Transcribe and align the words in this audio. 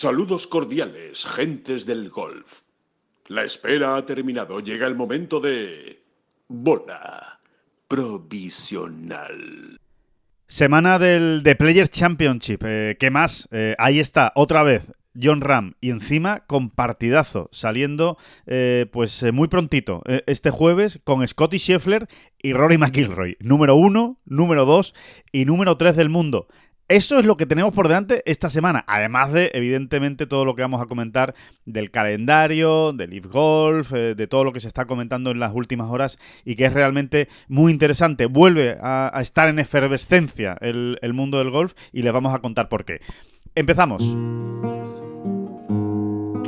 Saludos 0.00 0.46
cordiales, 0.46 1.26
gentes 1.26 1.84
del 1.84 2.08
golf. 2.08 2.60
La 3.26 3.42
espera 3.42 3.96
ha 3.96 4.06
terminado. 4.06 4.60
Llega 4.60 4.86
el 4.86 4.94
momento 4.94 5.40
de... 5.40 6.04
Bola 6.46 7.40
provisional. 7.88 9.76
Semana 10.46 11.00
del 11.00 11.40
The 11.42 11.56
Players 11.56 11.90
Championship. 11.90 12.62
Eh, 12.64 12.96
¿Qué 13.00 13.10
más? 13.10 13.48
Eh, 13.50 13.74
ahí 13.76 13.98
está, 13.98 14.30
otra 14.36 14.62
vez. 14.62 14.92
John 15.20 15.40
Ram 15.40 15.74
y 15.80 15.90
encima 15.90 16.46
con 16.46 16.70
partidazo 16.70 17.48
saliendo 17.50 18.18
eh, 18.46 18.86
pues 18.92 19.24
muy 19.32 19.48
prontito 19.48 20.04
este 20.26 20.50
jueves 20.50 21.00
con 21.02 21.26
Scotty 21.26 21.58
Scheffler 21.58 22.06
y 22.40 22.52
Rory 22.52 22.78
McIlroy 22.78 23.36
número 23.40 23.74
uno, 23.74 24.20
número 24.26 24.64
dos 24.64 24.94
y 25.32 25.44
número 25.44 25.76
tres 25.76 25.96
del 25.96 26.08
mundo 26.08 26.46
eso 26.88 27.18
es 27.18 27.26
lo 27.26 27.36
que 27.36 27.44
tenemos 27.44 27.74
por 27.74 27.86
delante 27.86 28.22
esta 28.24 28.48
semana, 28.48 28.84
además 28.86 29.32
de, 29.32 29.50
evidentemente, 29.52 30.26
todo 30.26 30.46
lo 30.46 30.54
que 30.54 30.62
vamos 30.62 30.80
a 30.80 30.86
comentar 30.86 31.34
del 31.66 31.90
calendario, 31.90 32.94
del 32.94 33.10
Leaf 33.10 33.26
Golf, 33.26 33.92
eh, 33.92 34.14
de 34.14 34.26
todo 34.26 34.44
lo 34.44 34.52
que 34.52 34.60
se 34.60 34.68
está 34.68 34.86
comentando 34.86 35.30
en 35.30 35.38
las 35.38 35.52
últimas 35.54 35.90
horas 35.90 36.18
y 36.44 36.56
que 36.56 36.64
es 36.64 36.72
realmente 36.72 37.28
muy 37.46 37.72
interesante. 37.72 38.26
Vuelve 38.26 38.78
a, 38.80 39.12
estar 39.20 39.48
en 39.48 39.58
efervescencia 39.58 40.56
el, 40.60 40.98
el 41.02 41.12
mundo 41.12 41.38
del 41.38 41.50
golf 41.50 41.74
y 41.92 42.02
les 42.02 42.12
vamos 42.12 42.34
a 42.34 42.38
contar 42.38 42.68
por 42.68 42.84
qué. 42.84 43.00
Empezamos 43.54 44.02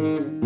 Mm-hmm. 0.00 0.39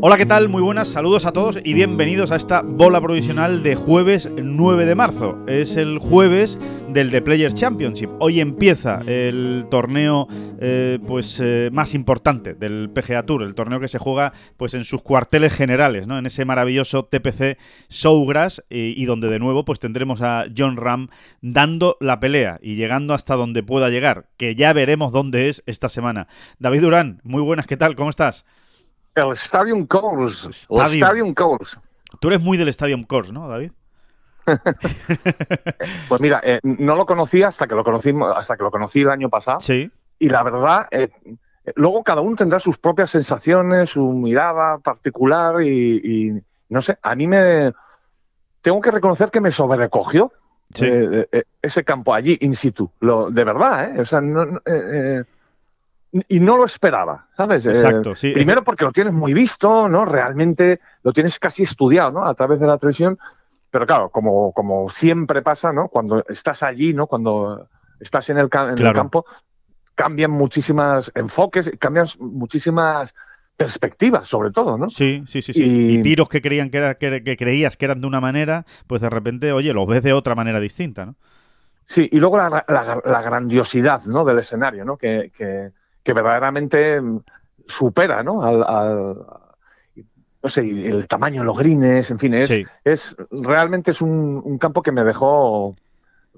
Hola, 0.00 0.16
¿qué 0.16 0.26
tal? 0.26 0.48
Muy 0.48 0.62
buenas, 0.62 0.86
saludos 0.86 1.26
a 1.26 1.32
todos 1.32 1.58
y 1.64 1.74
bienvenidos 1.74 2.30
a 2.30 2.36
esta 2.36 2.62
bola 2.62 3.00
provisional 3.00 3.64
de 3.64 3.74
jueves 3.74 4.30
9 4.40 4.86
de 4.86 4.94
marzo. 4.94 5.44
Es 5.48 5.76
el 5.76 5.98
jueves 5.98 6.56
del 6.88 7.10
The 7.10 7.20
Players 7.20 7.54
Championship. 7.54 8.08
Hoy 8.20 8.38
empieza 8.38 9.00
el 9.08 9.66
torneo 9.68 10.28
eh, 10.60 11.00
pues 11.04 11.40
eh, 11.42 11.70
más 11.72 11.94
importante 11.94 12.54
del 12.54 12.90
PGA 12.90 13.24
Tour, 13.24 13.42
el 13.42 13.56
torneo 13.56 13.80
que 13.80 13.88
se 13.88 13.98
juega 13.98 14.32
pues 14.56 14.74
en 14.74 14.84
sus 14.84 15.02
cuarteles 15.02 15.52
generales, 15.52 16.06
¿no? 16.06 16.16
En 16.16 16.26
ese 16.26 16.44
maravilloso 16.44 17.06
TPC 17.06 17.58
Showgrass 17.88 18.62
y, 18.70 18.94
y 19.02 19.04
donde 19.04 19.28
de 19.28 19.40
nuevo 19.40 19.64
pues 19.64 19.80
tendremos 19.80 20.22
a 20.22 20.44
John 20.56 20.76
Ram 20.76 21.08
dando 21.40 21.96
la 21.98 22.20
pelea 22.20 22.60
y 22.62 22.76
llegando 22.76 23.14
hasta 23.14 23.34
donde 23.34 23.64
pueda 23.64 23.90
llegar, 23.90 24.26
que 24.36 24.54
ya 24.54 24.72
veremos 24.72 25.10
dónde 25.10 25.48
es 25.48 25.64
esta 25.66 25.88
semana. 25.88 26.28
David 26.60 26.82
Durán, 26.82 27.20
muy 27.24 27.42
buenas, 27.42 27.66
¿qué 27.66 27.76
tal? 27.76 27.96
¿Cómo 27.96 28.10
estás? 28.10 28.44
El 29.14 29.32
Stadium 29.32 29.86
Course. 29.86 30.48
Stadium. 30.50 31.34
Course. 31.34 31.76
Tú 32.20 32.28
eres 32.28 32.40
muy 32.40 32.56
del 32.56 32.68
Stadium 32.68 33.04
Course, 33.04 33.32
¿no, 33.32 33.48
David? 33.48 33.72
pues 36.08 36.20
mira, 36.20 36.40
eh, 36.42 36.60
no 36.62 36.96
lo 36.96 37.04
conocía 37.04 37.48
hasta 37.48 37.66
que 37.66 37.74
lo 37.74 37.84
conocí, 37.84 38.14
hasta 38.34 38.56
que 38.56 38.62
lo 38.62 38.70
conocí 38.70 39.00
el 39.00 39.10
año 39.10 39.28
pasado. 39.28 39.60
Sí. 39.60 39.90
Y 40.18 40.28
la 40.28 40.42
verdad, 40.42 40.86
eh, 40.90 41.08
luego 41.74 42.02
cada 42.02 42.22
uno 42.22 42.36
tendrá 42.36 42.58
sus 42.60 42.78
propias 42.78 43.10
sensaciones, 43.10 43.90
su 43.90 44.10
mirada 44.10 44.78
particular 44.78 45.62
y, 45.62 46.40
no 46.70 46.80
sé, 46.80 46.98
a 47.02 47.14
mí 47.14 47.26
me 47.26 47.72
tengo 48.62 48.80
que 48.80 48.90
reconocer 48.90 49.30
que 49.30 49.40
me 49.40 49.52
sobrecogió 49.52 50.32
eh, 50.80 51.44
ese 51.60 51.84
campo 51.84 52.14
allí 52.14 52.36
in 52.40 52.54
situ, 52.54 52.90
lo, 53.00 53.30
de 53.30 53.44
verdad, 53.44 53.96
¿eh? 53.96 54.00
O 54.00 54.04
sea, 54.04 54.20
no, 54.20 54.60
y 56.10 56.40
no 56.40 56.56
lo 56.56 56.64
esperaba, 56.64 57.28
¿sabes? 57.36 57.66
Eh, 57.66 57.70
Exacto, 57.70 58.14
sí. 58.14 58.32
Primero 58.32 58.64
porque 58.64 58.84
lo 58.84 58.92
tienes 58.92 59.12
muy 59.12 59.34
visto, 59.34 59.88
¿no? 59.88 60.04
Realmente 60.04 60.80
lo 61.02 61.12
tienes 61.12 61.38
casi 61.38 61.64
estudiado, 61.64 62.12
¿no? 62.12 62.24
A 62.24 62.34
través 62.34 62.60
de 62.60 62.66
la 62.66 62.78
televisión. 62.78 63.18
Pero 63.70 63.86
claro, 63.86 64.08
como, 64.08 64.52
como 64.52 64.88
siempre 64.90 65.42
pasa, 65.42 65.72
¿no? 65.72 65.88
Cuando 65.88 66.24
estás 66.28 66.62
allí, 66.62 66.94
¿no? 66.94 67.06
Cuando 67.06 67.68
estás 68.00 68.30
en 68.30 68.38
el, 68.38 68.48
en 68.52 68.86
el 68.86 68.92
campo, 68.94 69.26
cambian 69.94 70.30
muchísimas 70.30 71.12
enfoques, 71.14 71.70
cambian 71.78 72.06
muchísimas 72.18 73.14
perspectivas, 73.56 74.26
sobre 74.26 74.52
todo, 74.52 74.78
¿no? 74.78 74.88
Sí, 74.88 75.22
sí, 75.26 75.42
sí, 75.42 75.52
sí. 75.52 75.96
Y, 75.96 76.02
tiros 76.02 76.28
que 76.28 76.40
creían 76.40 76.70
que, 76.70 76.78
era, 76.78 76.94
que, 76.94 77.36
creías 77.36 77.76
que 77.76 77.84
eran 77.84 78.00
de 78.00 78.06
una 78.06 78.20
manera, 78.20 78.64
pues 78.86 79.02
de 79.02 79.10
repente, 79.10 79.52
oye, 79.52 79.74
los 79.74 79.86
ves 79.86 80.02
de 80.02 80.12
otra 80.12 80.34
manera 80.34 80.60
distinta, 80.60 81.04
¿no? 81.04 81.16
Sí, 81.84 82.08
y 82.12 82.20
luego 82.20 82.36
la, 82.36 82.64
la, 82.68 83.22
grandiosidad, 83.22 84.04
¿no? 84.04 84.24
Del 84.24 84.38
escenario, 84.38 84.84
¿no? 84.84 84.98
que, 84.98 85.32
que 85.34 85.72
verdaderamente 86.04 87.00
supera, 87.66 88.22
¿no? 88.22 88.42
Al, 88.42 89.16
no 90.42 90.48
sé, 90.48 90.60
el 90.60 91.06
tamaño 91.08 91.42
de 91.42 91.46
los 91.46 91.58
greens, 91.58 92.10
en 92.10 92.18
fin, 92.18 92.34
es, 92.34 92.50
es 92.84 93.16
realmente 93.30 93.90
es 93.90 94.00
un, 94.00 94.40
un, 94.42 94.58
campo 94.58 94.82
que 94.82 94.92
me 94.92 95.04
dejó 95.04 95.74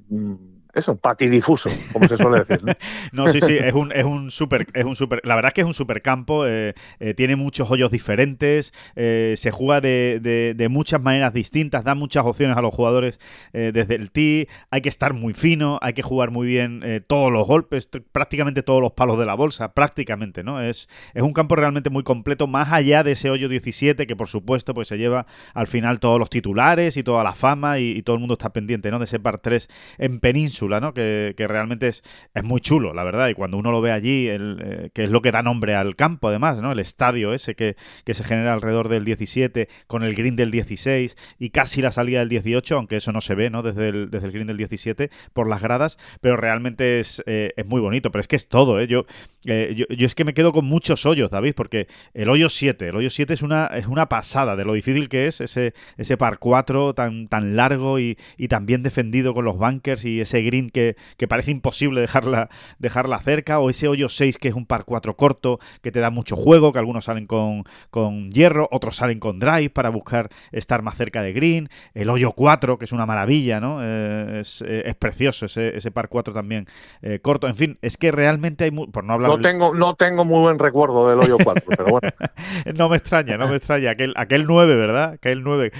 mm, 0.08 0.34
eso, 0.74 0.96
patidifuso, 0.96 1.70
como 1.92 2.06
se 2.06 2.16
suele 2.16 2.44
decir. 2.44 2.60
¿no? 3.12 3.28
sí, 3.32 3.40
sí, 3.40 3.56
es 3.58 3.74
un, 3.74 3.92
es 3.92 4.04
un 4.04 4.30
super, 4.30 4.66
es 4.74 4.84
un 4.84 4.94
super, 4.94 5.20
la 5.24 5.34
verdad 5.34 5.48
es 5.50 5.54
que 5.54 5.60
es 5.62 5.66
un 5.66 5.74
supercampo, 5.74 6.46
eh, 6.46 6.74
eh, 7.00 7.14
tiene 7.14 7.36
muchos 7.36 7.70
hoyos 7.70 7.90
diferentes, 7.90 8.72
eh, 8.94 9.34
se 9.36 9.50
juega 9.50 9.80
de, 9.80 10.20
de, 10.56 10.68
muchas 10.68 11.02
maneras 11.02 11.32
distintas, 11.32 11.82
da 11.82 11.94
muchas 11.94 12.24
opciones 12.24 12.56
a 12.56 12.62
los 12.62 12.72
jugadores 12.72 13.18
desde 13.52 13.96
el 13.96 14.12
tee, 14.12 14.48
hay 14.70 14.82
que 14.82 14.88
estar 14.88 15.14
muy 15.14 15.34
fino, 15.34 15.78
hay 15.82 15.94
que 15.94 16.02
jugar 16.02 16.30
muy 16.30 16.46
bien 16.46 17.02
todos 17.06 17.32
los 17.32 17.46
golpes, 17.46 17.88
prácticamente 18.12 18.62
todos 18.62 18.80
los 18.80 18.92
palos 18.92 19.18
de 19.18 19.26
la 19.26 19.34
bolsa, 19.34 19.72
prácticamente, 19.72 20.44
¿no? 20.44 20.60
Es, 20.60 20.88
es 21.14 21.22
un 21.22 21.32
campo 21.32 21.56
realmente 21.56 21.90
muy 21.90 22.04
completo, 22.04 22.46
más 22.46 22.72
allá 22.72 23.02
de 23.02 23.12
ese 23.12 23.30
hoyo 23.30 23.48
17, 23.48 24.06
que 24.06 24.14
por 24.14 24.28
supuesto 24.28 24.74
pues 24.74 24.88
se 24.88 24.98
lleva 24.98 25.26
al 25.54 25.66
final 25.66 25.98
todos 25.98 26.18
los 26.18 26.30
titulares 26.30 26.96
y 26.96 27.02
toda 27.02 27.24
la 27.24 27.34
fama 27.34 27.78
y, 27.78 27.90
y 27.90 28.02
todo 28.02 28.14
el 28.14 28.20
mundo 28.20 28.34
está 28.34 28.52
pendiente, 28.52 28.90
¿no? 28.90 28.98
De 28.98 29.06
ese 29.06 29.18
par 29.18 29.40
3 29.40 29.68
en 29.98 30.20
península 30.20 30.59
que, 30.94 31.46
realmente 31.48 31.88
es, 31.88 32.02
es, 32.34 32.44
muy 32.44 32.60
chulo, 32.60 32.92
la 32.92 33.04
verdad. 33.04 33.28
Y 33.28 33.34
cuando 33.34 33.56
uno 33.56 33.70
lo 33.70 33.80
ve 33.80 33.92
allí, 33.92 34.28
el, 34.28 34.58
eh, 34.62 34.90
que 34.92 35.04
es 35.04 35.10
lo 35.10 35.22
que 35.22 35.30
da 35.30 35.42
nombre 35.42 35.74
al 35.74 35.96
campo, 35.96 36.28
además, 36.28 36.60
¿no? 36.60 36.72
El 36.72 36.78
estadio 36.78 37.32
ese 37.32 37.54
que, 37.54 37.76
se 38.10 38.24
genera 38.24 38.52
alrededor 38.52 38.88
del 38.88 39.04
17, 39.04 39.68
con 39.86 40.02
el 40.02 40.14
green 40.14 40.36
del 40.36 40.50
16 40.50 41.16
y 41.38 41.50
casi 41.50 41.80
la 41.80 41.92
salida 41.92 42.18
del 42.18 42.28
18, 42.28 42.76
aunque 42.76 42.96
eso 42.96 43.12
no 43.12 43.20
se 43.20 43.34
ve, 43.34 43.50
¿no? 43.50 43.62
Desde 43.62 43.88
el, 43.88 44.10
desde 44.10 44.26
el 44.26 44.32
green 44.32 44.48
del 44.48 44.56
17 44.56 45.10
por 45.32 45.48
las 45.48 45.62
gradas, 45.62 45.98
pero 46.20 46.36
realmente 46.36 46.98
es, 46.98 47.22
eh, 47.26 47.52
es 47.56 47.66
muy 47.66 47.80
bonito. 47.80 48.10
Pero 48.10 48.20
es 48.20 48.28
que 48.28 48.36
es 48.36 48.48
todo. 48.48 48.82
Yo, 48.82 49.06
eh, 49.44 49.74
yo, 49.76 49.86
yo, 49.94 50.06
es 50.06 50.14
que 50.14 50.24
me 50.24 50.34
quedo 50.34 50.52
con 50.52 50.64
muchos 50.64 51.06
hoyos, 51.06 51.30
David, 51.30 51.54
porque 51.54 51.86
el 52.14 52.28
hoyo 52.28 52.48
7, 52.48 52.88
el 52.88 52.96
hoyo 52.96 53.10
7 53.10 53.32
es 53.32 53.42
una, 53.42 53.66
es 53.66 53.86
una 53.86 54.08
pasada 54.08 54.56
de 54.56 54.64
lo 54.64 54.74
difícil 54.74 55.08
que 55.08 55.26
es 55.26 55.40
ese, 55.40 55.72
ese 55.96 56.16
par 56.16 56.38
4 56.38 56.94
tan, 56.94 57.28
tan 57.28 57.56
largo 57.56 57.98
y, 57.98 58.18
y 58.36 58.48
tan 58.48 58.66
bien 58.66 58.82
defendido 58.82 59.34
con 59.34 59.44
los 59.44 59.56
bunkers 59.56 60.04
y 60.04 60.20
ese 60.20 60.42
green 60.42 60.49
que, 60.72 60.96
parece 61.28 61.50
imposible 61.50 62.00
dejarla, 62.00 62.48
dejarla 62.78 63.20
cerca, 63.20 63.60
o 63.60 63.70
ese 63.70 63.88
hoyo 63.88 64.08
6 64.08 64.38
que 64.38 64.48
es 64.48 64.54
un 64.54 64.66
par 64.66 64.84
4 64.84 65.16
corto, 65.16 65.58
que 65.82 65.92
te 65.92 66.00
da 66.00 66.10
mucho 66.10 66.36
juego, 66.36 66.72
que 66.72 66.78
algunos 66.78 67.04
salen 67.04 67.26
con, 67.26 67.64
con 67.90 68.30
hierro, 68.30 68.68
otros 68.70 68.96
salen 68.96 69.20
con 69.20 69.38
drive 69.38 69.70
para 69.70 69.90
buscar 69.90 70.30
estar 70.52 70.82
más 70.82 70.96
cerca 70.96 71.22
de 71.22 71.32
green, 71.32 71.68
el 71.94 72.10
hoyo 72.10 72.32
4, 72.32 72.78
que 72.78 72.84
es 72.84 72.92
una 72.92 73.06
maravilla, 73.06 73.60
¿no? 73.60 73.78
Eh, 73.82 74.40
es, 74.40 74.62
eh, 74.66 74.82
es, 74.86 74.94
precioso 74.96 75.46
ese, 75.46 75.76
ese 75.76 75.90
par 75.90 76.08
4 76.08 76.34
también 76.34 76.66
eh, 77.02 77.20
corto, 77.20 77.46
en 77.46 77.54
fin, 77.54 77.78
es 77.82 77.96
que 77.96 78.10
realmente 78.10 78.64
hay, 78.64 78.70
por 78.70 79.04
no 79.04 79.14
hablar... 79.14 79.30
No 79.30 79.40
tengo, 79.40 79.74
no 79.74 79.94
tengo 79.94 80.24
muy 80.24 80.40
buen 80.40 80.58
recuerdo 80.58 81.08
del 81.08 81.18
hoyo 81.20 81.38
4, 81.42 81.64
pero 81.68 81.90
bueno. 81.90 82.08
no 82.76 82.88
me 82.88 82.96
extraña, 82.96 83.36
no 83.36 83.48
me 83.48 83.56
extraña, 83.56 83.90
aquel, 83.90 84.12
aquel 84.16 84.46
9, 84.46 84.76
¿verdad? 84.76 85.12
Aquel 85.12 85.42
9, 85.42 85.70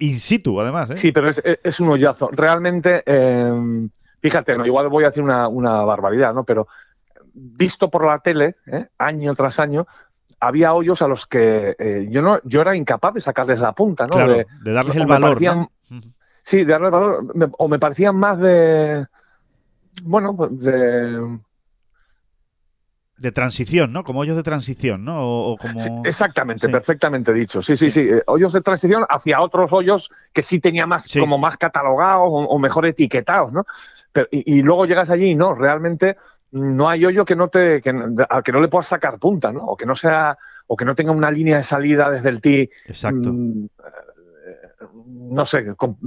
in 0.00 0.18
situ 0.18 0.60
además, 0.60 0.90
¿eh? 0.90 0.96
Sí, 0.96 1.12
pero 1.12 1.28
es, 1.28 1.42
es 1.44 1.80
un 1.80 1.88
hoyazo. 1.88 2.30
Realmente... 2.32 3.02
Fíjate, 4.20 4.56
¿no? 4.56 4.66
igual 4.66 4.88
voy 4.88 5.04
a 5.04 5.08
decir 5.08 5.22
una, 5.22 5.48
barbaridad, 5.84 6.34
¿no? 6.34 6.44
Pero 6.44 6.68
visto 7.32 7.90
por 7.90 8.06
la 8.06 8.18
tele, 8.18 8.56
¿eh? 8.66 8.88
año 8.98 9.34
tras 9.34 9.60
año, 9.60 9.86
había 10.40 10.74
hoyos 10.74 11.02
a 11.02 11.08
los 11.08 11.26
que 11.26 11.76
eh, 11.78 12.06
yo 12.10 12.22
no, 12.22 12.40
yo 12.44 12.60
era 12.60 12.76
incapaz 12.76 13.14
de 13.14 13.20
sacarles 13.20 13.58
la 13.58 13.72
punta, 13.72 14.06
¿no? 14.06 14.16
de, 14.16 14.46
darles 14.62 14.96
el 14.96 15.06
valor. 15.06 15.38
Sí, 16.42 16.58
de 16.58 16.72
darles 16.72 16.86
el 16.86 16.92
valor. 16.92 17.50
o 17.58 17.68
me 17.68 17.78
parecían 17.78 18.16
más 18.16 18.38
de. 18.38 19.06
Bueno, 20.02 20.36
pues 20.36 20.58
de. 20.58 21.38
De 23.18 23.32
transición, 23.32 23.94
¿no? 23.94 24.04
Como 24.04 24.20
hoyos 24.20 24.36
de 24.36 24.42
transición, 24.42 25.02
¿no? 25.02 25.26
O, 25.26 25.56
como... 25.56 26.04
exactamente, 26.04 26.68
perfectamente 26.68 27.32
dicho. 27.32 27.62
Sí, 27.62 27.74
sí, 27.74 27.90
sí, 27.90 28.00
eh, 28.00 28.22
Hoyos 28.26 28.52
de 28.52 28.60
transición 28.60 29.06
hacia 29.08 29.40
otros 29.40 29.72
hoyos 29.72 30.10
que 30.34 30.42
sí 30.42 30.60
tenía 30.60 30.86
más, 30.86 31.10
como 31.18 31.38
más 31.38 31.56
catalogados 31.56 32.28
o, 32.30 32.44
o 32.44 32.58
mejor 32.58 32.84
etiquetados, 32.84 33.52
¿no? 33.52 33.64
Y, 34.30 34.62
luego 34.62 34.86
llegas 34.86 35.10
allí 35.10 35.30
y 35.30 35.34
no, 35.34 35.54
realmente 35.54 36.16
no 36.52 36.88
hay 36.88 37.04
hoyo 37.04 37.24
que 37.24 37.36
no 37.36 37.48
te, 37.48 37.80
que, 37.82 37.90
al 38.28 38.42
que 38.42 38.52
no 38.52 38.60
le 38.60 38.68
puedas 38.68 38.86
sacar 38.86 39.18
punta, 39.18 39.52
¿no? 39.52 39.64
O 39.64 39.76
que 39.76 39.86
no 39.86 39.94
sea, 39.94 40.38
o 40.66 40.76
que 40.76 40.84
no 40.84 40.94
tenga 40.94 41.12
una 41.12 41.30
línea 41.30 41.56
de 41.56 41.62
salida 41.62 42.10
desde 42.10 42.28
el 42.28 42.40
tee. 42.40 42.70
Exacto. 42.86 43.32
Mm, 43.32 43.68
no 45.34 45.44
sé, 45.44 45.74
con, 45.76 45.98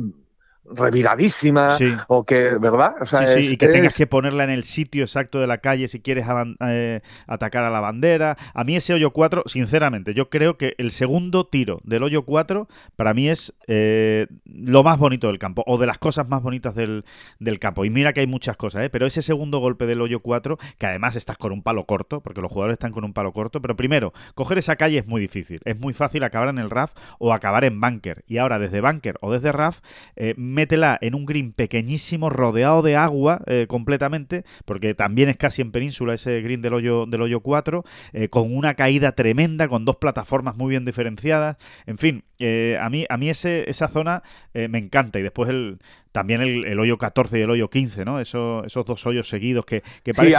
reviradísima 0.71 1.77
o 2.07 2.23
que, 2.25 2.55
¿verdad? 2.59 2.95
O 3.01 3.05
sea, 3.05 3.27
sí, 3.27 3.43
sí, 3.43 3.53
y 3.53 3.57
que 3.57 3.67
tengas 3.67 3.95
que 3.95 4.07
ponerla 4.07 4.43
en 4.43 4.49
el 4.49 4.63
sitio 4.63 5.03
exacto 5.03 5.39
de 5.39 5.47
la 5.47 5.59
calle 5.59 5.87
si 5.87 6.01
quieres 6.01 6.25
eh, 6.67 7.01
atacar 7.27 7.63
a 7.63 7.69
la 7.69 7.79
bandera. 7.79 8.37
A 8.53 8.63
mí 8.63 8.75
ese 8.75 8.93
hoyo 8.93 9.11
4, 9.11 9.43
sinceramente, 9.45 10.13
yo 10.13 10.29
creo 10.29 10.57
que 10.57 10.75
el 10.77 10.91
segundo 10.91 11.47
tiro 11.47 11.79
del 11.83 12.03
hoyo 12.03 12.23
4 12.23 12.67
para 12.95 13.13
mí 13.13 13.29
es 13.29 13.53
eh, 13.67 14.27
lo 14.45 14.83
más 14.83 14.97
bonito 14.97 15.27
del 15.27 15.39
campo 15.39 15.63
o 15.65 15.77
de 15.77 15.87
las 15.87 15.97
cosas 15.97 16.27
más 16.27 16.41
bonitas 16.41 16.75
del, 16.75 17.05
del 17.39 17.59
campo. 17.59 17.85
Y 17.85 17.89
mira 17.89 18.13
que 18.13 18.21
hay 18.21 18.27
muchas 18.27 18.57
cosas, 18.57 18.83
¿eh? 18.83 18.89
pero 18.89 19.05
ese 19.05 19.21
segundo 19.21 19.59
golpe 19.59 19.85
del 19.85 20.01
hoyo 20.01 20.21
4, 20.21 20.57
que 20.77 20.85
además 20.85 21.15
estás 21.15 21.37
con 21.37 21.51
un 21.51 21.63
palo 21.63 21.85
corto, 21.85 22.21
porque 22.21 22.41
los 22.41 22.51
jugadores 22.51 22.75
están 22.75 22.91
con 22.91 23.03
un 23.03 23.13
palo 23.13 23.31
corto, 23.33 23.61
pero 23.61 23.75
primero, 23.75 24.13
coger 24.35 24.57
esa 24.57 24.75
calle 24.75 24.99
es 24.99 25.07
muy 25.07 25.21
difícil. 25.21 25.59
Es 25.65 25.79
muy 25.79 25.93
fácil 25.93 26.23
acabar 26.23 26.49
en 26.49 26.59
el 26.59 26.69
RAF 26.69 26.91
o 27.17 27.33
acabar 27.33 27.63
en 27.63 27.79
bunker. 27.79 28.23
Y 28.27 28.37
ahora 28.37 28.59
desde 28.59 28.81
bunker 28.81 29.17
o 29.21 29.31
desde 29.31 29.51
RAF, 29.51 29.79
eh, 30.15 30.33
métela 30.59 30.97
en 30.99 31.15
un 31.15 31.25
green 31.25 31.53
pequeñísimo, 31.53 32.29
rodeado 32.29 32.81
de 32.81 32.97
agua 32.97 33.41
eh, 33.45 33.65
completamente, 33.69 34.43
porque 34.65 34.93
también 34.93 35.29
es 35.29 35.37
casi 35.37 35.61
en 35.61 35.71
península 35.71 36.13
ese 36.13 36.41
green 36.41 36.61
del 36.61 36.73
hoyo, 36.73 37.05
del 37.05 37.21
hoyo 37.21 37.39
4, 37.39 37.85
eh, 38.11 38.27
con 38.27 38.53
una 38.53 38.73
caída 38.73 39.13
tremenda, 39.13 39.69
con 39.69 39.85
dos 39.85 39.95
plataformas 39.95 40.57
muy 40.57 40.71
bien 40.71 40.83
diferenciadas. 40.83 41.55
En 41.85 41.97
fin, 41.97 42.25
eh, 42.39 42.77
a 42.81 42.89
mí, 42.89 43.05
a 43.07 43.15
mí 43.15 43.29
ese, 43.29 43.69
esa 43.69 43.87
zona 43.87 44.21
me 44.53 44.77
encanta. 44.77 45.19
Y 45.19 45.21
después 45.21 45.49
el, 45.49 45.79
también 46.11 46.41
el, 46.41 46.79
hoyo 46.79 46.97
14 46.97 47.39
y 47.39 47.41
el 47.43 47.49
hoyo 47.49 47.69
15, 47.69 48.03
¿no? 48.03 48.19
Eso, 48.19 48.65
esos 48.65 48.85
dos 48.85 49.05
hoyos 49.05 49.29
seguidos 49.29 49.65
que, 49.65 49.81
que 50.03 50.13
Sí, 50.13 50.33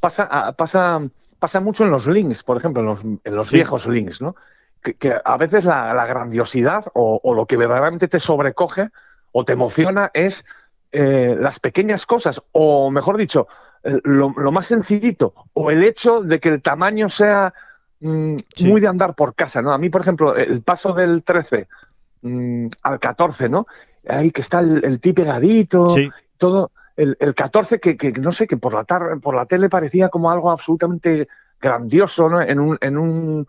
pasa, 0.00 0.52
pasa, 0.56 1.00
pasa 1.38 1.60
mucho 1.60 1.84
en 1.84 1.90
los 1.90 2.08
links, 2.08 2.42
por 2.42 2.56
ejemplo, 2.56 2.80
en 2.80 2.86
los, 2.86 3.00
en 3.22 3.36
los 3.36 3.52
viejos 3.52 3.86
links, 3.86 4.20
¿no? 4.20 4.34
Que, 4.82 5.14
a 5.24 5.36
veces 5.36 5.64
la, 5.64 6.04
grandiosidad 6.06 6.86
o, 6.94 7.20
o, 7.22 7.34
lo 7.34 7.46
que 7.46 7.56
verdaderamente 7.56 8.08
te 8.08 8.18
sobrecoge 8.18 8.90
o 9.32 9.44
te 9.44 9.54
emociona 9.54 10.10
es 10.14 10.44
eh, 10.92 11.36
las 11.38 11.58
pequeñas 11.58 12.06
cosas, 12.06 12.42
o 12.52 12.90
mejor 12.90 13.16
dicho, 13.16 13.48
lo, 14.04 14.30
más 14.52 14.66
sencillito, 14.66 15.34
o 15.54 15.70
el 15.70 15.82
hecho 15.82 16.22
de 16.22 16.38
que 16.38 16.50
el 16.50 16.62
tamaño 16.62 17.08
sea 17.08 17.52
mm, 18.00 18.36
muy 18.60 18.80
de 18.80 18.88
andar 18.88 19.14
por 19.14 19.34
casa, 19.34 19.62
¿no? 19.62 19.72
A 19.72 19.78
mí, 19.78 19.90
por 19.90 20.02
ejemplo, 20.02 20.36
el 20.36 20.62
paso 20.62 20.92
del 20.92 21.24
13 21.24 21.66
mm, 22.22 22.66
al 22.82 23.00
14, 23.00 23.48
¿no? 23.48 23.66
Ahí 24.06 24.30
que 24.30 24.42
está 24.42 24.60
el, 24.60 24.84
el 24.84 25.00
ti 25.00 25.12
pegadito, 25.12 25.94
todo. 26.36 26.70
El, 26.94 27.16
14 27.34 27.80
que, 27.80 27.96
que, 27.96 28.12
no 28.12 28.30
sé, 28.30 28.46
que 28.46 28.58
por 28.58 28.74
la, 28.74 28.84
tarde, 28.84 29.18
por 29.18 29.34
la 29.34 29.46
tele 29.46 29.70
parecía 29.70 30.10
como 30.10 30.30
algo 30.30 30.50
absolutamente 30.50 31.26
grandioso, 31.58 32.28
¿no? 32.28 32.42
En 32.42 32.60
un, 32.60 32.78
en 32.82 32.98
un 32.98 33.48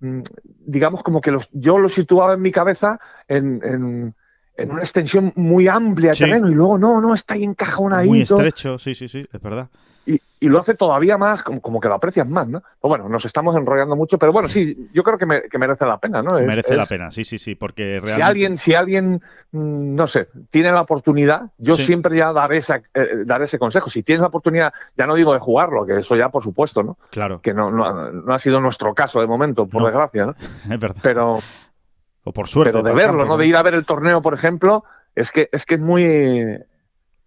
mm, 0.00 0.20
digamos 0.66 1.02
como 1.02 1.20
que 1.22 1.30
los, 1.30 1.48
yo 1.50 1.78
lo 1.78 1.88
situaba 1.88 2.34
en 2.34 2.42
mi 2.42 2.52
cabeza 2.52 3.00
en 3.26 3.60
en 3.64 4.14
una 4.58 4.80
extensión 4.80 5.32
muy 5.36 5.68
amplia 5.68 6.10
de 6.10 6.16
terreno 6.16 6.48
y 6.48 6.54
luego 6.54 6.78
no, 6.78 7.00
no, 7.00 7.14
está 7.14 7.34
ahí 7.34 7.44
encajado 7.44 7.88
Muy 8.04 8.22
estrecho, 8.22 8.78
sí, 8.78 8.94
sí, 8.94 9.08
sí, 9.08 9.26
es 9.32 9.40
verdad. 9.40 9.68
Y, 10.06 10.20
y 10.38 10.48
lo 10.48 10.58
hace 10.58 10.74
todavía 10.74 11.16
más, 11.16 11.42
como, 11.42 11.80
que 11.80 11.88
lo 11.88 11.94
aprecias 11.94 12.28
más, 12.28 12.46
¿no? 12.46 12.62
Pues 12.78 12.90
bueno, 12.90 13.08
nos 13.08 13.24
estamos 13.24 13.56
enrollando 13.56 13.96
mucho, 13.96 14.18
pero 14.18 14.30
bueno, 14.32 14.50
sí, 14.50 14.90
yo 14.92 15.02
creo 15.02 15.16
que, 15.16 15.24
merece 15.24 15.86
la 15.86 15.98
pena, 15.98 16.22
¿no? 16.22 16.34
merece 16.34 16.76
la 16.76 16.84
pena, 16.84 17.10
sí, 17.10 17.24
sí, 17.24 17.38
sí, 17.38 17.54
porque 17.54 18.00
realmente... 18.00 18.14
Si 18.14 18.20
alguien, 18.20 18.58
si 18.58 18.74
alguien 18.74 19.22
mm, 19.52 19.94
no 19.94 20.06
sé, 20.06 20.28
tiene 20.50 20.70
la 20.72 20.82
oportunidad, 20.82 21.50
yo 21.56 21.76
siempre 21.76 22.18
ya 22.18 22.34
daré, 22.34 22.58
esa, 22.58 22.82
eh, 22.92 23.24
daré 23.24 23.46
ese 23.46 23.58
consejo. 23.58 23.88
Si 23.88 24.02
tienes 24.02 24.20
la 24.20 24.28
oportunidad, 24.28 24.74
ya 24.98 25.06
no 25.06 25.14
digo 25.14 25.32
de 25.32 25.38
jugarlo, 25.38 25.86
que 25.86 25.98
eso 25.98 26.14
ya 26.14 26.28
por 26.28 26.42
supuesto, 26.42 26.82
¿no? 26.82 26.98
Claro. 27.10 27.40
Que 27.40 27.54
no, 27.54 27.70
no, 27.70 28.12
no 28.12 28.34
ha 28.34 28.38
sido 28.38 28.60
nuestro 28.60 28.92
caso 28.92 29.20
de 29.20 29.26
momento, 29.26 29.66
por 29.66 29.84
desgracia, 29.84 30.26
¿no? 30.26 30.34
Es 30.70 30.80
verdad. 30.80 31.00
Pero... 31.02 31.38
O 32.24 32.32
por 32.32 32.48
suerte. 32.48 32.72
Pero 32.72 32.82
de 32.82 32.94
verlo, 32.94 33.24
¿no? 33.24 33.36
De 33.36 33.46
ir 33.46 33.56
a 33.56 33.62
ver 33.62 33.74
el 33.74 33.84
torneo, 33.84 34.22
por 34.22 34.34
ejemplo, 34.34 34.84
es 35.14 35.30
que 35.30 35.48
es 35.52 35.66
que 35.66 35.76
es 35.76 35.80
muy 35.80 36.04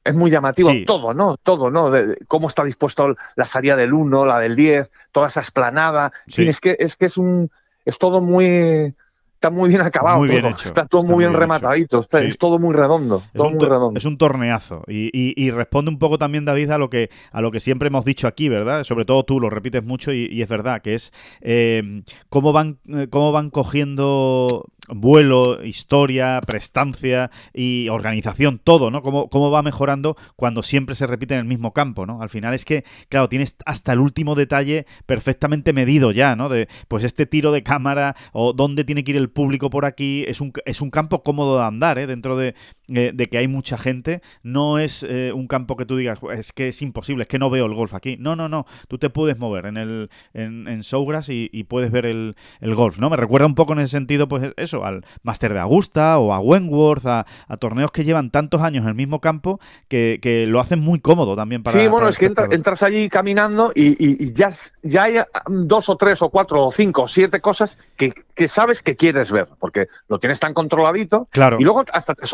es 0.03 0.15
muy 0.15 0.31
llamativo 0.31 0.71
todo, 0.85 1.13
¿no? 1.13 1.37
Todo, 1.37 1.69
¿no? 1.69 1.91
De, 1.91 2.17
cómo 2.27 2.47
está 2.47 2.63
dispuesto 2.63 3.15
la 3.35 3.45
salida 3.45 3.75
del 3.75 3.93
1, 3.93 4.25
la 4.25 4.39
del 4.39 4.55
10, 4.55 4.91
toda 5.11 5.27
esa 5.27 5.41
esplanada. 5.41 6.11
es 6.27 6.59
que 6.59 6.75
es 6.79 6.95
que 6.95 7.05
es 7.05 7.17
un 7.17 7.49
es 7.85 7.97
todo 7.97 8.21
muy 8.21 8.93
está 9.37 9.51
muy 9.51 9.69
bien 9.69 9.81
acabado. 9.81 10.17
Muy 10.17 10.29
bien 10.29 10.45
hecho. 10.45 10.67
Está 10.67 10.85
todo 10.85 11.03
muy 11.03 11.19
bien, 11.19 11.33
rematadito. 11.33 12.05
Es 12.11 12.37
todo 12.37 12.57
muy 12.57 12.73
redondo. 12.73 13.21
Es, 13.33 13.39
un 13.39 13.53
muy 13.53 13.65
redondo. 13.65 13.97
es 13.97 14.05
un 14.05 14.17
torneazo. 14.17 14.83
Y, 14.87 15.51
responde 15.51 15.91
un 15.91 15.99
poco 15.99 16.17
también, 16.17 16.45
David, 16.45 16.71
a 16.71 16.77
lo 16.77 16.89
que 16.89 17.09
a 17.31 17.41
lo 17.41 17.51
que 17.51 17.59
siempre 17.59 17.87
hemos 17.87 18.03
dicho 18.03 18.27
aquí, 18.27 18.49
¿verdad? 18.49 18.83
Sobre 18.83 19.05
todo 19.05 19.23
tú 19.23 19.39
lo 19.39 19.49
repites 19.49 19.83
mucho 19.83 20.11
y, 20.11 20.41
es 20.41 20.49
verdad, 20.49 20.81
que 20.81 20.95
es 20.95 21.13
eh, 21.41 22.03
cómo 22.29 22.51
van, 22.51 22.79
eh, 22.87 23.07
cómo 23.09 23.31
van 23.31 23.49
cogiendo 23.51 24.65
vuelo, 24.87 25.63
historia, 25.63 26.39
prestancia 26.45 27.31
y 27.53 27.89
organización, 27.89 28.59
todo, 28.63 28.91
¿no? 28.91 29.01
Cómo, 29.01 29.29
cómo 29.29 29.51
va 29.51 29.61
mejorando 29.61 30.15
cuando 30.35 30.63
siempre 30.63 30.95
se 30.95 31.07
repite 31.07 31.33
en 31.33 31.41
el 31.41 31.45
mismo 31.45 31.73
campo, 31.73 32.05
¿no? 32.05 32.21
Al 32.21 32.29
final 32.29 32.53
es 32.53 32.65
que, 32.65 32.83
claro, 33.09 33.29
tienes 33.29 33.55
hasta 33.65 33.93
el 33.93 33.99
último 33.99 34.35
detalle 34.35 34.85
perfectamente 35.05 35.73
medido 35.73 36.11
ya, 36.11 36.35
¿no? 36.35 36.49
De, 36.49 36.67
pues 36.87 37.03
este 37.03 37.25
tiro 37.25 37.51
de 37.51 37.63
cámara 37.63 38.15
o 38.31 38.53
dónde 38.53 38.83
tiene 38.83 39.03
que 39.03 39.11
ir 39.11 39.17
el 39.17 39.29
público 39.29 39.69
por 39.69 39.85
aquí, 39.85 40.23
es 40.27 40.41
un, 40.41 40.51
es 40.65 40.81
un 40.81 40.89
campo 40.89 41.23
cómodo 41.23 41.59
de 41.59 41.65
andar, 41.65 41.97
¿eh? 41.99 42.07
Dentro 42.07 42.37
de, 42.37 42.55
eh, 42.89 43.11
de 43.13 43.27
que 43.27 43.37
hay 43.37 43.47
mucha 43.47 43.77
gente, 43.77 44.21
no 44.43 44.79
es 44.79 45.03
eh, 45.03 45.31
un 45.33 45.47
campo 45.47 45.75
que 45.75 45.85
tú 45.85 45.97
digas, 45.97 46.19
es 46.33 46.53
que 46.53 46.69
es 46.69 46.81
imposible, 46.81 47.23
es 47.23 47.27
que 47.27 47.39
no 47.39 47.49
veo 47.49 47.65
el 47.65 47.73
golf 47.73 47.93
aquí. 47.93 48.17
No, 48.19 48.35
no, 48.35 48.47
no, 48.47 48.65
tú 48.87 48.97
te 48.97 49.09
puedes 49.09 49.37
mover 49.37 49.65
en 49.65 49.77
el 49.77 50.09
en, 50.33 50.67
en 50.67 50.81
Showgrass 50.81 51.29
y, 51.29 51.49
y 51.51 51.63
puedes 51.65 51.91
ver 51.91 52.05
el, 52.05 52.35
el 52.61 52.75
golf, 52.75 52.99
¿no? 52.99 53.09
Me 53.09 53.17
recuerda 53.17 53.45
un 53.45 53.55
poco 53.55 53.73
en 53.73 53.79
ese 53.79 53.91
sentido, 53.91 54.27
pues 54.27 54.53
eso, 54.57 54.85
al 54.85 55.05
Master 55.23 55.53
de 55.53 55.59
Augusta 55.59 56.17
o 56.17 56.33
a 56.33 56.39
Wentworth, 56.39 57.05
a, 57.05 57.25
torneos 57.59 57.91
que 57.91 58.03
llevan 58.03 58.29
tantos 58.29 58.61
años 58.61 58.83
en 58.83 58.89
el 58.89 58.95
mismo 58.95 59.19
campo 59.19 59.59
que, 59.87 60.45
lo 60.47 60.59
hacen 60.59 60.79
muy 60.79 60.99
cómodo 60.99 61.35
también 61.35 61.63
para. 61.63 61.79
Sí, 61.79 61.87
bueno, 61.87 62.07
es 62.07 62.17
que 62.17 62.31
entras 62.51 62.83
allí 62.83 63.09
caminando 63.09 63.71
y, 63.73 64.33
ya, 64.33 64.49
ya 64.83 65.03
hay 65.03 65.15
dos 65.47 65.89
o 65.89 65.97
tres 65.97 66.21
o 66.21 66.29
cuatro 66.29 66.65
o 66.65 66.71
cinco 66.71 67.03
o 67.03 67.07
siete 67.07 67.41
cosas 67.41 67.79
que, 67.95 68.13
sabes 68.47 68.81
que 68.81 68.95
quieres 68.95 69.31
ver, 69.31 69.47
porque 69.59 69.87
lo 70.07 70.19
tienes 70.19 70.39
tan 70.39 70.53
controladito. 70.53 71.27
Claro. 71.31 71.57
Y 71.59 71.63
luego 71.63 71.83
hasta 71.91 72.13
te 72.13 72.27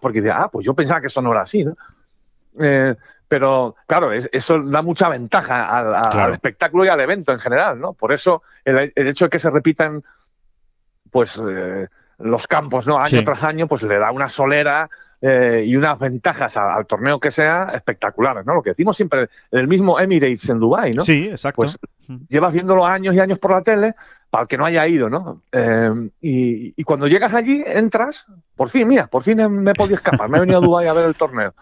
porque 0.00 0.20
dices, 0.20 0.36
ah, 0.36 0.48
pues 0.50 0.66
yo 0.66 0.74
pensaba 0.74 1.00
que 1.00 1.06
eso 1.06 1.22
no 1.22 1.32
era 1.32 1.42
así, 1.42 1.64
¿no? 1.64 1.76
Eh, 2.58 2.94
pero 3.28 3.74
claro, 3.86 4.12
eso 4.12 4.62
da 4.62 4.82
mucha 4.82 5.08
ventaja 5.08 5.66
al, 5.68 6.32
espectáculo 6.32 6.84
y 6.84 6.88
al 6.88 7.00
evento 7.00 7.32
en 7.32 7.40
general, 7.40 7.78
¿no? 7.80 7.92
Por 7.92 8.12
eso 8.12 8.42
el, 8.64 8.92
el 8.94 9.08
hecho 9.08 9.26
de 9.26 9.30
que 9.30 9.38
se 9.38 9.50
repitan 9.50 10.02
pues 11.10 11.42
eh, 11.48 11.88
los 12.18 12.46
campos, 12.46 12.86
¿no? 12.86 12.98
Año 12.98 13.24
tras 13.24 13.42
año, 13.42 13.66
pues 13.66 13.82
le 13.82 13.98
da 13.98 14.12
una 14.12 14.28
solera 14.28 14.88
eh, 15.20 15.64
y 15.66 15.76
unas 15.76 15.98
ventajas 15.98 16.56
al, 16.56 16.86
torneo 16.86 17.18
que 17.18 17.30
sea 17.30 17.70
espectaculares, 17.74 18.44
¿no? 18.46 18.54
Lo 18.54 18.62
que 18.62 18.70
decimos 18.70 18.96
siempre, 18.96 19.28
el 19.50 19.66
mismo 19.66 19.98
Emirates 19.98 20.48
en 20.50 20.60
Dubai, 20.60 20.92
¿no? 20.92 21.02
Sí, 21.02 21.28
exacto. 21.30 21.56
Pues 21.56 21.78
llevas 22.28 22.52
viéndolo 22.52 22.86
años 22.86 23.14
y 23.14 23.20
años 23.20 23.38
por 23.38 23.52
la 23.52 23.62
tele, 23.62 23.94
para 24.30 24.42
el 24.42 24.48
que 24.48 24.58
no 24.58 24.64
haya 24.64 24.86
ido, 24.86 25.08
¿no? 25.08 25.42
Eh, 25.52 26.10
y, 26.20 26.84
cuando 26.84 27.06
llegas 27.06 27.34
allí, 27.34 27.62
entras, 27.66 28.26
por 28.54 28.68
fin, 28.68 28.88
mira, 28.88 29.06
por 29.06 29.22
fin 29.22 29.36
me 29.50 29.70
he 29.70 29.74
podido 29.74 29.96
escapar, 29.96 30.28
me 30.28 30.38
he 30.38 30.40
venido 30.40 30.58
a 30.58 30.62
Dubai 30.62 30.86
a 30.86 30.92
ver 30.92 31.06
el 31.06 31.14
torneo. 31.14 31.54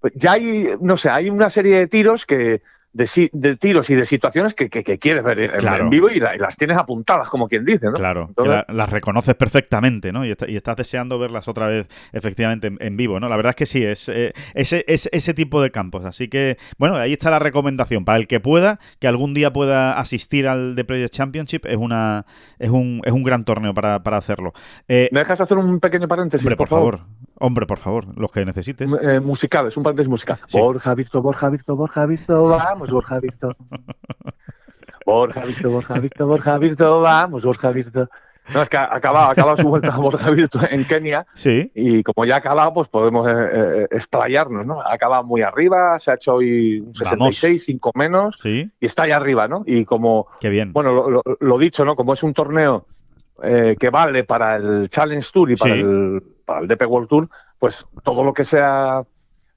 Pues 0.00 0.12
ya 0.16 0.32
hay, 0.32 0.74
no 0.80 0.96
sé, 0.96 1.10
hay 1.10 1.30
una 1.30 1.50
serie 1.50 1.78
de 1.78 1.86
tiros 1.86 2.26
que, 2.26 2.62
de, 2.92 3.56
tiros 3.56 3.88
y 3.90 3.94
de 3.94 4.04
situaciones 4.04 4.54
que, 4.54 4.68
quieres 4.68 5.24
ver 5.24 5.38
en, 5.40 5.90
vivo 5.90 6.10
y, 6.10 6.20
las 6.20 6.56
tienes 6.56 6.76
apuntadas, 6.76 7.28
como 7.28 7.48
quien 7.48 7.64
dice, 7.64 7.86
¿no? 7.86 7.94
Claro, 7.94 8.30
las 8.68 8.90
reconoces 8.90 9.34
perfectamente, 9.34 10.12
¿no? 10.12 10.24
Y, 10.24 10.32
estás 10.32 10.76
deseando 10.76 11.18
verlas 11.18 11.48
otra 11.48 11.68
vez 11.68 11.86
efectivamente 12.12 12.72
en, 12.78 12.96
vivo, 12.96 13.18
¿no? 13.20 13.28
La 13.28 13.36
verdad 13.36 13.50
es 13.50 13.56
que 13.56 13.66
sí, 13.66 13.82
es, 13.82 14.08
eh, 14.08 14.32
ese, 14.54 14.84
es 14.86 15.08
ese 15.12 15.34
tipo 15.34 15.62
de 15.62 15.70
campos. 15.70 16.04
Así 16.04 16.28
que, 16.28 16.58
bueno, 16.78 16.96
ahí 16.96 17.12
está 17.12 17.30
la 17.30 17.38
recomendación. 17.38 18.04
Para 18.04 18.18
el 18.18 18.26
que 18.26 18.40
pueda, 18.40 18.78
que 18.98 19.08
algún 19.08 19.34
día 19.34 19.52
pueda 19.52 19.98
asistir 19.98 20.46
al 20.46 20.74
The 20.76 20.84
Players 20.84 21.10
Championship, 21.10 21.66
es 21.66 21.76
una 21.76 22.26
es 22.58 22.70
un, 22.70 23.00
es 23.04 23.12
un 23.12 23.22
gran 23.22 23.44
torneo 23.44 23.74
para, 23.74 24.00
hacerlo. 24.16 24.52
Eh, 24.88 25.08
¿Me 25.12 25.20
dejas 25.20 25.40
hacer 25.40 25.56
un 25.56 25.80
pequeño 25.80 26.08
paréntesis? 26.08 26.44
Hombre, 26.44 26.56
por, 26.56 26.68
favor. 26.68 27.00
Hombre, 27.44 27.66
por 27.66 27.78
favor, 27.78 28.06
los 28.16 28.30
que 28.30 28.44
necesites. 28.44 28.94
Eh, 29.02 29.18
musical, 29.18 29.66
es 29.66 29.76
un 29.76 29.82
paréntesis 29.82 30.08
musical. 30.08 30.38
Borja 30.52 30.94
Virto, 30.94 31.20
Borja 31.20 31.50
Virto, 31.50 31.74
Borja 31.74 32.06
Virto, 32.06 32.44
vamos, 32.46 32.88
Borja 32.88 33.18
Virto. 33.18 33.56
Borja 35.06 35.44
Virto, 35.44 35.70
Borja 35.72 35.98
Virto, 35.98 36.26
Borja 36.28 36.58
Virto, 36.58 37.00
vamos, 37.00 37.42
Borja 37.42 37.72
Virto. 37.72 38.08
No, 38.54 38.62
es 38.62 38.68
que 38.68 38.76
ha 38.76 38.94
acabado, 38.94 39.56
su 39.56 39.66
vuelta 39.66 39.92
a 39.92 39.98
Borja 39.98 40.30
Virto 40.30 40.60
en 40.70 40.84
Kenia. 40.84 41.26
Sí. 41.34 41.72
Y 41.74 42.04
como 42.04 42.24
ya 42.24 42.36
ha 42.36 42.38
acabado, 42.38 42.74
pues 42.74 42.86
podemos 42.86 43.26
eh, 43.28 43.32
eh, 43.34 43.88
explayarnos, 43.90 44.64
¿no? 44.64 44.80
Ha 44.80 44.92
acabado 44.92 45.24
muy 45.24 45.42
arriba, 45.42 45.98
se 45.98 46.12
ha 46.12 46.14
hecho 46.14 46.34
hoy 46.34 46.78
un 46.78 46.94
66, 46.94 47.64
5 47.66 47.90
menos. 47.96 48.36
Sí. 48.40 48.70
Y 48.78 48.86
está 48.86 49.02
ahí 49.02 49.10
arriba, 49.10 49.48
¿no? 49.48 49.64
Y 49.66 49.84
como. 49.84 50.28
Qué 50.40 50.48
bien. 50.48 50.72
Bueno, 50.72 50.92
lo, 50.92 51.22
lo, 51.40 51.58
dicho, 51.58 51.84
¿no? 51.84 51.96
Como 51.96 52.12
es 52.12 52.22
un 52.22 52.34
torneo 52.34 52.86
que 53.42 53.90
vale 53.90 54.24
para 54.24 54.56
el 54.56 54.88
Challenge 54.88 55.28
Tour 55.32 55.50
y 55.50 55.56
para 55.56 55.74
el 55.74 56.22
para 56.44 56.60
el 56.60 56.68
DP 56.68 56.82
World 56.86 57.08
Tour, 57.08 57.28
pues 57.58 57.86
todo 58.02 58.24
lo 58.24 58.32
que 58.32 58.44
sea, 58.44 59.02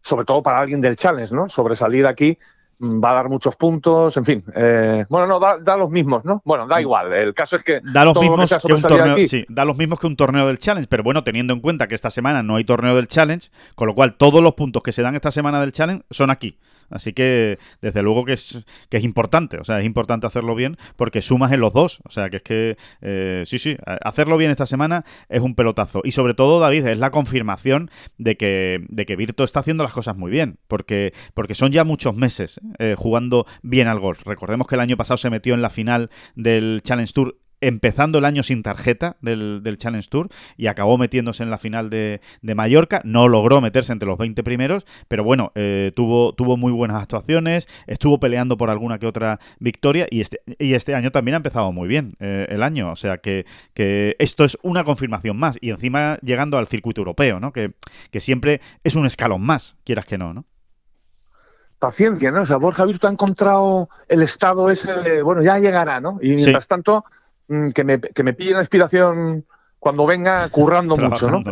sobre 0.01 0.25
todo 0.25 0.44
para 0.44 0.60
alguien 0.60 0.82
del 0.82 0.96
Challenge, 0.96 1.34
¿no? 1.34 1.50
Sobresalir 1.50 2.06
aquí, 2.08 2.38
mm, 2.80 3.04
va 3.04 3.12
a 3.12 3.13
dar 3.15 3.30
muchos 3.30 3.56
puntos, 3.56 4.15
en 4.18 4.25
fin. 4.25 4.44
Eh, 4.56 5.06
bueno, 5.10 5.27
no, 5.27 5.39
da, 5.39 5.77
los 5.77 5.89
mismos, 5.89 6.24
¿no? 6.25 6.42
Bueno, 6.46 6.68
da 6.68 6.80
igual. 6.80 7.13
El 7.13 7.34
caso 7.34 7.56
es 7.56 7.63
que. 7.63 7.82
Da 7.82 8.06
los, 8.06 8.18
mismos 8.20 8.50
que, 8.50 8.74
un 8.74 8.82
torneo, 8.82 9.27
sí, 9.27 9.46
da 9.50 9.65
los 9.65 9.77
mismos 9.77 10.00
que 10.00 10.08
un 10.08 10.15
torneo 10.15 10.48
del 10.48 10.60
Challenge, 10.60 10.88
pero 10.88 11.04
bueno, 11.04 11.24
teniendo 11.24 11.54
en 11.54 11.60
cuenta 11.60 11.88
que 11.88 11.96
esta 11.96 12.12
semana 12.12 12.44
no 12.44 12.56
hay 12.56 12.63
torneo 12.63 12.96
del 12.96 13.08
Challenge, 13.08 13.50
con 13.75 13.88
lo 13.88 13.96
cual 13.96 14.15
todos 14.15 14.42
los 14.42 14.54
puntos 14.54 14.84
que 14.84 14.92
se 14.92 15.01
dan 15.01 15.15
esta 15.15 15.32
semana 15.32 15.60
del 15.60 15.72
Challenge 15.72 16.04
son 16.10 16.30
aquí. 16.30 16.58
Así 16.89 17.13
que, 17.13 17.58
desde 17.82 18.01
luego 18.01 18.25
que 18.25 18.34
es, 18.34 18.65
que 18.89 18.98
es 18.98 19.04
importante, 19.04 19.58
o 19.58 19.63
sea, 19.63 19.80
es 19.80 19.86
importante 19.86 20.27
hacerlo 20.27 20.56
bien 20.56 20.77
porque 20.96 21.22
sumas 21.22 21.51
en 21.51 21.60
los 21.60 21.74
dos. 21.74 22.01
O 22.06 22.12
sea, 22.12 22.30
que 22.30 22.38
es 22.38 22.44
que, 22.44 22.77
eh, 23.01 23.44
sí, 23.46 23.60
sí, 23.60 23.77
hacerlo 23.86 24.38
bien 24.38 24.51
esta 24.51 24.65
semana 24.65 25.06
es 25.30 25.42
un 25.42 25.56
pelotazo. 25.56 26.01
Y 26.04 26.12
sobre 26.12 26.34
todo, 26.34 26.60
David, 26.60 26.88
es 26.88 26.98
la 26.98 27.12
confirmación 27.12 27.89
de 28.18 28.38
que, 28.38 28.84
de 28.88 29.06
que 29.06 29.15
Virto 29.15 29.44
está 29.44 29.60
haciendo 29.60 29.84
las 29.84 29.94
cosas 29.94 30.15
muy 30.18 30.32
bien, 30.32 30.58
porque, 30.68 31.13
porque 31.34 31.56
son 31.56 31.72
ya 31.72 31.84
muchos 31.84 32.15
meses 32.15 32.60
eh, 32.80 32.96
jugando 32.98 33.46
bien 33.62 33.88
al 33.88 34.00
golf. 34.00 34.24
Recordemos 34.25 34.68
que 34.68 34.75
el 34.75 34.82
año 34.82 34.98
pasado 34.98 35.18
se 35.18 35.30
metió 35.30 35.54
en 35.54 35.62
la 35.62 35.70
final 35.70 36.10
del 36.36 36.82
Challenge 36.84 37.12
Tour 37.13 37.38
empezando 37.68 38.20
el 38.20 38.26
año 38.26 38.44
sin 38.44 38.62
tarjeta 38.62 39.18
del, 39.22 39.76
Challenge 39.78 40.08
Tour 40.08 40.30
y 40.56 40.68
acabó 40.68 41.00
metiéndose 41.00 41.42
en 41.42 41.50
la 41.50 41.58
final 41.58 41.90
de, 41.90 42.22
Mallorca. 42.42 43.02
No 43.04 43.28
logró 43.28 43.60
meterse 43.60 43.92
entre 43.92 44.08
los 44.08 44.18
20 44.18 44.44
primeros, 44.44 44.86
pero 45.08 45.24
bueno, 45.24 45.52
eh, 45.56 45.92
tuvo, 45.96 46.34
tuvo 46.34 46.58
muy 46.58 46.72
buenas 46.72 47.02
actuaciones, 47.02 47.68
estuvo 47.88 48.20
peleando 48.20 48.56
por 48.56 48.70
alguna 48.70 49.00
que 49.00 49.08
otra 49.08 49.40
victoria 49.60 50.08
y 50.12 50.22
este, 50.22 50.42
y 50.60 50.76
este 50.76 50.94
año 50.94 51.12
también 51.12 51.34
ha 51.34 51.38
empezado 51.38 51.72
muy 51.72 51.88
bien 51.88 52.16
eh, 52.20 52.46
el 52.50 52.62
año. 52.62 52.92
O 52.92 52.96
sea 52.96 53.18
que, 53.18 53.46
que, 53.74 54.16
esto 54.20 54.46
es 54.46 54.58
una 54.62 54.84
confirmación 54.84 55.38
más 55.38 55.58
y 55.60 55.72
encima 55.72 56.20
llegando 56.22 56.58
al 56.58 56.68
circuito 56.68 57.02
europeo, 57.02 57.40
¿no? 57.40 57.52
Que, 57.52 57.74
que 58.12 58.20
siempre 58.20 58.62
es 58.84 58.96
un 58.96 59.08
escalón 59.08 59.42
más, 59.42 59.76
quieras 59.84 60.06
que 60.06 60.20
no, 60.20 60.34
¿no? 60.34 60.46
Paciencia, 61.80 62.32
¿no? 62.32 62.44
O 62.44 62.46
sea, 62.46 62.58
Borja 62.58 62.86
Virtu 62.86 63.08
ha 63.08 63.12
encontrado 63.12 63.90
el 64.08 64.22
estado 64.22 64.70
ese 64.70 65.24
bueno, 65.24 65.42
ya 65.42 65.58
llegará, 65.58 66.00
¿no? 66.00 66.20
Y 66.22 66.36
mientras 66.36 66.68
tanto 66.68 67.04
que 67.74 67.84
me, 67.84 68.00
que 68.00 68.24
me 68.24 68.34
pille 68.34 68.54
la 68.54 68.62
inspiración 68.62 69.46
cuando 69.80 70.06
venga 70.06 70.48
currando 70.50 70.98
mucho, 70.98 71.30
¿no? 71.30 71.44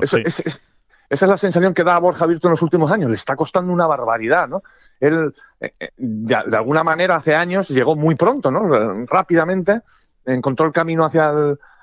esa 1.13 1.25
es 1.25 1.29
la 1.29 1.38
sensación 1.38 1.75
que 1.75 1.83
da 1.83 1.95
a 1.95 2.00
Borja 2.00 2.25
Virtu 2.25 2.47
en 2.47 2.51
los 2.51 2.62
últimos 2.63 2.91
años. 2.91 3.09
Le 3.09 3.15
está 3.15 3.35
costando 3.35 3.71
una 3.71 3.85
barbaridad, 3.85 4.47
¿no? 4.47 4.63
Él, 5.00 5.33
eh, 5.59 5.73
eh, 5.79 5.89
de, 5.95 6.35
alguna 6.35 6.83
manera, 6.83 7.17
hace 7.17 7.35
años 7.35 7.69
llegó 7.69 7.95
muy 7.95 8.15
pronto, 8.15 8.50
¿no? 8.50 9.05
Rápidamente 9.05 9.81
encontró 10.25 10.65
el 10.65 10.71
camino 10.71 11.05
hacia, 11.05 11.31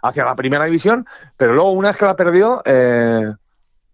hacia 0.03 0.25
la 0.25 0.35
primera 0.35 0.65
división, 0.65 1.07
pero 1.37 1.55
luego, 1.55 1.73
una 1.73 1.89
vez 1.89 1.97
que 1.97 2.07
la 2.07 2.17
perdió, 2.17 2.63
eh, 2.65 3.33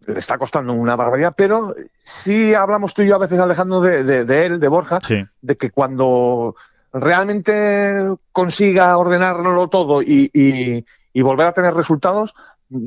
le 0.06 0.18
está 0.18 0.38
costando 0.38 0.72
una 0.72 0.96
barbaridad. 0.96 1.34
Pero 1.36 1.74
sí 1.98 2.54
hablamos 2.54 2.94
tú 2.94 3.02
y 3.02 3.08
yo 3.08 3.16
a 3.16 3.18
veces, 3.18 3.38
Alejandro, 3.38 3.82
de, 3.82 4.24
de, 4.24 4.46
él, 4.46 4.58
de 4.58 4.68
Borja, 4.68 5.00
de 5.42 5.56
que 5.56 5.70
cuando 5.70 6.56
realmente 7.00 8.14
consiga 8.32 8.96
ordenarlo 8.96 9.68
todo 9.68 10.02
y, 10.02 10.84
volver 11.14 11.46
a 11.46 11.52
tener 11.52 11.74
resultados, 11.74 12.34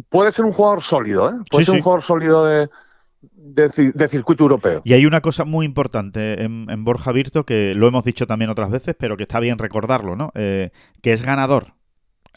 puede 0.09 0.31
ser 0.31 0.45
un 0.45 0.53
jugador 0.53 0.81
sólido, 0.81 1.29
¿eh? 1.29 1.33
puede 1.49 1.65
ser 1.65 1.75
un 1.75 1.81
jugador 1.81 2.03
sólido 2.03 2.45
de, 2.45 2.69
de, 3.33 4.07
circuito 4.07 4.43
europeo. 4.43 4.81
Y 4.83 4.93
hay 4.93 5.05
una 5.05 5.21
cosa 5.21 5.45
muy 5.45 5.65
importante 5.65 6.43
en, 6.43 6.83
Borja 6.83 7.11
Virto 7.11 7.45
que 7.45 7.73
lo 7.75 7.87
hemos 7.87 8.03
dicho 8.03 8.27
también 8.27 8.51
otras 8.51 8.71
veces, 8.71 8.95
pero 8.97 9.17
que 9.17 9.23
está 9.23 9.39
bien 9.39 9.57
recordarlo, 9.57 10.15
¿no? 10.15 10.31
Eh, 10.35 10.71
que 11.01 11.13
es 11.13 11.23
ganador. 11.23 11.73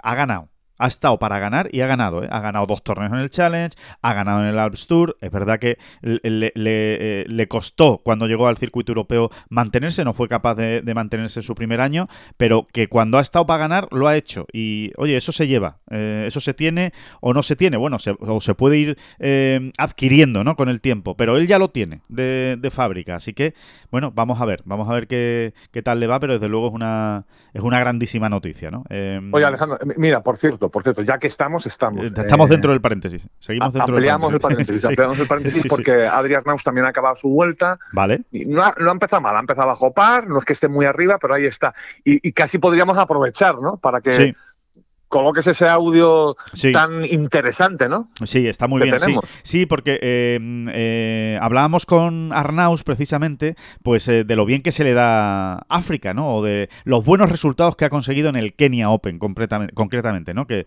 Ha 0.02 0.14
ganado 0.14 0.51
ha 0.78 0.86
estado 0.86 1.18
para 1.18 1.38
ganar 1.38 1.68
y 1.72 1.80
ha 1.80 1.86
ganado. 1.86 2.24
¿eh? 2.24 2.28
Ha 2.30 2.40
ganado 2.40 2.66
dos 2.66 2.82
torneos 2.82 3.12
en 3.12 3.18
el 3.18 3.30
Challenge, 3.30 3.76
ha 4.00 4.14
ganado 4.14 4.40
en 4.40 4.46
el 4.46 4.58
Alps 4.58 4.86
Tour. 4.86 5.16
Es 5.20 5.30
verdad 5.30 5.58
que 5.58 5.78
le, 6.02 6.52
eh, 6.54 7.46
costó 7.48 7.98
cuando 7.98 8.26
llegó 8.26 8.46
al 8.46 8.56
circuito 8.56 8.92
europeo 8.92 9.30
mantenerse, 9.48 10.04
no 10.04 10.12
fue 10.14 10.28
capaz 10.28 10.54
de, 10.54 10.82
mantenerse 10.94 11.40
en 11.40 11.44
su 11.44 11.54
primer 11.54 11.80
año, 11.80 12.08
pero 12.36 12.66
que 12.72 12.88
cuando 12.88 13.18
ha 13.18 13.20
estado 13.20 13.46
para 13.46 13.60
ganar 13.60 13.88
lo 13.90 14.08
ha 14.08 14.16
hecho. 14.16 14.46
Y 14.52 14.92
oye, 14.96 15.16
eso 15.16 15.32
se 15.32 15.46
lleva, 15.46 15.78
eh, 15.90 16.24
eso 16.26 16.40
se 16.40 16.54
tiene 16.54 16.92
o 17.20 17.32
no 17.32 17.42
se 17.42 17.56
tiene. 17.56 17.76
Bueno, 17.76 17.98
se, 17.98 18.14
o 18.18 18.40
se 18.40 18.54
puede 18.54 18.78
ir 18.78 18.98
adquiriendo 19.78 20.44
¿no? 20.44 20.56
con 20.56 20.68
el 20.68 20.80
tiempo, 20.80 21.16
pero 21.16 21.36
él 21.36 21.46
ya 21.46 21.58
lo 21.58 21.70
tiene 21.70 22.02
de, 22.08 22.70
fábrica. 22.72 23.16
Así 23.16 23.34
que, 23.34 23.54
bueno, 23.90 24.12
vamos 24.14 24.40
a 24.40 24.46
ver, 24.46 24.62
vamos 24.64 24.88
a 24.88 24.94
ver 24.94 25.06
qué, 25.06 25.52
qué, 25.70 25.82
tal 25.82 26.00
le 26.00 26.06
va, 26.06 26.18
pero 26.20 26.34
desde 26.34 26.48
luego 26.48 26.68
es 26.68 26.74
una, 26.74 27.26
es 27.52 27.62
una 27.62 27.78
grandísima 27.78 28.28
noticia. 28.28 28.70
¿no? 28.70 28.84
oye, 28.88 29.44
Alejandro, 29.44 29.78
mira, 29.96 30.22
por 30.22 30.38
cierto, 30.38 30.61
por 30.70 30.82
cierto, 30.82 31.02
ya 31.02 31.18
que 31.18 31.26
estamos, 31.26 31.66
estamos. 31.66 32.04
Eh, 32.04 32.12
estamos 32.14 32.48
dentro 32.48 32.72
del 32.72 32.80
paréntesis. 32.80 33.26
Seguimos 33.38 33.72
dentro 33.72 33.96
del 33.96 34.04
paréntesis. 34.04 34.34
el 34.34 34.40
paréntesis. 34.40 34.84
ampliamos 34.84 35.18
el 35.20 35.26
paréntesis 35.26 35.66
porque 35.68 36.06
Adrián 36.06 36.42
Naus 36.46 36.62
también 36.62 36.86
ha 36.86 36.90
acabado 36.90 37.16
su 37.16 37.28
vuelta. 37.28 37.78
Vale. 37.92 38.22
Y 38.30 38.44
no, 38.44 38.62
ha, 38.62 38.74
empezado 38.90 39.22
mal, 39.22 39.36
ha 39.36 39.40
empezado 39.40 39.70
a 39.70 39.76
jopar, 39.76 40.26
no 40.26 40.38
es 40.38 40.44
que 40.44 40.52
esté 40.52 40.68
muy 40.68 40.86
arriba, 40.86 41.18
pero 41.18 41.34
ahí 41.34 41.46
está. 41.46 41.74
Y, 42.04 42.26
y 42.26 42.32
casi 42.32 42.58
podríamos 42.58 42.98
aprovechar, 42.98 43.58
¿no? 43.60 43.76
Para 43.76 44.00
que 44.00 44.34
coloques 45.12 45.46
ese 45.46 45.68
audio 45.68 46.38
tan 46.72 47.04
interesante, 47.04 47.86
¿no? 47.86 48.08
Sí, 48.24 48.48
está 48.48 48.66
muy 48.66 48.80
bien. 48.80 48.98
Sí. 48.98 49.14
sí, 49.42 49.66
porque 49.66 49.98
eh, 50.00 50.38
eh, 50.72 51.38
hablábamos 51.38 51.84
con 51.84 52.30
Arnaus 52.32 52.82
precisamente, 52.82 53.54
pues 53.82 54.08
eh, 54.08 54.24
de 54.24 54.36
lo 54.36 54.46
bien 54.46 54.62
que 54.62 54.72
se 54.72 54.84
le 54.84 54.94
da 54.94 55.66
África, 55.68 56.14
¿no? 56.14 56.36
O 56.36 56.42
de 56.42 56.70
los 56.84 57.04
buenos 57.04 57.30
resultados 57.30 57.76
que 57.76 57.84
ha 57.84 57.90
conseguido 57.90 58.30
en 58.30 58.36
el 58.36 58.54
Kenya 58.54 58.88
Open, 58.88 59.18
concretamente, 59.18 60.32
¿no? 60.32 60.46
Que, 60.46 60.64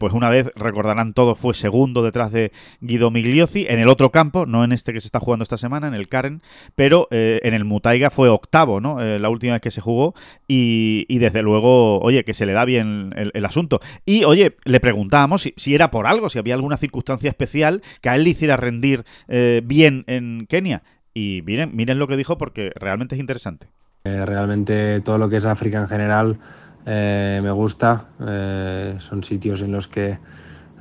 pues 0.00 0.12
una 0.12 0.30
vez, 0.30 0.50
recordarán 0.56 1.12
todos, 1.12 1.38
fue 1.38 1.54
segundo 1.54 2.02
detrás 2.02 2.32
de 2.32 2.50
Guido 2.80 3.12
Migliozzi 3.12 3.66
en 3.68 3.78
el 3.78 3.88
otro 3.88 4.10
campo, 4.10 4.46
no 4.46 4.64
en 4.64 4.72
este 4.72 4.92
que 4.92 5.00
se 5.00 5.06
está 5.06 5.20
jugando 5.20 5.44
esta 5.44 5.58
semana, 5.58 5.86
en 5.86 5.94
el 5.94 6.08
Karen, 6.08 6.42
pero 6.74 7.06
en 7.10 7.54
el 7.54 7.64
Mutaiga 7.64 8.10
fue 8.10 8.30
octavo, 8.30 8.80
¿no? 8.80 9.00
la 9.00 9.28
última 9.28 9.52
vez 9.52 9.62
que 9.62 9.70
se 9.70 9.80
jugó 9.80 10.14
y, 10.48 11.18
desde 11.18 11.42
luego, 11.42 12.00
oye, 12.00 12.24
que 12.24 12.34
se 12.34 12.46
le 12.46 12.52
da 12.52 12.64
bien 12.64 13.14
el 13.16 13.44
asunto. 13.44 13.75
Y 14.04 14.24
oye, 14.24 14.56
le 14.64 14.80
preguntábamos 14.80 15.50
si, 15.56 15.74
era 15.74 15.90
por 15.90 16.06
algo, 16.06 16.28
si 16.28 16.38
había 16.38 16.54
alguna 16.54 16.76
circunstancia 16.76 17.30
especial 17.30 17.82
que 18.00 18.08
a 18.08 18.16
él 18.16 18.24
le 18.24 18.30
hiciera 18.30 18.56
rendir 18.56 19.04
eh, 19.28 19.62
bien 19.64 20.04
en 20.06 20.46
Kenia. 20.48 20.82
Y 21.14 21.42
miren, 21.46 21.74
miren 21.74 21.98
lo 21.98 22.06
que 22.06 22.16
dijo 22.16 22.36
porque 22.38 22.72
realmente 22.74 23.14
es 23.14 23.20
interesante. 23.20 23.68
Eh, 24.04 24.24
realmente 24.24 25.00
todo 25.00 25.18
lo 25.18 25.28
que 25.28 25.36
es 25.36 25.44
África 25.44 25.80
en 25.80 25.88
general 25.88 26.38
eh, 26.84 27.40
me 27.42 27.50
gusta. 27.50 28.08
son 28.18 29.24
sitios 29.24 29.62
en 29.62 29.72
los 29.72 29.88
que 29.88 30.18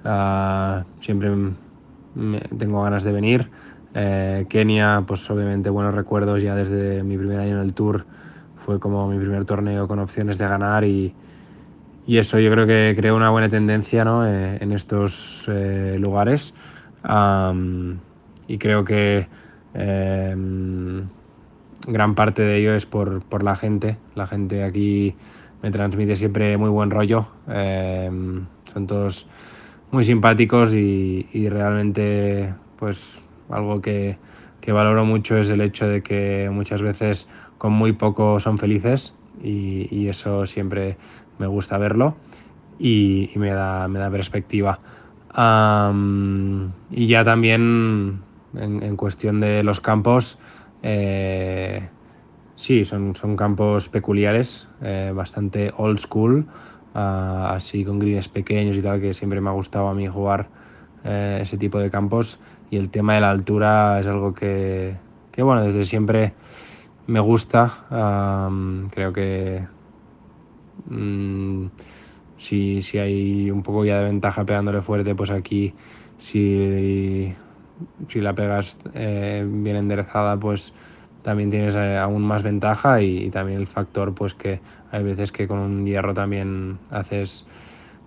ah, 0.04 0.84
siempre 1.00 1.32
tengo 2.58 2.84
ganas 2.84 3.04
de 3.04 3.12
venir. 3.12 3.50
Kenia, 4.50 5.06
pues 5.08 5.30
obviamente 5.30 5.70
buenos 5.70 5.96
recuerdos 5.96 6.42
ya 6.42 6.54
desde 6.54 7.02
mi 7.04 7.18
primer 7.18 7.40
año 7.40 7.54
en 7.54 7.62
el 7.62 7.74
Tour. 7.74 8.06
Fue 8.58 8.80
como 8.80 9.08
mi 9.08 9.18
primer 9.18 9.46
torneo 9.46 9.88
con 9.88 10.00
opciones 10.00 10.38
de 10.38 10.48
ganar 10.48 10.84
y, 10.84 11.16
y 12.08 12.18
eso 12.18 12.40
yo 12.40 12.52
creo 12.52 12.68
que 12.68 12.94
creó 12.98 13.16
una 13.16 13.30
buena 13.30 13.50
tendencia 13.50 14.06
¿no? 14.06 14.28
Eh, 14.28 14.58
en 14.62 14.72
estos 14.72 15.46
eh, 15.48 15.98
lugares 16.00 16.54
y 18.48 18.58
creo 18.58 18.84
que 18.84 19.28
em, 19.74 21.08
gran 21.88 22.16
parte 22.16 22.42
de 22.42 22.58
ello 22.58 22.74
es 22.74 22.86
por, 22.86 23.22
por, 23.24 23.44
la 23.44 23.56
gente. 23.56 23.98
La 24.16 24.28
gente 24.28 24.64
aquí 24.64 25.16
me 25.62 25.72
transmite 25.72 26.16
siempre 26.16 26.58
muy 26.58 26.70
buen 26.70 26.90
rollo. 26.90 27.28
Em, 27.48 28.46
son 28.74 28.88
todos 28.88 29.28
muy 29.92 30.04
simpáticos 30.04 30.74
y, 30.74 31.28
y, 31.32 31.50
realmente 31.50 32.54
pues 32.78 33.24
algo 33.50 33.82
que, 33.82 34.18
que 34.62 34.72
valoro 34.72 35.06
mucho 35.06 35.38
es 35.38 35.50
el 35.50 35.62
hecho 35.62 35.88
de 35.88 36.02
que 36.02 36.50
muchas 36.52 36.82
veces 36.82 37.28
con 37.58 37.74
muy 37.74 37.94
poco 37.94 38.40
son 38.40 38.58
felices 38.58 39.14
y, 39.44 39.88
y 39.92 40.10
eso 40.10 40.46
siempre 40.46 40.98
me 41.38 41.48
gusta 41.48 41.78
verlo 41.78 42.16
y, 42.80 43.32
me, 43.36 43.52
da, 43.52 43.88
me 43.88 44.00
da 44.00 44.10
perspectiva. 44.12 44.80
y 46.92 47.08
ya 47.08 47.24
también 47.24 48.22
en, 48.58 48.96
cuestión 48.96 49.40
de 49.40 49.64
los 49.64 49.82
campos, 49.82 50.38
eh, 50.84 51.90
sí, 52.56 52.86
son, 52.86 53.16
son 53.16 53.36
campos 53.36 53.90
peculiares, 53.90 54.68
eh, 54.82 55.12
bastante 55.14 55.72
old 55.78 56.00
school, 56.00 56.46
ah, 56.94 57.54
así 57.56 57.84
con 57.84 58.00
greens 58.00 58.30
pequeños 58.30 58.78
y 58.78 58.82
tal, 58.82 59.02
que 59.02 59.14
siempre 59.14 59.42
me 59.42 59.50
ha 59.50 59.54
gustado 59.54 59.88
a 59.88 59.94
mí 59.94 60.08
jugar 60.08 60.48
eh, 61.04 61.40
ese 61.42 61.58
tipo 61.58 61.80
de 61.80 61.90
campos. 61.90 62.40
Y 62.72 62.78
el 62.78 62.90
tema 62.90 63.16
de 63.16 63.22
la 63.22 63.30
altura 63.30 64.00
es 64.00 64.08
algo 64.08 64.34
que, 64.34 64.96
que 65.32 65.44
bueno, 65.44 65.64
desde 65.64 65.86
siempre 65.86 66.34
me 67.08 67.20
gusta. 67.20 67.86
creo 68.92 69.14
que 69.14 69.75
Mm, 70.90 71.68
si, 72.38 72.82
si, 72.82 72.98
hay 72.98 73.50
un 73.52 73.64
poco 73.64 73.86
ya 73.86 74.00
de 74.00 74.06
ventaja 74.06 74.46
pegándole 74.46 74.82
fuerte, 74.82 75.16
pues 75.16 75.30
aquí 75.30 75.74
si, 76.18 77.34
si 78.08 78.22
la 78.22 78.34
pegas 78.34 78.78
eh, 78.94 79.46
bien 79.48 79.78
enderezada, 79.78 80.38
pues 80.38 80.74
también 81.22 81.50
tienes 81.50 81.76
eh, 81.76 81.98
aún 81.98 82.22
más 82.22 82.44
ventaja 82.44 83.02
y, 83.02 83.30
también 83.30 83.60
el 83.60 83.68
factor 83.68 84.14
pues 84.14 84.34
que 84.34 84.60
hay 84.92 85.04
veces 85.04 85.32
que 85.32 85.48
con 85.48 85.60
un 85.60 85.86
hierro 85.86 86.14
también 86.14 86.78
haces 86.92 87.46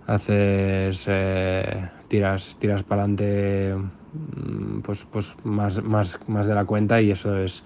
haces 0.07 1.05
eh, 1.07 1.89
tiras 2.07 2.57
tiras 2.59 2.81
para 2.83 3.03
adelante 3.03 3.75
mm, 3.75 4.79
pues 4.81 5.05
pues 5.11 5.35
más, 5.43 5.83
más, 5.83 6.17
más 6.27 6.47
de 6.47 6.55
la 6.55 6.65
cuenta 6.65 7.01
y 7.01 7.11
eso 7.11 7.37
es 7.37 7.63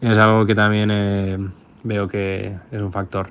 es 0.00 0.16
algo 0.18 0.46
que 0.46 0.54
también 0.54 1.52
veo 1.82 2.06
que 2.06 2.54
es 2.70 2.80
un 2.80 2.92
factor. 2.92 3.30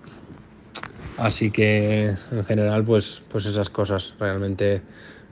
Así 1.17 1.51
que 1.51 2.15
en 2.31 2.45
general, 2.45 2.83
pues, 2.83 3.23
pues 3.29 3.45
esas 3.45 3.69
cosas. 3.69 4.13
Realmente 4.19 4.81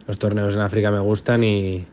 los 0.07 0.17
torneos 0.17 0.55
en 0.55 0.61
África 0.61 0.91
me 0.91 0.99
gustan 0.99 1.43
y, 1.43 1.85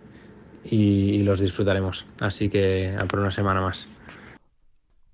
y 0.64 1.22
los 1.22 1.40
disfrutaremos. 1.40 2.06
Así 2.20 2.48
que 2.48 2.94
a 2.98 3.06
por 3.06 3.20
una 3.20 3.30
semana 3.30 3.60
más. 3.60 3.88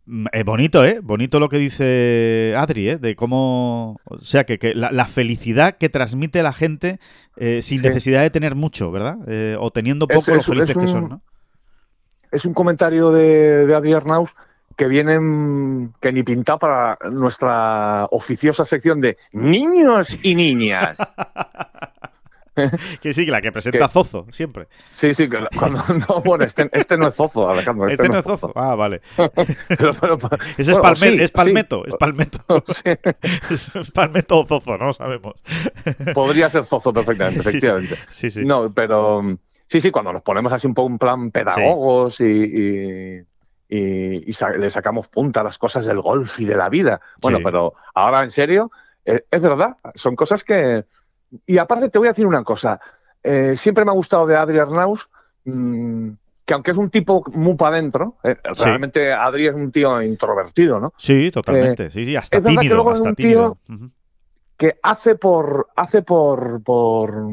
Mm, 0.07 0.27
es 0.33 0.45
bonito, 0.45 0.85
¿eh? 0.85 1.01
Bonito 1.03 1.41
lo 1.41 1.49
que 1.49 1.59
dice 1.59 2.55
Adri, 2.57 2.91
¿eh? 2.91 2.99
De 2.99 3.17
cómo... 3.17 3.97
O 4.05 4.19
sea, 4.21 4.45
que, 4.45 4.59
que 4.59 4.75
la, 4.75 4.93
la, 4.93 5.07
felicidad 5.07 5.79
que 5.79 5.89
transmite 5.89 6.43
la 6.43 6.53
gente 6.53 7.01
eh, 7.37 7.61
sin 7.63 7.81
sí. 7.81 7.87
necesidad 7.87 8.23
de 8.23 8.31
tener 8.31 8.55
mucho, 8.55 8.93
¿verdad? 8.93 9.17
Eh, 9.27 9.57
o 9.59 9.71
teniendo 9.71 10.07
poco 10.07 10.33
es, 10.33 10.49
lo 10.49 10.55
felices 10.55 10.77
un, 10.77 10.83
que 10.83 10.89
son, 10.89 11.09
¿no? 11.09 11.23
Es 12.31 12.45
un 12.45 12.55
comentario 12.55 13.11
de, 13.11 13.67
de 13.67 13.75
Adri 13.75 13.95
Arnaus 13.95 14.31
que 14.77 14.87
vienen 14.87 15.95
que 16.01 16.13
ni 16.13 16.23
pintado 16.23 16.59
para 16.59 16.99
nuestra 17.11 18.07
oficiosa 18.11 18.65
sección 18.65 19.01
de 19.01 19.17
niños 19.33 20.19
y 20.23 20.35
niñas. 20.35 20.99
que 23.01 23.13
sí, 23.13 23.27
la 23.27 23.41
que 23.41 23.53
presenta 23.53 23.79
que, 23.79 23.89
Zozo, 23.89 24.27
siempre. 24.33 24.69
Sí, 24.95 25.15
sí, 25.15 25.29
que 25.29 25.39
cuando, 25.59 25.83
no, 26.09 26.21
bueno, 26.23 26.45
este, 26.45 26.69
este, 26.73 26.97
no 26.97 27.09
es 27.09 27.15
Zozo, 27.15 27.49
Alejandro. 27.49 27.89
Este, 27.89 28.03
este 28.03 28.13
no 28.13 28.19
es 28.19 28.25
Zozo. 28.25 28.53
Ah, 28.55 28.75
vale. 28.75 29.01
pero, 29.69 29.95
pero, 29.95 30.19
Ese 30.57 30.73
bueno, 30.73 30.89
es, 30.89 31.01
Palme 31.01 31.11
sí, 31.11 31.23
es, 31.23 31.31
Palmeto, 31.31 31.83
sí. 31.83 31.89
es 31.89 31.97
Palmeto, 31.97 32.65
es 33.81 33.91
Palmeto 33.93 34.41
o 34.41 34.47
Zozo, 34.47 34.79
no 34.79 34.93
sabemos. 34.93 35.35
Podría 36.15 36.51
ser 36.51 36.65
Zozo 36.65 36.93
perfectamente, 36.93 37.41
efectivamente. 37.41 37.97
Sí, 38.11 38.31
sí. 38.31 38.45
No, 38.45 38.73
pero 38.73 39.23
sí, 39.67 39.81
sí, 39.81 39.91
cuando 39.91 40.13
nos 40.13 40.23
ponemos 40.23 40.53
así 40.53 40.67
un 40.67 40.75
poco 40.75 40.91
en 40.91 40.99
plan 40.99 41.31
pedagogos 41.31 42.21
y, 42.21 42.25
y 42.25 43.23
y, 43.69 44.31
y 44.31 44.33
sa 44.33 44.51
le 44.51 44.71
sacamos 44.71 45.09
punta 45.09 45.41
a 45.41 45.45
las 45.45 45.59
cosas 45.59 45.87
del 45.87 46.01
golf 46.01 46.39
y 46.41 46.45
de 46.45 46.57
la 46.57 46.69
vida. 46.69 47.01
Bueno, 47.21 47.39
sí. 47.39 47.45
pero 47.45 47.75
ahora 47.95 48.23
en 48.23 48.31
serio, 48.31 48.71
eh, 49.05 49.25
es 49.31 49.41
verdad, 49.41 49.77
son 49.95 50.15
cosas 50.17 50.45
que... 50.45 50.85
Y 51.47 51.59
aparte 51.59 51.89
te 51.89 51.99
voy 51.99 52.09
a 52.09 52.13
decir 52.13 52.27
una 52.27 52.45
cosa, 52.45 52.81
eh, 53.23 53.57
siempre 53.57 53.85
me 53.85 53.91
ha 53.91 53.95
gustado 53.95 54.27
de 54.27 54.37
Adri 54.37 54.59
Arnaus, 54.59 55.09
mmm, 55.45 56.11
que 56.45 56.55
aunque 56.55 56.71
es 56.71 56.77
un 56.77 56.91
tipo 56.91 57.25
muy 57.33 57.57
para 57.57 57.77
adentro, 57.77 58.17
eh, 58.23 58.37
sí. 58.55 58.65
realmente 58.65 59.13
Adri 59.13 59.49
es 59.49 59.55
un 59.55 59.73
tío 59.73 60.01
introvertido, 60.01 60.79
¿no? 60.79 60.93
Sí, 60.97 61.31
totalmente, 61.33 61.91
sí, 61.91 62.05
sí, 62.05 62.15
hasta 62.15 62.41
tímido. 62.41 62.63
Que 62.63 62.69
luego 62.69 62.91
hasta 62.93 63.05
es 63.05 63.11
un 63.11 63.17
tímido. 63.17 63.59
tío 63.67 63.75
uh 63.75 63.79
-huh. 63.79 63.91
que 64.57 64.79
hace 64.83 65.17
por... 65.17 65.69
Hace 65.75 66.03
por, 66.03 66.63
por 66.63 67.25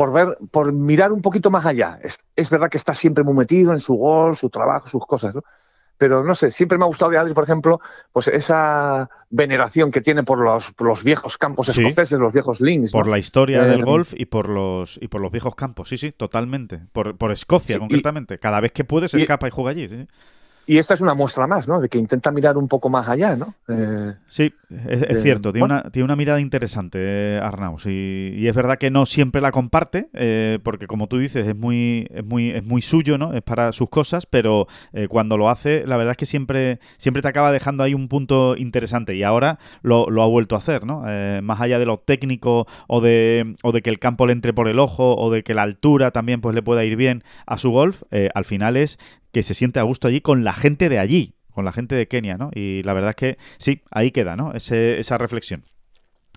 por 0.00 0.14
ver, 0.14 0.38
por 0.50 0.72
mirar 0.72 1.12
un 1.12 1.20
poquito 1.20 1.50
más 1.50 1.66
allá. 1.66 2.00
Es, 2.02 2.20
es, 2.34 2.48
verdad 2.48 2.70
que 2.70 2.78
está 2.78 2.94
siempre 2.94 3.22
muy 3.22 3.34
metido 3.34 3.74
en 3.74 3.80
su 3.80 3.92
gol, 3.92 4.34
su 4.34 4.48
trabajo, 4.48 4.88
sus 4.88 5.04
cosas, 5.04 5.34
¿no? 5.34 5.42
Pero 5.98 6.24
no 6.24 6.34
sé, 6.34 6.50
siempre 6.50 6.78
me 6.78 6.84
ha 6.84 6.86
gustado 6.86 7.10
de 7.10 7.18
Adri, 7.18 7.34
por 7.34 7.44
ejemplo, 7.44 7.80
pues 8.10 8.28
esa 8.28 9.10
veneración 9.28 9.90
que 9.90 10.00
tiene 10.00 10.22
por 10.22 10.38
los, 10.38 10.72
por 10.72 10.86
los 10.86 11.04
viejos 11.04 11.36
campos 11.36 11.66
sí. 11.66 11.82
escoceses, 11.82 12.18
los 12.18 12.32
viejos 12.32 12.62
links. 12.62 12.92
Por 12.92 13.04
¿no? 13.04 13.12
la 13.12 13.18
historia 13.18 13.62
eh, 13.62 13.68
del 13.68 13.84
golf 13.84 14.14
y 14.16 14.24
por 14.24 14.48
los 14.48 14.98
y 15.02 15.08
por 15.08 15.20
los 15.20 15.30
viejos 15.30 15.54
campos, 15.54 15.90
sí, 15.90 15.98
sí, 15.98 16.12
totalmente. 16.12 16.80
Por, 16.92 17.18
por 17.18 17.30
Escocia, 17.30 17.74
sí, 17.74 17.78
concretamente. 17.78 18.36
Y, 18.36 18.38
Cada 18.38 18.60
vez 18.60 18.72
que 18.72 18.84
puede 18.84 19.06
se 19.06 19.20
escapa 19.20 19.48
y 19.48 19.50
juega 19.50 19.72
allí, 19.72 19.86
sí. 19.86 20.08
Y 20.70 20.78
esta 20.78 20.94
es 20.94 21.00
una 21.00 21.14
muestra 21.14 21.48
más, 21.48 21.66
¿no? 21.66 21.80
De 21.80 21.88
que 21.88 21.98
intenta 21.98 22.30
mirar 22.30 22.56
un 22.56 22.68
poco 22.68 22.88
más 22.88 23.08
allá, 23.08 23.34
¿no? 23.34 23.56
Eh, 23.66 24.14
sí, 24.28 24.54
es, 24.70 25.02
es 25.02 25.16
eh, 25.16 25.20
cierto. 25.20 25.50
Tiene, 25.50 25.66
bueno. 25.66 25.80
una, 25.82 25.90
tiene 25.90 26.04
una 26.04 26.14
mirada 26.14 26.40
interesante, 26.40 26.98
eh, 27.00 27.40
Arnaus. 27.42 27.86
Y, 27.86 28.34
y, 28.36 28.46
es 28.46 28.54
verdad 28.54 28.78
que 28.78 28.88
no 28.88 29.04
siempre 29.04 29.40
la 29.40 29.50
comparte, 29.50 30.10
eh, 30.12 30.60
porque 30.62 30.86
como 30.86 31.08
tú 31.08 31.18
dices, 31.18 31.44
es 31.44 31.56
muy, 31.56 32.06
es 32.14 32.24
muy, 32.24 32.50
es 32.50 32.64
muy 32.64 32.82
suyo, 32.82 33.18
¿no? 33.18 33.32
Es 33.32 33.42
para 33.42 33.72
sus 33.72 33.88
cosas, 33.88 34.26
pero 34.26 34.68
eh, 34.92 35.08
cuando 35.08 35.36
lo 35.36 35.50
hace, 35.50 35.84
la 35.88 35.96
verdad 35.96 36.12
es 36.12 36.18
que 36.18 36.26
siempre, 36.26 36.78
siempre 36.98 37.20
te 37.20 37.26
acaba 37.26 37.50
dejando 37.50 37.82
ahí 37.82 37.92
un 37.92 38.06
punto 38.06 38.56
interesante. 38.56 39.16
Y 39.16 39.24
ahora 39.24 39.58
lo, 39.82 40.08
lo 40.08 40.22
ha 40.22 40.26
vuelto 40.26 40.54
a 40.54 40.58
hacer, 40.58 40.86
¿no? 40.86 41.02
Más 41.42 41.60
allá 41.60 41.80
de 41.80 41.86
lo 41.86 41.98
técnico 41.98 42.68
o 42.86 43.00
de, 43.00 43.56
o 43.64 43.72
de 43.72 43.82
que 43.82 43.90
el 43.90 43.98
campo 43.98 44.24
le 44.24 44.34
entre 44.34 44.52
por 44.52 44.68
el 44.68 44.78
ojo 44.78 45.16
o 45.16 45.32
de 45.32 45.42
que 45.42 45.52
la 45.52 45.62
altura 45.62 46.12
también 46.12 46.40
pues 46.40 46.54
le 46.54 46.62
pueda 46.62 46.84
ir 46.84 46.94
bien 46.94 47.24
a 47.44 47.58
su 47.58 47.72
golf, 47.72 48.04
al 48.34 48.44
final 48.44 48.76
es 48.76 49.00
que 49.32 49.42
se 49.42 49.54
siente 49.54 49.80
a 49.80 49.84
gusto 49.84 50.08
allí 50.08 50.20
con 50.20 50.44
la 50.44 50.52
gente 50.52 50.88
de 50.88 50.98
allí, 50.98 51.34
con 51.52 51.64
la 51.64 51.72
gente 51.72 51.94
de 51.94 52.08
Kenia, 52.08 52.36
¿no? 52.36 52.50
Y 52.54 52.82
la 52.82 52.92
verdad 52.92 53.10
es 53.10 53.16
que 53.16 53.38
sí, 53.58 53.82
ahí 53.90 54.10
queda, 54.10 54.36
¿no? 54.36 54.52
Ese, 54.52 55.00
esa 55.00 55.18
reflexión. 55.18 55.64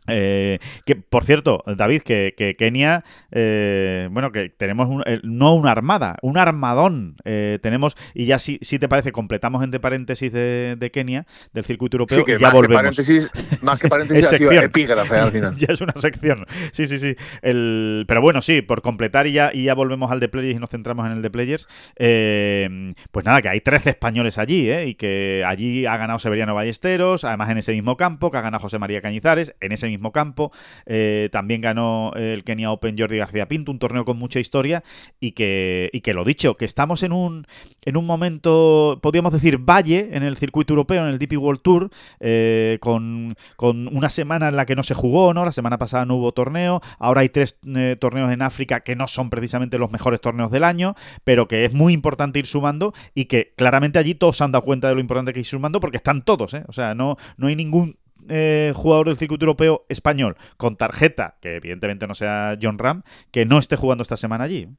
Eh, 0.08 0.60
que 0.86 0.96
por 0.96 1.24
cierto, 1.24 1.64
David, 1.66 2.02
que, 2.02 2.34
que 2.38 2.56
Kenia, 2.56 3.04
eh, 3.32 4.10
bueno, 4.12 4.32
que 4.32 4.50
tenemos 4.50 4.90
un, 4.90 5.04
eh, 5.06 5.20
no 5.24 5.54
una 5.54 5.72
armada, 5.72 6.18
un 6.22 6.38
armadón. 6.38 7.16
Tenemos, 7.24 7.96
y 8.14 8.26
ya 8.26 8.40
si, 8.40 8.60
si 8.62 8.80
te 8.80 8.90
parece, 8.90 9.12
completamos 9.12 9.64
entre 9.64 9.80
paréntesis 9.80 10.32
de, 10.32 10.76
de 10.78 10.92
Kenia, 10.92 11.26
del 11.54 11.64
circuito 11.64 11.98
europeo, 11.98 12.20
sí, 12.20 12.26
que 12.26 12.34
y 12.34 12.40
ya 12.40 12.48
más 12.48 12.54
volvemos. 12.54 12.96
Que 12.96 13.04
paréntesis, 13.04 13.62
más 13.62 13.80
que 13.80 13.88
paréntesis, 13.90 14.26
es 14.26 14.30
sección. 14.30 14.64
epígrafe 14.64 15.16
al 15.18 15.32
final. 15.32 15.56
ya 15.58 15.68
es 15.70 15.82
una 15.82 15.94
sección. 15.96 16.46
Sí, 16.72 16.88
sí, 16.88 17.00
sí. 17.00 17.16
El, 17.42 18.06
pero 18.08 18.22
bueno, 18.22 18.42
sí, 18.42 18.62
por 18.62 18.82
completar 18.82 19.28
y 19.28 19.34
ya, 19.34 19.52
y 19.54 19.64
ya 19.64 19.74
volvemos 19.74 20.12
al 20.12 20.20
de 20.20 20.28
Players 20.30 20.58
y 20.58 20.60
nos 20.60 20.70
centramos 20.70 21.06
en 21.06 21.14
el 21.14 21.22
de 21.22 21.30
Players. 21.30 21.68
Eh, 21.96 22.94
pues 23.12 23.26
nada, 23.26 23.42
que 23.42 23.50
hay 23.50 23.62
13 23.62 23.92
españoles 23.92 24.38
allí, 24.38 24.70
¿eh? 24.70 24.88
Y 24.88 24.96
que 24.96 25.44
allí 25.46 25.86
ha 25.86 25.98
ganado 25.98 26.20
Severiano 26.20 26.54
Ballesteros, 26.54 27.24
además 27.24 27.50
en 27.50 27.58
ese 27.60 27.72
mismo 27.74 27.98
campo, 27.98 28.32
que 28.32 28.38
ha 28.38 28.42
ganado 28.42 28.62
José 28.62 28.80
María 28.80 29.02
Cañizares, 29.02 29.56
en 29.60 29.72
ese 29.72 29.88
mismo 29.88 29.93
campo. 30.12 30.52
Eh, 30.86 31.30
también 31.32 31.62
ganó 31.62 32.14
el 32.16 32.44
Kenia 32.44 32.72
Open 32.72 32.96
Jordi 32.98 33.18
García 33.18 33.48
Pinto, 33.48 33.72
un 33.72 33.80
torneo 33.80 34.06
con 34.06 34.18
mucha 34.18 34.40
historia 34.40 34.84
y 35.20 35.32
que, 35.32 35.90
y 35.94 36.02
que 36.02 36.14
lo 36.14 36.24
dicho, 36.24 36.56
que 36.56 36.66
estamos 36.66 37.04
en 37.04 37.12
un, 37.12 37.46
en 37.84 37.98
un 37.98 38.06
momento, 38.06 39.00
podríamos 39.02 39.34
decir, 39.34 39.58
valle 39.58 40.10
en 40.14 40.24
el 40.24 40.38
circuito 40.38 40.74
europeo, 40.74 41.04
en 41.04 41.10
el 41.10 41.20
DP 41.20 41.38
World 41.38 41.62
Tour, 41.62 41.90
eh, 42.20 42.78
con, 42.82 43.36
con, 43.56 43.88
una 43.96 44.10
semana 44.10 44.48
en 44.48 44.56
la 44.56 44.66
que 44.66 44.76
no 44.76 44.84
se 44.84 44.94
jugó, 44.94 45.34
¿no? 45.34 45.46
La 45.46 45.52
semana 45.52 45.78
pasada 45.78 46.06
no 46.06 46.16
hubo 46.16 46.32
torneo, 46.32 46.82
ahora 47.00 47.22
hay 47.22 47.30
tres 47.30 47.58
eh, 47.76 47.98
torneos 48.00 48.32
en 48.32 48.42
África 48.42 48.82
que 48.82 48.96
no 48.96 49.08
son 49.08 49.30
precisamente 49.30 49.78
los 49.78 49.92
mejores 49.92 50.22
torneos 50.22 50.52
del 50.52 50.64
año, 50.64 50.96
pero 51.24 51.48
que 51.48 51.66
es 51.66 51.74
muy 51.74 51.94
importante 51.94 52.40
ir 52.40 52.46
sumando 52.46 52.94
y 53.14 53.26
que 53.26 53.54
claramente 53.56 54.00
allí 54.00 54.16
todos 54.16 54.38
se 54.38 54.44
han 54.44 54.52
dado 54.52 54.64
cuenta 54.64 54.88
de 54.88 54.96
lo 54.96 55.02
importante 55.02 55.34
que 55.34 55.40
ir 55.40 55.46
sumando 55.46 55.80
porque 55.80 55.98
están 55.98 56.24
todos, 56.24 56.54
¿eh? 56.54 56.64
O 56.68 56.74
sea, 56.74 56.96
no, 56.96 57.18
no 57.38 57.48
hay 57.48 57.56
ningún 57.56 57.98
eh, 58.30 58.74
jugador 58.76 59.08
del 59.08 59.18
circuito 59.18 59.46
europeo 59.46 59.86
español 59.90 60.38
con 60.58 60.76
tarjeta, 60.76 61.38
que 61.42 61.58
evidentemente 61.58 62.08
no 62.08 62.14
sea 62.14 62.58
John 62.62 62.78
Ram, 62.78 63.04
que 63.32 63.46
no 63.46 63.60
esté 63.60 63.76
jugando 63.76 64.02
esta 64.02 64.18
semana 64.18 64.46
allí. 64.46 64.70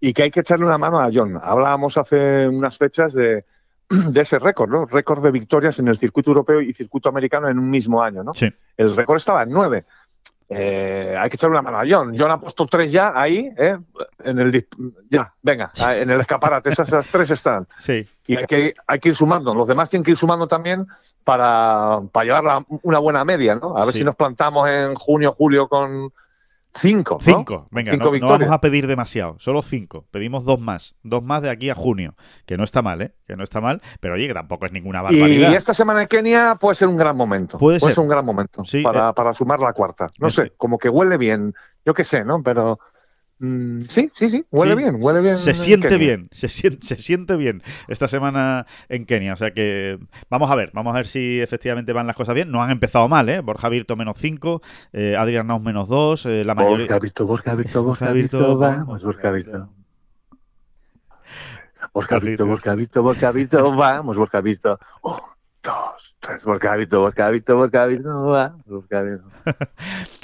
Y 0.00 0.12
que 0.12 0.24
hay 0.24 0.30
que 0.30 0.40
echarle 0.40 0.66
una 0.66 0.78
mano 0.78 1.00
a 1.00 1.10
John. 1.12 1.40
Hablábamos 1.42 1.96
hace 1.96 2.48
unas 2.48 2.76
fechas 2.76 3.14
de, 3.14 3.44
de 3.88 4.20
ese 4.20 4.38
récord, 4.38 4.70
¿no? 4.70 4.86
Récord 4.86 5.22
de 5.22 5.30
victorias 5.30 5.78
en 5.78 5.88
el 5.88 5.98
circuito 5.98 6.30
europeo 6.30 6.60
y 6.60 6.72
circuito 6.72 7.08
americano 7.08 7.48
en 7.48 7.58
un 7.58 7.70
mismo 7.70 8.02
año, 8.02 8.22
¿no? 8.22 8.34
Sí. 8.34 8.48
El 8.76 8.94
récord 8.94 9.16
estaba 9.18 9.42
en 9.42 9.50
nueve. 9.50 9.84
Eh, 10.48 11.16
hay 11.18 11.28
que 11.28 11.36
echarle 11.36 11.54
una 11.54 11.62
mano 11.62 11.78
a 11.78 11.84
John. 11.88 12.14
John 12.16 12.30
ha 12.30 12.40
puesto 12.40 12.66
tres 12.66 12.92
ya 12.92 13.12
ahí, 13.14 13.52
¿eh? 13.56 13.76
en 14.22 14.38
el 14.38 14.66
ya, 15.10 15.34
venga, 15.42 15.72
en 15.88 16.10
el 16.10 16.20
escaparate, 16.20 16.70
esas, 16.70 16.86
esas 16.88 17.06
tres 17.08 17.30
están. 17.30 17.66
Sí. 17.76 18.06
Y 18.26 18.36
hay 18.36 18.46
que, 18.46 18.74
hay 18.86 18.98
que 18.98 19.10
ir 19.10 19.16
sumando. 19.16 19.54
Los 19.54 19.68
demás 19.68 19.88
tienen 19.90 20.04
que 20.04 20.10
ir 20.12 20.16
sumando 20.16 20.46
también 20.46 20.86
para, 21.24 22.00
para 22.12 22.24
llevar 22.24 22.44
la, 22.44 22.64
una 22.82 22.98
buena 22.98 23.24
media, 23.24 23.54
¿no? 23.54 23.76
A 23.76 23.84
ver 23.84 23.92
Sí. 23.92 23.98
si 23.98 24.04
nos 24.04 24.16
plantamos 24.16 24.68
en 24.68 24.94
junio, 24.94 25.34
julio 25.36 25.68
con 25.68 26.12
cinco. 26.78 27.14
¿no? 27.14 27.20
Cinco, 27.20 27.68
venga, 27.70 27.92
Cinco 27.92 28.10
no, 28.12 28.18
no 28.18 28.28
vamos 28.28 28.50
a 28.50 28.60
pedir 28.60 28.86
demasiado, 28.86 29.36
solo 29.38 29.62
cinco. 29.62 30.04
Pedimos 30.10 30.44
dos 30.44 30.60
más, 30.60 30.94
dos 31.02 31.22
más 31.22 31.40
de 31.42 31.50
aquí 31.50 31.70
a 31.70 31.74
junio, 31.74 32.14
que 32.44 32.56
no 32.56 32.64
está 32.64 32.82
mal, 32.82 33.00
¿eh? 33.00 33.14
Que 33.26 33.36
no 33.36 33.44
está 33.44 33.60
mal, 33.60 33.80
pero 34.00 34.14
oye, 34.14 34.28
que 34.28 34.34
tampoco 34.34 34.66
es 34.66 34.72
ninguna 34.72 35.02
barbaridad. 35.02 35.52
Y 35.52 35.54
esta 35.54 35.72
semana 35.72 36.02
en 36.02 36.08
Kenia 36.08 36.56
puede 36.60 36.74
ser 36.74 36.88
un 36.88 36.96
gran 36.96 37.16
momento. 37.16 37.58
Puede 37.58 37.80
ser. 37.80 37.98
un 37.98 38.08
gran 38.08 38.24
momento 38.26 38.64
Sí, 38.64 38.82
para, 38.82 39.08
eh. 39.08 39.12
para 39.14 39.32
sumar 39.32 39.60
la 39.60 39.72
cuarta. 39.72 40.08
No 40.18 40.28
sé, 40.30 40.52
como 40.56 40.78
que 40.78 40.88
huele 40.88 41.16
bien. 41.16 41.54
Yo 41.84 41.94
qué 41.94 42.04
sé, 42.04 42.24
¿no? 42.24 42.42
Pero 42.42 42.78
mm, 43.38 43.82
sí, 43.88 44.10
sí, 44.14 44.30
sí, 44.30 44.44
huele 44.50 44.76
Sí, 44.76 44.82
bien, 44.82 44.98
huele 45.00 45.20
bien. 45.20 45.36
Se 45.36 45.50
en 45.50 45.56
siente 45.56 45.88
Kenia. 45.88 46.06
bien, 46.06 46.28
se 46.32 46.48
siente, 46.48 46.86
se 46.86 46.96
siente 46.96 47.36
bien 47.36 47.62
esta 47.88 48.08
semana 48.08 48.66
en 48.88 49.04
Kenia. 49.06 49.32
O 49.32 49.36
sea 49.36 49.52
que 49.52 49.98
vamos 50.30 50.50
a 50.50 50.54
ver, 50.54 50.70
vamos 50.72 50.92
a 50.94 50.96
ver 50.96 51.06
si 51.06 51.40
efectivamente 51.40 51.92
van 51.92 52.06
las 52.06 52.16
cosas 52.16 52.34
bien. 52.34 52.50
No 52.50 52.62
han 52.62 52.70
empezado 52.70 53.08
mal, 53.08 53.28
¿eh? 53.28 53.40
Borja 53.40 53.68
Virto 53.68 53.96
menos 53.96 54.16
5, 54.18 54.62
eh, 54.92 55.16
Adrián 55.16 55.46
Naus 55.46 55.62
menos 55.62 55.88
2, 55.88 56.26
eh, 56.26 56.44
la 56.44 56.54
mayoría. 56.54 56.86
Borja 56.86 56.98
Virto, 56.98 57.26
Borja 57.26 57.54
Virto, 57.54 57.82
Borja 57.82 58.12
Virto, 58.12 58.38
Virto, 58.38 58.58
vamos, 58.58 59.02
Borja 59.02 59.30
Virto. 59.30 59.68
Borja 61.92 62.18
Virto, 62.18 62.46
Borja 62.46 62.74
Virto, 62.74 63.02
Borja 63.02 63.32
Virto, 63.32 63.72
vamos, 63.76 64.16
Borja 64.16 64.40
Virto. 64.40 64.78
Un, 65.02 65.16
dos, 65.62 66.05
Virto. 69.02 69.30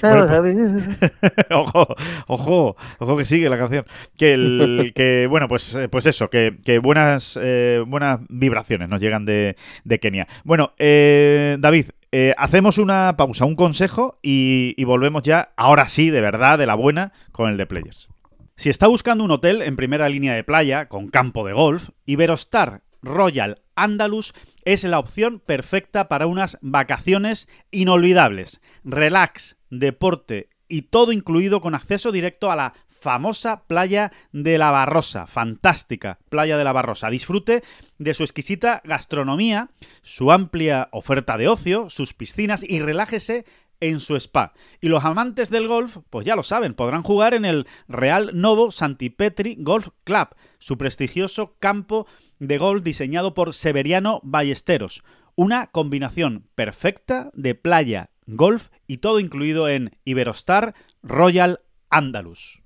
Bueno, 0.02 0.22
Borja 0.22 0.40
Virto. 0.40 1.06
ojo, 1.50 1.94
ojo, 2.26 2.76
ojo 2.98 3.16
que 3.16 3.24
sigue 3.24 3.48
la 3.48 3.56
canción. 3.56 3.84
Que, 4.16 4.32
el, 4.32 4.92
que 4.96 5.26
bueno, 5.28 5.46
pues, 5.46 5.74
eh, 5.76 5.88
pues 5.88 6.06
eso, 6.06 6.28
que, 6.28 6.58
que 6.64 6.78
buenas, 6.78 7.38
eh, 7.40 7.84
buenas 7.86 8.20
vibraciones 8.28 8.88
nos 8.88 9.00
llegan 9.00 9.24
de, 9.24 9.56
de 9.84 10.00
Kenia. 10.00 10.26
Bueno, 10.44 10.72
eh, 10.78 11.56
David, 11.60 11.90
eh, 12.10 12.34
hacemos 12.36 12.78
una 12.78 13.14
pausa, 13.16 13.44
un 13.44 13.54
consejo 13.54 14.18
y, 14.22 14.74
y 14.76 14.84
volvemos 14.84 15.22
ya, 15.22 15.52
ahora 15.56 15.86
sí, 15.86 16.10
de 16.10 16.20
verdad, 16.20 16.58
de 16.58 16.66
la 16.66 16.74
buena, 16.74 17.12
con 17.30 17.48
el 17.48 17.56
de 17.56 17.66
Players. 17.66 18.08
Si 18.56 18.70
está 18.70 18.86
buscando 18.86 19.24
un 19.24 19.30
hotel 19.30 19.62
en 19.62 19.76
primera 19.76 20.08
línea 20.08 20.34
de 20.34 20.44
playa, 20.44 20.88
con 20.88 21.08
campo 21.08 21.46
de 21.46 21.52
golf, 21.52 21.90
Iberostar 22.06 22.82
Royal 23.02 23.56
Andalus 23.74 24.34
es 24.64 24.84
la 24.84 24.98
opción 24.98 25.40
perfecta 25.40 26.08
para 26.08 26.26
unas 26.26 26.58
vacaciones 26.60 27.48
inolvidables. 27.70 28.60
Relax, 28.84 29.56
deporte 29.70 30.48
y 30.68 30.82
todo 30.82 31.12
incluido 31.12 31.60
con 31.60 31.74
acceso 31.74 32.12
directo 32.12 32.50
a 32.50 32.56
la 32.56 32.74
famosa 32.88 33.64
playa 33.64 34.12
de 34.30 34.58
la 34.58 34.70
Barrosa, 34.70 35.26
fantástica 35.26 36.20
playa 36.28 36.56
de 36.56 36.64
la 36.64 36.72
Barrosa. 36.72 37.10
Disfrute 37.10 37.62
de 37.98 38.14
su 38.14 38.22
exquisita 38.22 38.80
gastronomía, 38.84 39.70
su 40.02 40.30
amplia 40.30 40.88
oferta 40.92 41.36
de 41.36 41.48
ocio, 41.48 41.90
sus 41.90 42.14
piscinas 42.14 42.62
y 42.62 42.78
relájese 42.78 43.44
en 43.82 44.00
su 44.00 44.16
spa. 44.16 44.54
Y 44.80 44.88
los 44.88 45.04
amantes 45.04 45.50
del 45.50 45.68
golf, 45.68 45.98
pues 46.08 46.24
ya 46.24 46.36
lo 46.36 46.44
saben, 46.44 46.72
podrán 46.72 47.02
jugar 47.02 47.34
en 47.34 47.44
el 47.44 47.66
Real 47.88 48.30
Novo 48.32 48.70
Santipetri 48.70 49.56
Golf 49.58 49.88
Club, 50.04 50.28
su 50.58 50.78
prestigioso 50.78 51.56
campo 51.58 52.06
de 52.38 52.58
golf 52.58 52.82
diseñado 52.82 53.34
por 53.34 53.52
Severiano 53.52 54.20
Ballesteros. 54.22 55.02
Una 55.34 55.66
combinación 55.66 56.48
perfecta 56.54 57.30
de 57.34 57.54
playa, 57.56 58.10
golf 58.26 58.68
y 58.86 58.98
todo 58.98 59.18
incluido 59.18 59.68
en 59.68 59.98
Iberostar 60.04 60.74
Royal 61.02 61.60
Andalus. 61.90 62.61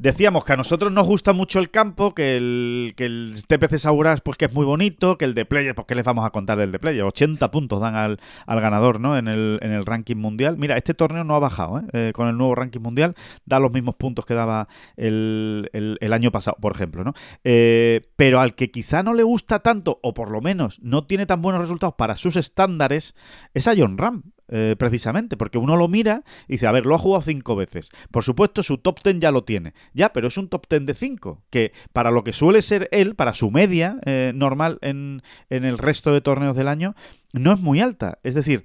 Decíamos 0.00 0.46
que 0.46 0.54
a 0.54 0.56
nosotros 0.56 0.90
nos 0.90 1.06
gusta 1.06 1.34
mucho 1.34 1.58
el 1.58 1.70
campo, 1.70 2.14
que 2.14 2.34
el, 2.34 2.94
que 2.96 3.04
el 3.04 3.34
TPC 3.46 3.76
Sauras, 3.76 4.22
pues 4.22 4.38
que 4.38 4.46
es 4.46 4.52
muy 4.54 4.64
bonito, 4.64 5.18
que 5.18 5.26
el 5.26 5.34
de 5.34 5.44
Player, 5.44 5.74
pues 5.74 5.86
que 5.86 5.94
les 5.94 6.06
vamos 6.06 6.24
a 6.24 6.30
contar 6.30 6.56
del 6.56 6.72
de 6.72 6.78
Player. 6.78 7.04
80 7.04 7.50
puntos 7.50 7.82
dan 7.82 7.94
al, 7.94 8.18
al 8.46 8.60
ganador, 8.62 8.98
¿no? 8.98 9.18
En 9.18 9.28
el, 9.28 9.58
en 9.60 9.72
el 9.72 9.84
ranking 9.84 10.16
mundial. 10.16 10.56
Mira, 10.56 10.78
este 10.78 10.94
torneo 10.94 11.22
no 11.22 11.34
ha 11.34 11.38
bajado, 11.38 11.80
¿eh? 11.80 11.82
Eh, 11.92 12.12
con 12.14 12.28
el 12.28 12.38
nuevo 12.38 12.54
ranking 12.54 12.80
mundial, 12.80 13.14
da 13.44 13.60
los 13.60 13.72
mismos 13.72 13.96
puntos 13.96 14.24
que 14.24 14.32
daba 14.32 14.68
el, 14.96 15.68
el, 15.74 15.98
el 16.00 16.12
año 16.14 16.32
pasado, 16.32 16.56
por 16.62 16.72
ejemplo, 16.72 17.04
¿no? 17.04 17.12
Eh, 17.44 18.00
pero 18.16 18.40
al 18.40 18.54
que 18.54 18.70
quizá 18.70 19.02
no 19.02 19.12
le 19.12 19.22
gusta 19.22 19.58
tanto, 19.58 20.00
o 20.02 20.14
por 20.14 20.30
lo 20.30 20.40
menos 20.40 20.80
no 20.80 21.04
tiene 21.04 21.26
tan 21.26 21.42
buenos 21.42 21.60
resultados 21.60 21.96
para 21.96 22.16
sus 22.16 22.36
estándares, 22.36 23.14
es 23.52 23.68
a 23.68 23.74
John 23.76 23.98
Ram. 23.98 24.22
Eh, 24.52 24.74
precisamente, 24.76 25.36
porque 25.36 25.58
uno 25.58 25.76
lo 25.76 25.86
mira 25.86 26.24
y 26.48 26.54
dice, 26.54 26.66
a 26.66 26.72
ver, 26.72 26.84
lo 26.84 26.96
ha 26.96 26.98
jugado 26.98 27.22
cinco 27.22 27.54
veces. 27.54 27.88
Por 28.10 28.24
supuesto, 28.24 28.64
su 28.64 28.78
top 28.78 28.98
ten 29.00 29.20
ya 29.20 29.30
lo 29.30 29.44
tiene. 29.44 29.74
Ya, 29.94 30.12
pero 30.12 30.26
es 30.26 30.36
un 30.38 30.48
top 30.48 30.66
ten 30.66 30.86
de 30.86 30.94
cinco, 30.94 31.44
que 31.50 31.72
para 31.92 32.10
lo 32.10 32.24
que 32.24 32.32
suele 32.32 32.60
ser 32.60 32.88
él, 32.90 33.14
para 33.14 33.32
su 33.32 33.52
media 33.52 34.00
eh, 34.06 34.32
normal 34.34 34.78
en, 34.82 35.22
en 35.50 35.64
el 35.64 35.78
resto 35.78 36.12
de 36.12 36.20
torneos 36.20 36.56
del 36.56 36.66
año, 36.66 36.96
no 37.32 37.52
es 37.52 37.60
muy 37.60 37.78
alta. 37.78 38.18
Es 38.24 38.34
decir, 38.34 38.64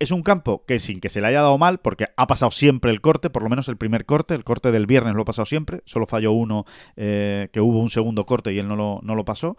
es 0.00 0.10
un 0.10 0.24
campo 0.24 0.64
que 0.66 0.80
sin 0.80 0.98
que 0.98 1.08
se 1.08 1.20
le 1.20 1.28
haya 1.28 1.42
dado 1.42 1.56
mal, 1.56 1.78
porque 1.78 2.08
ha 2.16 2.26
pasado 2.26 2.50
siempre 2.50 2.90
el 2.90 3.00
corte, 3.00 3.30
por 3.30 3.44
lo 3.44 3.48
menos 3.48 3.68
el 3.68 3.76
primer 3.76 4.06
corte, 4.06 4.34
el 4.34 4.42
corte 4.42 4.72
del 4.72 4.86
viernes 4.88 5.14
lo 5.14 5.22
ha 5.22 5.24
pasado 5.24 5.46
siempre, 5.46 5.82
solo 5.84 6.08
falló 6.08 6.32
uno, 6.32 6.64
eh, 6.96 7.48
que 7.52 7.60
hubo 7.60 7.78
un 7.78 7.90
segundo 7.90 8.26
corte 8.26 8.52
y 8.52 8.58
él 8.58 8.66
no 8.66 8.74
lo, 8.74 8.98
no 9.04 9.14
lo 9.14 9.24
pasó. 9.24 9.56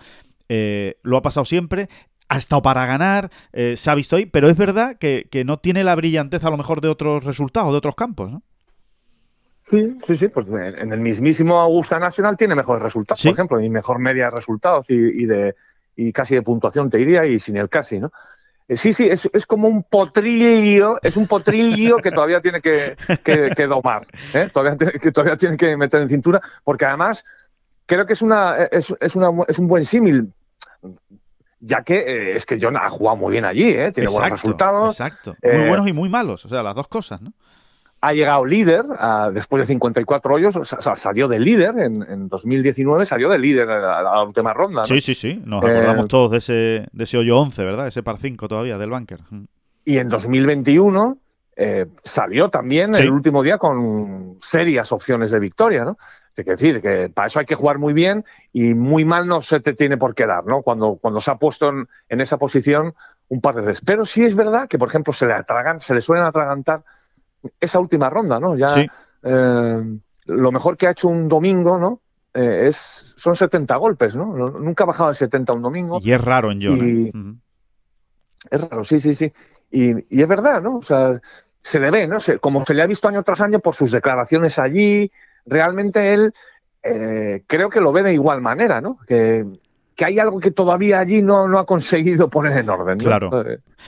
Lo 1.03 1.17
ha 1.17 1.21
pasado 1.23 1.45
siempre 1.45 1.89
ha 2.29 2.37
estado 2.37 2.61
para 2.61 2.85
ganar, 2.85 3.29
eh, 3.51 3.75
se 3.77 3.89
ha 3.89 3.95
visto 3.95 4.15
ahí, 4.15 4.25
pero 4.25 4.49
es 4.49 4.57
verdad 4.57 4.97
que, 4.97 5.27
que, 5.29 5.43
no 5.43 5.57
tiene 5.59 5.83
la 5.83 5.95
brillantez 5.95 6.43
a 6.43 6.49
lo 6.49 6.57
mejor 6.57 6.81
de 6.81 6.89
otros 6.89 7.23
resultados, 7.23 7.71
de 7.71 7.77
otros 7.77 7.95
campos, 7.95 8.31
¿no? 8.31 8.41
Sí, 9.63 9.97
sí, 10.05 10.17
sí, 10.17 10.27
pues 10.27 10.45
en 10.47 10.91
el 10.91 10.99
mismísimo 10.99 11.59
Augusta 11.59 11.97
Nacional 11.97 12.35
tiene 12.35 12.53
mejores 12.53 12.83
resultados, 12.83 13.21
¿Sí? 13.21 13.29
por 13.29 13.35
ejemplo, 13.35 13.61
y 13.61 13.69
mejor 13.69 13.97
media 13.99 14.25
de 14.25 14.31
resultados 14.31 14.85
y, 14.89 15.23
y, 15.23 15.25
de, 15.25 15.55
y 15.95 16.11
casi 16.11 16.35
de 16.35 16.41
puntuación, 16.41 16.89
te 16.89 16.97
diría, 16.97 17.25
y 17.25 17.39
sin 17.39 17.55
el 17.55 17.69
casi, 17.69 17.99
¿no? 17.99 18.11
Eh, 18.67 18.77
sí, 18.77 18.93
sí, 18.93 19.07
es, 19.09 19.29
es, 19.33 19.45
como 19.45 19.67
un 19.67 19.83
potrillo, 19.83 20.97
es 21.01 21.17
un 21.17 21.27
potrillo 21.27 21.97
que 21.97 22.11
todavía 22.11 22.41
tiene 22.41 22.61
que, 22.61 22.95
que, 23.23 23.51
que 23.55 23.67
domar, 23.67 24.05
¿eh? 24.33 24.49
todavía, 24.53 24.91
que 24.91 25.11
todavía 25.11 25.37
tiene 25.37 25.57
que 25.57 25.75
meter 25.75 26.01
en 26.01 26.09
cintura, 26.09 26.41
porque 26.63 26.85
además 26.85 27.25
creo 27.85 28.05
que 28.05 28.13
es, 28.13 28.21
una, 28.21 28.55
es, 28.71 28.93
es, 28.99 29.15
una, 29.15 29.29
es 29.47 29.59
un 29.59 29.67
buen 29.67 29.85
símil 29.85 30.31
ya 31.65 31.83
que 31.83 31.95
eh, 31.97 32.35
es 32.35 32.45
que 32.45 32.59
John 32.61 32.75
ha 32.75 32.89
jugado 32.89 33.15
muy 33.15 33.31
bien 33.31 33.45
allí, 33.45 33.69
¿eh? 33.69 33.91
tiene 33.91 34.05
exacto, 34.05 34.11
buenos 34.11 34.41
resultados. 34.41 34.99
Exacto, 34.99 35.35
muy 35.41 35.51
eh, 35.51 35.67
buenos 35.67 35.87
y 35.87 35.93
muy 35.93 36.09
malos, 36.09 36.45
o 36.45 36.49
sea, 36.49 36.61
las 36.61 36.75
dos 36.75 36.87
cosas, 36.87 37.21
¿no? 37.21 37.31
Ha 38.01 38.11
llegado 38.11 38.45
líder 38.45 38.83
uh, 38.83 39.31
después 39.31 39.61
de 39.63 39.67
54 39.67 40.33
hoyos, 40.33 40.57
o 40.57 40.65
sea, 40.65 40.97
salió 40.97 41.29
de 41.29 41.39
líder 41.39 41.79
en, 41.79 42.03
en, 42.03 42.27
2019, 42.27 43.05
salió 43.05 43.29
de 43.29 43.39
líder 43.39 43.69
a 43.69 43.79
la, 43.79 43.99
a 43.99 44.01
la 44.01 44.23
última 44.23 44.53
ronda. 44.53 44.81
¿no? 44.81 44.87
Sí, 44.87 44.99
sí, 44.99 45.15
sí, 45.15 45.41
nos 45.45 45.63
acordamos 45.63 46.09
todos 46.09 46.31
de 46.31 46.39
ese, 46.39 46.87
de 46.91 47.03
ese 47.05 47.17
hoyo 47.17 47.39
11, 47.39 47.63
¿verdad? 47.63 47.87
Ese 47.87 48.03
par 48.03 48.17
5 48.17 48.49
todavía 48.49 48.77
del 48.77 48.89
bunker. 48.89 49.21
Y 49.85 49.99
en 49.99 50.09
2021 50.09 51.17
eh, 51.55 51.85
salió 52.03 52.49
también 52.49 52.95
sí. 52.95 53.03
el 53.03 53.11
último 53.11 53.43
día 53.43 53.57
con 53.57 54.37
serias 54.41 54.91
opciones 54.91 55.29
de 55.29 55.39
victoria, 55.39 55.85
¿no? 55.85 55.97
Es 56.35 56.45
decir, 56.45 56.81
que 56.81 57.09
para 57.09 57.27
eso 57.27 57.39
hay 57.39 57.45
que 57.45 57.55
jugar 57.55 57.77
muy 57.77 57.93
bien 57.93 58.25
y 58.51 58.73
muy 58.73 59.05
mal 59.05 59.27
no 59.27 59.41
se 59.41 59.59
te 59.59 59.73
tiene 59.73 59.97
por 59.97 60.15
qué 60.15 60.25
dar, 60.25 60.45
¿no? 60.45 60.61
Cuando, 60.63 60.95
cuando 60.95 61.21
se 61.21 61.29
ha 61.29 61.35
puesto 61.35 61.69
en, 61.69 61.87
en 62.09 62.21
esa 62.21 62.37
posición 62.37 62.95
un 63.27 63.41
par 63.41 63.55
de 63.55 63.61
veces. 63.61 63.83
Pero 63.85 64.05
sí 64.05 64.23
es 64.23 64.35
verdad 64.35 64.67
que, 64.67 64.79
por 64.79 64.87
ejemplo, 64.87 65.13
se 65.13 65.27
le 65.27 65.33
atragan, 65.33 65.79
se 65.79 65.93
le 65.93 66.01
suelen 66.01 66.25
atragantar 66.25 66.83
esa 67.59 67.79
última 67.79 68.09
ronda, 68.09 68.39
¿no? 68.39 68.57
Ya 68.57 68.69
sí. 68.69 68.87
eh, 69.23 69.99
lo 70.25 70.51
mejor 70.51 70.77
que 70.77 70.87
ha 70.87 70.91
hecho 70.91 71.07
un 71.07 71.27
domingo, 71.27 71.77
¿no? 71.77 72.01
Eh, 72.33 72.67
es, 72.67 73.13
son 73.15 73.35
70 73.35 73.75
golpes, 73.75 74.15
¿no? 74.15 74.25
Nunca 74.35 74.85
ha 74.85 74.87
bajado 74.87 75.09
de 75.09 75.15
70 75.15 75.53
un 75.53 75.61
domingo. 75.61 75.99
Y 76.01 76.11
es 76.11 76.21
raro 76.21 76.51
en 76.51 76.61
John. 76.61 76.77
Y... 76.77 77.07
¿eh? 77.07 77.11
Uh 77.13 77.17
-huh. 77.17 77.37
Es 78.49 78.61
raro, 78.69 78.83
sí, 78.83 78.99
sí, 78.99 79.13
sí. 79.13 79.31
Y, 79.71 80.17
y, 80.17 80.21
es 80.21 80.27
verdad, 80.27 80.61
¿no? 80.61 80.77
O 80.77 80.81
sea, 80.81 81.19
se 81.61 81.79
le 81.79 81.91
ve, 81.91 82.07
¿no? 82.07 82.19
Se, 82.19 82.39
como 82.39 82.65
se 82.65 82.73
le 82.73 82.81
ha 82.81 82.87
visto 82.87 83.07
año 83.07 83.23
tras 83.23 83.41
año 83.41 83.59
por 83.59 83.73
sus 83.75 83.91
declaraciones 83.91 84.59
allí, 84.59 85.11
realmente 85.45 86.13
él 86.13 86.33
eh, 86.83 87.43
creo 87.47 87.69
que 87.69 87.81
lo 87.81 87.91
ve 87.91 88.03
de 88.03 88.13
igual 88.13 88.41
manera, 88.41 88.81
¿no? 88.81 88.97
Que, 89.07 89.45
que 89.95 90.05
hay 90.05 90.19
algo 90.19 90.39
que 90.39 90.51
todavía 90.51 90.99
allí 90.99 91.21
no, 91.21 91.47
no 91.47 91.59
ha 91.59 91.65
conseguido 91.65 92.29
poner 92.29 92.57
en 92.57 92.69
orden. 92.69 92.97
¿no? 92.97 93.03
Claro. 93.03 93.31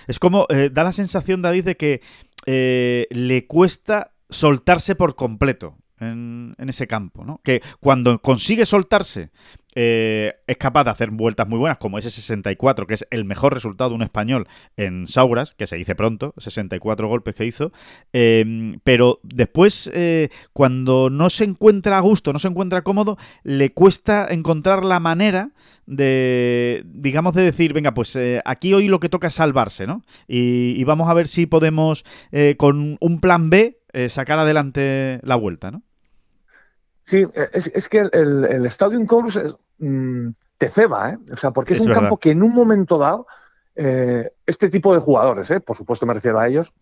Es 0.07 0.19
como, 0.19 0.45
eh, 0.49 0.69
da 0.71 0.83
la 0.83 0.91
sensación, 0.91 1.41
David, 1.41 1.65
de 1.65 1.75
que 1.77 2.01
eh, 2.45 3.07
le 3.09 3.47
cuesta 3.47 4.11
soltarse 4.29 4.95
por 4.95 5.15
completo 5.15 5.77
en, 5.99 6.55
ese 6.57 6.87
campo, 6.87 7.23
¿no? 7.23 7.41
Que 7.43 7.61
cuando 7.79 8.19
consigue 8.19 8.65
soltarse 8.65 9.31
eh, 9.75 10.35
es 10.47 10.57
capaz 10.57 10.85
de 10.85 10.91
hacer 10.91 11.11
vueltas 11.11 11.47
muy 11.47 11.59
buenas, 11.59 11.77
como 11.77 11.97
ese 11.97 12.09
64, 12.09 12.87
que 12.87 12.93
es 12.93 13.05
el 13.11 13.25
mejor 13.25 13.53
resultado 13.53 13.89
de 13.89 13.97
un 13.97 14.01
español 14.03 14.47
en 14.77 15.05
Sauras, 15.05 15.53
que 15.53 15.67
se 15.67 15.75
dice 15.75 15.95
pronto, 15.95 16.33
64 16.37 17.07
golpes 17.09 17.35
que 17.35 17.45
hizo, 17.45 17.71
eh, 18.13 18.77
pero 18.83 19.19
después, 19.23 19.91
eh, 19.93 20.29
cuando 20.53 21.09
no 21.09 21.29
se 21.29 21.43
encuentra 21.43 21.97
a 21.97 22.01
gusto, 22.01 22.31
no 22.31 22.39
se 22.39 22.47
encuentra 22.47 22.83
cómodo, 22.83 23.17
le 23.43 23.73
cuesta 23.73 24.27
encontrar 24.29 24.85
la 24.85 25.01
manera 25.01 25.51
de, 25.85 26.83
digamos, 26.85 27.35
de 27.35 27.43
decir, 27.43 27.73
venga, 27.73 27.93
pues 27.93 28.15
eh, 28.15 28.41
aquí 28.45 28.73
hoy 28.73 28.87
lo 28.87 29.01
que 29.01 29.09
toca 29.09 29.27
es 29.27 29.33
salvarse, 29.33 29.85
¿no? 29.85 30.03
Y, 30.27 30.73
y 30.79 30.83
vamos 30.85 31.09
a 31.09 31.13
ver 31.13 31.27
si 31.27 31.45
podemos, 31.45 32.05
con 32.57 32.97
un 32.99 33.19
plan 33.19 33.49
B, 33.49 33.79
sacar 34.09 34.39
adelante 34.39 35.19
la 35.23 35.35
vuelta, 35.35 35.71
¿no? 35.71 35.83
Sí, 37.05 37.25
es, 37.53 37.71
es 37.73 37.87
que 37.87 37.99
el, 37.99 38.45
el, 38.45 38.65
Stadium 38.65 39.05
Course 39.05 39.39
es, 39.39 39.55
mmm, 39.77 40.29
te 40.57 40.69
ceba, 40.69 41.11
¿eh? 41.11 41.17
O 41.31 41.37
sea, 41.37 41.51
porque 41.51 41.73
es, 41.73 41.79
es 41.79 41.85
un 41.85 41.89
verdad. 41.89 42.01
campo 42.03 42.17
que 42.17 42.31
en 42.31 42.41
un 42.41 42.53
momento 42.53 42.97
dado, 42.97 43.27
eh, 43.75 44.31
este 44.45 44.69
tipo 44.69 44.93
de 44.93 44.99
jugadores, 44.99 45.51
¿eh? 45.51 45.59
por 45.59 45.77
supuesto 45.77 46.05
me 46.05 46.15
refiero 46.15 46.39
a 46.39 46.47
ellos, 46.47 46.73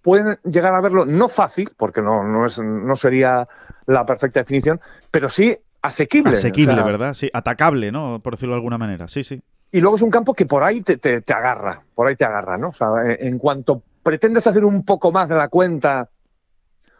pueden 0.00 0.38
llegar 0.44 0.74
a 0.74 0.80
verlo 0.80 1.04
no 1.04 1.28
fácil, 1.28 1.70
porque 1.76 2.00
no, 2.00 2.24
no, 2.24 2.46
es, 2.46 2.58
no 2.58 2.96
sería 2.96 3.46
la 3.86 4.06
perfecta 4.06 4.40
definición, 4.40 4.80
pero 5.10 5.28
sí 5.28 5.56
asequible. 5.82 6.36
Asequible, 6.36 6.72
o 6.72 6.76
sea, 6.76 6.84
¿verdad? 6.84 7.14
Sí, 7.14 7.28
atacable, 7.32 7.92
¿no? 7.92 8.20
Por 8.22 8.34
decirlo 8.34 8.54
de 8.54 8.58
alguna 8.58 8.78
manera, 8.78 9.06
sí, 9.06 9.22
sí. 9.22 9.42
Y 9.72 9.80
luego 9.80 9.96
es 9.96 10.02
un 10.02 10.10
campo 10.10 10.32
que 10.32 10.46
por 10.46 10.62
ahí 10.62 10.80
te, 10.80 10.96
te, 10.96 11.20
te 11.20 11.32
agarra, 11.34 11.82
por 11.94 12.08
ahí 12.08 12.16
te 12.16 12.24
agarra, 12.24 12.56
¿no? 12.56 12.70
O 12.70 12.72
sea, 12.72 12.88
en 13.04 13.38
cuanto 13.38 13.82
pretendes 14.02 14.46
hacer 14.46 14.64
un 14.64 14.84
poco 14.84 15.12
más 15.12 15.28
de 15.28 15.34
la 15.34 15.48
cuenta 15.48 16.08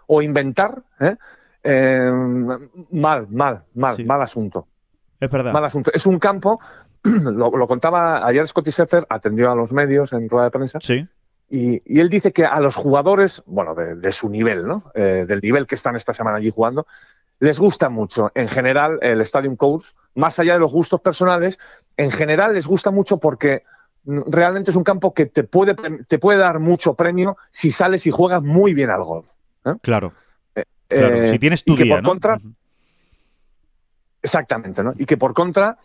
o 0.06 0.20
inventar, 0.20 0.82
¿eh? 1.00 1.16
Eh, 1.62 2.10
mal, 2.90 3.26
mal, 3.28 3.64
mal, 3.74 3.96
sí. 3.96 4.04
mal 4.04 4.22
asunto. 4.22 4.66
Es 5.18 5.30
verdad. 5.30 5.52
Mal 5.52 5.64
asunto. 5.64 5.90
Es 5.92 6.06
un 6.06 6.18
campo, 6.18 6.60
lo, 7.02 7.50
lo 7.56 7.66
contaba 7.66 8.26
ayer 8.26 8.46
Scotty 8.46 8.70
Sheffer, 8.70 9.06
atendió 9.08 9.50
a 9.50 9.54
los 9.54 9.72
medios 9.72 10.12
en 10.12 10.28
rueda 10.28 10.46
de 10.46 10.50
prensa. 10.50 10.78
Sí. 10.80 11.06
Y, 11.48 11.82
y, 11.84 12.00
él 12.00 12.08
dice 12.08 12.32
que 12.32 12.44
a 12.44 12.60
los 12.60 12.76
jugadores, 12.76 13.42
bueno, 13.44 13.74
de, 13.74 13.96
de 13.96 14.12
su 14.12 14.28
nivel, 14.28 14.66
¿no? 14.66 14.84
Eh, 14.94 15.24
del 15.26 15.40
nivel 15.40 15.66
que 15.66 15.74
están 15.74 15.96
esta 15.96 16.14
semana 16.14 16.36
allí 16.36 16.52
jugando, 16.54 16.86
les 17.40 17.58
gusta 17.58 17.88
mucho, 17.88 18.30
en 18.34 18.48
general, 18.48 18.98
el 19.02 19.20
Stadium 19.22 19.56
Course, 19.56 19.90
más 20.14 20.38
allá 20.38 20.54
de 20.54 20.60
los 20.60 20.70
gustos 20.70 21.00
personales, 21.00 21.58
en 21.96 22.10
general 22.10 22.54
les 22.54 22.66
gusta 22.66 22.90
mucho 22.90 23.18
porque 23.18 23.64
realmente 24.04 24.70
es 24.70 24.76
un 24.76 24.84
campo 24.84 25.14
que 25.14 25.26
te 25.26 25.44
puede, 25.44 25.74
te 26.06 26.18
puede 26.18 26.38
dar 26.38 26.60
mucho 26.60 26.94
premio 26.94 27.36
si 27.50 27.70
sales 27.70 28.06
y 28.06 28.10
juegas 28.10 28.42
muy 28.42 28.74
bien 28.74 28.90
al 28.90 29.02
golf. 29.02 29.26
¿eh? 29.64 29.74
Claro. 29.82 30.12
Claro, 30.90 31.22
eh, 31.22 31.28
si 31.28 31.38
tienes 31.38 31.64
tu 31.64 31.74
y 31.74 31.76
que 31.76 31.84
día, 31.84 31.94
por 31.96 32.02
¿no? 32.02 32.08
contra, 32.10 32.34
uh 32.34 32.38
-huh. 32.38 32.54
Exactamente, 34.22 34.82
¿no? 34.82 34.92
Y 34.96 35.06
que 35.06 35.16
por 35.16 35.32
contra, 35.34 35.78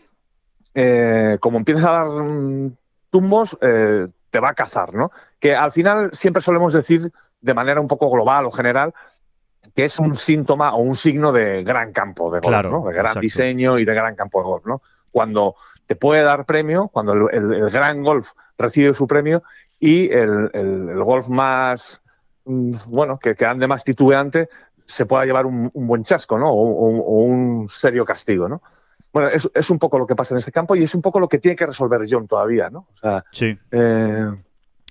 eh, 0.74 1.38
como 1.40 1.58
empiezas 1.58 1.86
a 1.86 1.92
dar 1.92 2.08
um, 2.08 2.76
tumbos, 3.10 3.58
eh, 3.62 4.08
te 4.30 4.40
va 4.40 4.50
a 4.50 4.54
cazar, 4.54 4.94
¿no? 4.94 5.12
Que 5.40 5.56
al 5.56 5.72
final 5.72 6.10
siempre 6.14 6.42
solemos 6.42 6.74
decir 6.74 7.12
de 7.40 7.54
manera 7.54 7.80
un 7.80 7.88
poco 7.88 8.10
global 8.10 8.46
o 8.46 8.52
general 8.52 8.94
que 9.74 9.86
es 9.86 9.98
un 9.98 10.16
síntoma 10.16 10.76
o 10.76 10.80
un 10.80 10.96
signo 10.96 11.32
de 11.32 11.64
gran 11.64 11.92
campo 11.92 12.32
de 12.32 12.40
golf, 12.40 12.48
claro, 12.50 12.70
¿no? 12.70 12.86
De 12.86 12.94
gran 12.94 13.06
exacto. 13.06 13.22
diseño 13.22 13.80
y 13.80 13.86
de 13.86 13.94
gran 13.94 14.16
campo 14.16 14.40
de 14.40 14.46
golf, 14.46 14.66
¿no? 14.66 14.82
Cuando 15.12 15.56
te 15.88 15.96
puede 15.96 16.24
dar 16.24 16.46
premio 16.46 16.90
cuando 16.90 17.14
el, 17.14 17.54
el, 17.54 17.70
gran 17.70 18.04
golf 18.04 18.32
recibe 18.58 18.94
su 18.94 19.08
premio 19.08 19.44
y 19.80 20.12
el, 20.12 20.50
el 20.54 21.04
golf 21.04 21.28
más, 21.30 22.02
mm, 22.46 22.76
bueno, 22.88 23.18
que, 23.18 23.36
que, 23.36 23.46
ande 23.46 23.68
más 23.68 23.84
titubeante 23.84 24.50
se 24.86 25.06
pueda 25.06 25.26
llevar 25.26 25.46
un, 25.46 25.70
un 25.74 25.88
buen 25.88 26.04
chasco, 26.04 26.38
¿no? 26.38 26.50
O, 26.50 26.70
o, 26.70 27.00
o, 27.00 27.24
un 27.24 27.68
serio 27.70 28.06
castigo, 28.06 28.48
¿no? 28.48 28.62
Bueno, 29.12 29.30
es, 29.30 29.50
es, 29.54 29.70
un 29.70 29.80
poco 29.80 29.98
lo 29.98 30.06
que 30.06 30.16
pasa 30.16 30.34
en 30.34 30.40
este 30.40 30.52
campo 30.52 30.76
y 30.76 30.84
es 30.84 30.94
un 30.94 31.02
poco 31.02 31.20
lo 31.20 31.30
que 31.30 31.40
tiene 31.40 31.56
que 31.56 31.66
resolver 31.66 32.02
John 32.10 32.28
todavía, 32.28 32.70
¿no? 32.70 32.88
O 32.94 32.98
sea, 32.98 33.24
sí. 33.32 33.58
Eh, 33.72 34.32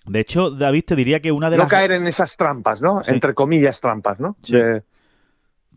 de 0.07 0.21
hecho, 0.21 0.51
David, 0.51 0.85
te 0.87 0.97
diría 0.97 1.21
que 1.21 1.31
una 1.31 1.51
de 1.51 1.57
no 1.57 1.65
las... 1.65 1.71
caer 1.71 1.93
en 1.93 2.07
esas 2.07 2.37
trampas, 2.37 2.81
¿no? 2.81 3.03
Sí. 3.03 3.13
Entre 3.13 3.35
comillas, 3.35 3.81
trampas, 3.81 4.21
¿no? 4.21 4.37
Sí. 4.43 4.55
De, 4.55 4.83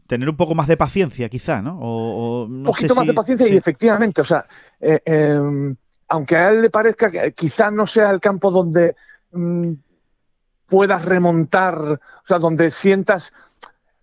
Tener 0.08 0.30
un 0.30 0.38
poco 0.38 0.56
más 0.56 0.70
de 0.70 0.78
paciencia, 0.78 1.28
quizá, 1.28 1.62
¿no? 1.62 1.78
O, 1.82 2.48
no 2.48 2.56
un 2.60 2.64
poquito 2.64 2.96
más 2.96 3.04
si- 3.04 3.08
de 3.08 3.14
paciencia 3.14 3.48
sí. 3.48 3.54
y 3.54 3.58
efectivamente, 3.58 4.22
o 4.22 4.24
sea, 4.24 4.46
eh, 4.80 5.02
eh, 5.06 5.76
aunque 6.08 6.38
a 6.38 6.48
él 6.48 6.62
le 6.62 6.70
parezca 6.70 7.12
que 7.12 7.34
quizá 7.34 7.70
no 7.70 7.86
sea 7.86 8.10
el 8.12 8.22
campo 8.22 8.50
donde 8.50 8.96
mm, 9.34 9.74
puedas 10.68 11.04
remontar, 11.04 11.78
o 11.78 12.00
sea, 12.26 12.40
donde 12.40 12.72
sientas. 12.72 13.34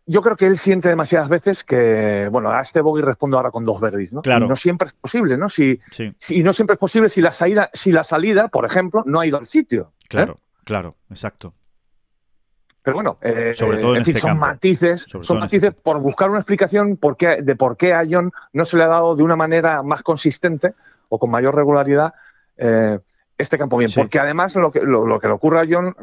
Yo 0.06 0.20
creo 0.20 0.36
que 0.36 0.46
él 0.46 0.58
siente 0.58 0.88
demasiadas 0.90 1.28
veces 1.30 1.64
que, 1.64 2.28
bueno, 2.30 2.50
a 2.50 2.60
este 2.60 2.80
bogey 2.82 3.02
respondo 3.02 3.38
ahora 3.38 3.50
con 3.50 3.64
dos 3.64 3.80
verdis, 3.80 4.12
¿no? 4.12 4.20
Claro. 4.20 4.44
Y 4.44 4.48
no 4.48 4.56
siempre 4.56 4.88
es 4.88 4.94
posible, 4.94 5.38
¿no? 5.38 5.48
Si, 5.48 5.80
Sí, 5.90 6.14
si 6.18 6.42
no 6.42 6.52
siempre 6.52 6.74
es 6.74 6.78
posible 6.80 7.08
si 7.08 7.22
la 7.22 7.32
salida, 7.32 7.70
si 7.72 7.90
la 7.90 8.04
salida, 8.04 8.48
por 8.48 8.66
ejemplo, 8.66 9.02
no 9.06 9.20
ha 9.20 9.26
ido 9.26 9.38
al 9.38 9.46
sitio. 9.46 9.92
¿eh? 10.04 10.06
claro, 10.08 10.40
claro, 10.64 10.96
exacto. 11.08 11.54
Pero 12.82 12.96
bueno, 12.96 13.16
eh, 13.22 13.54
Sobre 13.56 13.78
todo 13.80 13.96
en 13.96 14.04
fin, 14.04 14.14
este 14.14 14.20
son 14.20 14.32
campo. 14.32 14.46
matices, 14.46 15.02
Sobre 15.08 15.24
son 15.24 15.38
este 15.42 15.56
matices 15.58 15.74
por 15.82 16.00
buscar 16.00 16.28
una 16.28 16.40
explicación 16.40 16.98
por 16.98 17.16
qué- 17.16 17.40
de 17.40 17.56
por 17.56 17.78
qué 17.78 17.94
a 17.94 18.04
John 18.08 18.30
no 18.52 18.66
se 18.66 18.76
le 18.76 18.84
ha 18.84 18.88
dado 18.88 19.16
de 19.16 19.22
una 19.22 19.36
manera 19.36 19.82
más 19.82 20.02
consistente 20.02 20.74
o 21.08 21.18
con 21.18 21.30
mayor 21.30 21.54
regularidad 21.54 22.12
eh, 22.58 22.98
este 23.38 23.56
campo 23.56 23.78
bien. 23.78 23.90
Sí. 23.90 23.98
Porque 23.98 24.18
además 24.18 24.54
lo 24.56 24.70
que, 24.70 24.80
lo, 24.82 25.06
lo 25.06 25.18
que 25.18 25.28
le 25.28 25.32
ocurre 25.32 25.60
a 25.60 25.66
John 25.66 25.96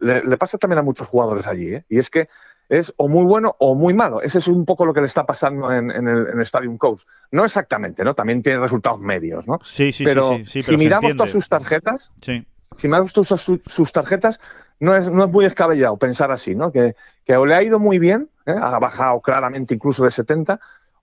le, 0.00 0.24
le 0.24 0.36
pasa 0.38 0.56
también 0.56 0.78
a 0.78 0.82
muchos 0.82 1.06
jugadores 1.06 1.46
allí, 1.46 1.74
¿eh? 1.74 1.84
y 1.90 1.98
es 1.98 2.08
que 2.08 2.28
es 2.72 2.94
o 2.96 3.06
muy 3.06 3.26
bueno 3.26 3.54
o 3.58 3.74
muy 3.74 3.92
malo. 3.92 4.22
Ese 4.22 4.38
es 4.38 4.48
un 4.48 4.64
poco 4.64 4.86
lo 4.86 4.94
que 4.94 5.00
le 5.00 5.06
está 5.06 5.26
pasando 5.26 5.70
en, 5.70 5.90
en 5.90 6.08
el, 6.08 6.28
en 6.28 6.40
Stadium 6.40 6.78
Coach. 6.78 7.02
No 7.30 7.44
exactamente, 7.44 8.02
¿no? 8.02 8.14
También 8.14 8.40
tiene 8.40 8.60
resultados 8.60 8.98
medios, 8.98 9.46
¿no? 9.46 9.58
Sí, 9.62 9.92
sí, 9.92 10.04
pero 10.04 10.22
sí, 10.22 10.36
sí, 10.38 10.44
sí, 10.46 10.62
si 10.62 10.66
pero 10.68 10.78
miramos 10.78 11.14
todas 11.14 11.30
sus 11.30 11.50
tarjetas, 11.50 12.10
Sí, 12.22 12.46
si 12.78 12.88
me 12.88 13.06
sus, 13.08 13.28
sus, 13.28 13.60
sus 13.66 13.92
tarjetas, 13.92 14.40
no 14.80 14.96
es, 14.96 15.06
no 15.10 15.22
es 15.22 15.30
muy 15.30 15.44
descabellado 15.44 15.98
pensar 15.98 16.30
así, 16.30 16.54
¿no? 16.54 16.72
Que, 16.72 16.96
que 17.26 17.36
o 17.36 17.44
le 17.44 17.54
ha 17.54 17.62
ido 17.62 17.78
muy 17.78 17.98
bien, 17.98 18.30
¿eh? 18.46 18.54
ha 18.58 18.78
bajado 18.78 19.20
claramente 19.20 19.74
incluso 19.74 20.04
de 20.04 20.10
70, 20.10 20.58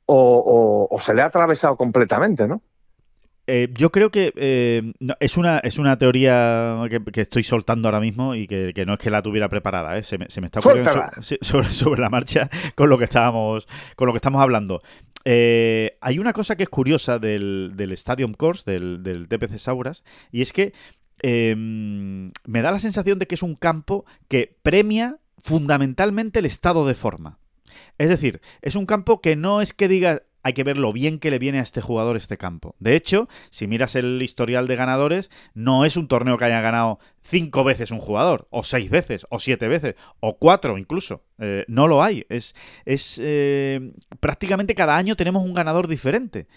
o, 0.07 0.87
o, 0.89 0.95
o 0.95 0.99
se 0.99 1.13
le 1.13 1.21
ha 1.21 1.25
atravesado 1.25 1.77
completamente, 1.77 2.47
¿no? 2.47 2.63
Eh, 3.51 3.69
yo 3.73 3.91
creo 3.91 4.11
que 4.11 4.31
eh, 4.35 4.93
no, 4.99 5.15
es, 5.19 5.35
una, 5.37 5.57
es 5.59 5.79
una 5.79 5.97
teoría 5.97 6.77
que, 6.89 7.03
que 7.03 7.21
estoy 7.21 7.43
soltando 7.43 7.87
ahora 7.87 7.99
mismo 7.99 8.35
y 8.35 8.45
que, 8.47 8.73
que 8.75 8.85
no 8.85 8.93
es 8.93 8.99
que 8.99 9.09
la 9.09 9.21
tuviera 9.23 9.49
preparada, 9.49 9.97
¿eh? 9.97 10.03
se, 10.03 10.17
me, 10.19 10.25
se 10.29 10.39
me 10.39 10.47
está 10.47 10.59
ocurriendo 10.59 10.91
so- 11.21 11.35
sobre, 11.41 11.67
sobre 11.67 12.01
la 12.01 12.09
marcha 12.09 12.49
con 12.75 12.89
lo 12.89 12.97
que 12.97 13.05
estábamos, 13.05 13.67
con 13.95 14.05
lo 14.07 14.13
que 14.13 14.17
estamos 14.17 14.41
hablando. 14.41 14.81
Hay 15.25 16.19
una 16.19 16.33
cosa 16.33 16.55
que 16.55 16.63
es 16.63 16.69
curiosa 16.69 17.19
del, 17.19 17.73
del 17.75 17.91
Stadium 17.93 18.33
Course, 18.33 18.69
del, 18.69 19.03
del 19.03 19.27
TPC 19.27 19.57
Sauras, 19.57 20.03
y 20.31 20.41
es 20.41 20.53
que 20.53 20.73
eh, 21.21 21.53
me 21.55 22.61
da 22.61 22.71
la 22.71 22.79
sensación 22.79 23.19
de 23.19 23.27
que 23.27 23.35
es 23.35 23.43
un 23.43 23.55
campo 23.55 24.05
que 24.27 24.55
premia 24.63 25.17
fundamentalmente 25.37 26.39
el 26.39 26.45
estado 26.45 26.87
de 26.87 26.93
forma. 26.95 27.39
Es 27.97 28.09
decir, 28.09 28.41
es 28.61 28.75
un 28.75 28.85
campo 28.85 29.21
que 29.21 29.35
no 29.35 29.61
es 29.61 29.73
que 29.73 29.87
diga 29.87 30.23
hay 30.43 30.53
que 30.53 30.63
ver 30.63 30.77
lo 30.77 30.93
bien 30.93 31.19
que 31.19 31.31
le 31.31 31.39
viene 31.39 31.59
a 31.59 31.63
este 31.63 31.81
jugador 31.81 32.17
este 32.17 32.37
campo. 32.37 32.75
De 32.79 32.95
hecho, 32.95 33.27
si 33.49 33.67
miras 33.67 33.95
el 33.95 34.21
historial 34.21 34.67
de 34.67 34.75
ganadores, 34.75 35.31
no 35.53 35.85
es 35.85 35.97
un 35.97 36.07
torneo 36.07 36.37
que 36.37 36.45
haya 36.45 36.61
ganado 36.61 36.99
cinco 37.21 37.63
veces 37.63 37.91
un 37.91 37.99
jugador, 37.99 38.47
o 38.49 38.63
seis 38.63 38.89
veces, 38.89 39.25
o 39.29 39.39
siete 39.39 39.67
veces, 39.67 39.95
o 40.19 40.37
cuatro 40.37 40.77
incluso. 40.77 41.23
Eh, 41.39 41.65
no 41.67 41.87
lo 41.87 42.03
hay. 42.03 42.25
Es, 42.29 42.55
es 42.85 43.19
eh, 43.21 43.93
prácticamente 44.19 44.75
cada 44.75 44.95
año 44.97 45.15
tenemos 45.15 45.43
un 45.43 45.53
ganador 45.53 45.87
diferente. 45.87 46.47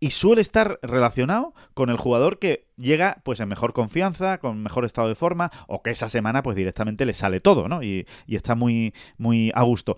Y 0.00 0.10
suele 0.10 0.42
estar 0.42 0.78
relacionado 0.82 1.54
con 1.72 1.88
el 1.88 1.96
jugador 1.96 2.38
que 2.38 2.66
llega 2.76 3.22
pues 3.24 3.40
en 3.40 3.48
mejor 3.48 3.72
confianza, 3.72 4.38
con 4.38 4.62
mejor 4.62 4.84
estado 4.84 5.08
de 5.08 5.14
forma, 5.14 5.50
o 5.66 5.82
que 5.82 5.90
esa 5.90 6.10
semana 6.10 6.42
pues 6.42 6.56
directamente 6.56 7.06
le 7.06 7.14
sale 7.14 7.40
todo, 7.40 7.68
¿no? 7.68 7.82
Y, 7.82 8.06
y 8.26 8.36
está 8.36 8.54
muy, 8.54 8.92
muy 9.16 9.50
a 9.54 9.62
gusto. 9.62 9.96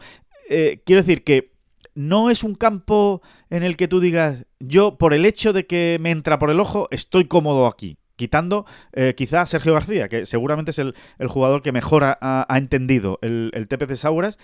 Eh, 0.48 0.82
quiero 0.84 1.02
decir 1.02 1.24
que 1.24 1.55
no 1.96 2.30
es 2.30 2.44
un 2.44 2.54
campo 2.54 3.22
en 3.50 3.64
el 3.64 3.76
que 3.76 3.88
tú 3.88 3.98
digas, 3.98 4.44
yo 4.60 4.98
por 4.98 5.14
el 5.14 5.24
hecho 5.24 5.52
de 5.52 5.66
que 5.66 5.98
me 6.00 6.10
entra 6.10 6.38
por 6.38 6.50
el 6.50 6.60
ojo, 6.60 6.86
estoy 6.92 7.24
cómodo 7.24 7.66
aquí. 7.66 7.98
Quitando 8.14 8.64
eh, 8.92 9.14
quizá 9.14 9.42
a 9.42 9.46
Sergio 9.46 9.74
García, 9.74 10.08
que 10.08 10.24
seguramente 10.24 10.70
es 10.70 10.78
el, 10.78 10.94
jugador 11.26 11.60
que 11.62 11.72
mejor 11.72 12.04
ha, 12.04 12.18
ha 12.20 12.58
entendido 12.58 13.18
el, 13.20 13.50
el 13.52 13.68
TPC 13.68 13.96
Sauras, 13.96 14.38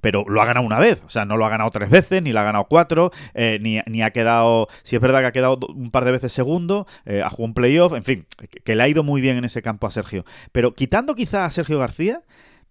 pero 0.00 0.24
lo 0.28 0.40
ha 0.40 0.46
ganado 0.46 0.64
una 0.64 0.78
vez, 0.78 1.02
o 1.04 1.10
sea, 1.10 1.24
no 1.24 1.36
lo 1.36 1.44
ha 1.44 1.48
ganado 1.48 1.70
tres 1.70 1.90
veces, 1.90 2.22
ni 2.22 2.32
lo 2.32 2.40
ha 2.40 2.44
ganado 2.44 2.66
cuatro, 2.68 3.10
eh, 3.34 3.58
ni, 3.60 3.80
ni, 3.86 4.02
ha 4.02 4.10
quedado, 4.10 4.68
si 4.82 4.96
es 4.96 5.02
verdad 5.02 5.20
que 5.20 5.26
ha 5.26 5.32
quedado 5.32 5.58
un 5.74 5.90
par 5.90 6.04
de 6.04 6.12
veces 6.12 6.32
segundo, 6.32 6.86
eh, 7.04 7.22
ha 7.22 7.30
jugado 7.30 7.46
un 7.46 7.54
playoff, 7.54 7.92
en 7.94 8.04
fin, 8.04 8.26
que, 8.38 8.60
que, 8.60 8.76
le 8.76 8.82
ha 8.82 8.88
ido 8.88 9.02
muy 9.02 9.20
bien 9.20 9.36
en 9.36 9.44
ese 9.44 9.62
campo 9.62 9.86
a 9.86 9.90
Sergio. 9.90 10.24
Pero 10.52 10.74
quitando 10.74 11.14
quizá 11.14 11.44
a 11.44 11.50
Sergio 11.50 11.78
García, 11.78 12.22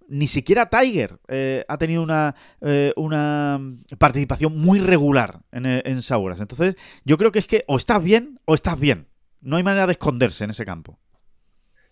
ni 0.07 0.27
siquiera 0.27 0.69
Tiger 0.69 1.19
eh, 1.27 1.65
ha 1.67 1.77
tenido 1.77 2.01
una, 2.01 2.35
eh, 2.61 2.93
una 2.95 3.59
participación 3.97 4.59
muy 4.59 4.79
regular 4.79 5.41
en, 5.51 5.65
en 5.65 6.01
Sauras. 6.01 6.39
Entonces, 6.39 6.75
yo 7.03 7.17
creo 7.17 7.31
que 7.31 7.39
es 7.39 7.47
que 7.47 7.63
o 7.67 7.77
estás 7.77 8.03
bien 8.03 8.39
o 8.45 8.55
estás 8.55 8.79
bien. 8.79 9.07
No 9.41 9.57
hay 9.57 9.63
manera 9.63 9.85
de 9.85 9.93
esconderse 9.93 10.43
en 10.43 10.51
ese 10.51 10.65
campo. 10.65 10.97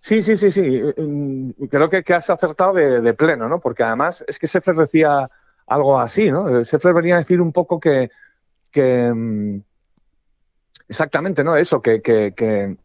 Sí, 0.01 0.21
sí, 0.21 0.37
sí, 0.37 0.51
sí. 0.51 0.81
Creo 1.69 1.89
que, 1.89 2.03
que 2.03 2.13
has 2.13 2.29
acertado 2.29 2.73
de, 2.73 3.01
de, 3.01 3.13
pleno, 3.13 3.49
¿no? 3.49 3.59
Porque 3.59 3.83
además 3.83 4.23
es 4.27 4.37
que 4.37 4.47
Seffler 4.47 4.75
decía 4.75 5.29
algo 5.67 5.99
así, 5.99 6.31
¿no? 6.31 6.63
Seffler 6.63 6.93
venía 6.93 7.15
a 7.15 7.19
decir 7.19 7.41
un 7.41 7.51
poco 7.51 7.79
que, 7.79 8.11
que 8.69 9.11
mm, 9.11 9.61
exactamente, 10.89 11.43
¿no? 11.43 11.55
Eso, 11.55 11.81
que, 11.81 12.01
que 12.01 12.77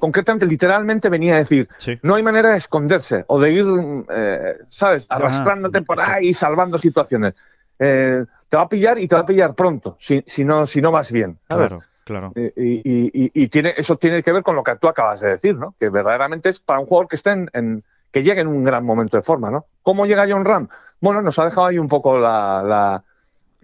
concretamente, 0.00 0.46
literalmente 0.46 1.08
venía 1.08 1.36
a 1.36 1.38
decir, 1.38 1.68
sí. 1.78 1.98
no 2.02 2.16
hay 2.16 2.22
manera 2.22 2.50
de 2.50 2.58
esconderse 2.58 3.24
o 3.28 3.38
de 3.38 3.52
ir, 3.52 3.66
eh, 4.12 4.56
¿sabes?, 4.68 5.06
arrastrándote 5.08 5.78
ah, 5.78 5.82
por 5.82 6.00
ahí 6.00 6.28
y 6.28 6.34
salvando 6.34 6.78
situaciones. 6.78 7.34
Eh, 7.78 8.24
te 8.48 8.56
va 8.56 8.64
a 8.64 8.68
pillar 8.68 8.98
y 8.98 9.06
te 9.06 9.14
va 9.14 9.20
a 9.20 9.26
pillar 9.26 9.54
pronto, 9.54 9.96
si, 10.00 10.24
si, 10.26 10.44
no, 10.44 10.66
si 10.66 10.80
no 10.80 10.90
vas 10.90 11.12
bien. 11.12 11.38
Claro. 11.46 11.80
Claro. 12.02 12.32
Y, 12.34 12.40
y, 12.40 12.82
y, 13.12 13.30
y, 13.34 13.48
tiene, 13.48 13.72
eso 13.76 13.96
tiene 13.96 14.20
que 14.24 14.32
ver 14.32 14.42
con 14.42 14.56
lo 14.56 14.64
que 14.64 14.74
tú 14.74 14.88
acabas 14.88 15.20
de 15.20 15.28
decir, 15.28 15.54
¿no? 15.54 15.76
Que 15.78 15.90
verdaderamente 15.90 16.48
es 16.48 16.58
para 16.58 16.80
un 16.80 16.86
jugador 16.86 17.06
que 17.06 17.14
esté 17.14 17.30
en, 17.30 17.50
en, 17.52 17.84
que 18.10 18.24
llegue 18.24 18.40
en 18.40 18.48
un 18.48 18.64
gran 18.64 18.84
momento 18.84 19.16
de 19.16 19.22
forma, 19.22 19.50
¿no? 19.50 19.66
¿Cómo 19.82 20.06
llega 20.06 20.26
John 20.28 20.44
Ram? 20.44 20.68
Bueno, 21.00 21.22
nos 21.22 21.38
ha 21.38 21.44
dejado 21.44 21.68
ahí 21.68 21.78
un 21.78 21.88
poco 21.88 22.18
la, 22.18 22.64
la, 22.64 23.04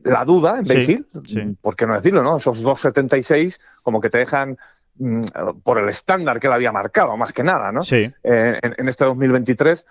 la 0.05 0.25
duda 0.25 0.59
en 0.59 0.67
sí, 0.67 0.75
Bay 0.75 1.05
sí. 1.27 1.57
¿por 1.61 1.75
qué 1.75 1.87
no 1.87 1.95
decirlo, 1.95 2.23
no? 2.23 2.37
Esos 2.37 2.63
2.76 2.63 3.59
como 3.83 4.01
que 4.01 4.11
te 4.11 4.19
dejan 4.19 4.57
por 5.63 5.79
el 5.79 5.89
estándar 5.89 6.41
que 6.41 6.47
él 6.47 6.53
había 6.53 6.73
marcado, 6.73 7.17
más 7.17 7.33
que 7.33 7.43
nada, 7.43 7.73
¿no? 7.73 7.83
Sí. 7.83 8.11
Eh, 8.23 8.59
en, 8.63 8.75
en, 8.79 8.89
este 8.89 9.05
2023 9.05 9.87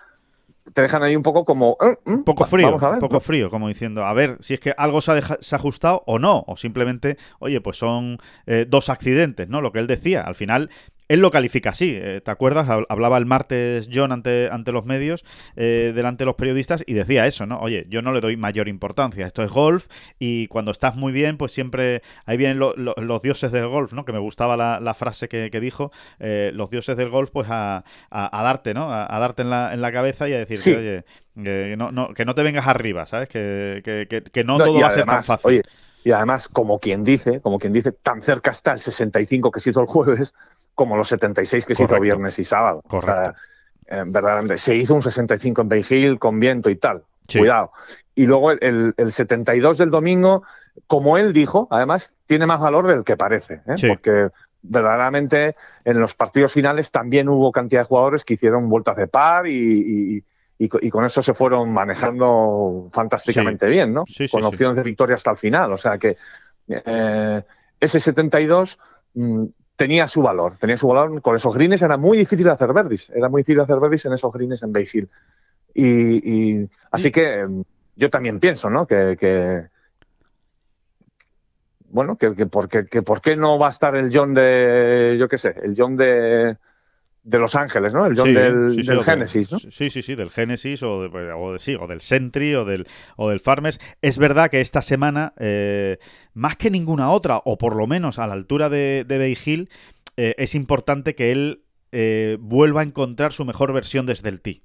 te 0.72 0.82
dejan 0.82 1.02
ahí 1.02 1.16
un 1.16 1.22
poco 1.22 1.44
como... 1.44 1.76
Eh, 1.80 1.96
un 2.06 2.24
poco 2.24 2.44
frío, 2.44 2.78
poco 3.00 3.20
frío, 3.20 3.50
como 3.50 3.68
diciendo, 3.68 4.04
a 4.04 4.12
ver 4.12 4.36
si 4.40 4.54
es 4.54 4.60
que 4.60 4.74
algo 4.76 5.00
se 5.00 5.12
ha, 5.12 5.14
deja, 5.14 5.36
se 5.40 5.54
ha 5.54 5.58
ajustado 5.58 6.02
o 6.06 6.18
no, 6.18 6.44
o 6.46 6.56
simplemente, 6.56 7.16
oye, 7.38 7.60
pues 7.60 7.76
son 7.76 8.18
eh, 8.46 8.66
dos 8.68 8.88
accidentes, 8.88 9.48
¿no? 9.48 9.60
Lo 9.60 9.72
que 9.72 9.78
él 9.78 9.86
decía, 9.86 10.22
al 10.22 10.34
final 10.34 10.70
él 11.08 11.20
lo 11.20 11.30
califica 11.30 11.70
así. 11.70 11.92
Eh, 11.94 12.20
¿Te 12.24 12.30
acuerdas? 12.30 12.68
Hablaba 12.88 13.18
el 13.18 13.26
martes 13.26 13.88
John 13.92 14.12
ante, 14.12 14.48
ante 14.50 14.72
los 14.72 14.84
medios, 14.84 15.24
eh, 15.56 15.92
delante 15.94 16.22
de 16.22 16.26
los 16.26 16.34
periodistas, 16.34 16.82
y 16.86 16.94
decía 16.94 17.26
eso, 17.26 17.46
¿no? 17.46 17.60
Oye, 17.60 17.86
yo 17.88 18.02
no 18.02 18.12
le 18.12 18.20
doy 18.20 18.36
mayor 18.36 18.68
importancia. 18.68 19.26
Esto 19.26 19.42
es 19.42 19.50
golf, 19.50 19.86
y 20.18 20.48
cuando 20.48 20.70
estás 20.70 20.96
muy 20.96 21.12
bien, 21.12 21.36
pues 21.36 21.52
siempre. 21.52 22.02
Ahí 22.24 22.36
vienen 22.36 22.58
lo, 22.58 22.74
lo, 22.76 22.94
los 22.96 23.22
dioses 23.22 23.52
del 23.52 23.68
golf, 23.68 23.92
¿no? 23.92 24.04
Que 24.04 24.12
me 24.12 24.18
gustaba 24.18 24.56
la, 24.56 24.80
la 24.80 24.94
frase 24.94 25.28
que, 25.28 25.50
que 25.50 25.60
dijo. 25.60 25.92
Eh, 26.18 26.50
los 26.54 26.70
dioses 26.70 26.96
del 26.96 27.10
golf, 27.10 27.30
pues 27.30 27.48
a, 27.50 27.84
a, 28.10 28.40
a 28.40 28.42
darte, 28.42 28.74
¿no? 28.74 28.90
A, 28.92 29.14
a, 29.14 29.18
darte 29.18 29.42
en 29.42 29.50
la, 29.50 29.72
en 29.72 29.80
la 29.80 29.92
cabeza 29.92 30.28
y 30.28 30.32
a 30.32 30.38
decirte, 30.38 30.62
sí. 30.62 30.74
oye, 30.74 31.04
que 31.42 31.74
no, 31.76 31.92
no, 31.92 32.14
que 32.14 32.24
no 32.24 32.34
te 32.34 32.42
vengas 32.42 32.66
arriba, 32.66 33.06
¿sabes? 33.06 33.28
Que, 33.28 33.82
que, 33.84 34.06
que, 34.08 34.22
que 34.22 34.44
no, 34.44 34.58
no, 34.58 34.64
todo 34.64 34.80
va 34.80 34.88
además, 34.88 34.90
a 34.90 34.94
ser 34.94 35.06
tan 35.06 35.24
fácil. 35.24 35.48
Oye, 35.48 35.62
y 36.04 36.12
además, 36.12 36.48
como 36.48 36.78
quien 36.78 37.02
dice, 37.02 37.40
como 37.40 37.58
quien 37.58 37.72
dice, 37.72 37.90
tan 37.90 38.22
cerca 38.22 38.52
está 38.52 38.72
el 38.72 38.80
65 38.80 39.50
que 39.50 39.60
se 39.60 39.70
hizo 39.70 39.80
el 39.80 39.86
jueves 39.88 40.34
como 40.76 40.96
los 40.96 41.08
76 41.08 41.64
que 41.64 41.74
Correcto. 41.74 41.94
se 41.94 41.96
hizo 41.96 42.02
viernes 42.02 42.38
y 42.38 42.44
sábado. 42.44 42.82
Correcto. 42.86 43.10
O 43.10 43.14
sea, 43.14 43.34
eh, 43.88 44.04
verdaderamente, 44.06 44.58
se 44.58 44.76
hizo 44.76 44.94
un 44.94 45.02
65 45.02 45.62
en 45.62 45.84
Hill 45.88 46.18
con 46.20 46.38
viento 46.38 46.70
y 46.70 46.76
tal. 46.76 47.02
Sí. 47.26 47.40
Cuidado. 47.40 47.72
Y 48.14 48.26
luego 48.26 48.52
el, 48.52 48.58
el, 48.60 48.94
el, 48.96 49.10
72 49.10 49.78
del 49.78 49.90
domingo, 49.90 50.44
como 50.86 51.18
él 51.18 51.32
dijo, 51.32 51.66
además 51.70 52.12
tiene 52.26 52.46
más 52.46 52.60
valor 52.60 52.86
del 52.86 53.02
que 53.02 53.16
parece. 53.16 53.62
¿eh? 53.66 53.74
Sí. 53.76 53.88
Porque 53.88 54.28
verdaderamente 54.62 55.56
en 55.84 55.98
los 55.98 56.14
partidos 56.14 56.52
finales 56.52 56.90
también 56.90 57.28
hubo 57.28 57.50
cantidad 57.52 57.80
de 57.80 57.86
jugadores 57.86 58.24
que 58.24 58.34
hicieron 58.34 58.68
vueltas 58.68 58.96
de 58.96 59.06
par 59.06 59.46
y, 59.46 59.54
y, 59.54 60.16
y, 60.58 60.86
y 60.86 60.90
con 60.90 61.04
eso 61.04 61.22
se 61.22 61.34
fueron 61.34 61.72
manejando 61.72 62.88
fantásticamente 62.92 63.66
sí. 63.66 63.72
bien, 63.72 63.94
¿no? 63.94 64.04
Sí, 64.06 64.28
con 64.28 64.44
opciones 64.44 64.76
de 64.76 64.82
victoria 64.82 65.16
hasta 65.16 65.30
el 65.30 65.36
final. 65.36 65.72
O 65.72 65.78
sea 65.78 65.98
que 65.98 66.16
eh, 66.68 67.42
ese 67.80 68.00
72 68.00 68.78
mm, 69.14 69.44
tenía 69.76 70.08
su 70.08 70.22
valor, 70.22 70.56
tenía 70.58 70.76
su 70.76 70.88
valor 70.88 71.20
con 71.22 71.36
esos 71.36 71.54
greens, 71.54 71.82
era 71.82 71.96
muy 71.96 72.18
difícil 72.18 72.48
hacer 72.48 72.72
verdis, 72.72 73.10
era 73.10 73.28
muy 73.28 73.42
difícil 73.42 73.60
hacer 73.60 73.78
verdis 73.78 74.06
en 74.06 74.14
esos 74.14 74.32
greens 74.32 74.62
en 74.62 74.72
Bay 74.72 74.88
Hill. 74.90 75.08
Y, 75.74 76.68
así 76.90 77.10
que 77.10 77.40
em, 77.40 77.62
yo 77.94 78.08
también 78.08 78.40
pienso, 78.40 78.70
¿no? 78.70 78.86
Que, 78.86 79.68
bueno, 81.90 82.16
que, 82.16 82.34
que, 82.34 82.46
por, 82.46 82.68
que, 82.68 83.02
por 83.02 83.20
qué 83.20 83.36
no 83.36 83.58
va 83.58 83.68
a 83.68 83.70
estar 83.70 83.94
el 83.94 84.10
John 84.12 84.32
de, 84.32 85.16
yo 85.18 85.28
qué 85.28 85.36
sé, 85.36 85.54
el 85.62 85.74
John 85.76 85.96
de, 85.96 86.56
de 87.26 87.38
Los 87.38 87.56
Ángeles, 87.56 87.92
¿no? 87.92 88.06
El 88.06 88.16
John 88.16 88.32
del, 88.32 89.02
Genesis, 89.02 89.50
¿no? 89.50 89.58
Sí, 89.58 89.90
sí, 89.90 90.00
sí, 90.00 90.14
del 90.14 90.30
Genesis 90.30 90.82
o, 90.84 91.02
de, 91.02 91.32
o, 91.32 91.58
sí, 91.58 91.74
o 91.74 91.88
del 91.88 92.00
Sentry 92.00 92.54
o 92.54 92.64
del, 92.64 92.86
o 93.16 93.28
del 93.28 93.40
Farmers. 93.40 93.80
Es 94.00 94.18
verdad 94.18 94.48
que 94.48 94.60
esta 94.60 94.80
semana, 94.80 95.34
eh, 95.38 95.98
más 96.34 96.56
que 96.56 96.70
ninguna 96.70 97.10
otra, 97.10 97.42
o 97.44 97.58
por 97.58 97.74
lo 97.74 97.88
menos 97.88 98.20
a 98.20 98.28
la 98.28 98.34
altura 98.34 98.68
de, 98.68 99.04
de 99.06 99.18
Bay 99.18 99.36
Hill, 99.44 99.68
eh, 100.16 100.36
es 100.38 100.54
importante 100.54 101.16
que 101.16 101.32
él 101.32 101.64
eh, 101.90 102.38
vuelva 102.40 102.82
a 102.82 102.84
encontrar 102.84 103.32
su 103.32 103.44
mejor 103.44 103.72
versión 103.72 104.06
desde 104.06 104.28
el 104.28 104.40
tee. 104.40 104.62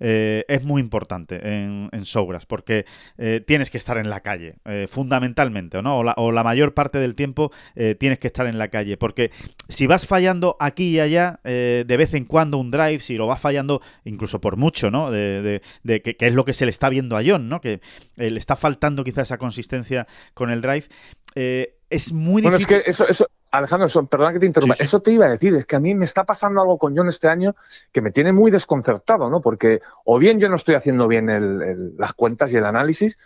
Eh, 0.00 0.44
es 0.48 0.64
muy 0.64 0.80
importante 0.80 1.36
en, 1.36 1.90
en 1.92 2.04
Sobras, 2.06 2.46
porque 2.46 2.86
eh, 3.18 3.42
tienes 3.46 3.70
que 3.70 3.76
estar 3.76 3.98
en 3.98 4.08
la 4.08 4.20
calle, 4.20 4.56
eh, 4.64 4.86
fundamentalmente, 4.88 5.82
¿no? 5.82 5.98
O 5.98 6.32
la, 6.32 6.40
mayor 6.42 6.72
parte 6.72 6.98
del 6.98 7.14
tiempo 7.14 7.52
tienes 7.98 8.18
que 8.18 8.26
estar 8.26 8.46
en 8.46 8.56
la 8.58 8.68
calle, 8.68 8.96
porque 8.96 9.30
si 9.68 9.86
vas 9.86 10.06
fallando 10.06 10.56
aquí 10.58 10.96
y 10.96 11.00
allá, 11.00 11.38
de 11.44 11.96
vez 11.98 12.14
en 12.14 12.24
cuando 12.24 12.56
un 12.56 12.70
drive, 12.70 13.00
si 13.00 13.16
lo 13.16 13.26
vas 13.26 13.40
fallando 13.40 13.82
incluso 14.04 14.40
por 14.40 14.56
mucho, 14.56 14.90
¿no? 14.90 15.10
De, 15.10 15.60
que, 15.84 16.16
es 16.18 16.34
lo 16.34 16.44
que 16.46 16.54
se 16.54 16.64
le 16.64 16.70
está 16.70 16.88
viendo 16.88 17.16
a 17.16 17.22
John, 17.24 17.48
¿no? 17.48 17.60
Que 17.60 17.80
le 18.16 18.38
está 18.38 18.56
faltando 18.56 19.04
quizá 19.04 19.22
esa 19.22 19.36
consistencia 19.36 20.06
con 20.32 20.50
el 20.50 20.62
drive. 20.62 20.86
es 21.34 22.12
muy 22.12 22.40
difícil. 22.40 22.66
Bueno, 22.66 22.80
es 22.80 22.84
que 22.84 22.90
eso, 22.90 23.06
eso, 23.06 23.26
Alejandro, 23.50 23.88
eso, 23.88 24.06
perdón 24.06 24.34
que 24.34 24.38
te 24.38 24.46
interrumpa. 24.46 24.76
Eso 24.78 25.00
te 25.00 25.10
iba 25.10 25.26
a 25.26 25.30
decir, 25.30 25.54
es 25.56 25.66
que 25.66 25.76
a 25.76 25.80
mí 25.80 25.94
me 25.94 26.04
está 26.04 26.24
pasando 26.24 26.60
algo 26.60 26.78
con 26.78 26.96
John 26.96 27.08
este 27.08 27.28
año 27.28 27.56
que 27.92 28.00
me 28.00 28.12
tiene 28.12 28.32
muy 28.32 28.50
desconcertado, 28.50 29.28
¿no? 29.28 29.40
Porque 29.40 29.80
o 30.04 30.18
bien 30.18 30.38
yo 30.38 30.48
no 30.48 30.56
estoy 30.56 30.76
haciendo 30.76 31.08
bien 31.08 31.96
las 31.98 32.12
cuentas 32.12 32.52
y 32.52 32.56
el 32.56 32.64
análisis, 32.64 33.18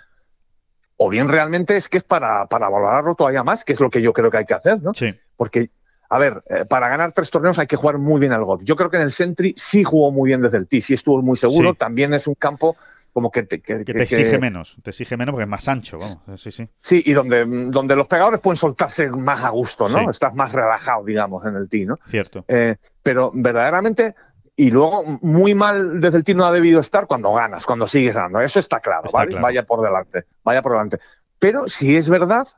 o 0.96 1.10
bien 1.10 1.28
realmente 1.28 1.76
es 1.76 1.88
que 1.88 1.98
es 1.98 2.04
para, 2.04 2.46
para 2.46 2.68
valorarlo 2.68 3.14
todavía 3.14 3.42
más, 3.42 3.64
que 3.64 3.74
es 3.74 3.80
lo 3.80 3.90
que 3.90 4.00
yo 4.00 4.12
creo 4.12 4.30
que 4.30 4.38
hay 4.38 4.46
que 4.46 4.54
hacer, 4.54 4.82
¿no? 4.82 4.94
Sí. 4.94 5.14
Porque, 5.37 5.70
a 6.08 6.18
ver, 6.18 6.42
eh, 6.48 6.64
para 6.64 6.88
ganar 6.88 7.12
tres 7.12 7.30
torneos 7.30 7.58
hay 7.58 7.66
que 7.66 7.76
jugar 7.76 7.98
muy 7.98 8.18
bien 8.18 8.32
al 8.32 8.44
golf. 8.44 8.62
Yo 8.64 8.76
creo 8.76 8.88
que 8.88 8.96
en 8.96 9.02
el 9.02 9.12
Sentry 9.12 9.54
sí 9.58 9.84
jugó 9.84 10.10
muy 10.10 10.28
bien 10.28 10.40
desde 10.40 10.56
el 10.56 10.66
tee, 10.68 10.80
sí 10.80 10.94
estuvo 10.94 11.20
muy 11.20 11.37
seguro. 11.37 11.74
También 11.74 12.14
es 12.14 12.26
un 12.26 12.34
campo 12.34 12.76
como 13.14 13.31
que 13.31 13.44
te, 13.44 13.62
que, 13.62 13.85
te 13.85 14.03
exige 14.03 14.40
menos, 14.40 14.77
te 14.83 14.90
exige 14.90 15.16
menos 15.16 15.33
porque 15.33 15.44
es 15.44 15.48
más 15.48 15.68
ancho, 15.68 15.98
vamos, 15.98 16.18
sí, 16.35 16.50
sí. 16.50 16.68
Sí, 16.81 17.00
y 17.07 17.12
donde, 17.12 17.44
donde 17.46 17.94
los 17.94 18.09
pegadores 18.09 18.40
pueden 18.40 18.57
soltarse 18.57 19.09
más 19.09 19.40
a 19.44 19.50
gusto, 19.50 19.88
¿no? 19.88 20.11
Estás 20.11 20.35
más 20.35 20.50
relajado, 20.50 21.05
digamos, 21.05 21.46
en 21.46 21.55
el 21.55 21.68
tee, 21.68 21.87
¿no? 21.87 21.96
Cierto. 22.09 22.44
Eh, 22.48 22.74
pero 23.05 23.31
verdaderamente, 23.33 24.16
y 24.57 24.72
luego 24.72 25.05
muy 25.22 25.55
mal 25.55 26.00
desde 26.00 26.18
el 26.18 26.24
tee 26.24 26.35
no 26.35 26.44
ha 26.44 26.50
debido 26.50 26.81
estar 26.81 27.07
cuando 27.07 27.33
ganas, 27.33 27.64
cuando 27.64 27.87
sigues 27.87 28.16
ganando, 28.16 28.40
eso 28.40 28.59
está 28.59 28.81
claro, 28.81 29.09
¿vale? 29.12 29.38
Vaya 29.38 29.64
por 29.64 29.81
delante, 29.81 30.24
vaya 30.42 30.61
por 30.61 30.72
delante. 30.72 30.98
Pero 31.38 31.68
sí 31.68 31.96
es 31.96 32.09
verdad 32.09 32.48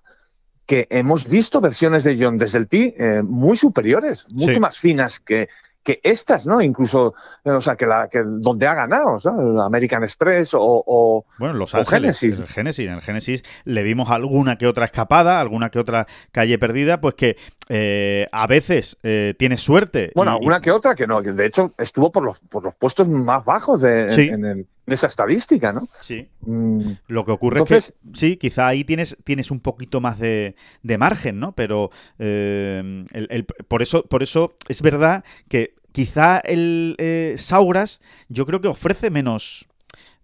que 0.65 0.87
hemos 0.89 1.29
visto 1.29 1.61
versiones 1.61 2.03
de 2.03 2.17
John 2.19 2.39
desde 2.39 2.57
el 2.57 2.67
tee 2.67 2.95
eh, 2.99 3.21
muy 3.23 3.59
superiores, 3.59 4.27
mucho 4.31 4.59
más 4.59 4.79
finas 4.79 5.21
que, 5.21 5.51
que 5.87 6.01
estas, 6.03 6.49
¿no? 6.49 6.61
Incluso, 6.61 7.15
o 7.45 7.61
sea, 7.61 7.77
que, 7.77 7.87
la, 7.87 8.09
que 8.09 8.21
donde 8.25 8.67
ha 8.67 8.75
ganado, 8.75 9.21
¿no? 9.25 9.63
American 9.63 10.03
Express 10.03 10.51
o, 10.53 11.25
bueno, 11.39 11.55
Los 11.55 11.77
Ángeles. 11.77 12.21
El 12.25 12.49
Genesis. 12.49 12.87
En 12.89 12.95
el 12.95 13.01
Genesis 13.01 13.45
le 13.65 13.85
vimos 13.85 14.11
alguna 14.11 14.59
que 14.59 14.67
otra 14.67 14.85
escapada, 14.85 15.41
alguna 15.41 15.71
que 15.71 15.79
otra 15.79 16.09
calle 16.33 16.59
perdida, 16.59 17.01
pues 17.01 17.15
que 17.15 17.37
eh, 17.69 18.27
a 18.33 18.49
veces 18.49 18.99
eh, 19.05 19.35
tiene 19.39 19.57
suerte. 19.57 20.11
Bueno, 20.17 20.33
alguna 20.33 20.61
que 20.61 20.73
otra 20.73 20.97
que 20.97 21.07
no, 21.07 21.23
de 21.23 21.47
hecho 21.47 21.73
estuvo 21.79 22.11
por 22.11 22.25
los, 22.25 22.41
por 22.41 22.65
los 22.65 22.75
puestos 22.75 23.09
más 23.09 23.45
bajos 23.45 23.81
de, 23.81 24.09
en, 24.13 24.67
esa 24.87 25.07
estadística, 25.07 25.73
¿no? 25.73 25.89
Sí. 26.01 26.29
Mm. 26.41 26.93
Lo 27.09 27.25
que 27.25 27.33
ocurre 27.33 27.63
es 27.63 27.69
que 27.69 27.95
sí, 28.15 28.37
quizá 28.37 28.69
ahí 28.69 28.85
tienes, 28.85 29.17
tienes 29.25 29.51
un 29.51 29.61
poquito 29.61 30.01
más 30.01 30.19
de, 30.19 30.57
de 30.83 30.99
margen, 30.99 31.41
¿no? 31.41 31.53
Pero 31.53 31.91
el, 32.19 33.47
por, 33.69 33.83
eso, 33.83 34.05
por 34.05 34.23
eso 34.23 34.57
es 34.69 34.83
verdad 34.83 35.25
que 35.49 35.75
quizá 35.97 36.39
el 36.41 36.95
eh, 36.99 37.37
Sauras 37.39 38.03
yo 38.29 38.45
creo 38.45 38.61
que 38.61 38.69
ofrece 38.69 39.11
menos, 39.11 39.67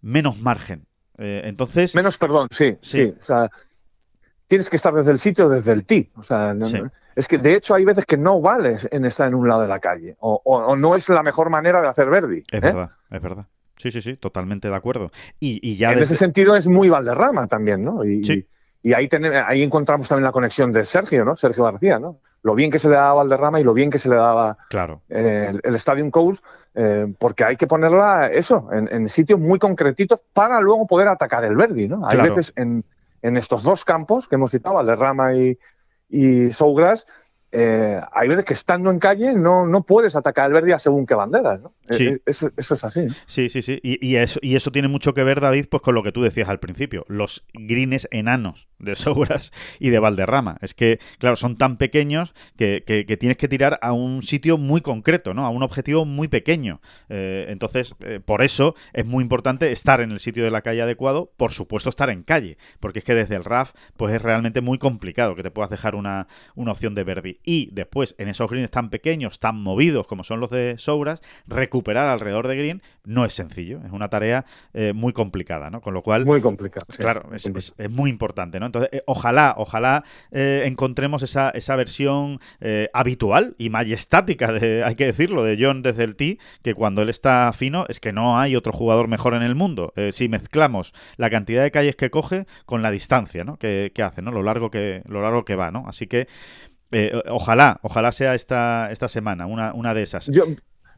menos 0.03 0.39
margen. 0.41 0.87
Eh, 1.17 1.43
entonces. 1.45 1.95
Menos, 1.95 2.19
perdón, 2.19 2.49
sí, 2.51 2.77
sí. 2.83 3.15
O 3.21 3.25
sea, 3.25 3.51
tienes 4.49 4.69
que 4.69 4.77
estar 4.77 4.93
desde 4.93 5.13
el 5.13 5.19
sitio, 5.19 5.49
desde 5.49 5.73
el 5.73 5.87
ti. 5.87 6.11
O 6.17 6.23
sea, 6.23 6.55
es 7.17 7.27
que 7.27 7.39
de 7.39 7.55
hecho 7.55 7.75
hay 7.75 7.87
veces 7.87 8.05
que 8.05 8.19
no 8.19 8.43
vales 8.43 8.87
en 8.91 9.07
estar 9.07 9.29
en 9.29 9.35
un 9.35 9.49
lado 9.49 9.63
de 9.63 9.69
la 9.69 9.81
calle. 9.81 10.15
O, 10.21 10.77
no 10.77 10.95
es 10.95 11.09
la 11.09 11.23
mejor 11.23 11.49
manera 11.49 11.81
de 11.81 11.89
hacer 11.89 12.11
Verdi. 12.11 12.39
Es 12.51 12.53
¿eh? 12.53 12.61
verdad, 12.61 12.91
es 13.11 13.23
verdad. 13.23 13.47
Sí, 13.83 13.91
sí, 13.91 14.01
sí, 14.01 14.17
totalmente 14.17 14.69
de 14.69 14.77
acuerdo. 14.77 15.11
Y, 15.41 15.75
ya 15.75 15.91
en 15.91 15.99
ese 15.99 16.15
sentido 16.15 16.55
es 16.55 16.69
muy 16.69 16.89
Valderrama 16.89 17.49
también, 17.49 17.85
¿no? 17.85 18.05
Y, 18.05 18.25
sí. 18.25 18.47
y 18.81 18.93
ahí, 18.93 19.09
ahí 19.45 19.61
encontramos 19.65 20.09
también 20.09 20.25
la 20.25 20.31
conexión 20.31 20.71
de 20.71 20.85
Sergio, 20.85 21.25
¿no? 21.25 21.37
Sergio 21.37 21.65
García, 21.65 21.99
¿no? 21.99 22.21
lo 22.45 22.55
bien 22.55 22.71
que 22.71 22.79
se 22.79 22.89
le 22.89 22.95
daba 22.95 23.11
a 23.11 23.15
Valderrama 23.15 23.61
y 23.61 23.65
lo 23.65 23.75
bien 23.75 23.91
que 23.91 23.99
se 23.99 24.09
le 24.09 24.17
daba 24.17 24.57
claro. 24.69 25.03
Eh, 25.09 25.53
el, 25.63 25.75
Stadium 25.77 26.11
Course, 26.11 26.41
eh, 26.75 27.13
porque 27.19 27.45
hay 27.45 27.57
que 27.57 27.67
ponerla 27.67 28.31
eso, 28.31 28.69
en, 28.73 29.09
sitios 29.09 29.39
muy 29.39 29.59
concretitos 29.59 30.21
para 30.33 30.61
luego 30.61 30.87
poder 30.87 31.09
atacar 31.09 31.45
el 31.45 31.57
Verdi, 31.57 31.89
¿no? 31.89 32.07
Hay 32.07 32.21
veces 32.21 32.53
en, 32.57 32.85
en, 33.23 33.37
estos 33.37 33.63
dos 33.63 33.85
campos 33.85 34.27
que 34.27 34.35
hemos 34.35 34.51
citado, 34.51 34.77
Valderrama 34.77 35.35
y, 35.35 35.59
y 36.09 36.53
Sougrass, 36.53 37.07
eh, 37.55 38.01
hay 38.13 38.29
veces 38.29 38.47
que 38.47 38.55
estando 38.55 38.91
en 38.91 38.99
calle 38.99 39.35
no, 39.35 39.67
no 39.67 39.83
puedes 39.83 40.17
atacar 40.17 40.47
el 40.47 40.55
verde 40.55 40.75
según 40.79 41.05
qué 41.05 41.15
banderas, 41.15 41.61
¿no? 41.61 41.75
Eh, 41.91 42.15
eh, 42.15 42.21
eso, 42.25 42.51
es 42.57 42.85
así. 42.85 43.09
Sí, 43.27 43.51
sí, 43.51 43.61
sí. 43.61 43.79
Y, 43.83 44.17
eso, 44.17 44.41
y 44.43 44.57
eso 44.57 44.73
tiene 44.73 44.89
mucho 44.89 45.13
que 45.13 45.23
ver, 45.23 45.41
David, 45.41 45.67
pues 45.71 45.83
con 45.83 45.95
lo 45.95 46.03
que 46.03 46.13
tú 46.13 46.23
decías 46.23 46.49
al 46.49 46.61
principio, 46.61 47.05
los 47.09 47.45
grines 47.53 48.09
enanos 48.11 48.69
de 48.79 48.95
Sobras 48.95 49.53
y 49.79 49.91
de 49.91 49.99
Valderrama. 49.99 50.57
Es 50.63 50.73
que, 50.73 50.99
claro, 51.19 51.37
son 51.37 51.59
tan 51.59 51.77
pequeños 51.77 52.35
que, 52.57 52.83
tienes 53.21 53.37
que 53.37 53.49
tirar 53.49 53.79
a 53.83 53.93
un 53.93 54.23
sitio 54.23 54.57
muy 54.57 54.81
concreto, 54.81 55.35
¿no? 55.35 55.45
A 55.45 55.51
un 55.51 55.63
objetivo 55.63 56.07
muy 56.07 56.29
pequeño. 56.29 56.81
entonces, 57.09 57.95
por 58.25 58.43
eso 58.43 58.75
es 58.95 59.05
muy 59.05 59.23
importante 59.23 59.71
estar 59.73 60.01
en 60.01 60.11
el 60.11 60.21
sitio 60.21 60.43
de 60.43 60.51
la 60.51 60.63
calle 60.63 60.81
adecuado, 60.81 61.31
por 61.37 61.53
supuesto 61.53 61.91
estar 61.91 62.09
en 62.09 62.23
calle, 62.23 62.57
porque 62.81 63.01
es 63.01 63.05
que 63.05 63.15
desde 63.15 63.37
el 63.37 63.45
RAF, 63.45 63.73
pues 63.99 64.15
es 64.15 64.23
realmente 64.23 64.63
muy 64.63 64.79
complicado 64.79 65.35
que 65.35 65.43
te 65.43 65.51
puedas 65.51 65.71
dejar 65.71 65.95
una, 65.95 66.27
una 66.55 66.73
opción 66.73 66.95
de 66.95 67.05
Verdi 67.05 67.42
y 67.45 67.69
después 67.73 68.15
en 68.19 68.29
esos 68.29 68.51
greens 68.51 68.71
tan 68.71 68.91
pequeños, 68.91 69.39
tan 69.39 69.57
movidos 69.57 70.07
como 70.07 70.25
son 70.25 70.41
los 70.41 70.51
de 70.51 70.77
Souras, 70.79 71.23
recuperar 71.47 72.09
alrededor 72.09 72.49
de 72.49 72.57
green 72.57 72.83
no 73.05 73.25
es 73.25 73.35
sencillo, 73.35 73.81
es 73.85 73.93
una 73.93 74.09
tarea 74.09 74.45
eh, 74.75 74.93
muy 74.93 75.13
complicada, 75.13 75.71
¿no? 75.71 75.81
Con 75.81 75.95
lo 75.95 76.03
cual... 76.03 76.25
Muy 76.25 76.41
complicada. 76.41 76.87
Claro, 76.97 77.31
es, 77.35 77.75
muy 77.91 78.11
importante, 78.11 78.61
¿no? 78.61 78.67
Entonces, 78.67 78.91
eh, 78.93 79.03
ojalá, 79.07 79.55
ojalá 79.57 80.05
eh, 80.31 80.63
encontremos 80.67 81.23
esa, 81.23 81.51
esa 81.51 81.77
versión 81.77 82.39
habitual 82.93 83.55
y 83.59 83.71
majestática, 83.71 84.53
de, 84.53 84.85
hay 84.85 84.95
que 84.95 85.07
decirlo, 85.07 85.43
de 85.43 85.59
John 85.61 85.83
desde 85.83 86.05
el 86.05 86.17
tee, 86.17 86.39
que 86.63 86.75
cuando 86.75 87.03
él 87.03 87.09
está 87.09 87.53
fino 87.53 87.87
es 87.89 87.99
que 88.01 88.13
no 88.13 88.39
hay 88.39 88.57
otro 88.57 88.73
jugador 88.73 89.09
mejor 89.09 89.35
en 89.35 89.43
el 89.43 89.55
mundo. 89.55 89.93
si 90.11 90.29
mezclamos 90.29 90.93
la 91.17 91.31
cantidad 91.31 91.63
de 91.63 91.71
calles 91.71 91.97
que 91.97 92.11
coge 92.11 92.47
con 92.67 92.83
la 92.83 92.91
distancia, 92.91 93.45
¿no? 93.45 93.57
Que, 93.57 93.91
que 93.95 94.03
hace, 94.03 94.23
¿no? 94.23 94.31
Lo 94.31 94.43
largo 94.43 94.71
que, 94.71 95.03
lo 95.07 95.23
largo 95.23 95.45
que 95.45 95.57
va, 95.57 95.71
¿no? 95.71 95.85
Así 95.87 96.07
que 96.07 96.29
eh, 96.93 97.23
ojalá, 97.29 97.81
ojalá 97.83 98.13
sea 98.13 98.35
esta, 98.35 98.91
esta 98.91 99.09
semana, 99.09 99.47
una, 99.47 99.73
una 99.75 99.95
de 99.95 100.03
esas. 100.03 100.27
Yo, 100.27 100.45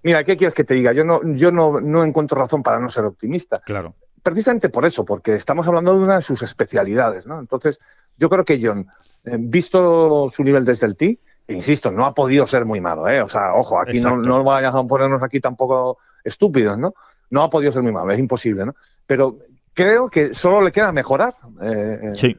mira, 0.03 0.25
¿qué 0.25 0.37
quieres 0.37 0.55
que 0.55 0.65
te 0.65 0.75
diga? 0.75 0.93
Yo 0.93 1.05
no, 1.05 1.21
yo 1.35 1.51
no, 1.51 1.81
no 1.81 2.05
encuentro 2.05 2.39
razón 2.39 2.63
para 2.63 2.79
no 2.79 2.89
ser 2.89 3.05
optimista. 3.05 3.61
Claro. 3.65 3.95
Precisamente 4.23 4.69
por 4.69 4.85
eso, 4.85 5.05
porque 5.05 5.35
estamos 5.35 5.67
hablando 5.67 5.97
de 5.97 6.05
una 6.05 6.17
de 6.17 6.23
sus 6.23 6.43
especialidades, 6.43 7.27
¿no? 7.27 7.39
Entonces, 7.39 7.81
yo 8.17 8.29
creo 8.31 8.45
que 8.45 8.61
John, 8.63 8.87
eh, 9.25 9.37
visto 9.39 10.31
su 10.31 10.43
nivel 10.43 10.65
desde 10.65 10.87
el 10.87 10.97
tee, 10.97 11.19
insisto, 11.49 11.91
no 11.91 12.07
ha 12.07 12.15
podido 12.15 12.47
ser 12.47 12.65
muy 12.65 12.81
malo, 12.81 13.07
¿eh? 13.09 13.21
O 13.21 13.29
sea, 13.29 13.55
ojo, 13.55 13.79
aquí 13.79 14.01
no, 14.01 14.17
no 14.17 14.43
vayamos 14.43 14.85
a 14.85 14.89
ponernos 14.89 15.23
aquí 15.23 15.41
tampoco 15.41 15.99
estúpidos, 16.25 16.79
¿no? 16.79 16.95
No 17.31 17.43
ha 17.43 17.51
podido 17.51 17.71
ser 17.71 17.83
muy 17.83 17.93
malo, 17.93 18.11
es 18.13 18.19
imposible, 18.19 18.65
¿no? 18.65 18.75
Pero 19.07 19.39
creo 19.75 20.09
que 20.09 20.33
solo 20.33 20.63
le 20.63 20.73
queda 20.73 20.91
mejorar 20.93 21.35
eh, 21.61 22.13
sí. 22.15 22.37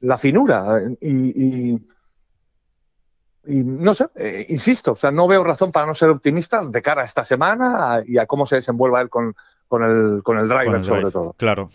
la 0.00 0.16
finura 0.16 0.80
y, 1.00 1.72
y 1.72 1.86
no 3.44 3.94
sé, 3.94 4.06
eh, 4.14 4.46
insisto, 4.48 4.92
o 4.92 4.96
sea, 4.96 5.10
no 5.10 5.26
veo 5.26 5.42
razón 5.42 5.72
para 5.72 5.86
no 5.86 5.94
ser 5.94 6.10
optimista 6.10 6.62
de 6.64 6.82
cara 6.82 7.02
a 7.02 7.04
esta 7.04 7.24
semana 7.24 8.00
y 8.06 8.18
a 8.18 8.26
cómo 8.26 8.46
se 8.46 8.56
desenvuelva 8.56 9.00
él 9.00 9.08
con, 9.08 9.34
con 9.72 9.84
el, 9.84 10.22
con 10.22 10.38
el 10.38 10.48
driver 10.48 10.66
Con 10.66 10.74
el 10.74 10.84
sobre 10.84 11.10
todo. 11.10 11.34
Claro. 11.38 11.70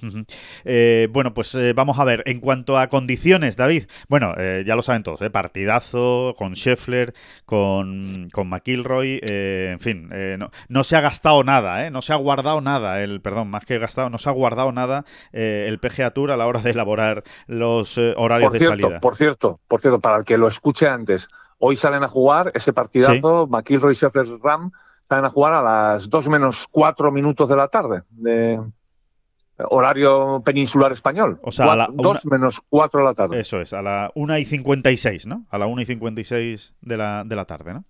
Eh, 0.65 1.07
bueno, 1.11 1.33
pues 1.33 1.55
eh, 1.55 1.73
vamos 1.73 1.97
a 1.97 2.03
ver. 2.03 2.21
En 2.27 2.39
cuanto 2.39 2.77
a 2.77 2.89
condiciones, 2.89 3.57
David, 3.57 3.85
bueno, 4.07 4.35
eh, 4.37 4.63
ya 4.67 4.75
lo 4.75 4.83
saben 4.83 5.01
todos, 5.01 5.19
¿eh? 5.23 5.31
partidazo 5.31 6.35
con 6.37 6.53
Scheffler, 6.53 7.15
con, 7.45 8.29
con 8.31 8.49
McIlroy, 8.49 9.19
en 9.23 9.79
fin, 9.79 10.09
no, 10.37 10.51
no 10.69 10.83
se 10.83 10.95
ha 10.95 11.01
gastado 11.01 11.43
nada, 11.43 11.87
¿eh? 11.87 11.89
no 11.89 12.03
se 12.03 12.13
ha 12.13 12.17
guardado 12.17 12.61
nada, 12.61 13.01
el 13.01 13.19
perdón, 13.19 13.49
más 13.49 13.65
que 13.65 13.79
gastado, 13.79 14.11
no 14.11 14.19
se 14.19 14.29
ha 14.29 14.33
guardado 14.33 14.71
nada 14.71 15.03
el 15.31 15.79
PGA 15.79 16.11
Tour 16.11 16.29
a 16.29 16.37
la 16.37 16.45
hora 16.45 16.61
de 16.61 16.69
elaborar 16.69 17.23
los 17.47 17.97
horarios 17.97 18.51
Por 18.51 18.59
de 18.59 18.65
salida. 18.67 18.99
por 18.99 19.15
cierto, 19.15 19.59
por 19.67 19.81
cierto, 19.81 19.99
para 19.99 20.17
el 20.17 20.25
que 20.25 20.37
lo 20.37 20.47
escuche 20.47 20.87
antes, 20.87 21.29
hoy 21.59 21.75
salen 21.75 22.03
a 22.03 22.07
jugar 22.07 22.51
ese 22.53 22.73
partidazo, 22.73 23.47
McIlroy 23.47 23.93
Sheffler 23.93 24.27
Ram, 24.41 24.71
salen 25.07 25.25
a 25.25 25.29
jugar 25.29 25.53
a 25.53 25.61
las 25.61 26.09
2 26.09 26.29
menos 26.29 26.67
4 26.69 27.11
minutos 27.11 27.49
de 27.49 27.55
la 27.55 27.67
tarde, 27.67 28.03
de 28.09 28.59
horario 29.57 30.41
peninsular 30.45 30.91
español. 30.91 31.39
O 31.43 31.51
sea, 31.51 31.71
a 31.71 31.75
la 31.75 31.89
2 31.91 32.25
menos 32.25 32.61
4 32.69 32.99
de 32.99 33.05
la 33.05 33.13
tarde. 33.13 33.39
Eso 33.39 33.59
es, 33.59 33.73
a 33.73 33.81
la 33.81 34.11
1 34.15 34.37
y 34.37 34.45
56, 34.45 35.25
¿no? 35.27 35.45
A 35.49 35.57
la 35.57 35.67
1 35.67 35.81
y 35.81 35.85
56 35.85 36.75
de 36.81 36.97
la, 36.97 37.23
de 37.25 37.35
la 37.35 37.45
tarde, 37.45 37.73
¿no? 37.73 37.85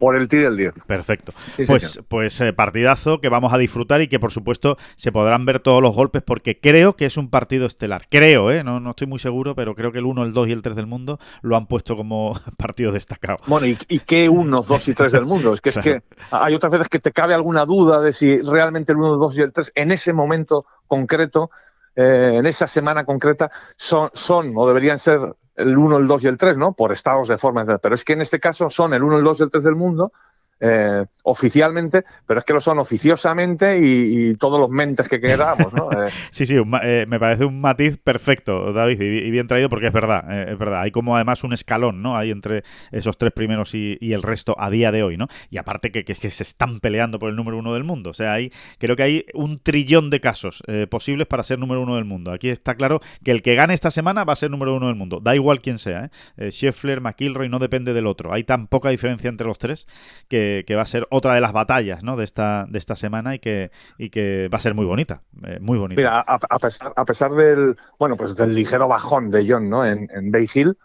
Por 0.00 0.16
el 0.16 0.26
T 0.28 0.38
del 0.38 0.56
10. 0.56 0.74
Perfecto. 0.86 1.32
Sí, 1.54 1.64
pues 1.66 1.92
señor. 1.92 2.06
pues 2.08 2.40
eh, 2.40 2.52
partidazo 2.52 3.20
que 3.20 3.28
vamos 3.28 3.52
a 3.52 3.58
disfrutar 3.58 4.00
y 4.00 4.08
que 4.08 4.18
por 4.18 4.32
supuesto 4.32 4.76
se 4.96 5.12
podrán 5.12 5.44
ver 5.44 5.60
todos 5.60 5.80
los 5.80 5.94
golpes 5.94 6.22
porque 6.22 6.58
creo 6.58 6.96
que 6.96 7.06
es 7.06 7.16
un 7.16 7.30
partido 7.30 7.66
estelar. 7.66 8.06
Creo, 8.10 8.50
¿eh? 8.50 8.64
No, 8.64 8.80
no 8.80 8.90
estoy 8.90 9.06
muy 9.06 9.18
seguro, 9.18 9.54
pero 9.54 9.76
creo 9.76 9.92
que 9.92 9.98
el 9.98 10.06
1, 10.06 10.24
el 10.24 10.32
2 10.32 10.48
y 10.48 10.52
el 10.52 10.62
3 10.62 10.74
del 10.74 10.86
mundo 10.86 11.20
lo 11.42 11.56
han 11.56 11.66
puesto 11.66 11.96
como 11.96 12.32
partido 12.56 12.90
destacado. 12.90 13.38
Bueno, 13.46 13.66
¿y, 13.66 13.78
y 13.88 14.00
qué 14.00 14.28
unos, 14.28 14.66
dos 14.66 14.88
y 14.88 14.94
tres 14.94 15.12
del 15.12 15.26
mundo? 15.26 15.54
Es 15.54 15.60
que 15.60 15.68
es 15.68 15.78
que 15.82 16.02
hay 16.30 16.54
otras 16.54 16.72
veces 16.72 16.88
que 16.88 16.98
te 16.98 17.12
cabe 17.12 17.34
alguna 17.34 17.66
duda 17.66 18.00
de 18.00 18.12
si 18.12 18.40
realmente 18.42 18.92
el 18.92 18.98
1, 18.98 19.14
el 19.14 19.20
2 19.20 19.36
y 19.36 19.40
el 19.42 19.52
3 19.52 19.72
en 19.74 19.90
ese 19.92 20.12
momento 20.12 20.64
concreto, 20.86 21.50
eh, 21.96 22.32
en 22.34 22.46
esa 22.46 22.66
semana 22.66 23.04
concreta, 23.04 23.50
son, 23.76 24.10
son 24.14 24.52
o 24.56 24.66
deberían 24.66 24.98
ser 24.98 25.20
el 25.60 25.76
1, 25.76 25.96
el 25.98 26.06
2 26.06 26.24
y 26.24 26.26
el 26.28 26.38
3, 26.38 26.56
¿no? 26.56 26.72
Por 26.72 26.92
estados 26.92 27.28
de 27.28 27.38
forma. 27.38 27.64
Pero 27.78 27.94
es 27.94 28.04
que 28.04 28.14
en 28.14 28.20
este 28.20 28.40
caso 28.40 28.70
son 28.70 28.94
el 28.94 29.02
1, 29.02 29.18
el 29.18 29.24
2 29.24 29.40
y 29.40 29.42
el 29.44 29.50
3 29.50 29.64
del 29.64 29.76
mundo. 29.76 30.12
Eh, 30.60 31.04
oficialmente, 31.22 32.04
pero 32.26 32.40
es 32.40 32.44
que 32.44 32.52
lo 32.52 32.60
son 32.60 32.78
oficiosamente 32.78 33.78
y, 33.78 34.30
y 34.30 34.34
todos 34.36 34.60
los 34.60 34.70
mentes 34.70 35.08
que 35.08 35.20
queramos, 35.20 35.72
¿no? 35.72 35.88
Eh, 36.06 36.10
Sí, 36.30 36.46
sí, 36.46 36.56
un 36.56 36.72
eh, 36.82 37.04
me 37.08 37.18
parece 37.18 37.44
un 37.44 37.60
matiz 37.60 37.98
perfecto, 37.98 38.72
David, 38.72 39.00
y, 39.00 39.04
y 39.18 39.30
bien 39.30 39.46
traído 39.46 39.68
porque 39.68 39.88
es 39.88 39.92
verdad, 39.92 40.24
eh, 40.30 40.52
es 40.52 40.58
verdad. 40.58 40.82
Hay 40.82 40.90
como 40.90 41.16
además 41.16 41.42
un 41.44 41.52
escalón, 41.52 42.02
¿no? 42.02 42.16
Hay 42.16 42.30
entre 42.30 42.62
esos 42.92 43.18
tres 43.18 43.32
primeros 43.32 43.74
y, 43.74 43.98
y 44.00 44.12
el 44.12 44.22
resto 44.22 44.54
a 44.58 44.70
día 44.70 44.92
de 44.92 45.02
hoy, 45.02 45.16
¿no? 45.16 45.26
Y 45.50 45.58
aparte 45.58 45.90
que, 45.90 46.04
que, 46.04 46.14
que 46.14 46.30
se 46.30 46.42
están 46.42 46.80
peleando 46.80 47.18
por 47.18 47.30
el 47.30 47.36
número 47.36 47.58
uno 47.58 47.74
del 47.74 47.84
mundo. 47.84 48.10
O 48.10 48.14
sea, 48.14 48.34
hay, 48.34 48.52
creo 48.78 48.96
que 48.96 49.02
hay 49.02 49.26
un 49.34 49.58
trillón 49.58 50.10
de 50.10 50.20
casos 50.20 50.62
posibles 50.88 51.26
para 51.26 51.42
ser 51.42 51.58
número 51.58 51.82
uno 51.82 51.96
del 51.96 52.04
mundo. 52.04 52.32
Aquí 52.32 52.48
está 52.48 52.74
claro 52.74 53.00
que 53.24 53.30
el 53.30 53.42
que 53.42 53.54
gane 53.54 53.74
esta 53.74 53.90
semana 53.90 54.24
va 54.24 54.32
a 54.32 54.36
ser 54.36 54.50
número 54.50 54.74
uno 54.74 54.86
del 54.86 54.96
mundo. 54.96 55.20
Da 55.20 55.34
igual 55.34 55.60
quién 55.60 55.78
sea, 55.78 56.06
¿eh? 56.06 56.10
Eh, 56.36 56.50
Scheffler, 56.50 57.00
McIlroy, 57.00 57.48
no 57.48 57.58
depende 57.58 57.92
del 57.92 58.06
otro. 58.06 58.32
Hay 58.32 58.44
tan 58.44 58.66
poca 58.66 58.90
diferencia 58.90 59.28
entre 59.28 59.46
los 59.46 59.58
tres 59.58 59.86
que, 60.28 60.49
que 60.66 60.74
va 60.76 60.82
a 60.82 60.86
ser 60.86 61.06
otra 61.10 61.34
de 61.34 61.40
las 61.40 61.52
batallas, 61.52 62.02
¿no? 62.04 62.16
De 62.16 62.24
esta, 62.24 62.66
de 62.68 62.78
esta 62.78 62.96
semana 62.96 63.34
y 63.34 63.38
que, 63.38 63.70
y 63.98 64.10
que 64.10 64.48
va 64.52 64.56
a 64.58 64.60
ser 64.60 64.74
muy 64.74 64.86
bonita. 64.86 65.22
eh, 65.46 65.58
muy 65.60 65.78
bonita. 65.78 66.00
Mira, 66.00 66.20
a, 66.20 66.38
a 66.48 66.58
pesar, 66.58 66.92
a 66.96 67.04
pesar 67.04 67.32
del, 67.32 67.76
bueno, 67.98 68.16
pues 68.16 68.34
del 68.36 68.54
ligero 68.54 68.88
bajón 68.88 69.30
de 69.30 69.46
John, 69.48 69.68
¿no? 69.68 69.84
En, 69.86 70.08
en 70.14 70.30
Bay 70.30 70.46
Hill, 70.52 70.76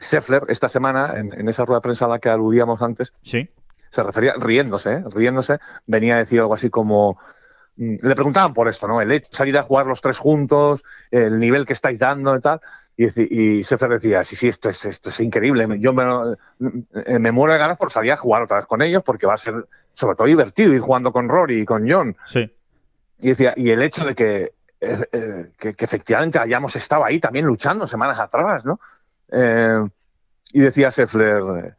Scheffler 0.00 0.42
esta 0.48 0.68
semana, 0.68 1.14
en, 1.16 1.32
en 1.38 1.48
esa 1.48 1.64
rueda 1.64 1.78
de 1.78 1.82
prensa 1.82 2.06
a 2.06 2.08
la 2.08 2.18
que 2.18 2.28
aludíamos 2.28 2.82
antes, 2.82 3.12
Sí. 3.22 3.48
se 3.90 4.02
refería, 4.02 4.34
riéndose, 4.38 4.94
¿eh? 4.94 5.04
riéndose, 5.14 5.58
venía 5.86 6.16
a 6.16 6.18
decir 6.18 6.40
algo 6.40 6.54
así 6.54 6.70
como, 6.70 7.18
mm, 7.76 7.96
le 8.02 8.14
preguntaban 8.14 8.52
por 8.52 8.66
esto, 8.68 8.88
¿no? 8.88 9.00
El 9.00 9.12
hecho 9.12 9.28
de 9.30 9.36
salir 9.36 9.56
a 9.58 9.62
jugar 9.62 9.86
los 9.86 10.00
tres 10.00 10.18
juntos, 10.18 10.82
el 11.10 11.38
nivel 11.38 11.66
que 11.66 11.72
estáis 11.72 11.98
dando 12.00 12.34
y 12.36 12.40
tal, 12.40 12.60
y, 12.96 13.06
y 13.16 13.62
decía, 13.62 14.24
sí, 14.24 14.36
sí, 14.36 14.48
esto 14.48 14.68
es, 14.70 14.84
esto 14.84 15.10
es 15.10 15.20
increíble, 15.20 15.66
yo 15.80 15.92
me, 15.92 16.04
eh, 17.06 17.18
me 17.18 17.32
muero 17.32 17.52
de 17.54 17.58
ganas 17.58 17.76
por 17.78 17.90
salir 17.92 18.12
a 18.12 18.16
jugar 18.16 18.42
otra 18.42 18.58
vez 18.58 18.66
con 18.66 18.82
ellos, 18.82 19.02
porque 19.02 19.26
va 19.26 19.34
a 19.34 19.38
ser 19.38 19.66
sobre 19.94 20.16
todo 20.16 20.26
divertido 20.26 20.72
ir 20.72 20.80
jugando 20.80 21.12
con 21.12 21.28
Rory 21.28 21.60
y 21.60 21.64
con 21.64 21.88
John, 21.90 22.16
Sí. 22.24 22.50
y 23.20 23.28
decía, 23.30 23.54
y 23.56 23.70
el 23.70 23.82
hecho 23.82 24.04
de 24.04 24.14
que, 24.14 24.52
eh, 24.80 25.06
eh, 25.12 25.50
que, 25.58 25.74
que 25.74 25.84
efectivamente 25.84 26.38
hayamos 26.38 26.74
estado 26.76 27.04
ahí 27.04 27.18
también 27.20 27.44
luchando 27.46 27.86
semanas 27.86 28.18
atrás, 28.18 28.64
¿no? 28.64 28.80
Eh, 29.30 29.82
y 30.52 30.60
decía 30.60 30.90
Seffler, 30.90 31.76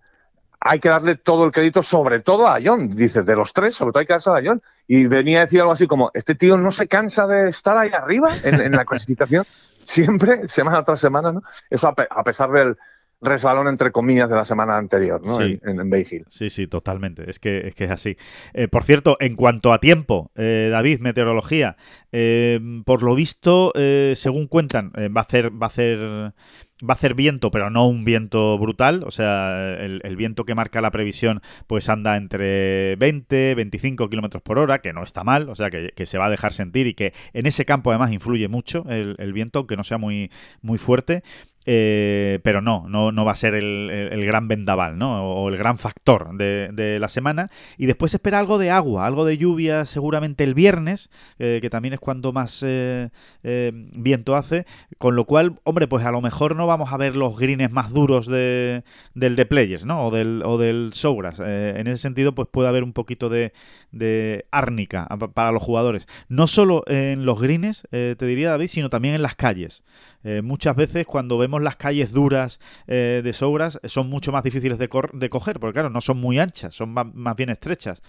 hay 0.59 0.79
que 0.79 0.89
darle 0.89 1.15
todo 1.15 1.43
el 1.45 1.51
crédito, 1.51 1.83
sobre 1.83 2.21
todo 2.21 2.47
a 2.47 2.57
John, 2.63 2.87
dice, 2.89 3.21
de 3.23 3.35
los 3.35 3.51
tres, 3.53 3.75
sobre 3.75 3.91
todo 3.91 3.99
hay 3.99 4.05
que 4.07 4.13
darse 4.13 4.29
a 4.29 4.41
John. 4.43 4.61
Y 4.87 5.05
venía 5.07 5.39
a 5.39 5.41
decir 5.41 5.59
algo 5.59 5.73
así 5.73 5.85
como, 5.87 6.09
este 6.13 6.35
tío 6.35 6.57
no 6.57 6.71
se 6.71 6.87
cansa 6.87 7.27
de 7.27 7.49
estar 7.49 7.77
ahí 7.77 7.89
arriba 7.91 8.31
en, 8.43 8.61
en 8.61 8.71
la 8.71 8.85
clasificación, 8.85 9.45
siempre, 9.85 10.47
semana 10.49 10.83
tras 10.83 10.99
semana, 10.99 11.31
¿no? 11.31 11.41
Eso 11.69 11.87
a, 11.87 11.95
pe- 11.95 12.07
a 12.09 12.23
pesar 12.23 12.51
del 12.51 12.77
resbalón, 13.23 13.67
entre 13.67 13.91
comillas, 13.91 14.29
de 14.29 14.35
la 14.35 14.45
semana 14.45 14.77
anterior, 14.77 15.21
¿no? 15.25 15.37
Sí. 15.37 15.59
En, 15.63 15.79
en 15.79 15.89
Bay 15.89 16.05
Hill. 16.09 16.25
Sí, 16.27 16.49
sí, 16.49 16.67
totalmente. 16.67 17.29
Es 17.29 17.39
que 17.39 17.67
es, 17.67 17.75
que 17.75 17.85
es 17.85 17.91
así. 17.91 18.17
Eh, 18.53 18.67
por 18.67 18.83
cierto, 18.83 19.17
en 19.19 19.35
cuanto 19.35 19.73
a 19.73 19.79
tiempo, 19.79 20.31
eh, 20.35 20.69
David, 20.71 20.99
meteorología, 20.99 21.77
eh, 22.11 22.59
por 22.85 23.03
lo 23.03 23.15
visto, 23.15 23.71
eh, 23.75 24.13
según 24.15 24.47
cuentan, 24.47 24.91
va 24.95 25.21
a 25.21 25.23
hacer, 25.23 25.51
va 25.51 25.65
a 25.65 25.69
hacer, 25.69 25.99
va 25.99 26.89
a 26.89 26.93
hacer 26.93 27.13
viento, 27.13 27.51
pero 27.51 27.69
no 27.69 27.87
un 27.87 28.05
viento 28.05 28.57
brutal. 28.57 29.03
O 29.05 29.11
sea, 29.11 29.75
el, 29.79 30.01
el 30.03 30.15
viento 30.15 30.45
que 30.45 30.55
marca 30.55 30.81
la 30.81 30.91
previsión, 30.91 31.41
pues 31.67 31.89
anda 31.89 32.17
entre 32.17 32.95
20, 32.97 33.55
25 33.55 34.09
kilómetros 34.09 34.43
por 34.43 34.59
hora, 34.59 34.79
que 34.79 34.93
no 34.93 35.03
está 35.03 35.23
mal. 35.23 35.49
O 35.49 35.55
sea, 35.55 35.69
que, 35.69 35.91
que 35.95 36.05
se 36.05 36.17
va 36.17 36.25
a 36.25 36.29
dejar 36.29 36.53
sentir 36.53 36.87
y 36.87 36.93
que 36.93 37.13
en 37.33 37.45
ese 37.45 37.65
campo 37.65 37.91
además 37.91 38.11
influye 38.11 38.47
mucho 38.47 38.85
el, 38.89 39.15
el 39.19 39.33
viento, 39.33 39.59
aunque 39.59 39.77
no 39.77 39.83
sea 39.83 39.97
muy, 39.97 40.31
muy 40.61 40.77
fuerte. 40.77 41.23
Eh, 41.65 42.39
pero 42.43 42.61
no, 42.61 42.85
no, 42.89 43.11
no 43.11 43.23
va 43.23 43.31
a 43.31 43.35
ser 43.35 43.55
el, 43.55 43.89
el- 43.89 44.25
gran 44.25 44.47
vendaval, 44.47 44.97
¿no? 44.97 45.23
O, 45.43 45.49
el 45.49 45.57
gran 45.57 45.77
factor 45.77 46.35
de, 46.37 46.69
de 46.73 46.99
la 46.99 47.07
semana. 47.07 47.49
Y 47.77 47.85
después 47.85 48.13
espera 48.13 48.39
algo 48.39 48.57
de 48.57 48.69
agua, 48.69 49.05
algo 49.05 49.23
de 49.25 49.37
lluvia 49.37 49.85
seguramente 49.85 50.43
el 50.43 50.53
viernes, 50.53 51.09
eh, 51.39 51.59
que 51.61 51.69
también 51.69 51.93
es 51.93 51.99
cuando 51.99 52.33
más 52.33 52.63
eh, 52.65 53.09
eh, 53.43 53.71
viento 53.73 54.35
hace. 54.35 54.65
Con 54.97 55.15
lo 55.15 55.25
cual, 55.25 55.59
hombre, 55.63 55.87
pues 55.87 56.05
a 56.05 56.11
lo 56.11 56.21
mejor 56.21 56.55
no 56.55 56.67
vamos 56.67 56.91
a 56.91 56.97
ver 56.97 57.15
los 57.15 57.37
greens 57.37 57.71
más 57.71 57.91
duros 57.91 58.27
de, 58.27 58.83
del 59.13 59.35
de 59.35 59.45
Players, 59.45 59.85
¿no? 59.85 60.07
O 60.07 60.11
del, 60.11 60.41
o 60.45 60.57
del 60.57 60.91
Showgrass. 60.93 61.39
Eh, 61.45 61.75
en 61.77 61.87
ese 61.87 61.97
sentido, 62.01 62.35
pues 62.35 62.47
puede 62.51 62.67
haber 62.69 62.83
un 62.83 62.93
poquito 62.93 63.29
de, 63.29 63.53
de 63.91 64.45
árnica 64.51 65.07
para 65.33 65.51
los 65.51 65.63
jugadores. 65.63 66.07
No 66.27 66.47
solo 66.47 66.83
en 66.87 67.25
los 67.25 67.39
greens, 67.41 67.87
te 67.91 68.25
diría 68.25 68.49
David, 68.51 68.67
sino 68.67 68.89
también 68.89 69.15
en 69.15 69.21
las 69.21 69.35
calles. 69.35 69.83
Eh, 70.23 70.41
muchas 70.41 70.75
veces 70.75 71.05
cuando 71.05 71.37
vemos 71.37 71.61
las 71.61 71.75
calles 71.75 72.11
duras 72.11 72.59
eh, 72.87 73.21
de 73.23 73.33
Sobras 73.33 73.79
son 73.85 74.09
mucho 74.09 74.31
más 74.31 74.43
difíciles 74.43 74.77
de, 74.77 74.89
de 75.13 75.29
coger, 75.29 75.59
porque 75.59 75.73
claro, 75.73 75.89
no 75.89 76.01
son 76.01 76.17
muy 76.17 76.39
anchas, 76.39 76.75
son 76.75 76.93
más, 76.93 77.35
bien 77.35 77.49
estrechas. 77.49 78.01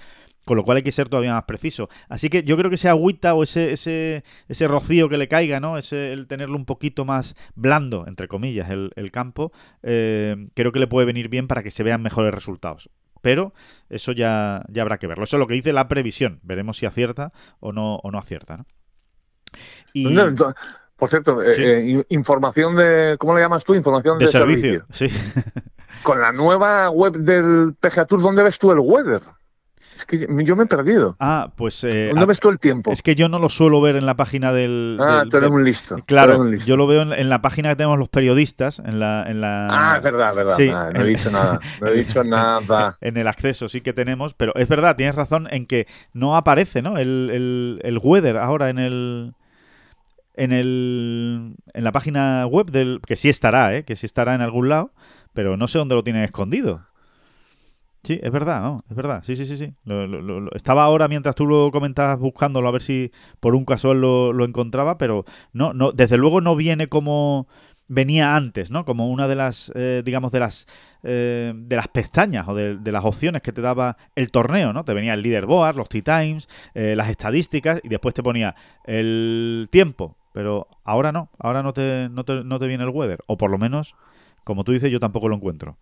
Con 0.45 0.59
lo 0.59 0.62
cual 0.62 0.77
hay 0.77 0.83
que 0.83 0.93
ser 0.93 1.09
todavía 1.09 1.33
más 1.33 1.45
preciso. 1.45 1.89
Así 2.11 2.29
que 2.29 2.43
yo 2.43 2.59
creo 2.59 2.69
que 2.69 2.75
ese 2.75 2.91
agüita 2.91 3.33
o 3.33 3.43
ese, 3.43 3.73
ese, 3.73 4.25
ese 4.47 4.69
rocío 4.69 5.09
que 5.09 5.17
le 5.17 5.27
caiga, 5.27 5.59
¿no? 5.59 5.79
Ese, 5.79 6.12
el 6.12 6.27
tenerlo 6.27 6.57
un 6.57 6.67
poquito 6.67 7.07
más 7.07 7.35
blando, 7.55 8.05
entre 8.07 8.29
comillas, 8.29 8.69
el, 8.69 9.11
campo, 9.11 9.53
eh, 9.83 10.49
creo 10.53 10.71
que 10.71 10.81
le 10.81 10.87
puede 10.87 11.07
venir 11.07 11.31
bien 11.31 11.49
para 11.49 11.62
que 11.62 11.71
se 11.71 11.83
vean 11.83 12.03
mejores 12.03 12.35
resultados. 12.35 12.91
Pero 13.23 13.55
eso 13.89 14.12
ya, 14.12 14.67
ya 14.69 14.83
habrá 14.83 14.99
que 14.99 15.07
verlo. 15.07 15.25
Eso 15.25 15.37
es 15.37 15.41
lo 15.41 15.47
que 15.47 15.55
dice 15.55 15.73
la 15.73 15.89
previsión. 15.89 16.41
Veremos 16.43 16.77
si 16.77 16.85
acierta 16.85 17.33
o 17.59 17.73
no, 17.73 17.97
o 17.97 18.11
no 18.11 18.19
acierta, 18.19 18.59
¿no? 18.59 18.67
Y 19.95 20.05
No, 20.07 20.35
por 21.05 21.11
cierto, 21.11 21.42
eh, 21.42 21.55
Sí. 21.55 21.62
eh, 21.62 21.84
in- 21.84 22.07
información 22.09 22.76
de, 22.76 23.16
¿cómo 23.18 23.34
le 23.34 23.42
llamas 23.42 23.62
tú? 23.64 23.74
Información 23.74 24.18
de 24.18 24.24
de, 24.24 24.30
servicio, 24.32 24.84
sí. 24.90 25.09
Con 26.02 26.20
la 26.20 26.32
nueva 26.32 26.88
web 26.90 27.12
del 27.18 27.74
PGA 27.78 28.07
Tour, 28.07 28.22
¿dónde 28.22 28.42
ves 28.42 28.59
tú 28.59 28.72
el 28.72 28.78
weather? 28.78 29.20
Es 29.96 30.05
que 30.07 30.18
yo 30.44 30.57
me 30.57 30.64
he 30.64 30.66
perdido. 30.66 31.14
Ah, 31.20 31.52
pues 31.57 31.84
eh, 31.84 32.09
¿Dónde 32.11 32.26
ves 32.26 32.40
tú 32.40 32.48
el 32.48 32.59
tiempo? 32.59 32.90
es 32.90 33.00
que 33.00 33.14
yo 33.14 33.28
no 33.28 33.38
lo 33.38 33.48
suelo 33.48 33.80
ver 33.80 33.94
en 33.94 34.07
la 34.07 34.16
página 34.16 34.52
del. 34.52 34.98
ah, 35.00 35.22
del- 35.30 35.44
un 35.44 35.62
listo. 35.62 35.96
Claro, 36.07 36.40
un 36.40 36.50
listo. 36.50 36.66
yo 36.66 36.76
lo 36.76 36.86
veo 36.88 37.02
en, 37.02 37.12
en 37.12 37.28
la 37.28 37.40
página 37.42 37.68
que 37.68 37.76
tenemos 37.76 37.98
los 37.98 38.09
periodistas, 38.09 38.80
en 38.80 38.98
la, 38.98 39.24
en 39.28 39.40
la 39.40 39.68
Ah, 39.70 39.96
es 39.98 40.02
verdad, 40.02 40.30
es 40.30 40.36
verdad. 40.36 40.57
Sí, 40.57 40.68
Ah, 40.72 40.90
no 40.92 41.00
he 41.02 41.07
dicho 41.07 41.30
nada. 41.30 41.61
No 41.80 41.86
he 41.86 41.92
dicho 41.98 42.24
nada. 42.24 42.96
en 43.00 43.16
el 43.16 43.28
acceso 43.28 43.68
sí 43.68 43.82
que 43.82 43.92
tenemos, 43.92 44.34
pero 44.34 44.52
es 44.57 44.68
verdad, 44.68 44.96
tienes 44.96 45.14
razón 45.14 45.46
en 45.50 45.66
que 45.66 45.86
no 46.12 46.36
aparece, 46.36 46.82
¿no? 46.82 46.98
El, 46.98 47.30
el, 47.32 47.80
el 47.84 47.98
weather 48.02 48.38
ahora 48.38 48.70
en 48.70 48.78
el 48.80 49.34
en 50.35 50.53
el 50.53 51.57
en 51.72 51.85
la 51.85 51.93
página 51.93 52.47
web 52.47 52.70
del 52.70 53.01
que 53.07 53.16
sí 53.16 53.28
estará, 53.28 53.74
¿eh? 53.76 53.85
Que 53.85 53.97
sí 53.97 54.07
estará 54.07 54.35
en 54.35 54.41
algún 54.41 54.68
lado, 54.68 54.93
pero 55.32 55.57
no 55.57 55.68
sé 55.68 55.78
dónde 55.78 55.95
lo 55.95 56.05
tienen 56.05 56.22
escondido. 56.24 56.82
Sí, 58.03 58.20
es 58.22 58.30
verdad, 58.30 58.61
¿no? 58.61 58.85
Es 58.91 58.97
verdad. 58.97 59.22
Sí, 59.24 59.35
sí, 59.35 59.47
sí, 59.47 59.57
sí. 59.57 59.72
Lo- 59.85 60.07
lo- 60.07 60.20
lo- 60.41 60.53
estaba 60.55 60.85
ahora 60.85 61.09
mientras 61.09 61.35
tú 61.35 61.47
lo 61.47 61.70
comentabas 61.70 62.18
buscándolo 62.18 62.68
a 62.68 62.70
ver 62.72 62.82
si 62.82 63.11
por 63.41 63.55
un 63.55 63.64
casual 63.64 64.01
lo, 64.03 64.45
encontraba, 64.45 64.99
pero 64.99 65.24
no, 65.55 65.72
no, 65.72 65.91
desde 65.93 66.18
luego 66.18 66.43
no 66.43 66.55
viene 66.55 66.89
como 66.89 67.49
venía 67.89 68.37
antes, 68.37 68.70
¿no? 68.70 68.85
Como 68.85 69.09
una 69.09 69.26
de 69.26 69.37
las, 69.37 69.72
eh, 69.74 70.03
digamos, 70.05 70.32
de 70.32 70.41
las 70.41 70.66
eh, 71.03 71.53
de 71.55 71.76
las 71.76 71.89
pestañas 71.89 72.47
o 72.49 72.55
de, 72.55 72.78
las 72.93 73.05
opciones 73.05 73.43
que 73.43 73.53
te 73.53 73.61
daba 73.62 73.97
el 74.16 74.30
torneo, 74.30 74.72
¿no? 74.74 74.85
Te 74.85 74.95
venía 74.95 75.14
el 75.14 75.22
leaderboard, 75.22 75.76
los 75.76 75.89
tea 75.89 76.03
times, 76.03 76.49
eh, 76.74 76.95
las 76.97 77.09
estadísticas 77.11 77.80
y 77.82 77.89
después 77.89 78.14
te 78.14 78.22
ponía 78.22 78.55
el 78.85 79.68
tiempo. 79.70 80.16
Pero 80.35 80.66
ahora 80.82 81.12
no, 81.12 81.30
ahora 81.39 81.62
no 81.62 81.72
te, 81.72 82.09
no 82.11 82.24
te, 82.24 82.43
no 82.43 82.59
te 82.59 82.66
viene 82.66 82.82
el 82.82 82.91
weather. 82.91 83.20
O 83.28 83.37
por 83.37 83.53
lo 83.53 83.57
menos, 83.57 83.95
como 84.43 84.64
tú 84.64 84.72
dices, 84.72 84.91
yo 84.91 84.99
tampoco 84.99 85.28
lo 85.28 85.37
encuentro. 85.37 85.76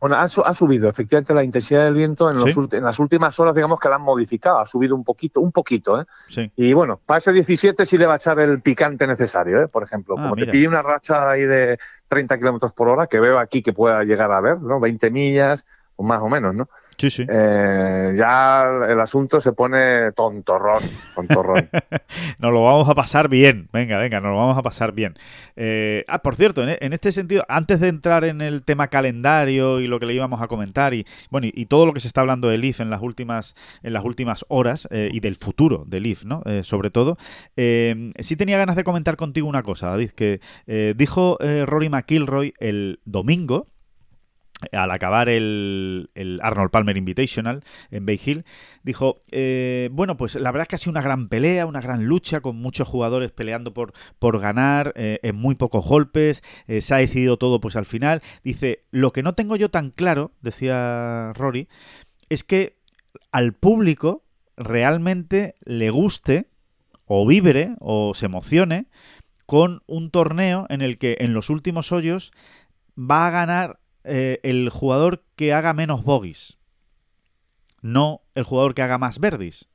Bueno, 0.00 0.16
ha, 0.16 0.28
subido 0.28 0.88
efectivamente 0.88 1.34
la 1.34 1.42
intensidad 1.42 1.84
del 1.84 1.94
viento 1.94 2.30
en, 2.30 2.36
los, 2.36 2.56
en, 2.72 2.84
las 2.84 2.98
últimas 3.00 3.38
horas, 3.40 3.54
digamos 3.56 3.80
que 3.80 3.88
la 3.88 3.96
han 3.96 4.02
modificado, 4.02 4.60
ha 4.60 4.66
subido 4.66 4.94
un 4.94 5.02
poquito, 5.02 5.40
un 5.40 5.50
poquito, 5.50 6.00
¿eh? 6.00 6.04
Sí. 6.28 6.50
Y 6.56 6.72
bueno, 6.72 7.00
para 7.04 7.18
ese 7.18 7.32
17 7.32 7.84
sí 7.86 7.98
le 7.98 8.06
va 8.06 8.14
a 8.14 8.16
echar 8.16 8.38
el 8.38 8.60
picante 8.60 9.06
necesario, 9.06 9.62
¿eh? 9.62 9.68
Por 9.68 9.82
ejemplo, 9.82 10.14
ah, 10.16 10.22
como 10.22 10.36
te 10.36 10.46
pide 10.46 10.68
una 10.68 10.82
racha 10.82 11.30
ahí 11.30 11.42
de 11.42 11.78
30 12.08 12.38
kilómetros 12.38 12.72
por 12.72 12.88
hora, 12.88 13.08
que 13.08 13.20
veo 13.20 13.38
aquí 13.38 13.62
que 13.62 13.72
pueda 13.72 14.02
llegar 14.04 14.30
a 14.30 14.40
ver, 14.40 14.60
¿no? 14.60 14.78
20 14.80 15.10
millas, 15.10 15.66
o 15.96 16.04
más 16.04 16.20
o 16.20 16.28
menos, 16.28 16.54
¿no? 16.54 16.68
Sí, 17.02 17.10
sí. 17.10 17.26
Eh, 17.28 18.14
ya 18.16 18.62
el 18.88 19.00
asunto 19.00 19.40
se 19.40 19.52
pone 19.52 20.12
tontorrón, 20.12 20.84
tontorrón. 21.16 21.68
nos 22.38 22.52
lo 22.52 22.62
vamos 22.62 22.88
a 22.88 22.94
pasar 22.94 23.28
bien. 23.28 23.68
Venga, 23.72 23.98
venga, 23.98 24.20
nos 24.20 24.30
lo 24.30 24.36
vamos 24.36 24.56
a 24.56 24.62
pasar 24.62 24.92
bien. 24.92 25.14
Eh, 25.56 26.04
ah, 26.06 26.22
por 26.22 26.36
cierto, 26.36 26.62
en, 26.62 26.92
este 26.92 27.10
sentido, 27.10 27.44
antes 27.48 27.80
de 27.80 27.88
entrar 27.88 28.24
en 28.24 28.40
el 28.40 28.62
tema 28.62 28.86
calendario 28.86 29.80
y 29.80 29.88
lo 29.88 29.98
que 29.98 30.06
le 30.06 30.14
íbamos 30.14 30.40
a 30.42 30.46
comentar 30.46 30.94
y 30.94 31.04
bueno 31.28 31.48
y, 31.52 31.66
todo 31.66 31.86
lo 31.86 31.92
que 31.92 31.98
se 31.98 32.06
está 32.06 32.20
hablando 32.20 32.48
del 32.48 32.64
IF 32.64 32.78
en 32.78 32.90
las 32.90 33.02
últimas 33.02 33.56
en 33.82 33.94
las 33.94 34.04
últimas 34.04 34.44
horas 34.46 34.86
eh, 34.92 35.08
y 35.10 35.18
del 35.18 35.34
futuro 35.34 35.82
del 35.84 36.06
IF, 36.06 36.24
¿no? 36.24 36.44
sobre 36.62 36.90
todo, 36.90 37.18
sí 37.56 38.36
tenía 38.36 38.58
ganas 38.58 38.76
de 38.76 38.84
comentar 38.84 39.16
contigo 39.16 39.48
una 39.48 39.64
cosa, 39.64 39.88
David, 39.88 40.10
que 40.10 40.40
dijo 40.94 41.38
Rory 41.66 41.88
McIlroy 41.88 42.54
el 42.60 43.00
domingo 43.04 43.71
al 44.70 44.90
acabar 44.90 45.28
el, 45.28 46.08
Arnold 46.42 46.70
Palmer 46.70 46.96
Invitational 46.96 47.64
en 47.90 48.06
Bay 48.06 48.20
Hill, 48.24 48.44
dijo, 48.82 49.22
eh, 49.30 49.88
bueno, 49.92 50.16
pues 50.16 50.34
la 50.36 50.52
verdad 50.52 50.62
es 50.62 50.68
que 50.68 50.74
ha 50.76 50.78
sido 50.78 50.92
una 50.92 51.02
gran 51.02 51.28
pelea, 51.28 51.66
una 51.66 51.80
gran 51.80 52.04
lucha 52.04 52.40
con 52.40 52.56
muchos 52.56 52.88
jugadores 52.88 53.32
peleando 53.32 53.74
por, 53.74 53.92
ganar 54.40 54.92
eh, 54.96 55.20
en 55.22 55.36
muy 55.36 55.54
pocos 55.54 55.86
golpes, 55.86 56.42
eh, 56.66 56.80
se 56.80 56.94
ha 56.94 56.98
decidido 56.98 57.36
todo 57.36 57.60
pues 57.60 57.76
al 57.76 57.86
final. 57.86 58.22
Dice, 58.42 58.84
lo 58.90 59.12
que 59.12 59.22
no 59.22 59.34
tengo 59.34 59.56
yo 59.56 59.70
tan 59.70 59.90
claro, 59.90 60.32
decía 60.40 61.32
Rory, 61.34 61.68
es 62.28 62.44
que 62.44 62.76
al 63.30 63.52
público 63.52 64.24
realmente 64.56 65.54
le 65.64 65.90
guste 65.90 66.48
o 67.06 67.26
vibre 67.26 67.74
o 67.80 68.14
se 68.14 68.26
emocione 68.26 68.86
con 69.46 69.82
un 69.86 70.10
torneo 70.10 70.66
en 70.70 70.80
el 70.80 70.98
que 70.98 71.18
en 71.20 71.34
los 71.34 71.50
últimos 71.50 71.92
hoyos 71.92 72.32
va 72.98 73.26
a 73.26 73.30
ganar 73.30 73.80
eh, 74.04 74.40
el 74.42 74.70
jugador 74.70 75.24
que 75.36 75.52
haga 75.52 75.72
menos 75.74 76.04
bogies, 76.04 76.58
no 77.80 78.22
el 78.34 78.44
jugador 78.44 78.74
que 78.74 78.82
haga 78.82 78.98
más 78.98 79.18
verdis 79.18 79.68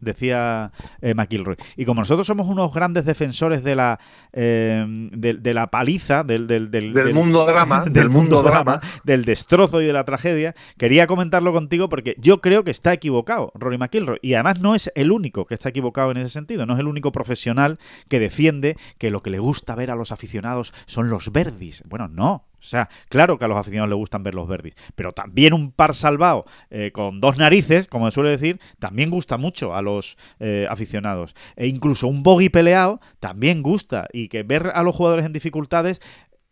decía 0.00 0.72
eh, 1.00 1.14
McIlroy. 1.14 1.56
Y 1.76 1.84
como 1.84 2.00
nosotros 2.00 2.26
somos 2.26 2.46
unos 2.48 2.72
grandes 2.72 3.04
defensores 3.04 3.62
de 3.62 3.74
la 3.74 3.98
eh, 4.32 4.84
de, 4.86 5.54
la 5.54 5.70
paliza, 5.70 6.24
del, 6.24 6.46
del, 6.46 6.70
del, 6.70 7.14
mundo 7.14 7.46
drama, 7.46 7.84
del, 7.90 8.08
mundo 8.08 8.42
drama, 8.42 8.80
del 9.04 9.24
destrozo 9.24 9.80
y 9.80 9.86
de 9.86 9.92
la 9.92 10.04
tragedia, 10.04 10.54
quería 10.78 11.06
comentarlo 11.06 11.52
contigo 11.52 11.88
porque 11.88 12.16
yo 12.18 12.40
creo 12.40 12.64
que 12.64 12.70
está 12.70 12.92
equivocado 12.92 13.52
Rory 13.54 13.78
McIlroy. 13.78 14.18
Y 14.22 14.34
además 14.34 14.60
no 14.60 14.74
es 14.74 14.90
el 14.94 15.12
único 15.12 15.46
que 15.46 15.54
está 15.54 15.70
equivocado 15.70 16.10
en 16.10 16.18
ese 16.18 16.30
sentido, 16.30 16.66
no 16.66 16.74
es 16.74 16.80
el 16.80 16.88
único 16.88 17.12
profesional 17.12 17.78
que 18.08 18.20
defiende 18.20 18.76
que 18.98 19.10
lo 19.10 19.22
que 19.22 19.30
le 19.30 19.38
gusta 19.38 19.74
ver 19.74 19.90
a 19.90 19.96
los 19.96 20.12
aficionados 20.12 20.72
son 20.86 21.10
los 21.10 21.32
verdis. 21.32 21.82
Bueno, 21.86 22.08
no. 22.08 22.44
O 22.66 22.68
sea, 22.68 22.88
claro 23.08 23.38
que 23.38 23.44
a 23.44 23.48
los 23.48 23.56
aficionados 23.56 23.88
les 23.90 23.96
gustan 23.96 24.24
ver 24.24 24.34
los 24.34 24.48
verdis, 24.48 24.74
pero 24.96 25.12
también 25.12 25.54
un 25.54 25.70
par 25.70 25.94
salvado 25.94 26.44
eh, 26.70 26.90
con 26.92 27.20
dos 27.20 27.38
narices, 27.38 27.86
como 27.86 28.10
se 28.10 28.14
suele 28.14 28.30
decir, 28.30 28.60
también 28.80 29.08
gusta 29.08 29.36
mucho 29.36 29.74
a 29.74 29.82
los 29.82 30.18
eh, 30.40 30.66
aficionados. 30.68 31.36
E 31.54 31.68
incluso 31.68 32.08
un 32.08 32.24
bogey 32.24 32.48
peleado 32.48 33.00
también 33.20 33.62
gusta. 33.62 34.08
Y 34.12 34.28
que 34.28 34.42
ver 34.42 34.72
a 34.74 34.82
los 34.82 34.96
jugadores 34.96 35.24
en 35.24 35.32
dificultades 35.32 36.00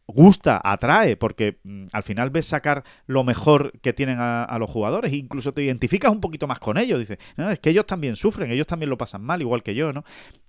gusta, 0.06 0.60
atrae, 0.62 1.16
porque 1.16 1.58
mm, 1.64 1.86
al 1.92 2.02
final 2.02 2.30
ves 2.30 2.46
sacar 2.46 2.84
lo 3.06 3.24
mejor 3.24 3.72
que 3.80 3.92
tienen 3.92 4.18
a, 4.20 4.56
los 4.58 4.70
jugadores 4.70 5.12
e 5.12 5.16
incluso 5.16 5.52
te 5.52 5.62
identificas 5.62 6.12
un 6.12 6.20
poquito 6.20 6.46
más 6.46 6.58
con 6.58 6.78
ellos. 6.78 6.98
Dices, 6.98 7.18
no, 7.36 7.50
es 7.50 7.58
que 7.58 7.70
ellos 7.70 7.86
también 7.86 8.16
sufren, 8.16 8.50
ellos 8.50 8.66
también 8.66 8.90
lo 8.90 8.98
pasan 8.98 9.22
mal, 9.22 9.40
igual 9.40 9.62
que 9.62 9.74
yo, 9.74 9.92
¿no? 9.92 10.04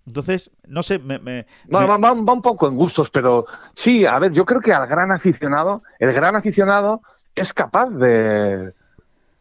Entonces, 0.06 0.52
no 0.68 0.84
sé, 0.84 1.00
me... 1.00 1.46
va, 1.74 2.12
un 2.12 2.42
poco 2.42 2.68
en 2.68 2.76
gustos, 2.76 3.10
pero 3.10 3.46
sí, 3.74 4.06
a 4.06 4.20
ver, 4.20 4.32
yo 4.32 4.46
creo 4.46 4.62
que 4.62 4.74
al 4.74 4.88
gran 4.88 5.12
aficionado, 5.12 5.84
el 6.00 6.12
gran 6.12 6.36
aficionado 6.36 7.02
es 7.34 7.54
capaz 7.54 7.90
de 7.90 8.74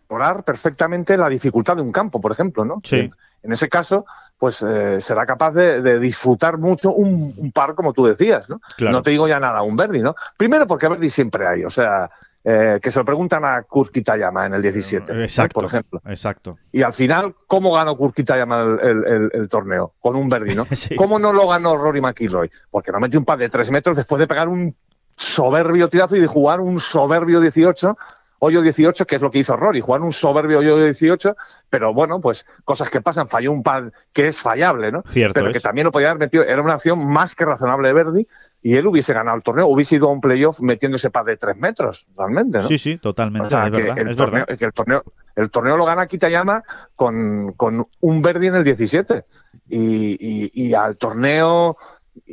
orar 0.08 0.44
perfectamente 0.44 1.16
la 1.16 1.28
dificultad 1.28 1.76
de 1.76 1.82
un 1.82 1.92
campo, 1.92 2.20
por 2.20 2.32
ejemplo, 2.32 2.64
¿no? 2.64 2.80
Sí 2.84 3.10
en 3.44 3.52
ese 3.52 3.68
caso, 3.68 4.06
pues 4.38 4.62
eh, 4.62 5.00
será 5.00 5.26
capaz 5.26 5.52
de, 5.52 5.98
disfrutar 5.98 6.58
mucho 6.58 6.92
un, 6.92 7.52
par, 7.52 7.74
como 7.74 7.92
tú 7.92 8.06
decías, 8.06 8.48
¿no? 8.48 8.60
No 8.78 9.02
te 9.02 9.10
digo 9.10 9.28
ya 9.28 9.38
nada, 9.38 9.62
un 9.62 9.76
Verdi, 9.76 10.00
¿no? 10.00 10.14
Primero 10.36 10.66
porque 10.66 10.88
Verdi 10.88 11.10
siempre 11.10 11.46
hay, 11.46 11.64
o 11.64 11.70
sea, 11.70 12.10
eh, 12.42 12.78
que 12.82 12.90
se 12.90 12.98
lo 12.98 13.04
preguntan 13.04 13.44
a 13.44 13.62
Kurt 13.62 13.92
Kitayama 13.92 14.46
en 14.46 14.54
el 14.54 14.62
17, 14.62 15.22
exacto, 15.22 15.54
por 15.54 15.64
ejemplo. 15.66 16.00
Exacto. 16.06 16.58
Y 16.72 16.82
al 16.82 16.94
final, 16.94 17.34
¿cómo 17.46 17.72
ganó 17.72 17.96
Kurt 17.96 18.14
Kitayama 18.14 18.78
el, 18.82 19.48
torneo? 19.50 19.92
Con 20.00 20.16
un 20.16 20.28
Verdi, 20.28 20.54
¿no? 20.54 20.66
¿Cómo 20.96 21.18
no 21.18 21.32
lo 21.32 21.46
ganó 21.46 21.76
Rory 21.76 22.00
McIlroy? 22.00 22.50
Porque 22.70 22.92
no 22.92 23.00
metió 23.00 23.18
un 23.18 23.26
par 23.26 23.38
de 23.38 23.50
tres 23.50 23.70
metros 23.70 23.96
después 23.96 24.18
de 24.20 24.26
pegar 24.26 24.48
un 24.48 24.74
soberbio 25.16 25.88
tirazo 25.88 26.16
y 26.16 26.20
de 26.20 26.26
jugar 26.26 26.60
un 26.60 26.80
soberbio 26.80 27.40
18 27.40 27.96
hoyo 28.44 28.62
18, 28.62 29.06
que 29.06 29.16
es 29.16 29.22
lo 29.22 29.30
que 29.30 29.38
hizo 29.38 29.56
Rory, 29.56 29.80
jugar 29.80 30.02
un 30.02 30.12
soberbio 30.12 30.58
hoyo 30.58 30.78
18, 30.78 31.36
pero 31.68 31.92
bueno, 31.92 32.20
pues 32.20 32.46
cosas 32.64 32.90
que 32.90 33.00
pasan, 33.00 33.28
falló 33.28 33.52
un 33.52 33.62
pad 33.62 33.84
que 34.12 34.28
es 34.28 34.38
fallable, 34.38 34.92
¿no? 34.92 35.02
Cierto 35.06 35.34
pero 35.34 35.52
que 35.52 35.60
también 35.60 35.86
lo 35.86 35.92
podía 35.92 36.10
haber 36.10 36.20
metido, 36.20 36.44
era 36.44 36.62
una 36.62 36.74
acción 36.74 37.06
más 37.06 37.34
que 37.34 37.44
razonable 37.44 37.88
de 37.88 37.94
Verdi 37.94 38.28
y 38.62 38.76
él 38.76 38.86
hubiese 38.86 39.12
ganado 39.12 39.36
el 39.36 39.42
torneo, 39.42 39.66
hubiese 39.66 39.96
ido 39.96 40.08
a 40.08 40.12
un 40.12 40.20
playoff 40.20 40.60
metiendo 40.60 40.96
ese 40.96 41.10
pad 41.10 41.24
de 41.26 41.36
tres 41.36 41.56
metros, 41.56 42.06
realmente, 42.16 42.58
¿no? 42.58 42.68
Sí, 42.68 42.78
sí, 42.78 42.98
totalmente, 42.98 43.48
es 43.48 43.52
verdad, 43.52 43.98
el, 43.98 44.16
torneo, 44.16 44.44
el 44.48 44.72
torneo, 44.72 45.02
el 45.36 45.50
torneo 45.50 45.76
lo 45.76 45.84
gana 45.84 46.06
Kitayama 46.06 46.62
con, 46.94 47.52
con 47.52 47.86
un 48.00 48.22
Verdi 48.22 48.48
en 48.48 48.56
el 48.56 48.64
17 48.64 49.24
y, 49.68 50.50
y 50.52 50.74
al 50.74 50.96
torneo 50.96 51.76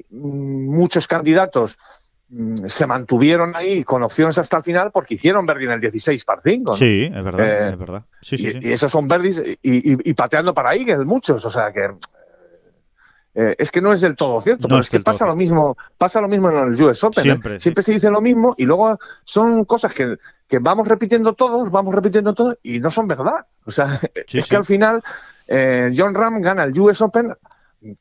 mm, 0.09 0.69
muchos 0.69 1.07
candidatos 1.07 1.77
se 2.67 2.87
mantuvieron 2.87 3.55
ahí 3.55 3.83
con 3.83 4.03
opciones 4.03 4.37
hasta 4.37 4.57
el 4.57 4.63
final 4.63 4.91
porque 4.91 5.15
hicieron 5.15 5.45
Verdi 5.45 5.65
en 5.65 5.71
el 5.71 5.81
16 5.81 6.23
par 6.23 6.41
5. 6.43 6.73
Sí, 6.75 7.11
es 7.13 7.23
verdad, 7.23 7.45
eh, 7.45 7.69
es 7.71 7.77
verdad. 7.77 8.03
y, 8.31 8.71
esos 8.71 8.91
son 8.91 9.07
Verdis 9.07 9.41
y, 9.61 10.13
pateando 10.13 10.53
para 10.53 10.69
ahí, 10.69 10.85
que 10.85 10.95
muchos, 10.97 11.45
o 11.45 11.51
sea 11.51 11.73
que 11.73 11.89
eh, 13.33 13.55
es 13.57 13.71
que 13.71 13.81
no 13.81 13.91
es 13.91 13.99
del 13.99 14.15
todo 14.15 14.39
cierto, 14.41 14.67
pero 14.67 14.79
es, 14.79 14.89
que 14.89 15.01
pasa 15.01 15.25
lo 15.25 15.35
mismo, 15.35 15.77
pasa 15.97 16.21
lo 16.21 16.29
mismo 16.29 16.49
en 16.49 16.73
el 16.73 16.81
US 16.81 17.03
Open. 17.03 17.19
¿eh? 17.19 17.23
Siempre, 17.23 17.59
Siempre 17.59 17.83
se 17.83 17.91
dice 17.93 18.09
lo 18.09 18.21
mismo 18.21 18.55
y 18.57 18.65
luego 18.65 18.97
son 19.25 19.65
cosas 19.65 19.93
que, 19.93 20.15
que, 20.47 20.59
vamos 20.59 20.87
repitiendo 20.87 21.33
todos, 21.33 21.69
vamos 21.69 21.93
repitiendo 21.93 22.33
todos 22.33 22.57
y 22.63 22.79
no 22.79 22.91
son 22.91 23.07
verdad. 23.07 23.45
O 23.65 23.71
sea, 23.71 23.99
es 24.15 24.47
que 24.47 24.55
al 24.55 24.65
final 24.65 25.03
John 25.47 26.15
Ram 26.15 26.39
gana 26.39 26.63
el 26.63 26.79
US 26.79 27.01
Open 27.01 27.33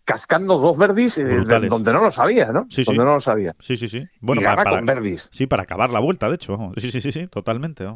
cascando 0.05 0.59
dos 0.59 0.77
verdis 0.77 1.19
eh, 1.19 1.25
donde 1.25 1.93
no 1.93 2.03
lo 2.03 2.13
sabía, 2.13 2.53
¿no? 2.53 2.67
Sí, 2.69 2.83
donde 2.85 3.05
no 3.05 3.15
lo 3.15 3.21
sabía. 3.21 3.57
Sí, 3.59 3.77
sí, 3.77 3.89
sí. 3.89 4.05
Bueno, 4.21 4.43
para, 4.43 4.69
con 4.69 4.85
verdis. 4.85 5.31
Sí, 5.33 5.47
para 5.47 5.63
acabar 5.63 5.91
la 5.91 6.01
vuelta, 6.01 6.29
de 6.29 6.35
hecho. 6.35 6.73
Sí, 6.77 6.91
sí, 6.91 7.01
sí, 7.01 7.13
sí, 7.13 7.27
totalmente. 7.27 7.87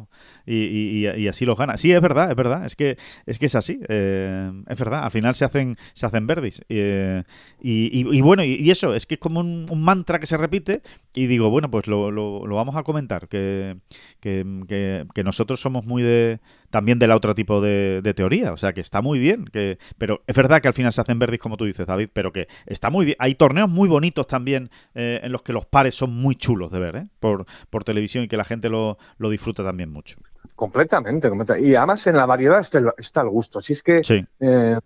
Y, 0.45 1.05
y, 1.05 1.27
así 1.27 1.45
los 1.45 1.57
gana. 1.57 1.77
Sí, 1.77 1.91
es 1.91 2.01
verdad, 2.01 2.29
es 2.31 2.35
verdad. 2.35 2.65
Es 2.65 2.75
que 2.75 2.97
es, 3.25 3.37
que 3.37 3.45
es 3.45 3.55
así. 3.55 3.79
Eh, 3.87 4.51
es 4.67 4.79
verdad. 4.79 5.03
Al 5.03 5.11
final 5.11 5.35
se 5.35 5.45
hacen, 5.45 5.77
se 5.93 6.05
hacen 6.05 6.25
verdis. 6.25 6.63
Eh, 6.69 7.23
y, 7.61 8.21
bueno, 8.21 8.43
y, 8.43 8.69
eso, 8.71 8.95
es 8.95 9.05
que 9.05 9.15
es 9.15 9.19
como 9.19 9.39
un, 9.39 9.67
mantra 9.83 10.19
que 10.19 10.25
se 10.25 10.37
repite. 10.37 10.81
Y 11.13 11.27
digo, 11.27 11.49
bueno, 11.49 11.69
pues 11.69 11.87
lo, 11.87 12.09
lo, 12.09 12.47
lo 12.47 12.55
vamos 12.55 12.75
a 12.75 12.83
comentar. 12.83 13.27
Que, 13.27 13.77
que, 14.19 15.05
que 15.13 15.23
nosotros 15.23 15.61
somos 15.61 15.85
muy 15.85 16.01
de 16.01 16.39
también 16.69 16.99
del 16.99 17.11
otro 17.11 17.35
tipo 17.35 17.61
de, 17.61 18.13
teoría. 18.15 18.53
O 18.53 18.57
sea, 18.57 18.73
que 18.73 18.81
está 18.81 19.01
muy 19.01 19.19
bien. 19.19 19.45
Que, 19.45 19.77
pero 19.97 20.21
es 20.27 20.35
verdad 20.35 20.61
que 20.61 20.67
al 20.67 20.73
final 20.73 20.93
se 20.93 21.01
hacen 21.01 21.19
verdis, 21.19 21.39
como 21.39 21.57
tú 21.57 21.65
dices, 21.65 21.85
David, 21.85 22.09
pero 22.13 22.31
que 22.31 22.47
está 22.65 22.89
muy 22.89 23.05
bien. 23.05 23.17
Hay 23.19 23.35
torneos 23.35 23.69
muy 23.69 23.87
bonitos 23.87 24.27
también 24.27 24.69
eh, 24.93 25.19
en 25.23 25.31
los 25.31 25.41
que 25.41 25.53
los 25.53 25.65
pares 25.65 25.95
son 25.95 26.13
muy 26.13 26.35
chulos 26.35 26.71
de 26.71 26.79
ver, 26.79 26.95
¿eh? 26.95 27.03
Por, 27.19 27.45
por 27.69 27.83
televisión 27.83 28.23
y 28.23 28.27
que 28.27 28.37
la 28.37 28.43
gente 28.45 28.69
lo, 28.69 28.97
lo 29.17 29.29
disfruta 29.29 29.63
también 29.63 29.89
mucho. 29.91 30.17
Completamente, 30.55 31.29
Y 31.59 31.75
además 31.75 32.07
en 32.07 32.17
la 32.17 32.25
variedad 32.25 32.61
está 32.97 33.21
el, 33.21 33.29
gusto. 33.29 33.61
Si 33.61 33.73
es 33.73 33.83
que 33.83 34.01
eh, 34.39 34.79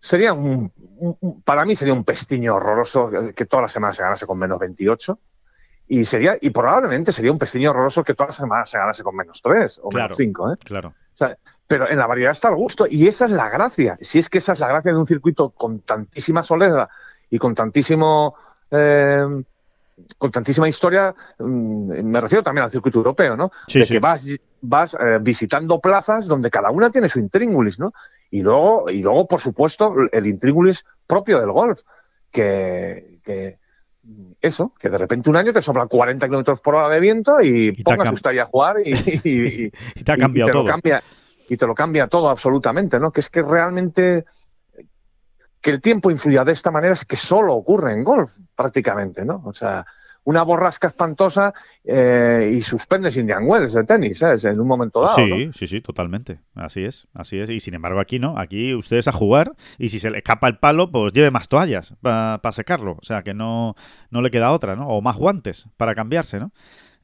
sería 0.00 0.32
un, 0.32 0.72
para 1.44 1.64
mí 1.64 1.76
sería 1.76 1.94
un 1.94 2.04
pestiño 2.04 2.56
horroroso 2.56 3.10
que 3.34 3.46
toda 3.46 3.62
la 3.64 3.68
semana 3.68 3.94
se 3.94 4.02
ganase 4.02 4.26
con 4.26 4.38
menos 4.38 4.58
28 4.58 5.18
y 5.88 6.04
sería 6.04 6.36
y 6.40 6.50
probablemente 6.50 7.12
sería 7.12 7.32
un 7.32 7.38
pestiño 7.38 7.70
horroroso 7.70 8.02
que 8.02 8.14
todas 8.14 8.30
las 8.30 8.36
semanas 8.36 8.70
se 8.70 8.78
ganase 8.78 9.02
con 9.02 9.14
menos 9.14 9.40
3 9.42 9.80
o 9.82 9.90
menos 9.90 10.16
5. 10.16 10.52
¿eh? 10.52 10.56
Claro. 10.64 10.94
pero 11.66 11.88
en 11.88 11.98
la 11.98 12.06
variedad 12.06 12.32
está 12.32 12.48
el 12.48 12.56
gusto 12.56 12.86
y 12.88 13.06
esa 13.06 13.26
es 13.26 13.30
la 13.30 13.48
gracia. 13.48 13.96
Si 14.00 14.18
es 14.18 14.28
que 14.28 14.38
esa 14.38 14.54
es 14.54 14.60
la 14.60 14.68
gracia 14.68 14.92
de 14.92 14.98
un 14.98 15.06
circuito 15.06 15.50
con 15.50 15.80
tantísima 15.80 16.42
soledad 16.42 16.88
y 17.30 17.38
con 17.38 17.54
tantísimo 17.54 18.34
eh, 18.70 19.24
con 20.18 20.30
tantísima 20.30 20.68
historia, 20.68 21.14
mm, 21.38 22.02
me 22.02 22.20
refiero 22.20 22.42
también 22.42 22.64
al 22.64 22.70
circuito 22.70 22.98
europeo, 22.98 23.36
¿no? 23.36 23.50
Sí, 23.66 23.78
de 23.78 23.86
sí. 23.86 23.94
que 23.94 24.00
vas, 24.00 24.26
vas 24.60 24.94
eh, 24.94 25.18
visitando 25.20 25.80
plazas 25.80 26.26
donde 26.26 26.50
cada 26.50 26.70
una 26.70 26.90
tiene 26.90 27.08
su 27.08 27.18
intríngulis, 27.18 27.78
¿no? 27.78 27.92
Y 28.30 28.42
luego, 28.42 28.90
y 28.90 29.00
luego, 29.00 29.26
por 29.26 29.40
supuesto, 29.40 29.94
el 30.12 30.26
intríngulis 30.26 30.84
propio 31.06 31.40
del 31.40 31.50
golf, 31.50 31.80
que, 32.30 33.20
que 33.24 33.58
eso, 34.40 34.72
que 34.78 34.88
de 34.88 34.98
repente 34.98 35.28
un 35.30 35.36
año 35.36 35.52
te 35.52 35.62
sopla 35.62 35.86
40 35.86 36.26
kilómetros 36.26 36.60
por 36.60 36.74
hora 36.76 36.88
de 36.88 37.00
viento 37.00 37.40
y, 37.40 37.68
Y 37.76 37.82
pongas 37.82 38.12
usted 38.12 38.30
ahí 38.30 38.38
a 38.38 38.44
jugar 38.46 38.76
y, 38.84 38.92
y- 38.92 38.94
y- 39.24 39.72
Y 39.94 40.04
te 40.04 40.12
ha 40.12 40.16
cambiado 40.16 40.50
te 40.50 40.54
lo 40.54 40.60
todo. 40.62 40.72
cambia- 40.72 41.02
y 41.48 41.56
te 41.56 41.66
lo 41.66 41.74
cambia 41.74 42.06
todo 42.08 42.28
absolutamente, 42.28 42.98
¿no? 42.98 43.10
Que 43.12 43.20
es 43.20 43.30
que 43.30 43.42
realmente 43.42 44.24
que 45.60 45.70
el 45.70 45.80
tiempo 45.80 46.10
influya 46.10 46.44
de 46.44 46.52
esta 46.52 46.70
manera 46.70 46.92
es 46.94 47.04
que 47.04 47.16
solo 47.16 47.54
ocurre 47.54 47.92
en 47.92 48.04
golf, 48.04 48.30
prácticamente, 48.54 49.24
¿no? 49.24 49.42
O 49.44 49.52
sea, 49.54 49.84
una 50.26 50.42
borrasca 50.42 50.88
espantosa 50.88 51.54
eh, 51.84 52.52
y 52.52 52.62
suspendes 52.62 53.16
Indian 53.16 53.44
Wells 53.46 53.72
de 53.74 53.84
tenis, 53.84 54.18
¿sabes? 54.18 54.44
En 54.44 54.58
un 54.58 54.66
momento 54.66 55.00
dado. 55.00 55.14
Sí, 55.14 55.46
¿no? 55.46 55.52
sí, 55.52 55.66
sí, 55.68 55.80
totalmente. 55.80 56.40
Así 56.56 56.84
es, 56.84 57.06
así 57.14 57.38
es. 57.38 57.48
Y 57.48 57.60
sin 57.60 57.74
embargo 57.74 58.00
aquí 58.00 58.18
no, 58.18 58.36
aquí 58.36 58.74
ustedes 58.74 59.06
a 59.06 59.12
jugar 59.12 59.52
y 59.78 59.88
si 59.88 60.00
se 60.00 60.10
le 60.10 60.18
escapa 60.18 60.48
el 60.48 60.58
palo, 60.58 60.90
pues 60.90 61.12
lleve 61.12 61.30
más 61.30 61.48
toallas 61.48 61.94
para 62.02 62.52
secarlo. 62.52 62.96
O 63.00 63.04
sea 63.04 63.22
que 63.22 63.34
no, 63.34 63.76
no 64.10 64.20
le 64.20 64.32
queda 64.32 64.50
otra, 64.50 64.74
¿no? 64.74 64.88
O 64.88 65.00
más 65.00 65.16
guantes 65.16 65.68
para 65.76 65.94
cambiarse, 65.94 66.40
¿no? 66.40 66.50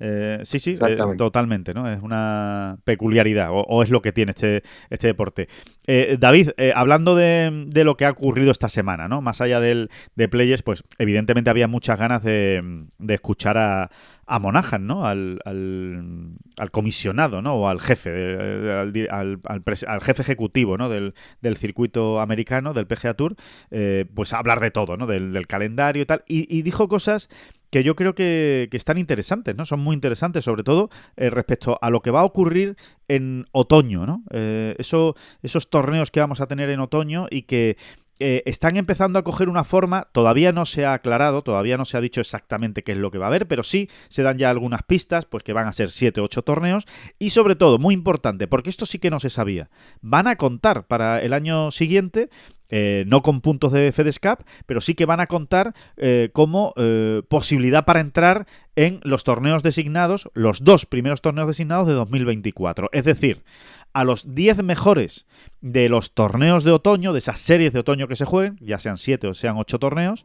Eh, 0.05 0.41
sí, 0.43 0.59
sí, 0.59 0.73
eh, 0.73 0.77
totalmente, 1.17 1.75
¿no? 1.75 1.89
Es 1.89 2.03
una 2.03 2.77
peculiaridad 2.83 3.51
o, 3.53 3.61
o 3.61 3.85
es 3.85 3.91
lo 3.91 4.03
que 4.03 4.11
tiene 4.11 4.31
este, 4.31 4.63
este 4.91 5.07
deporte. 5.07 5.47
Eh, 5.87 6.17
David, 6.19 6.51
hablando 6.75 7.15
de, 7.15 7.67
de 7.69 7.85
lo 7.85 7.97
que 7.97 8.05
ha 8.05 8.11
ocurrido 8.11 8.51
esta 8.51 8.69
semana, 8.69 9.07
¿no? 9.07 9.21
Más 9.23 9.41
allá 9.41 9.61
del, 9.61 9.91
de 10.17 10.29
Players, 10.29 10.63
pues 10.63 10.83
evidentemente 10.99 11.51
había 11.51 11.69
muchas 11.69 12.01
ganas 12.01 12.25
de, 12.25 12.85
de 12.99 13.15
escuchar 13.15 13.57
a, 13.59 13.91
a 14.27 14.39
Monaghan, 14.41 14.89
¿no? 14.89 15.07
Al, 15.07 15.39
al, 15.45 16.33
al 16.59 16.71
comisionado, 16.73 17.41
¿no? 17.41 17.55
O 17.55 17.69
al 17.69 17.79
jefe, 17.81 18.11
de- 18.11 19.09
al, 19.09 19.41
al- 19.45 20.01
jefe 20.01 20.23
ejecutivo, 20.23 20.77
¿no? 20.79 20.89
Del, 20.89 21.15
del 21.43 21.57
circuito 21.57 22.21
americano, 22.21 22.75
del 22.75 22.89
PGA 22.89 23.15
Tour, 23.15 23.37
eh, 23.71 24.07
pues 24.15 24.33
hablar 24.33 24.59
de 24.59 24.73
todo, 24.73 24.97
¿no? 24.97 25.07
Del, 25.07 25.33
del 25.33 25.47
calendario 25.47 26.03
y 26.03 26.07
tal. 26.07 26.25
Y, 26.27 26.53
y 26.59 26.63
dijo 26.63 26.89
cosas 26.89 27.29
que 27.73 27.83
yo 27.83 27.97
creo 27.97 28.15
que, 28.15 28.69
están 28.71 28.99
interesantes, 28.99 29.57
¿no? 29.57 29.65
Son 29.65 29.81
muy 29.81 29.95
interesantes, 29.95 30.45
sobre 30.45 30.63
todo 30.63 30.91
eh, 31.17 31.31
respecto 31.31 31.79
a 31.81 31.89
lo 31.89 32.01
que 32.03 32.11
va 32.11 32.21
a 32.21 32.25
ocurrir 32.25 32.77
en 33.09 33.47
otoño, 33.53 34.05
¿no? 34.05 34.23
Eh, 34.31 34.77
eso, 34.79 35.17
esos 35.43 35.71
torneos 35.71 36.11
que 36.11 36.21
vamos 36.21 36.43
a 36.43 36.47
tener 36.47 36.69
en 36.69 36.81
otoño 36.81 37.29
y 37.31 37.43
que 37.43 37.79
eh, 38.21 38.43
están 38.45 38.77
empezando 38.77 39.19
a 39.19 39.25
coger 39.25 39.49
una 39.49 39.65
forma, 39.65 40.09
todavía 40.13 40.53
no 40.53 40.67
se 40.67 40.85
ha 40.85 40.93
aclarado, 40.93 41.41
todavía 41.41 41.79
no 41.79 41.87
se 41.87 41.97
ha 41.97 42.03
dicho 42.03 42.21
exactamente 42.21 42.85
qué 42.85 42.93
es 42.93 42.99
lo 42.99 43.11
que 43.11 43.17
va 43.17 43.25
a 43.25 43.29
haber, 43.29 43.49
pero 43.49 43.65
sí 43.65 43.89
se 44.11 44.23
dan 44.23 44.37
ya 44.37 44.51
algunas 44.51 44.83
pistas, 44.83 45.25
pues 45.25 45.43
que 45.43 45.55
van 45.55 45.67
a 45.67 45.73
ser 45.73 45.89
7 45.89 46.21
o 46.21 46.25
8 46.25 46.43
torneos, 46.43 46.85
y 47.19 47.31
sobre 47.31 47.57
todo, 47.57 47.79
muy 47.79 47.95
importante, 47.95 48.47
porque 48.47 48.69
esto 48.69 48.85
sí 48.85 48.99
que 48.99 49.11
no 49.11 49.19
se 49.19 49.31
sabía, 49.31 49.71
van 50.03 50.27
a 50.27 50.37
contar 50.37 50.87
para 50.87 51.23
el 51.23 51.33
año 51.33 51.71
siguiente 51.71 52.29
eh, 52.75 53.05
no 53.07 53.21
con 53.21 53.43
puntos 53.43 53.71
de 53.71 53.93
FedEscap, 53.93 54.41
pero 54.65 54.81
sí 54.81 54.95
que 54.95 55.05
van 55.05 55.21
a 55.21 55.27
contar 55.27 55.75
eh, 55.99 56.31
como 56.33 56.73
eh, 56.77 57.21
posibilidad 57.29 57.85
para 57.85 58.01
entrar 58.01 58.47
en 58.77 58.99
los 59.03 59.25
torneos 59.25 59.63
designados, 59.63 60.31
los 60.33 60.65
dos 60.65 60.87
primeros 60.87 61.21
torneos 61.21 61.49
designados 61.49 61.87
de 61.87 61.93
2024. 61.93 62.89
Es 62.93 63.05
decir, 63.05 63.45
a 63.93 64.05
los 64.05 64.35
10 64.35 64.63
mejores 64.63 65.27
de 65.61 65.91
los 65.91 66.15
torneos 66.15 66.65
de 66.65 66.73
otoño, 66.73 67.13
de 67.13 67.19
esas 67.19 67.41
series 67.41 67.75
de 67.75 67.81
otoño 67.81 68.09
que 68.09 68.17
se 68.17 68.25
jueguen, 68.25 68.57
ya 68.63 68.79
sean 68.79 68.97
7 68.97 69.27
o 69.27 69.35
sean 69.35 69.59
8 69.59 69.79
torneos, 69.79 70.25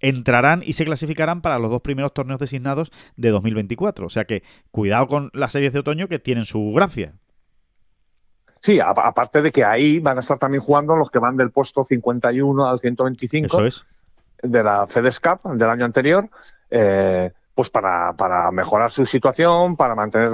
entrarán 0.00 0.62
y 0.62 0.74
se 0.74 0.84
clasificarán 0.84 1.40
para 1.40 1.58
los 1.58 1.70
dos 1.70 1.80
primeros 1.80 2.12
torneos 2.12 2.38
designados 2.38 2.92
de 3.16 3.30
2024. 3.30 4.04
O 4.04 4.10
sea 4.10 4.26
que 4.26 4.42
cuidado 4.70 5.08
con 5.08 5.30
las 5.32 5.52
series 5.52 5.72
de 5.72 5.78
otoño 5.78 6.06
que 6.06 6.18
tienen 6.18 6.44
su 6.44 6.70
gracia. 6.74 7.14
Sí, 8.62 8.80
a- 8.80 8.90
aparte 8.90 9.42
de 9.42 9.52
que 9.52 9.64
ahí 9.64 9.98
van 10.00 10.16
a 10.18 10.20
estar 10.20 10.38
también 10.38 10.62
jugando 10.62 10.96
los 10.96 11.10
que 11.10 11.18
van 11.18 11.36
del 11.36 11.50
puesto 11.50 11.84
51 11.84 12.66
al 12.66 12.78
125 12.80 13.46
Eso 13.46 13.66
es. 13.66 13.86
de 14.42 14.62
la 14.64 14.86
FedEscap 14.86 15.44
del 15.44 15.68
año 15.70 15.84
anterior, 15.84 16.28
eh, 16.70 17.32
pues 17.54 17.70
para, 17.70 18.12
para 18.14 18.50
mejorar 18.52 18.90
su 18.90 19.04
situación, 19.06 19.76
para 19.76 19.94
mantener... 19.94 20.30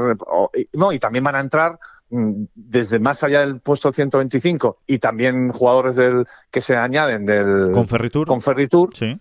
no, 0.74 0.92
y 0.92 0.98
también 0.98 1.24
van 1.24 1.36
a 1.36 1.40
entrar 1.40 1.78
mm, 2.10 2.44
desde 2.54 2.98
más 2.98 3.22
allá 3.24 3.40
del 3.40 3.60
puesto 3.60 3.92
125 3.92 4.78
y 4.86 4.98
también 4.98 5.50
jugadores 5.52 5.96
del 5.96 6.26
que 6.50 6.60
se 6.60 6.76
añaden 6.76 7.24
del 7.24 7.70
Con 7.72 7.86
Ferritur. 7.88 8.26
Conferritur 8.26 8.90
Sí. 8.94 9.18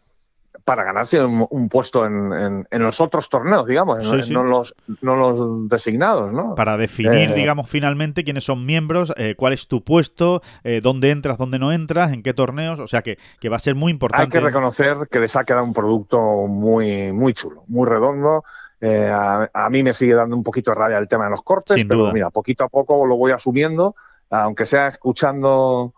Para 0.66 0.84
ganarse 0.84 1.24
un, 1.24 1.46
un 1.50 1.68
puesto 1.70 2.06
en, 2.06 2.32
en- 2.34 2.68
en 2.72 2.82
los 2.84 3.02
otros 3.02 3.28
torneos, 3.30 3.66
digamos, 3.68 4.08
Sí, 4.08 4.16
en- 4.16 4.24
sí. 4.24 4.34
no, 4.34 4.44
los, 4.44 4.74
no 5.02 5.16
los 5.16 5.68
designados, 5.70 6.32
¿no? 6.32 6.56
Para 6.56 6.78
definir, 6.78 7.32
Eh, 7.32 7.34
digamos, 7.34 7.70
finalmente 7.70 8.24
quiénes 8.24 8.46
son 8.46 8.66
miembros, 8.66 9.14
eh, 9.18 9.36
cuál 9.36 9.52
es 9.54 9.68
tu 9.68 9.84
puesto, 9.84 10.42
eh, 10.64 10.80
dónde 10.82 11.12
entras, 11.12 11.38
dónde 11.38 11.60
no 11.60 11.72
entras, 11.74 12.14
en 12.14 12.24
qué 12.24 12.34
torneos. 12.34 12.80
O 12.80 12.88
sea 12.88 13.02
que, 13.02 13.18
que 13.42 13.50
va 13.50 13.58
a 13.58 13.60
ser 13.60 13.76
muy 13.76 13.90
Hay 13.90 13.94
importante. 13.94 14.30
que 14.40 14.40
reconocer 14.46 14.96
que 15.12 15.20
les 15.20 15.36
ha 15.36 15.44
quedado 15.44 15.66
un 15.66 15.74
producto 15.74 16.18
muy, 16.48 17.12
muy 17.12 17.34
chulo, 17.34 17.64
muy 17.68 17.88
redondo. 17.88 18.44
Eh, 18.80 19.10
a, 19.10 19.50
a 19.54 19.70
mí 19.70 19.84
me 19.84 19.94
sigue 19.94 20.14
dando 20.14 20.36
un 20.36 20.44
poquito 20.44 20.72
de 20.72 20.76
rabia 20.76 20.98
el 20.98 21.08
tema 21.08 21.26
de 21.26 21.32
los 21.32 21.42
cortes, 21.44 21.76
Sin 21.78 21.88
pero 21.88 22.02
duda. 22.02 22.14
mira, 22.14 22.30
poquito 22.30 22.64
a 22.64 22.70
poco 22.70 23.06
lo 23.06 23.16
voy 23.18 23.32
asumiendo, 23.32 23.96
aunque 24.30 24.66
sea 24.66 24.88
escuchando 24.90 25.94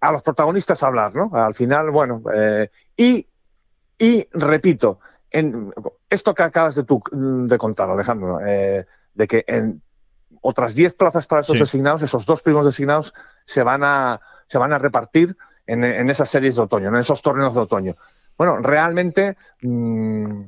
a 0.00 0.10
los 0.12 0.22
protagonistas 0.22 0.82
hablar, 0.82 1.14
¿no? 1.14 1.30
Al 1.32 1.54
final, 1.54 1.90
bueno, 1.90 2.22
eh, 2.34 2.68
y, 2.96 3.26
y 4.02 4.28
repito, 4.32 4.98
en 5.30 5.72
esto 6.10 6.34
que 6.34 6.42
acabas 6.42 6.74
de, 6.74 6.84
tu- 6.84 7.02
de 7.12 7.56
contar, 7.58 7.88
Alejandro, 7.88 8.40
eh, 8.44 8.84
de 9.14 9.26
que 9.28 9.44
en 9.46 9.80
otras 10.40 10.74
10 10.74 10.94
plazas 10.94 11.26
para 11.26 11.42
esos 11.42 11.54
Sí. 11.54 11.60
designados, 11.60 12.02
esos 12.02 12.26
dos 12.26 12.42
primos 12.42 12.64
designados, 12.64 13.14
se 13.44 13.62
van 13.62 13.82
a, 13.84 14.20
se 14.46 14.58
van 14.58 14.72
a 14.72 14.78
repartir 14.78 15.36
en, 15.66 15.84
en 15.84 16.10
esas 16.10 16.28
series 16.28 16.56
de 16.56 16.62
otoño, 16.62 16.88
en 16.88 16.96
esos 16.96 17.22
torneos 17.22 17.54
de 17.54 17.60
otoño. 17.60 17.94
Bueno, 18.36 18.58
realmente, 18.58 19.36
mm, 19.62 20.42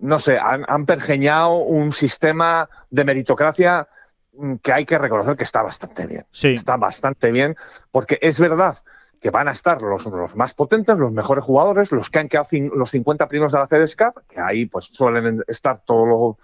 no 0.00 0.18
sé, 0.18 0.38
han, 0.38 0.64
han 0.68 0.86
pergeñado 0.86 1.56
un 1.58 1.92
sistema 1.92 2.68
de 2.90 3.04
meritocracia 3.04 3.88
mm, 4.32 4.54
que 4.56 4.72
hay 4.72 4.84
que 4.84 4.98
reconocer 4.98 5.36
que 5.36 5.44
está 5.44 5.62
bastante 5.62 6.06
bien. 6.06 6.26
Sí. 6.30 6.54
Está 6.54 6.76
bastante 6.76 7.30
bien, 7.30 7.56
porque 7.90 8.18
es 8.22 8.38
verdad 8.40 8.78
que 9.22 9.30
van 9.30 9.46
a 9.48 9.52
estar 9.52 9.80
los, 9.80 10.04
los 10.06 10.34
más 10.34 10.52
potentes, 10.52 10.98
los 10.98 11.12
mejores 11.12 11.44
jugadores, 11.44 11.92
los 11.92 12.10
que 12.10 12.18
han 12.18 12.28
quedado 12.28 12.48
cin- 12.50 12.72
los 12.74 12.90
50 12.90 13.28
primeros 13.28 13.52
de 13.52 13.58
la 13.60 13.68
FedEscap, 13.68 14.16
que 14.28 14.40
ahí 14.40 14.66
pues 14.66 14.86
suelen 14.86 15.42
estar 15.46 15.80
todo 15.86 16.04
lo, 16.06 16.38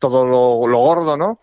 todo 0.00 0.26
lo, 0.26 0.66
lo 0.66 0.78
gordo, 0.78 1.16
¿no? 1.16 1.38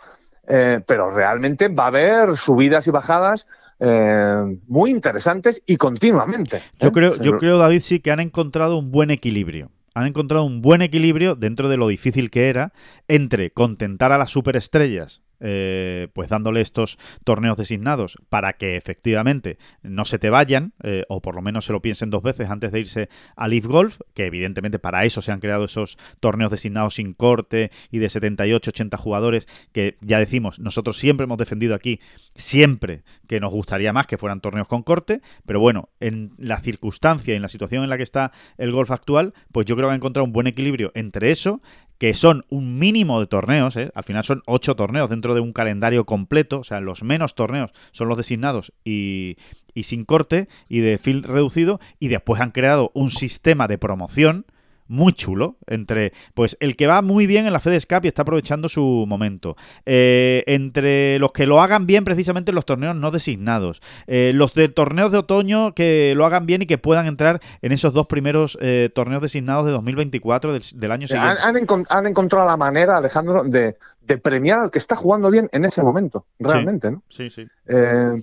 Eh, 0.47 0.82
pero 0.86 1.09
realmente 1.11 1.69
va 1.69 1.86
a 1.86 1.88
haber 1.88 2.38
subidas 2.38 2.86
y 2.88 2.91
bajadas 2.91 3.47
eh, 3.80 4.57
muy 4.67 4.91
interesantes 4.91 5.63
y 5.65 5.78
continuamente. 5.78 6.61
Yo 6.80 6.89
¿eh? 6.89 6.91
creo, 6.91 7.11
Se 7.13 7.23
yo 7.23 7.38
creo, 7.38 7.57
David, 7.57 7.80
sí 7.80 7.99
que 8.01 8.11
han 8.11 8.19
encontrado 8.19 8.78
un 8.78 8.91
buen 8.91 9.11
equilibrio. 9.11 9.71
Han 9.93 10.07
encontrado 10.07 10.43
un 10.43 10.61
buen 10.61 10.82
equilibrio 10.82 11.36
dentro 11.36 11.69
de 11.69 11.78
lo 11.78 11.88
difícil 11.88 12.30
que 12.30 12.49
era 12.49 12.73
entre 13.07 13.51
contentar 13.51 14.11
a 14.11 14.17
las 14.17 14.30
superestrellas, 14.30 15.23
eh, 15.40 16.08
pues 16.14 16.30
dándole 16.30 16.62
estos 16.62 16.98
torneos 17.24 17.58
designados 17.58 18.18
para 18.30 18.54
que 18.54 18.78
efectivamente 18.78 19.58
no 19.84 20.06
se 20.06 20.20
te 20.20 20.30
vayan, 20.30 20.74
eh, 20.84 21.04
o 21.10 21.22
por 21.22 21.36
lo 21.36 21.42
menos 21.42 21.66
se 21.66 21.74
lo 21.74 21.82
piensen 21.82 22.10
dos 22.10 22.24
veces 22.24 22.50
antes 22.50 22.72
de 22.72 22.80
irse 22.80 23.10
a 23.36 23.48
Leaf 23.48 23.66
Golf, 23.66 24.00
que 24.14 24.26
evidentemente 24.26 24.80
para 24.80 25.06
eso 25.06 25.22
se 25.22 25.32
han 25.32 25.40
creado 25.40 25.66
esos 25.66 25.98
torneos 26.20 26.52
designados 26.52 26.96
sin 26.96 27.14
corte 27.14 27.72
y 27.92 28.00
de 28.00 28.10
78, 28.10 28.70
80 28.70 28.98
jugadores, 28.98 29.48
que 29.72 29.98
ya 30.02 30.20
decimos, 30.20 30.60
nosotros 30.60 30.98
siempre 30.98 31.26
hemos 31.26 31.38
defendido 31.38 31.76
aquí, 31.76 32.00
siempre 32.36 33.04
que 33.28 33.40
nos 33.40 33.52
gustaría 33.52 33.94
más 33.94 34.08
que 34.08 34.18
fueran 34.18 34.42
torneos 34.42 34.68
con 34.68 34.84
corte, 34.84 35.22
pero 35.46 35.60
bueno, 35.60 35.90
en 36.00 36.34
la 36.38 36.60
circunstancia 36.60 37.34
y 37.34 37.38
en 37.38 37.42
la 37.42 37.48
situación 37.48 37.84
en 37.84 37.90
la 37.90 37.98
que 37.98 38.04
está 38.04 38.32
el 38.58 38.72
golf 38.72 38.92
actual, 38.92 39.34
pues 39.52 39.66
yo 39.66 39.76
creo 39.76 39.90
que 39.90 39.94
ha 39.94 39.96
encontrado 39.96 40.26
un 40.26 40.34
buen 40.34 40.48
equilibrio 40.48 40.92
entre 40.96 41.32
eso, 41.32 41.62
que 41.98 42.14
son 42.14 42.46
un 42.50 42.78
mínimo 42.78 43.20
de 43.20 43.28
torneos, 43.28 43.78
¿eh? 43.78 43.91
al 43.96 44.04
final 44.04 44.24
son 44.24 44.43
ocho 44.46 44.76
torneos 44.76 45.10
dentro 45.10 45.34
de 45.34 45.41
un 45.41 45.54
calendario 45.54 46.06
completo, 46.06 46.60
o 46.60 46.64
sea, 46.64 46.80
los 46.80 47.04
menos 47.04 47.36
torneos 47.36 47.72
son 47.91 48.10
los 48.10 48.18
designados 48.18 48.74
y, 48.84 49.38
y 49.74 49.84
sin 49.84 50.06
corte 50.06 50.48
y 50.68 50.80
de 50.80 50.98
field 50.98 51.26
reducido, 51.26 51.80
y 52.00 52.10
después 52.10 52.41
han 52.41 52.52
creado 52.52 52.91
un 52.93 53.12
sistema 53.12 53.68
de 53.68 53.78
promoción 53.78 54.46
muy 54.88 55.14
chulo 55.14 55.58
entre 55.68 56.14
pues 56.34 56.58
el 56.60 56.76
que 56.76 56.88
va 56.88 57.02
muy 57.02 57.26
bien 57.28 57.46
en 57.48 57.54
la 57.54 57.60
FedEscap 57.60 58.06
y 58.06 58.08
está 58.08 58.22
aprovechando 58.22 58.70
su 58.70 59.06
momento. 59.08 59.56
Eh, 59.86 60.44
entre 60.48 61.20
los 61.20 61.32
que 61.32 61.46
lo 61.48 61.62
hagan 61.62 61.86
bien 61.88 62.04
precisamente 62.04 62.52
en 62.52 62.56
los 62.56 62.66
torneos 62.66 62.96
no 62.96 63.12
designados. 63.12 63.82
Eh, 64.08 64.32
los 64.36 64.54
de 64.54 64.70
torneos 64.70 65.12
de 65.12 65.18
otoño 65.20 65.74
que 65.74 66.14
lo 66.16 66.26
hagan 66.26 66.46
bien 66.46 66.62
y 66.62 66.66
que 66.66 66.78
puedan 66.78 67.08
entrar 67.08 67.40
en 67.62 67.72
esos 67.72 67.94
dos 67.94 68.08
primeros 68.08 68.58
eh, 68.62 68.90
torneos 68.94 69.22
designados 69.22 69.66
de 69.66 69.72
2024 69.72 70.54
del, 70.54 70.62
del 70.76 70.92
año 70.92 71.04
han, 71.04 71.08
siguiente. 71.08 71.42
han 71.42 71.56
encon- 71.56 71.86
han 71.90 72.08
encontrado 72.08 72.46
la 72.48 72.58
manera, 72.58 72.98
Alejandro, 72.98 73.44
de, 73.44 73.78
de 74.02 74.18
premiar 74.18 74.60
al 74.60 74.72
que 74.72 74.80
está 74.80 74.96
jugando 74.96 75.30
bien 75.32 75.50
en 75.52 75.66
ese 75.66 75.82
momento, 75.84 76.26
realmente, 76.40 76.92
¿no? 76.92 77.02
sí 77.10 77.30
sí. 77.30 77.46
Eh, 77.68 78.22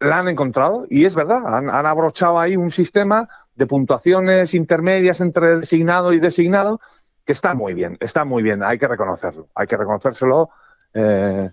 la 0.00 0.18
han 0.18 0.28
encontrado 0.28 0.86
y 0.88 1.04
es 1.04 1.14
verdad, 1.14 1.42
han, 1.46 1.68
han 1.68 1.84
abrochado 1.86 2.38
ahí 2.40 2.56
un 2.56 2.70
sistema 2.70 3.28
de 3.60 3.66
puntuaciones 3.66 4.54
intermedias 4.54 5.20
entre 5.20 5.58
designado 5.58 6.14
y 6.14 6.18
designado, 6.18 6.80
que 7.26 7.32
está 7.32 7.52
muy 7.52 7.74
bien, 7.74 7.98
está 8.00 8.24
muy 8.24 8.42
bien, 8.42 8.62
hay 8.62 8.78
que 8.78 8.88
reconocerlo, 8.88 9.48
hay 9.54 9.66
que 9.66 9.76
reconocérselo 9.76 10.48
eh, 10.94 11.50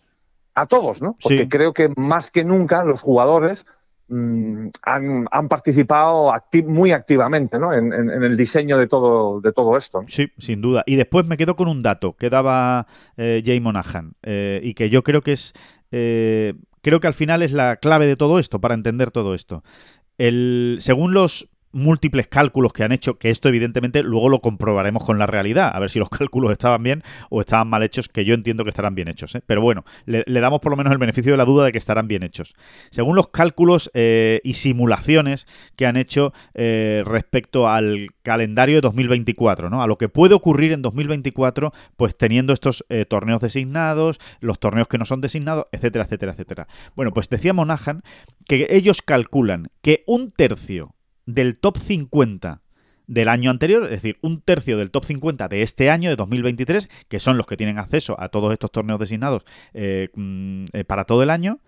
a 0.56 0.66
todos, 0.68 1.02
¿no? 1.02 1.18
Porque 1.22 1.50
creo 1.50 1.74
que 1.74 1.92
más 1.98 2.32
que 2.32 2.46
nunca 2.46 2.86
los 2.86 3.02
jugadores 3.02 3.66
mm, 4.08 4.68
han, 4.84 5.50
participado 5.50 6.32
muy 6.66 6.94
activamente 6.94 7.60
¿no? 7.60 7.74
en, 7.74 7.92
el 7.92 8.38
diseño 8.38 8.78
de 8.78 8.88
todo, 8.88 9.42
de 9.42 9.52
todo 9.52 9.76
esto. 9.76 10.06
Sí, 10.08 10.32
sin 10.38 10.62
duda. 10.62 10.84
Y 10.86 10.96
después 10.96 11.28
me 11.28 11.36
quedo 11.36 11.58
con 11.58 11.68
un 11.68 11.84
dato 11.84 12.14
que 12.14 12.30
daba 12.30 12.88
eh, 13.18 13.44
Jay 13.46 13.60
Monahan 13.60 14.14
eh, 14.24 14.62
y 14.64 14.76
que 14.76 14.90
yo 14.90 15.04
creo 15.04 15.22
que 15.22 15.34
es 15.34 15.54
eh, 15.92 16.54
creo 16.82 17.02
que 17.02 17.08
al 17.08 17.14
final 17.14 17.44
es 17.44 17.52
la 17.52 17.76
clave 17.76 18.08
de 18.08 18.16
todo 18.16 18.40
esto, 18.40 18.62
para 18.62 18.74
entender 18.74 19.12
todo 19.12 19.36
esto. 19.36 19.62
El, 20.18 20.78
según 20.80 21.14
los 21.14 21.50
múltiples 21.72 22.28
cálculos 22.28 22.74
que 22.74 22.84
han 22.84 22.92
hecho, 22.92 23.18
que 23.18 23.30
esto 23.30 23.50
evidentemente 23.50 24.04
luego 24.04 24.30
lo 24.30 24.40
comprobaremos 24.42 25.06
con 25.06 25.20
la 25.20 25.26
realidad, 25.26 25.72
a 25.74 25.80
ver 25.80 25.90
si 25.90 26.00
los 26.00 26.10
cálculos 26.18 26.52
estaban 26.52 26.82
bien 26.84 27.04
o 27.30 27.42
estaban 27.42 27.68
mal 27.68 27.84
hechos, 27.84 28.10
que 28.10 28.26
yo 28.26 28.34
entiendo 28.34 28.64
que 28.64 28.70
estarán 28.70 28.96
bien 28.96 29.08
hechos. 29.08 29.36
¿eh? 29.36 29.42
Pero 29.46 29.62
bueno, 29.62 29.86
le, 30.06 30.24
damos 30.28 30.60
por 30.60 30.72
lo 30.72 30.78
menos 30.78 30.92
el 30.92 30.98
beneficio 30.98 31.32
de 31.32 31.38
la 31.38 31.46
duda 31.46 31.66
de 31.66 31.72
que 31.72 31.78
estarán 31.78 32.08
bien 32.08 32.24
hechos. 32.24 32.56
Según 32.90 33.16
los 33.16 33.30
cálculos 33.30 33.92
eh, 33.94 34.42
y 34.44 34.54
simulaciones 34.54 35.48
que 35.76 35.86
han 35.86 35.98
hecho 35.98 36.34
eh, 36.54 37.04
respecto 37.06 37.68
al 37.68 38.10
calendario 38.22 38.76
de 38.76 38.82
2024, 38.82 39.70
¿no? 39.70 39.82
a 39.82 39.88
lo 39.88 39.98
que 39.98 40.10
puede 40.10 40.34
ocurrir 40.34 40.72
en 40.72 40.82
2024, 40.82 41.74
pues 41.96 42.18
teniendo 42.18 42.54
estos 42.54 42.86
torneos 43.08 43.42
designados, 43.42 44.20
los 44.40 44.60
torneos 44.60 44.88
que 44.88 44.98
no 44.98 45.06
son 45.06 45.22
designados, 45.22 45.68
etcétera, 45.72 46.06
etcétera, 46.06 46.32
etcétera. 46.34 46.68
Bueno, 46.96 47.12
pues 47.12 47.30
decía 47.30 47.54
Monahan 47.54 48.02
que 48.48 48.68
ellos 48.70 49.02
calculan 49.02 49.70
que 49.82 50.04
un 50.08 50.32
tercio 50.32 50.97
del 51.28 51.60
top 51.60 51.78
50 51.78 52.62
del 53.06 53.30
año 53.30 53.52
anterior, 53.52 53.86
es 53.86 53.92
decir, 53.92 54.18
un 54.22 54.42
tercio 54.42 54.78
del 54.78 54.92
top 54.92 55.06
50 55.06 55.48
de 55.48 55.62
este 55.62 55.90
año, 55.90 56.10
de 56.10 56.16
2023, 56.16 56.90
que 57.08 57.20
son 57.20 57.38
los 57.38 57.46
que 57.46 57.56
tienen 57.56 57.78
acceso 57.78 58.20
a 58.20 58.30
todos 58.30 58.52
estos 58.52 58.72
torneos 58.72 59.00
designados 59.00 59.44
eh, 59.74 60.10
mm, 60.14 60.66
eh, 60.74 60.84
para 60.84 61.06
todo 61.06 61.24
el 61.24 61.30
año, 61.30 61.60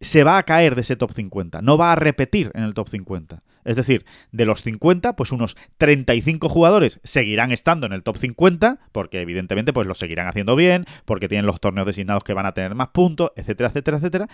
se 0.00 0.24
va 0.24 0.38
a 0.38 0.42
caer 0.42 0.74
de 0.74 0.82
ese 0.82 0.96
top 0.96 1.12
50, 1.12 1.62
no 1.62 1.78
va 1.78 1.92
a 1.92 1.96
repetir 1.96 2.50
en 2.54 2.64
el 2.64 2.74
top 2.74 2.88
50. 2.88 3.42
Es 3.68 3.76
decir, 3.76 4.06
de 4.32 4.46
los 4.46 4.62
50, 4.62 5.14
pues 5.14 5.30
unos 5.30 5.54
35 5.76 6.48
jugadores 6.48 7.00
seguirán 7.02 7.52
estando 7.52 7.86
en 7.86 7.92
el 7.92 8.02
top 8.02 8.16
50, 8.16 8.78
porque 8.92 9.20
evidentemente 9.20 9.74
pues 9.74 9.86
lo 9.86 9.94
seguirán 9.94 10.26
haciendo 10.26 10.56
bien, 10.56 10.86
porque 11.04 11.28
tienen 11.28 11.44
los 11.44 11.60
torneos 11.60 11.86
designados 11.86 12.24
que 12.24 12.32
van 12.32 12.46
a 12.46 12.52
tener 12.52 12.74
más 12.74 12.88
puntos, 12.88 13.30
etcétera, 13.36 13.68
etcétera, 13.68 13.98
etcétera. 13.98 14.28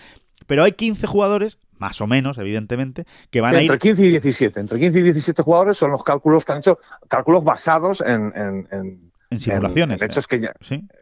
Pero 0.47 0.63
hay 0.63 0.71
15 0.71 1.05
jugadores, 1.05 1.59
más 1.77 1.99
o 1.99 2.07
menos, 2.07 2.37
evidentemente, 2.37 3.03
que 3.29 3.41
van 3.41 3.55
a 3.55 3.61
ir... 3.61 3.71
Entre 3.71 3.79
15 3.79 4.05
y 4.05 4.09
17. 4.11 4.59
Entre 4.59 4.79
15 4.79 4.99
y 4.99 5.03
17 5.03 5.43
jugadores 5.43 5.77
son 5.77 5.91
los 5.91 6.03
cálculos 6.03 6.45
que 6.45 6.53
han 6.53 6.59
hecho, 6.59 6.79
cálculos 7.09 7.43
basados 7.43 7.99
en, 7.99 8.31
en, 8.71 9.11
simulaciones. 9.37 10.01
En, 10.01 10.05
hechos 10.05 10.27
que 10.27 10.39
ya, 10.39 10.53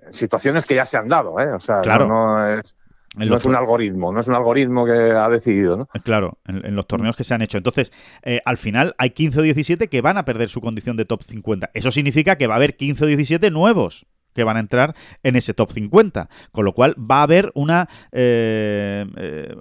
situaciones 0.10 0.66
que 0.66 0.74
ya 0.74 0.88
se 0.88 0.98
han 0.98 1.08
dado, 1.08 1.40
¿eh? 1.40 1.54
O 1.54 1.60
sea, 1.60 1.82
claro. 1.82 2.08
no 2.08 2.48
es 2.48 2.76
no 3.16 3.38
es 3.38 3.46
un 3.46 3.56
algoritmo, 3.56 4.12
no 4.12 4.20
es 4.20 4.28
un 4.28 4.36
algoritmo 4.36 4.86
que 4.86 4.92
ha 4.92 5.30
decidido, 5.30 5.78
¿no? 5.78 5.88
Eh, 5.94 6.00
claro, 6.04 6.40
en, 6.48 6.76
los 6.76 6.88
torneos 6.88 7.16
que 7.16 7.24
se 7.24 7.34
han 7.34 7.42
hecho. 7.42 7.58
Entonces, 7.58 7.92
eh, 8.24 8.42
al 8.46 8.58
final 8.58 8.96
hay 8.98 9.12
15 9.12 9.40
o 9.40 9.42
17 9.44 9.88
que 9.88 10.02
van 10.02 10.18
a 10.18 10.26
perder 10.26 10.50
su 10.50 10.62
condición 10.62 10.98
de 10.98 11.06
top 11.06 11.24
50. 11.24 11.70
Eso 11.74 11.92
significa 11.92 12.38
que 12.38 12.48
va 12.48 12.56
a 12.56 12.58
haber 12.58 12.76
15 12.76 13.04
o 13.04 13.08
17 13.08 13.52
nuevos 13.52 14.06
que 14.34 14.44
van 14.44 14.58
a 14.58 14.62
entrar 14.62 14.96
en 15.22 15.36
ese 15.36 15.54
top 15.54 15.72
50. 15.72 16.30
Con 16.52 16.66
lo 16.66 16.74
cual 16.74 16.96
va 17.00 17.20
a 17.20 17.24
haber 17.24 17.52
una 17.54 17.88
eh, 18.12 19.06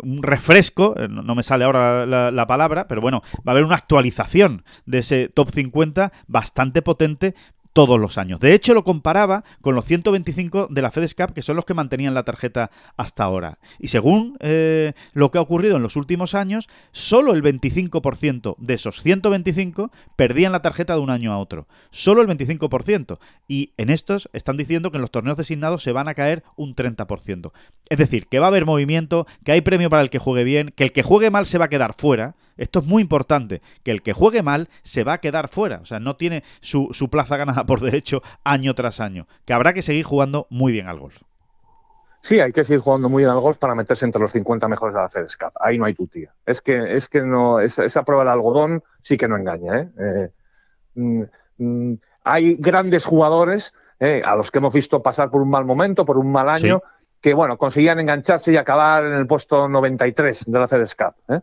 un 0.03 0.23
refresco, 0.23 0.95
no 1.09 1.35
me 1.35 1.43
sale 1.43 1.65
ahora 1.65 2.07
la, 2.07 2.47
palabra, 2.47 2.89
pero 2.89 3.01
bueno, 3.01 3.23
va 3.39 3.43
a 3.47 3.51
haber 3.53 3.65
una 3.65 3.77
actualización 3.77 4.65
de 4.87 4.99
ese 4.99 5.29
top 5.29 5.51
50 5.51 6.13
bastante 6.27 6.81
potente 6.81 7.35
todos 7.73 7.99
los 7.99 8.19
años. 8.19 8.41
De 8.41 8.55
hecho, 8.55 8.75
lo 8.75 8.85
comparaba 8.85 9.45
con 9.61 9.75
los 9.75 9.85
125 9.85 10.69
de 10.71 10.83
la 10.83 10.91
FedEx 10.91 11.15
Cup, 11.15 11.33
que 11.33 11.43
son 11.43 11.57
los 11.57 11.65
que 11.65 11.75
mantenían 11.75 12.15
la 12.15 12.25
tarjeta 12.25 12.71
hasta 12.97 13.25
ahora. 13.25 13.59
Y 13.79 13.89
según 13.89 14.37
eh, 14.41 14.93
lo 15.13 15.31
que 15.31 15.39
ha 15.39 15.43
ocurrido 15.43 15.77
en 15.77 15.83
los 15.83 15.97
últimos 15.97 16.35
años, 16.35 16.69
solo 16.93 17.33
el 17.33 17.43
25% 17.43 18.57
de 18.59 18.75
esos 18.75 19.03
125 19.03 19.91
perdían 20.17 20.53
la 20.53 20.63
tarjeta 20.63 20.95
de 20.95 21.01
un 21.01 21.11
año 21.11 21.33
a 21.33 21.39
otro. 21.39 21.67
Solo 21.91 22.23
el 22.23 22.29
25%. 22.29 23.19
Y 23.49 23.73
en 23.77 23.91
estos 23.91 24.29
están 24.33 24.57
diciendo 24.57 24.91
que 24.91 24.99
en 24.99 25.03
los 25.03 25.11
torneos 25.11 25.37
designados 25.37 25.83
se 25.83 25.93
van 25.93 26.09
a 26.09 26.15
caer 26.15 26.43
un 26.57 26.75
30%. 26.75 27.53
Es 27.89 27.99
decir, 27.99 28.27
que 28.27 28.39
va 28.39 28.47
a 28.47 28.49
haber 28.49 28.67
movimiento, 28.67 29.27
que 29.45 29.53
hay 29.53 29.61
premio 29.61 29.91
para 29.91 30.03
el 30.03 30.11
que 30.11 30.19
juegue 30.19 30.45
bien, 30.45 30.73
que 30.75 30.85
el 30.85 30.93
que 30.93 31.03
juegue 31.03 31.31
mal 31.31 31.47
se 31.47 31.59
va 31.59 31.67
a 31.67 31.71
quedar 31.71 31.95
fuera 31.95 32.35
esto 32.57 32.81
es 32.81 32.87
muy 32.87 33.03
importante, 33.03 33.63
que 33.83 33.91
el 33.91 34.03
que 34.03 34.13
juegue 34.13 34.43
mal 34.43 34.69
se 34.83 35.05
va 35.05 35.15
a 35.15 35.19
quedar 35.19 35.49
fuera, 35.49 35.81
o 35.81 35.85
sea, 35.85 36.01
no 36.01 36.17
tiene 36.17 36.43
su, 36.61 36.89
plaza 37.11 37.37
ganada 37.37 37.65
por 37.67 37.81
derecho 37.81 38.23
año 38.45 38.75
tras 38.75 39.01
año, 39.01 39.27
que 39.45 39.53
habrá 39.53 39.73
que 39.73 39.83
seguir 39.83 40.05
jugando 40.05 40.47
muy 40.51 40.73
bien 40.73 40.87
al 40.89 40.99
golf. 40.99 41.23
Sí, 42.21 42.39
hay 42.39 42.53
que 42.53 42.63
seguir 42.63 42.81
jugando 42.81 43.09
muy 43.09 43.23
bien 43.23 43.31
al 43.31 43.41
golf 43.41 43.59
para 43.59 43.75
meterse 43.75 44.05
entre 44.05 44.23
los 44.23 44.31
50 44.31 44.69
mejores 44.69 44.95
de 44.95 45.01
la 45.01 45.09
FedEx 45.09 45.37
Cup. 45.37 45.53
Ahí 45.61 45.77
no 45.77 45.87
hay 45.87 45.95
tutía. 45.95 46.33
Es 46.47 46.61
que, 46.61 46.95
es 46.95 47.09
que 47.09 47.21
no, 47.21 47.59
esa, 47.59 48.05
prueba 48.05 48.25
de 48.25 48.31
algodón 48.31 48.85
sí 49.01 49.17
que 49.17 49.27
no 49.27 49.37
engaña. 49.37 49.81
¿eh? 49.81 49.89
eh 49.99 50.31
mm, 50.95 51.23
mm, 51.59 51.95
hay 52.25 52.55
grandes 52.55 53.05
jugadores 53.05 53.75
eh, 53.99 54.23
a 54.25 54.37
los 54.37 54.51
que 54.51 54.59
hemos 54.59 54.73
visto 54.73 55.03
pasar 55.03 55.31
por 55.31 55.43
un 55.43 55.51
mal 55.51 55.65
momento, 55.65 56.05
por 56.05 56.17
un 56.17 56.31
mal 56.31 56.49
año, 56.49 56.83
que 57.21 57.35
bueno, 57.35 57.57
conseguían 57.57 58.01
engancharse 58.01 58.53
y 58.53 58.57
acabar 58.57 59.05
en 59.05 59.15
el 59.15 59.27
puesto 59.27 59.69
93 59.69 60.45
de 60.47 60.59
la 60.59 60.69
FedEx 60.69 60.95
Cup. 60.95 61.43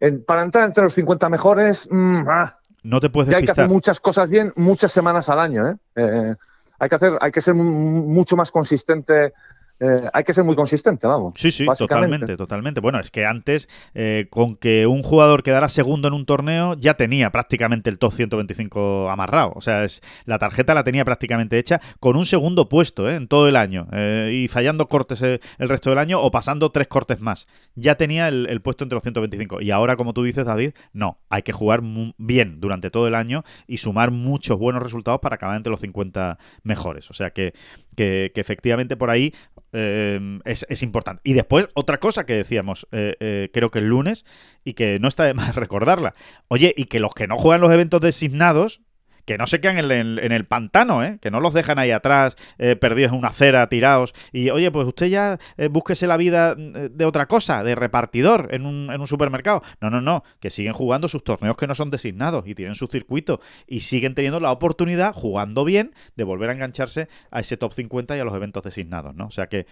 ¿Eh? 0.00 0.12
para 0.12 0.42
entrar 0.42 0.64
entre 0.64 0.84
los 0.84 0.94
50 0.94 1.28
mejores, 1.28 1.88
mm, 1.90 2.28
ah, 2.28 2.56
no 2.82 3.00
te 3.00 3.10
puedes 3.10 3.34
hay 3.34 3.44
que 3.44 3.50
hacer 3.50 3.68
muchas 3.68 3.98
cosas 3.98 4.30
bien 4.30 4.52
muchas 4.56 4.92
semanas 4.92 5.28
al 5.28 5.40
año. 5.40 5.68
¿eh? 5.68 5.76
Eh, 5.96 6.34
hay 6.78 6.88
que 6.88 6.94
hacer, 6.94 7.18
hay 7.20 7.32
que 7.32 7.40
ser 7.40 7.54
mucho 7.54 8.36
más 8.36 8.50
consistente 8.50 9.32
eh, 9.78 10.08
hay 10.12 10.24
que 10.24 10.32
ser 10.32 10.44
muy 10.44 10.56
consistente, 10.56 11.06
vamos. 11.06 11.34
Sí, 11.36 11.50
sí, 11.50 11.66
totalmente, 11.76 12.36
totalmente. 12.36 12.80
Bueno, 12.80 12.98
es 12.98 13.10
que 13.10 13.26
antes, 13.26 13.68
eh, 13.94 14.26
con 14.30 14.56
que 14.56 14.86
un 14.86 15.02
jugador 15.02 15.42
quedara 15.42 15.68
segundo 15.68 16.08
en 16.08 16.14
un 16.14 16.24
torneo, 16.24 16.74
ya 16.74 16.94
tenía 16.94 17.30
prácticamente 17.30 17.90
el 17.90 17.98
top 17.98 18.14
125 18.14 19.10
amarrado. 19.10 19.52
O 19.54 19.60
sea, 19.60 19.84
es, 19.84 20.02
la 20.24 20.38
tarjeta 20.38 20.72
la 20.72 20.82
tenía 20.82 21.04
prácticamente 21.04 21.58
hecha 21.58 21.80
con 22.00 22.16
un 22.16 22.24
segundo 22.24 22.70
puesto 22.70 23.10
¿eh? 23.10 23.16
en 23.16 23.28
todo 23.28 23.48
el 23.48 23.56
año. 23.56 23.86
y 24.30 24.48
fallando 24.48 24.88
cortes 24.88 25.22
el 25.22 25.68
resto 25.68 25.90
del 25.90 25.98
año 25.98 26.20
o 26.20 26.30
pasando 26.30 26.70
tres 26.70 26.88
cortes 26.88 27.20
más. 27.20 27.46
Ya 27.74 27.96
tenía 27.96 28.28
el, 28.28 28.60
puesto 28.62 28.84
entre 28.84 28.96
los 28.96 29.02
125. 29.02 29.60
Y 29.60 29.70
ahora, 29.70 29.96
como 29.96 30.14
tú 30.14 30.22
dices, 30.22 30.46
David, 30.46 30.72
no. 30.92 31.18
Hay 31.28 31.42
que 31.42 31.52
jugar 31.52 31.82
bien 32.16 32.60
durante 32.60 32.90
todo 32.90 33.08
el 33.08 33.14
año 33.14 33.44
y 33.66 33.76
sumar 33.76 34.10
muchos 34.10 34.58
buenos 34.58 34.82
resultados 34.82 35.20
para 35.20 35.34
acabar 35.34 35.56
entre 35.56 35.70
los 35.70 35.80
50 35.80 36.38
mejores. 36.62 37.10
O 37.10 37.14
sea 37.14 37.30
que, 37.30 37.52
que 37.94 38.32
efectivamente 38.34 38.96
por 38.96 39.10
ahí 39.10 39.32
eh, 39.76 40.40
es, 40.44 40.82
importante. 40.82 41.20
Y 41.24 41.34
después, 41.34 41.68
otra 41.74 41.98
cosa 41.98 42.24
que 42.24 42.34
decíamos, 42.34 42.86
eh, 42.92 43.14
eh, 43.20 43.50
creo 43.52 43.70
que 43.70 43.80
el 43.80 43.88
lunes, 43.88 44.24
y 44.64 44.72
que 44.72 44.98
no 44.98 45.08
está 45.08 45.24
de 45.24 45.34
más 45.34 45.54
recordarla. 45.56 46.14
Oye, 46.48 46.74
y 46.76 46.84
que 46.84 46.98
los 46.98 47.12
que 47.12 47.26
no 47.26 47.36
juegan 47.36 47.60
los 47.60 47.72
eventos 47.72 48.00
designados, 48.00 48.80
que 49.26 49.36
no 49.36 49.46
se 49.46 49.60
quedan 49.60 49.78
en, 49.90 50.32
el 50.32 50.46
pantano, 50.46 51.04
¿eh? 51.04 51.18
que 51.20 51.30
no 51.30 51.40
los 51.40 51.52
dejan 51.52 51.78
ahí 51.78 51.90
atrás, 51.90 52.36
eh, 52.58 52.76
perdidos 52.76 53.12
en 53.12 53.18
una 53.18 53.28
acera, 53.28 53.68
tirados. 53.68 54.14
Y 54.32 54.50
oye, 54.50 54.70
pues 54.70 54.86
usted 54.86 55.06
ya 55.06 55.38
eh, 55.58 55.68
búsquese 55.68 56.06
la 56.06 56.16
vida 56.16 56.54
de 56.54 57.04
otra 57.04 57.26
cosa, 57.26 57.64
de 57.64 57.74
repartidor 57.74 58.48
en 58.52 58.64
un, 58.64 59.06
supermercado. 59.06 59.62
No, 59.80 59.90
no, 59.90 60.00
no, 60.00 60.22
que 60.40 60.50
siguen 60.50 60.72
jugando 60.72 61.08
sus 61.08 61.24
torneos 61.24 61.56
que 61.56 61.66
no 61.66 61.74
son 61.74 61.90
designados 61.90 62.46
y 62.46 62.54
tienen 62.54 62.76
su 62.76 62.86
circuito 62.86 63.40
y 63.66 63.80
siguen 63.80 64.14
teniendo 64.14 64.40
la 64.40 64.52
oportunidad, 64.52 65.12
jugando 65.12 65.64
bien, 65.64 65.92
de 66.14 66.24
volver 66.24 66.50
a 66.50 66.52
engancharse 66.52 67.08
a 67.30 67.40
ese 67.40 67.56
top 67.56 67.72
50 67.72 68.16
y 68.16 68.20
a 68.20 68.24
los 68.24 68.34
eventos 68.34 68.62
designados, 68.62 69.14
¿no? 69.14 69.26
O 69.26 69.30
sea 69.30 69.48
que 69.48 69.66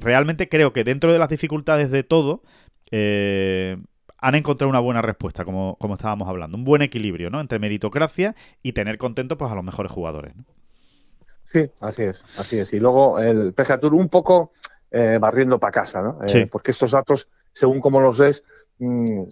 realmente 0.00 0.48
creo 0.48 0.72
que 0.72 0.84
dentro 0.84 1.12
de 1.12 1.18
las 1.18 1.28
dificultades 1.28 1.90
de 1.90 2.02
todo, 2.02 2.42
eh, 2.90 3.76
han 4.20 4.34
encontrado 4.34 4.68
una 4.68 4.80
buena 4.80 5.02
respuesta, 5.02 5.44
como, 5.44 5.76
como 5.78 5.94
estábamos 5.94 6.28
hablando. 6.28 6.56
Un 6.56 6.64
buen 6.64 6.82
equilibrio, 6.82 7.30
¿no? 7.30 7.40
Entre 7.40 7.58
meritocracia 7.58 8.34
y 8.62 8.72
tener 8.72 8.98
contentos 8.98 9.38
pues, 9.38 9.50
a 9.50 9.54
los 9.54 9.64
mejores 9.64 9.90
jugadores. 9.90 10.34
Sí, 11.46 11.68
así 11.80 12.02
es, 12.04 12.22
así 12.38 12.58
es. 12.58 12.72
Y 12.72 12.80
luego 12.80 13.18
el 13.18 13.52
PGA 13.54 13.80
Tour 13.80 13.94
un 13.94 14.08
poco 14.08 14.52
eh, 14.90 15.18
barriendo 15.20 15.58
para 15.58 15.72
casa, 15.72 16.00
¿no? 16.00 16.18
Eh, 16.26 16.46
porque 16.46 16.70
estos 16.70 16.92
datos, 16.92 17.28
según 17.52 17.80
como 17.80 18.00
los 18.00 18.18
ves, 18.18 18.44
mm, 18.78 19.22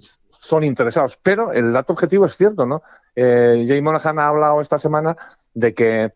son 0.41 0.65
interesados. 0.65 1.19
Pero 1.23 1.53
el 1.53 1.73
dato 1.73 1.93
objetivo 1.93 2.27
es 2.27 2.37
cierto, 2.37 2.67
¿no? 2.67 2.83
Eh, 3.15 3.65
Jay 3.67 3.81
Monahan 3.81 4.19
ha 4.19 4.29
hablado 4.29 4.61
esta 4.61 4.79
semana 4.79 5.17
de 5.55 5.75
que 5.75 6.13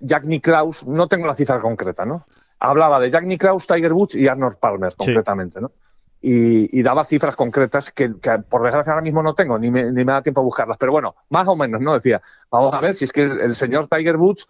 Jack 0.00 0.24
Nicklaus, 0.24 0.86
no 0.86 1.08
tengo 1.08 1.26
la 1.26 1.34
cifra 1.34 1.60
concreta, 1.60 2.04
¿no? 2.04 2.24
Hablaba 2.58 2.98
de 3.00 3.10
Jack 3.10 3.24
Nicklaus, 3.24 3.66
Tiger 3.66 3.92
Woods 3.92 4.14
y 4.14 4.28
Arnold 4.28 4.56
Palmer, 4.56 4.94
concretamente, 4.96 5.60
¿no? 5.60 5.72
Y, 6.20 6.82
daba 6.82 7.04
cifras 7.04 7.36
concretas 7.36 7.90
que, 7.92 8.08
por 8.08 8.62
desgracia 8.62 8.92
ahora 8.92 9.02
mismo 9.02 9.22
no 9.22 9.34
tengo, 9.34 9.58
ni 9.58 9.70
me, 9.70 9.84
ni 9.84 10.04
me, 10.04 10.12
da 10.12 10.22
tiempo 10.22 10.40
a 10.40 10.44
buscarlas. 10.44 10.76
Pero 10.78 10.92
bueno, 10.92 11.14
más 11.30 11.46
o 11.46 11.56
menos, 11.56 11.80
¿no? 11.80 11.94
Decía, 11.94 12.20
vamos 12.50 12.74
a 12.74 12.80
ver 12.80 12.94
si 12.94 13.04
es 13.04 13.12
que 13.12 13.22
el, 13.22 13.54
señor 13.54 13.88
Tiger 13.88 14.16
Woods 14.16 14.48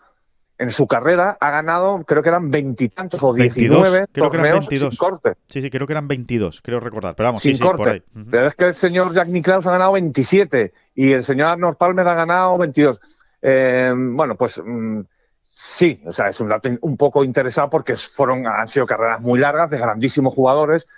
en 0.57 0.71
su 0.71 0.87
carrera 0.87 1.37
ha 1.41 1.51
ganado, 1.51 2.03
creo 2.05 2.23
que 2.23 2.31
eran 2.31 2.51
veintitantos 2.51 3.23
o 3.23 3.33
diecinueve 3.33 4.07
creo 4.11 4.31
que 4.31 4.39
eran 4.39 4.59
22. 4.59 4.91
sin 4.91 4.99
corte. 4.99 5.35
Sí, 5.47 5.63
sí, 5.63 5.71
creo 5.71 5.87
que 5.87 5.93
eran 5.93 6.09
22, 6.09 6.63
creo 6.63 6.81
recordar. 6.81 7.15
Pero 7.15 7.29
vamos, 7.29 7.43
sin 7.43 7.55
sí, 7.55 7.63
corte. 7.63 7.77
sí, 7.77 8.01
por 8.01 8.19
ahí. 8.23 8.27
Pero 8.31 8.47
es 8.47 8.55
que 8.55 8.65
el 8.65 8.75
señor 8.75 9.15
Jack 9.15 9.29
Nicklaus 9.29 9.67
ha 9.67 9.73
ganado 9.73 9.93
27 9.93 10.73
y 10.97 11.13
el 11.13 11.23
señor 11.23 11.49
Arnold 11.49 11.77
Palmer 11.77 12.09
ha 12.09 12.15
ganado 12.15 12.59
22. 12.59 12.99
Eh, 13.41 13.93
bueno, 13.95 14.35
pues 14.35 14.61
mm, 14.65 15.01
sí, 15.49 16.03
o 16.07 16.13
sea, 16.13 16.31
es 16.31 16.41
un 16.41 16.49
dato 16.49 16.69
un 16.81 16.97
poco 16.97 17.23
interesado 17.23 17.71
porque 17.71 17.97
fueron, 17.97 18.47
han 18.47 18.69
sido 18.69 18.87
carreras 18.87 19.21
muy 19.21 19.39
largas 19.39 19.71
de 19.71 19.79
grandísimos 19.79 20.35
jugadores. 20.35 20.89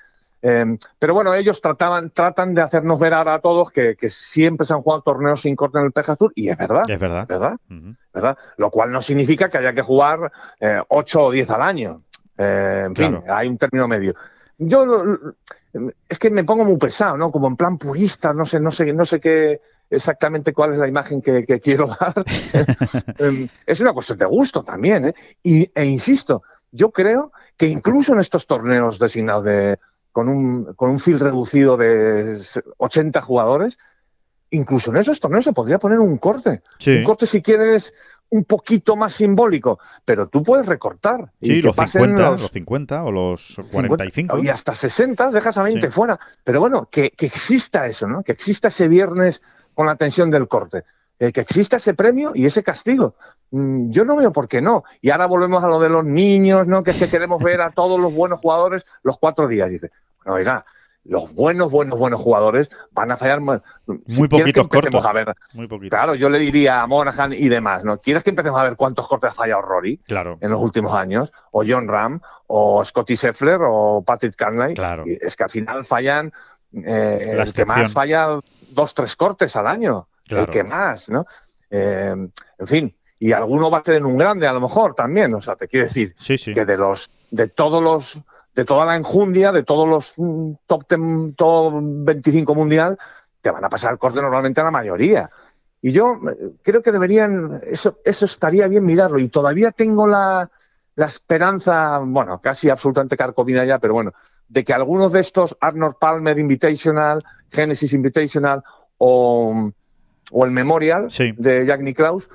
Eh, 0.42 0.78
pero 0.98 1.14
bueno, 1.14 1.34
ellos 1.34 1.60
trataban, 1.60 2.10
tratan 2.10 2.54
de 2.54 2.62
hacernos 2.62 2.98
ver 2.98 3.12
ahora 3.12 3.34
a 3.34 3.40
todos 3.40 3.70
que, 3.70 3.96
que, 3.96 4.08
siempre 4.08 4.66
se 4.66 4.72
han 4.72 4.80
jugado 4.80 5.02
torneos 5.02 5.42
sin 5.42 5.54
corte 5.54 5.78
en 5.78 5.84
el 5.84 5.92
PGA 5.92 6.16
Tour 6.16 6.32
y 6.34 6.48
es 6.48 6.56
verdad. 6.56 6.88
Es 6.88 6.98
verdad. 6.98 7.26
¿verdad? 7.28 7.56
Uh 7.68 7.74
-huh. 7.74 7.96
¿verdad? 8.14 8.38
Lo 8.56 8.70
cual 8.70 8.90
no 8.90 9.02
significa 9.02 9.48
que 9.48 9.58
haya 9.58 9.74
que 9.74 9.82
jugar 9.82 10.32
eh, 10.58 10.80
8 10.88 11.20
o 11.20 11.30
10 11.30 11.50
al 11.50 11.62
año. 11.62 12.02
Eh, 12.38 12.84
en 12.86 12.94
claro. 12.94 13.20
fin, 13.20 13.30
hay 13.30 13.48
un 13.48 13.58
término 13.58 13.86
medio. 13.86 14.14
Yo 14.56 15.04
es 16.08 16.18
que 16.18 16.30
me 16.30 16.44
pongo 16.44 16.64
muy 16.64 16.76
pesado, 16.76 17.16
¿no? 17.16 17.30
Como 17.30 17.46
en 17.46 17.56
plan 17.56 17.78
purista, 17.78 18.32
no 18.32 18.44
sé, 18.44 18.60
no 18.60 18.72
sé, 18.72 18.92
no 18.92 19.04
sé 19.04 19.20
qué 19.20 19.60
exactamente 19.90 20.52
cuál 20.52 20.72
es 20.72 20.78
la 20.78 20.88
imagen 20.88 21.20
que, 21.20 21.44
que 21.44 21.60
quiero 21.60 21.88
dar. 21.88 22.14
es 23.66 23.80
una 23.80 23.92
cuestión 23.92 24.18
de 24.18 24.24
gusto 24.24 24.62
también, 24.62 25.08
¿eh? 25.08 25.14
Y, 25.42 25.70
e 25.74 25.84
insisto, 25.84 26.42
yo 26.70 26.90
creo 26.90 27.32
que 27.56 27.66
incluso 27.66 28.12
en 28.12 28.20
estos 28.20 28.46
torneos 28.46 28.98
designados 28.98 29.44
de, 29.44 29.78
con 30.12 30.28
un, 30.28 30.74
con 30.74 30.90
un 30.90 31.00
field 31.00 31.22
reducido 31.22 31.76
de 31.76 32.38
80 32.78 33.20
jugadores, 33.20 33.78
incluso 34.50 34.90
en 34.90 34.98
esos 34.98 35.20
torneos 35.20 35.44
se 35.44 35.52
podría 35.52 35.78
poner 35.78 35.98
un 35.98 36.18
corte. 36.18 36.62
Sí. 36.78 36.98
Un 36.98 37.04
corte 37.04 37.26
si 37.26 37.42
quieres 37.42 37.94
un 38.32 38.44
poquito 38.44 38.94
más 38.94 39.14
simbólico, 39.14 39.80
pero 40.04 40.28
tú 40.28 40.42
puedes 40.42 40.66
recortar. 40.66 41.32
Sí, 41.42 41.54
y 41.54 41.62
los 41.62 41.74
50, 41.74 42.30
los, 42.30 42.42
los 42.42 42.50
50 42.50 43.04
o 43.04 43.10
los 43.10 43.56
45. 43.72 44.36
50, 44.36 44.38
y 44.46 44.48
hasta 44.48 44.72
60, 44.72 45.30
dejas 45.32 45.58
a 45.58 45.64
20 45.64 45.86
Sí. 45.88 45.92
fuera. 45.92 46.18
Pero 46.44 46.60
bueno, 46.60 46.88
que, 46.90 47.10
que 47.10 47.26
exista 47.26 47.86
eso, 47.86 48.06
¿no? 48.06 48.22
Que 48.22 48.32
exista 48.32 48.68
ese 48.68 48.86
viernes 48.86 49.42
con 49.74 49.86
la 49.86 49.96
tensión 49.96 50.30
del 50.30 50.46
corte. 50.46 50.84
Eh, 51.22 51.32
que 51.32 51.42
exista 51.42 51.76
ese 51.76 51.92
premio 51.94 52.32
y 52.34 52.46
ese 52.46 52.62
castigo. 52.64 53.14
Mm, 53.50 53.90
Yo 53.90 54.04
no 54.06 54.16
veo 54.16 54.32
por 54.32 54.48
qué 54.48 54.60
no. 54.62 54.84
Y 55.02 55.10
ahora 55.10 55.26
volvemos 55.26 55.62
a 55.62 55.68
lo 55.68 55.78
de 55.78 55.90
los 55.90 56.02
niños, 56.04 56.66
¿no? 56.66 56.82
Que 56.82 56.92
es 56.92 56.96
que 56.96 57.08
queremos 57.10 57.42
ver 57.42 57.60
a 57.60 57.70
todos 57.70 58.00
los 58.00 58.12
buenos 58.12 58.40
jugadores 58.40 58.86
los 59.02 59.18
cuatro 59.18 59.46
días. 59.46 59.68
Dice, 59.68 59.90
bueno, 60.24 60.36
oiga, 60.38 60.64
los 61.04 61.34
buenos, 61.34 61.70
buenos, 61.70 61.98
buenos 61.98 62.20
jugadores 62.20 62.70
van 62.92 63.10
a 63.10 63.18
fallar 63.18 63.40
más. 63.42 63.60
Muy 63.86 64.28
poquitos 64.28 64.66
cortos. 64.68 65.04
A 65.04 65.12
ver, 65.12 65.34
Muy 65.52 65.66
poquitos. 65.66 65.90
claro, 65.98 66.14
yo 66.14 66.30
le 66.30 66.38
diría 66.38 66.80
a 66.80 66.86
Monaghan 66.86 67.34
y 67.34 67.48
demás, 67.50 67.84
¿no? 67.84 67.98
¿Quieres 67.98 68.22
que 68.24 68.30
empecemos 68.30 68.58
a 68.58 68.64
ver 68.64 68.76
cuántos 68.76 69.06
cortes 69.06 69.30
ha 69.30 69.34
fallado 69.34 69.60
Rory 69.60 69.98
Claro. 70.06 70.38
en 70.40 70.50
los 70.50 70.60
últimos 70.60 70.94
años? 70.94 71.32
O 71.50 71.64
John 71.66 71.86
Ram, 71.86 72.20
o 72.46 72.82
Scotty 72.82 73.14
Scheffler, 73.16 73.58
o 73.62 74.02
Patrick 74.06 74.36
Canley. 74.36 74.72
Claro. 74.74 75.04
Y 75.06 75.18
es 75.20 75.36
que 75.36 75.44
al 75.44 75.50
final 75.50 75.84
fallan, 75.84 76.32
eh, 76.72 77.36
el 77.38 77.52
que 77.52 77.64
más 77.66 77.92
falla 77.92 78.38
dos, 78.70 78.94
tres 78.94 79.16
cortes 79.16 79.54
al 79.56 79.66
año. 79.66 80.06
Claro. 80.30 80.44
El 80.44 80.50
que 80.50 80.62
más, 80.62 81.10
¿no? 81.10 81.26
Eh, 81.70 82.14
en 82.58 82.66
fin, 82.66 82.96
y 83.18 83.32
alguno 83.32 83.68
va 83.70 83.78
a 83.78 83.84
ser 83.84 83.96
en 83.96 84.06
un 84.06 84.16
grande 84.16 84.46
a 84.46 84.52
lo 84.52 84.60
mejor 84.60 84.94
también. 84.94 85.34
O 85.34 85.42
sea, 85.42 85.56
te 85.56 85.66
quiero 85.66 85.86
decir 85.86 86.14
Sí, 86.16 86.38
sí. 86.38 86.54
que 86.54 86.64
de 86.64 86.76
los, 86.76 87.10
de 87.30 87.48
todos 87.48 87.82
los, 87.82 88.18
de 88.54 88.64
toda 88.64 88.86
la 88.86 88.96
enjundia, 88.96 89.50
de 89.50 89.64
todos 89.64 89.88
los 89.88 90.14
mm, 90.16 90.52
top 90.66 90.84
10, 90.88 91.36
top 91.36 91.74
25 91.82 92.54
mundial, 92.54 92.96
te 93.40 93.50
van 93.50 93.64
a 93.64 93.68
pasar 93.68 93.98
corte 93.98 94.22
normalmente 94.22 94.60
a 94.60 94.64
la 94.64 94.70
mayoría. 94.70 95.30
Y 95.82 95.92
yo 95.92 96.20
eh, 96.30 96.52
creo 96.62 96.80
que 96.80 96.92
deberían, 96.92 97.60
eso, 97.66 97.98
eso 98.04 98.24
estaría 98.24 98.68
bien 98.68 98.84
mirarlo. 98.84 99.18
Y 99.18 99.28
todavía 99.28 99.72
tengo 99.72 100.06
la, 100.06 100.48
la 100.94 101.06
esperanza, 101.06 101.98
bueno, 101.98 102.40
casi 102.40 102.70
absolutamente 102.70 103.16
carcomida 103.16 103.64
ya, 103.64 103.80
pero 103.80 103.94
bueno, 103.94 104.12
de 104.48 104.64
que 104.64 104.72
algunos 104.72 105.12
de 105.12 105.20
estos 105.20 105.56
Arnold 105.60 105.96
Palmer 106.00 106.38
Invitational, 106.38 107.22
Genesis 107.50 107.92
Invitational 107.92 108.62
o, 108.98 109.72
o 110.30 110.44
el 110.44 110.50
Memorial 110.50 111.10
Sí. 111.10 111.32
de 111.36 111.66
Jack 111.66 111.80
Nicklaus, 111.82 112.28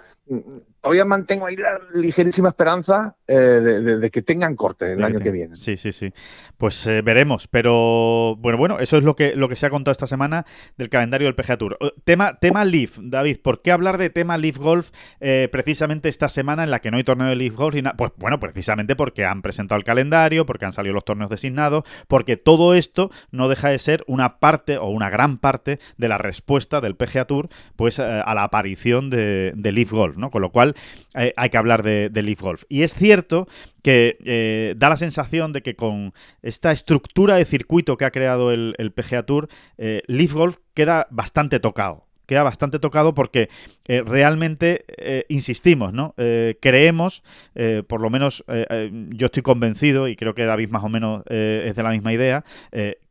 todavía 0.85 1.03
mantengo 1.03 1.47
ahí 1.47 1.55
la 1.55 1.79
ligerísima 1.95 2.49
esperanza 2.49 3.15
eh, 3.27 3.33
de, 3.35 3.81
de- 3.81 3.97
de 3.97 4.11
que 4.11 4.21
tengan 4.21 4.55
corte 4.55 4.91
el 4.91 4.99
De 4.99 5.03
año 5.03 5.19
que 5.19 5.31
viene. 5.31 5.55
Sí, 5.55 5.77
sí, 5.77 5.91
sí. 5.91 6.13
Pues 6.57 6.85
eh, 6.85 7.01
veremos, 7.01 7.47
pero 7.47 8.35
bueno, 8.37 8.57
bueno, 8.59 8.77
eso 8.79 8.95
es 8.97 9.03
lo 9.03 9.15
que, 9.15 9.35
lo 9.35 9.49
que 9.49 9.55
se 9.55 9.65
ha 9.65 9.71
contado 9.71 9.91
esta 9.91 10.05
semana 10.05 10.45
del 10.77 10.89
calendario 10.89 11.25
del 11.27 11.33
PGA 11.35 11.57
Tour. 11.57 11.77
Eh, 11.81 11.91
Tema, 12.03 12.37
tema 12.39 12.63
Leaf, 12.65 12.99
David, 13.01 13.39
¿por 13.41 13.63
qué 13.63 13.71
hablar 13.71 13.97
de 13.97 14.11
tema 14.11 14.37
Leaf 14.37 14.57
Golf 14.57 14.91
eh, 15.19 15.49
precisamente 15.51 16.07
esta 16.07 16.29
semana 16.29 16.63
en 16.63 16.69
la 16.69 16.79
que 16.81 16.91
no 16.91 16.97
hay 16.97 17.03
torneo 17.03 17.27
de 17.29 17.35
Leaf 17.35 17.55
Golf? 17.55 17.75
Y 17.75 17.81
pues 17.97 18.11
bueno, 18.17 18.39
precisamente 18.39 18.95
porque 18.95 19.25
han 19.25 19.41
presentado 19.41 19.79
el 19.79 19.83
calendario, 19.83 20.45
porque 20.45 20.65
han 20.65 20.71
salido 20.71 20.93
los 20.93 21.03
torneos 21.03 21.31
designados, 21.31 21.83
porque 22.07 22.37
todo 22.37 22.75
esto 22.75 23.09
no 23.31 23.49
deja 23.49 23.69
de 23.69 23.79
ser 23.79 24.03
una 24.07 24.37
parte 24.37 24.77
o 24.77 24.85
una 24.89 25.09
gran 25.09 25.39
parte 25.39 25.79
de 25.97 26.07
la 26.09 26.19
respuesta 26.19 26.79
del 26.79 26.95
PGA 26.95 27.25
Tour 27.25 27.49
pues 27.75 27.99
a 27.99 28.33
la 28.35 28.43
aparición 28.43 29.09
de, 29.09 29.51
de 29.55 29.71
Leaf 29.71 29.91
Golf, 29.91 30.15
¿no? 30.17 30.29
Con 30.29 30.43
lo 30.43 30.51
cual 30.51 30.74
hay 31.13 31.49
que 31.49 31.57
hablar 31.57 31.83
de, 31.83 32.09
Leaf 32.13 32.41
Golf. 32.41 32.63
Y 32.69 32.83
es 32.83 32.93
cierto 32.93 33.47
que 33.81 34.17
eh, 34.25 34.73
da 34.77 34.89
la 34.89 34.97
sensación 34.97 35.53
de 35.53 35.61
que 35.61 35.75
con 35.75 36.13
esta 36.41 36.71
estructura 36.71 37.35
de 37.35 37.45
circuito 37.45 37.97
que 37.97 38.05
ha 38.05 38.11
creado 38.11 38.51
el, 38.51 38.93
PGA 38.95 39.23
Tour, 39.23 39.47
eh, 39.77 40.01
Leaf 40.07 40.33
Golf 40.33 40.57
queda 40.73 41.07
bastante 41.11 41.59
tocado. 41.59 42.05
Queda 42.25 42.41
bastante 42.41 42.79
tocado 42.79 43.13
porque 43.13 43.49
eh, 43.87 44.01
realmente, 44.03 44.85
insistimos, 45.29 45.93
¿no? 45.93 46.15
Creemos, 46.59 47.23
por 47.87 48.01
lo 48.01 48.09
menos 48.09 48.43
yo 49.09 49.27
estoy 49.27 49.43
convencido, 49.43 50.07
y 50.07 50.15
creo 50.15 50.33
que 50.33 50.45
David 50.45 50.69
más 50.69 50.83
o 50.83 50.89
menos 50.89 51.21
es 51.27 51.75
de 51.75 51.83
la 51.83 51.91
misma 51.91 52.13
idea, 52.13 52.43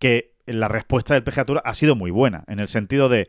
que 0.01 0.35
la 0.47 0.69
respuesta 0.69 1.15
del 1.15 1.23
PGA 1.23 1.45
Tour 1.45 1.63
ha 1.65 1.75
sido 1.75 1.97
muy 1.97 2.11
buena, 2.11 2.45
en 2.49 2.59
el 2.59 2.69
sentido 2.69 3.09
de 3.09 3.29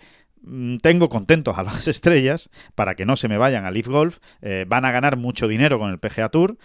tengo 0.81 1.09
contentos 1.09 1.57
a 1.57 1.63
las 1.63 1.87
estrellas 1.89 2.49
para 2.75 2.95
que 2.95 3.05
no 3.05 3.15
se 3.15 3.27
me 3.27 3.37
vayan 3.37 3.65
a 3.65 3.71
Leaf 3.71 3.87
Golf, 3.87 4.19
eh, 4.41 4.65
van 4.67 4.85
a 4.85 4.91
ganar 4.91 5.17
mucho 5.17 5.47
dinero 5.47 5.79
con 5.79 5.91
el 5.91 5.99
PGA 5.99 6.29
Tour 6.29 6.57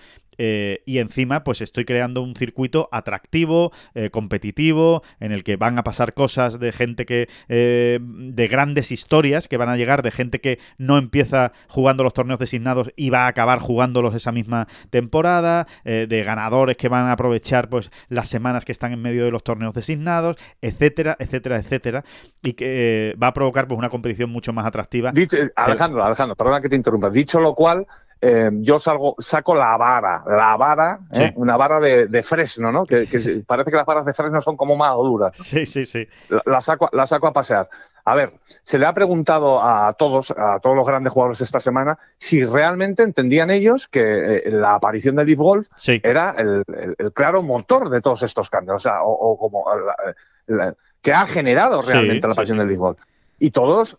eh, 0.42 0.82
y 0.86 0.98
encima 1.00 1.44
pues 1.44 1.60
estoy 1.60 1.84
creando 1.84 2.22
un 2.22 2.34
circuito 2.34 2.88
atractivo, 2.92 3.72
eh, 3.94 4.08
competitivo, 4.08 5.02
en 5.20 5.32
el 5.32 5.44
que 5.44 5.56
van 5.56 5.78
a 5.78 5.84
pasar 5.84 6.14
cosas 6.14 6.58
de 6.58 6.72
gente 6.72 7.04
que 7.04 7.28
eh, 7.48 7.98
de 8.00 8.48
grandes 8.48 8.90
historias 8.90 9.48
que 9.48 9.58
van 9.58 9.68
a 9.68 9.76
llegar 9.76 10.02
de 10.02 10.10
gente 10.10 10.40
que 10.40 10.58
no 10.78 10.96
empieza 10.96 11.52
jugando 11.68 12.04
los 12.04 12.14
torneos 12.14 12.38
designados 12.38 12.90
y 12.96 13.10
va 13.10 13.26
a 13.26 13.28
acabar 13.28 13.58
jugándolos 13.58 14.14
esa 14.14 14.32
misma 14.32 14.66
temporada, 14.88 15.66
de 15.84 16.22
ganadores 16.24 16.76
que 16.78 16.88
van 16.88 17.06
a 17.06 17.12
aprovechar 17.12 17.68
pues 17.68 17.90
las 18.08 18.28
semanas 18.28 18.64
que 18.64 18.72
están 18.72 18.92
en 18.92 19.02
medio 19.02 19.24
de 19.26 19.30
los 19.30 19.44
torneos 19.44 19.74
designados, 19.74 20.36
etcétera, 20.62 21.16
etcétera, 21.18 21.58
etcétera, 21.58 22.04
y 22.42 22.54
que 22.54 23.14
va 23.22 23.26
a 23.28 23.32
provocar 23.34 23.68
pues 23.68 23.76
una 23.78 23.90
competición 23.90 24.30
mucho 24.30 24.52
más 24.54 24.64
atractiva. 24.66 25.12
Dicho- 25.12 25.36
Alejandro, 25.56 26.02
Alejandro, 26.02 26.36
perdona 26.36 26.60
que 26.62 26.68
te 26.70 26.76
interrumpa. 26.76 27.10
Dicho 27.10 27.40
lo 27.40 27.54
cual, 27.54 27.86
eh, 28.22 28.50
yo 28.54 28.78
salgo, 28.78 29.14
saco 29.18 29.54
la 29.54 29.76
vara, 29.76 30.22
la 30.26 30.56
vara, 30.56 31.00
¿eh? 31.12 31.32
Una 31.36 31.56
vara 31.56 31.80
de, 31.80 32.06
de 32.06 32.22
fresno, 32.22 32.70
¿no? 32.70 32.84
Que, 32.84 33.06
parece 33.46 33.70
que 33.70 33.76
las 33.76 33.86
varas 33.86 34.04
de 34.04 34.12
fresno 34.14 34.42
son 34.42 34.56
como 34.56 34.76
más 34.76 34.94
duras. 34.94 35.36
Sí, 35.38 35.64
sí, 35.66 35.84
sí. 35.84 36.06
La, 36.28 36.42
la 36.44 36.60
saco, 36.60 36.88
la 36.92 37.06
saco 37.06 37.26
a 37.28 37.32
pasear. 37.32 37.68
A 38.04 38.14
ver, 38.14 38.32
se 38.62 38.78
le 38.78 38.86
ha 38.86 38.92
preguntado 38.94 39.62
a 39.62 39.92
todos, 39.92 40.30
a 40.36 40.58
todos 40.60 40.74
los 40.74 40.86
grandes 40.86 41.12
jugadores 41.12 41.40
esta 41.42 41.60
semana, 41.60 41.98
si 42.18 42.44
realmente 42.44 43.02
entendían 43.02 43.50
ellos 43.50 43.88
que 43.88 44.38
eh, 44.38 44.50
la 44.50 44.74
aparición 44.74 45.16
del 45.16 45.26
Leaf 45.26 45.38
Golf 45.38 45.68
Sí. 45.76 46.00
era 46.02 46.34
el, 46.38 46.64
el- 46.68 46.94
el 46.98 47.12
claro 47.12 47.42
motor 47.42 47.90
de 47.90 48.00
todos 48.00 48.22
estos 48.22 48.48
cambios, 48.50 48.76
o 48.78 48.80
sea, 48.80 49.02
o, 49.02 49.12
o 49.12 49.38
como 49.38 49.64
la- 49.76 50.14
la- 50.46 50.74
que 51.02 51.12
ha 51.12 51.26
generado 51.26 51.82
Sí, 51.82 51.92
realmente 51.92 52.26
la 52.26 52.32
aparición 52.32 52.58
del 52.58 52.68
Leaf 52.68 52.78
Golf. 52.80 53.00
Y 53.38 53.50
todos, 53.50 53.96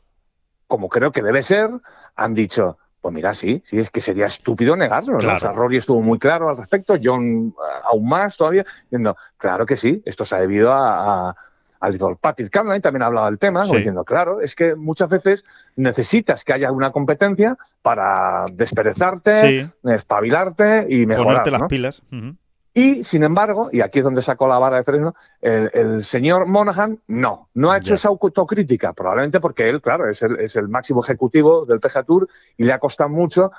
como 0.67 0.89
creo 0.89 1.11
que 1.11 1.21
debe 1.23 1.43
ser, 1.43 1.69
han 2.15 2.33
dicho, 2.33 2.77
pues 3.01 3.13
mira, 3.15 3.33
sí, 3.33 3.63
sí, 3.65 3.79
es 3.79 3.89
que 3.89 3.99
sería 3.99 4.27
estúpido 4.27 4.75
negarlo. 4.75 5.13
¿no? 5.13 5.19
Claro. 5.19 5.37
O 5.37 5.39
sea, 5.39 5.51
Rory 5.53 5.77
estuvo 5.77 6.01
muy 6.01 6.19
claro 6.19 6.47
al 6.49 6.57
respecto, 6.57 6.95
John 7.03 7.47
eh, 7.47 7.51
aún 7.91 8.07
más 8.07 8.37
todavía, 8.37 8.65
diciendo, 8.83 9.17
claro 9.37 9.65
que 9.65 9.75
sí, 9.75 10.01
esto 10.05 10.23
se 10.23 10.35
ha 10.35 10.39
debido 10.39 10.71
a, 10.71 11.29
a- 11.29 11.35
al. 11.79 11.97
Patrick 12.21 12.51
Canley 12.51 12.79
también 12.79 13.01
ha 13.01 13.07
hablado 13.07 13.25
del 13.25 13.39
tema, 13.39 13.63
Sí. 13.65 13.75
diciendo, 13.77 14.03
claro, 14.03 14.39
es 14.41 14.53
que 14.55 14.75
muchas 14.75 15.09
veces 15.09 15.45
necesitas 15.75 16.43
que 16.45 16.53
haya 16.53 16.71
una 16.71 16.91
competencia 16.91 17.57
para 17.81 18.45
desperezarte, 18.53 19.41
Sí. 19.65 19.89
espabilarte 19.89 20.85
y 20.89 21.07
mejorar. 21.07 21.43
Ponerte 21.43 21.51
las 21.51 21.67
pilas. 21.67 22.03
Ujú. 22.11 22.35
Y, 22.73 23.03
sin 23.03 23.23
embargo, 23.23 23.69
y 23.71 23.81
aquí 23.81 23.99
es 23.99 24.05
donde 24.05 24.21
sacó 24.21 24.47
la 24.47 24.57
vara 24.57 24.77
de 24.77 24.83
freno, 24.83 25.13
el, 25.41 25.69
el 25.73 26.03
señor 26.05 26.47
Monaghan 26.47 26.99
no, 27.07 27.49
no 27.53 27.71
ha 27.71 27.77
hecho 27.77 27.95
esa 27.95 28.07
autocrítica, 28.07 28.93
probablemente 28.93 29.41
porque 29.41 29.69
él, 29.69 29.81
claro, 29.81 30.09
es 30.09 30.21
el, 30.21 30.39
es 30.39 30.55
el 30.55 30.69
máximo 30.69 31.03
ejecutivo 31.03 31.65
del 31.65 31.81
PGA 31.81 32.03
Tour 32.03 32.29
y 32.55 32.63
le 32.63 32.71
ha 32.71 32.79
costado 32.79 33.09
mucho 33.09 33.51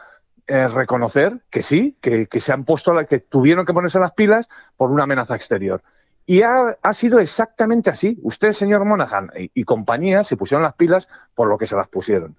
eh, 0.46 0.66
reconocer 0.66 1.42
que 1.50 1.62
sí, 1.62 1.96
que, 2.00 2.26
que 2.26 2.40
se 2.40 2.52
han 2.52 2.64
puesto, 2.64 2.94
la, 2.94 3.04
que 3.04 3.20
tuvieron 3.20 3.66
que 3.66 3.74
ponerse 3.74 4.00
las 4.00 4.12
pilas 4.12 4.48
por 4.78 4.90
una 4.90 5.02
amenaza 5.02 5.36
exterior. 5.36 5.82
Y 6.24 6.42
ha, 6.42 6.78
ha 6.80 6.94
sido 6.94 7.18
exactamente 7.18 7.90
así. 7.90 8.18
Usted, 8.22 8.52
señor 8.52 8.84
Monaghan 8.86 9.30
y, 9.38 9.50
y 9.52 9.64
compañía, 9.64 10.24
se 10.24 10.38
pusieron 10.38 10.62
las 10.62 10.74
pilas 10.74 11.08
por 11.34 11.48
lo 11.48 11.58
que 11.58 11.66
se 11.66 11.76
las 11.76 11.88
pusieron. 11.88 12.36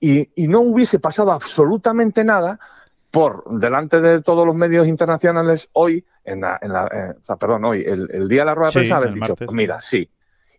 Y, 0.00 0.30
y 0.34 0.48
no 0.48 0.60
hubiese 0.60 0.98
pasado 0.98 1.30
absolutamente 1.30 2.24
nada 2.24 2.58
por 3.16 3.58
delante 3.58 3.98
de 4.02 4.20
todos 4.20 4.46
los 4.46 4.54
medios 4.54 4.86
internacionales 4.86 5.70
hoy, 5.72 6.04
en 6.22 6.42
la, 6.42 6.58
en 6.60 6.70
la 6.70 6.86
eh, 6.92 7.14
o 7.18 7.24
sea, 7.24 7.36
perdón, 7.36 7.64
hoy, 7.64 7.82
el, 7.82 8.10
el, 8.12 8.28
día 8.28 8.40
de 8.40 8.44
la 8.44 8.54
rueda 8.54 8.68
de 8.68 8.72
Sí, 8.72 8.78
prensa, 8.80 8.96
haber 8.96 9.12
dicho, 9.14 9.28
martes. 9.28 9.50
mira, 9.52 9.80
sí. 9.80 10.10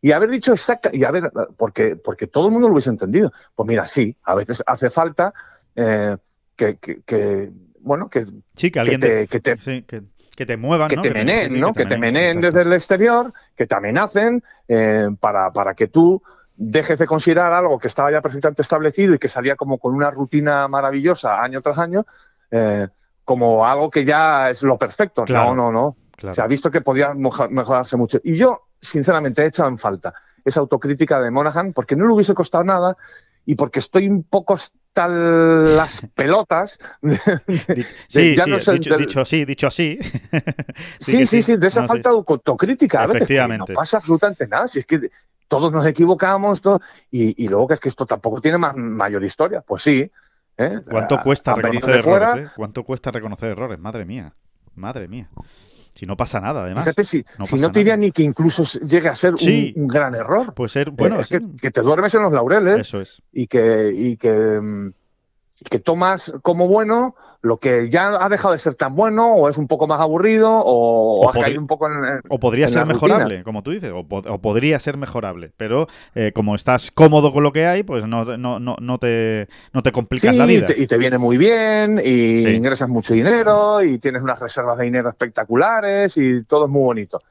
Y 0.01 0.11
haber 0.11 0.31
dicho 0.31 0.53
exacta, 0.53 0.89
y 0.91 1.03
haber, 1.03 1.31
porque, 1.55 1.97
porque 1.97 2.25
todo 2.25 2.47
el 2.47 2.53
mundo 2.53 2.67
lo 2.67 2.73
hubiese 2.73 2.89
entendido. 2.89 3.31
Pues 3.53 3.67
mira, 3.67 3.85
sí, 3.85 4.17
a 4.23 4.33
veces 4.33 4.63
hace 4.65 4.89
falta 4.89 5.35
eh, 5.75 6.17
que, 6.55 6.77
que, 6.77 7.03
que, 7.03 7.51
bueno, 7.79 8.09
que, 8.09 8.25
Sí, 8.55 8.71
que 8.71 8.79
alguien 8.79 9.01
te- 9.01 9.07
de- 9.19 9.27
que 9.27 9.39
te- 9.39 9.57
sí, 9.57 9.83
que, 9.83 10.45
te 10.47 10.57
muevan, 10.57 10.89
que 10.89 10.95
¿no? 10.95 11.03
te 11.03 11.11
meneen, 11.11 11.51
sí, 11.51 11.59
¿no? 11.59 11.73
Que 11.73 11.85
te 11.85 11.97
meneen 11.99 12.37
exacto. 12.37 12.47
desde 12.47 12.61
el 12.63 12.73
exterior, 12.73 13.33
que 13.55 13.67
te 13.67 13.75
amenacen 13.75 14.43
eh, 14.67 15.09
para, 15.19 15.51
para 15.51 15.75
que 15.75 15.87
tú 15.87 16.23
dejes 16.55 16.97
de 16.97 17.05
considerar 17.05 17.53
algo 17.53 17.77
que 17.77 17.87
estaba 17.87 18.11
ya 18.11 18.19
perfectamente 18.21 18.63
establecido 18.63 19.13
y 19.13 19.19
que 19.19 19.29
salía 19.29 19.55
como 19.55 19.77
con 19.77 19.93
una 19.93 20.09
rutina 20.09 20.67
maravillosa 20.67 21.39
año 21.43 21.61
tras 21.61 21.77
año, 21.77 22.05
eh, 22.51 22.87
como 23.23 23.65
algo 23.65 23.89
que 23.89 24.05
ya 24.05 24.49
es 24.49 24.63
lo 24.63 24.77
perfecto. 24.77 25.23
Claro. 25.25 25.53
No, 25.53 25.71
no, 25.71 25.71
no. 25.71 25.97
Claro. 26.15 26.33
Se 26.33 26.41
ha 26.41 26.47
visto 26.47 26.71
que 26.71 26.81
podía 26.81 27.13
mejorarse 27.13 27.95
mucho. 27.97 28.19
Y 28.23 28.37
yo, 28.37 28.67
sinceramente, 28.81 29.43
he 29.43 29.47
echado 29.47 29.69
en 29.69 29.77
falta 29.77 30.13
esa 30.43 30.61
autocrítica 30.61 31.21
de 31.21 31.29
Monaghan 31.29 31.73
porque 31.73 31.95
no 31.95 32.07
le 32.07 32.13
hubiese 32.13 32.33
costado 32.33 32.63
nada 32.63 32.95
y 33.45 33.55
porque 33.55 33.79
estoy 33.79 34.07
un 34.09 34.23
poco 34.23 34.53
hasta 34.55 35.07
las 35.07 36.01
pelotas. 36.15 36.79
de- 37.01 37.85
Sí, 38.07 38.35
ya 38.35 38.45
sí, 38.45 38.49
no 38.49 38.59
sé, 38.59 38.73
dicho, 38.73 38.89
del- 38.91 38.99
dicho 39.05 39.21
así, 39.21 39.45
dicho 39.45 39.67
así. 39.67 39.99
Sí, 40.99 41.25
sí, 41.27 41.41
sí, 41.41 41.55
de 41.57 41.67
esa 41.67 41.81
No, 41.81 41.87
falta 41.87 42.09
de 42.09 42.15
autocrítica. 42.15 43.03
A 43.03 43.07
veces, 43.07 43.29
no 43.57 43.65
pasa 43.65 43.97
absolutamente 43.97 44.47
nada. 44.47 44.67
Si 44.67 44.79
es 44.79 44.85
que 44.85 44.99
todos 45.47 45.71
nos 45.71 45.85
equivocamos 45.85 46.61
todo, 46.61 46.81
y, 47.11 47.43
y 47.43 47.47
luego 47.47 47.67
que 47.67 47.73
es 47.75 47.79
que 47.79 47.89
esto 47.89 48.05
tampoco 48.05 48.41
tiene 48.41 48.57
más, 48.57 48.75
mayor 48.75 49.23
historia. 49.23 49.61
Pues 49.61 49.83
sí. 49.83 50.09
¿Eh? 50.57 50.79
¿Cuánto 50.89 51.19
cuesta 51.21 51.51
han 51.53 51.57
reconocer 51.61 52.03
fuera. 52.03 52.27
errores? 52.31 52.45
¿eh? 52.47 52.51
¿Cuánto 52.55 52.83
cuesta 52.83 53.11
reconocer 53.11 53.51
errores? 53.51 53.79
Madre 53.79 54.05
mía. 54.05 54.33
Madre 54.75 55.07
mía. 55.07 55.29
Si 55.95 56.05
no 56.05 56.15
pasa 56.15 56.39
nada, 56.39 56.61
además. 56.63 56.83
Fíjate, 56.85 57.03
si 57.03 57.25
no 57.39 57.45
si 57.47 57.55
no 57.55 57.71
te 57.71 57.79
diría 57.79 57.97
ni 57.97 58.11
que 58.11 58.21
incluso 58.21 58.63
llegue 58.85 59.09
a 59.09 59.15
ser 59.15 59.31
un- 59.33 59.39
Sí. 59.39 59.73
un, 59.75 59.87
gran 59.87 60.13
error. 60.13 60.53
Puede 60.53 60.69
ser, 60.69 60.91
bueno, 60.91 61.17
Eh, 61.17 61.21
es 61.21 61.27
que, 61.29 61.41
que 61.59 61.71
te 61.71 61.81
duermes 61.81 62.13
en 62.13 62.21
los 62.21 62.31
laureles 62.31 62.79
eso 62.81 63.01
es. 63.01 63.23
y 63.31 63.47
que, 63.47 63.91
y 63.95 64.15
que, 64.17 64.31
mm, 64.31 64.87
y 65.59 65.65
que 65.71 65.79
tomas 65.79 66.33
como 66.43 66.67
bueno 66.67 67.15
lo 67.41 67.57
que 67.57 67.89
ya 67.89 68.23
ha 68.23 68.29
dejado 68.29 68.53
de 68.53 68.59
ser 68.59 68.75
tan 68.75 68.95
bueno 68.95 69.33
o 69.33 69.49
es 69.49 69.57
un 69.57 69.67
poco 69.67 69.87
más 69.87 69.99
aburrido 70.01 70.49
o, 70.51 71.21
O 71.25 71.29
has 71.29 71.37
caído 71.37 71.59
un 71.61 71.67
poco 71.67 71.87
en, 71.87 72.03
en- 72.03 72.21
O 72.29 72.39
podría 72.39 72.65
en 72.65 72.71
ser 72.71 72.85
mejorable, 72.85 73.23
rutina. 73.25 73.43
como 73.43 73.63
tú 73.63 73.71
dices, 73.71 73.91
o, 73.93 74.03
po- 74.03 74.23
o 74.27 74.37
podría 74.39 74.79
ser 74.79 74.97
mejorable, 74.97 75.51
pero 75.57 75.87
eh, 76.15 76.31
como 76.33 76.55
estás 76.55 76.91
cómodo 76.91 77.31
con 77.31 77.43
lo 77.43 77.51
que 77.51 77.65
hay, 77.67 77.83
pues 77.83 78.05
no, 78.05 78.25
no, 78.37 78.59
no, 78.59 78.75
no, 78.79 78.97
te, 78.97 79.47
no 79.73 79.83
te 79.83 79.91
complicas 79.91 80.31
Sí, 80.31 80.37
la 80.37 80.45
y 80.45 80.47
vida. 80.47 80.65
te, 80.67 80.81
y 80.81 80.87
te 80.87 80.97
viene 80.97 81.17
muy 81.17 81.37
bien, 81.37 81.99
y 82.03 82.41
Sí. 82.41 82.49
ingresas 82.49 82.89
mucho 82.89 83.13
dinero, 83.13 83.81
y 83.83 83.99
tienes 83.99 84.21
unas 84.23 84.39
reservas 84.39 84.77
de 84.77 84.85
dinero 84.85 85.09
espectaculares, 85.09 86.17
y 86.17 86.43
todo 86.43 86.65
es 86.65 86.71
muy 86.71 86.81
bonito. 86.83 87.21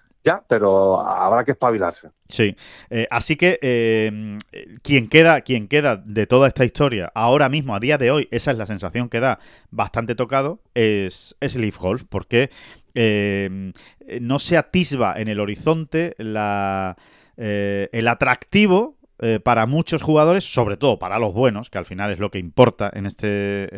Pero 0.49 1.01
habrá 1.01 1.45
que 1.45 1.53
espabilarse. 1.53 2.11
Sí, 2.29 2.57
Eh, 2.91 3.07
así 3.11 3.37
que 3.37 3.59
eh, 3.63 4.39
quien 4.83 5.09
queda, 5.09 5.41
quien 5.43 5.69
queda 5.69 5.97
de 5.97 6.27
toda 6.27 6.49
esta 6.49 6.65
historia 6.65 7.13
ahora 7.15 7.49
mismo, 7.49 7.75
a 7.75 7.81
día 7.81 7.99
de 7.99 8.11
hoy, 8.11 8.29
esa 8.31 8.51
es 8.51 8.59
la 8.59 8.67
sensación 8.67 9.09
que 9.09 9.21
da 9.21 9.39
bastante 9.71 10.15
tocado, 10.15 10.61
es, 10.75 11.37
es 11.41 11.57
Leaf 11.57 11.79
Golf, 11.79 12.05
porque 12.09 12.51
eh, 12.95 13.73
no 14.21 14.39
se 14.39 14.57
atisba 14.57 15.15
en 15.17 15.29
el 15.29 15.41
horizonte 15.41 16.15
el 16.19 18.09
atractivo 18.09 18.97
para 19.45 19.67
muchos 19.67 20.03
jugadores, 20.03 20.45
sobre 20.45 20.77
todo 20.77 20.99
para 20.99 21.19
los 21.19 21.33
buenos, 21.33 21.71
que 21.71 21.79
al 21.79 21.87
final 21.87 22.13
es 22.13 22.19
lo 22.19 22.31
que 22.31 22.39
importa 22.39 22.91
en 22.93 23.07
este, 23.07 23.69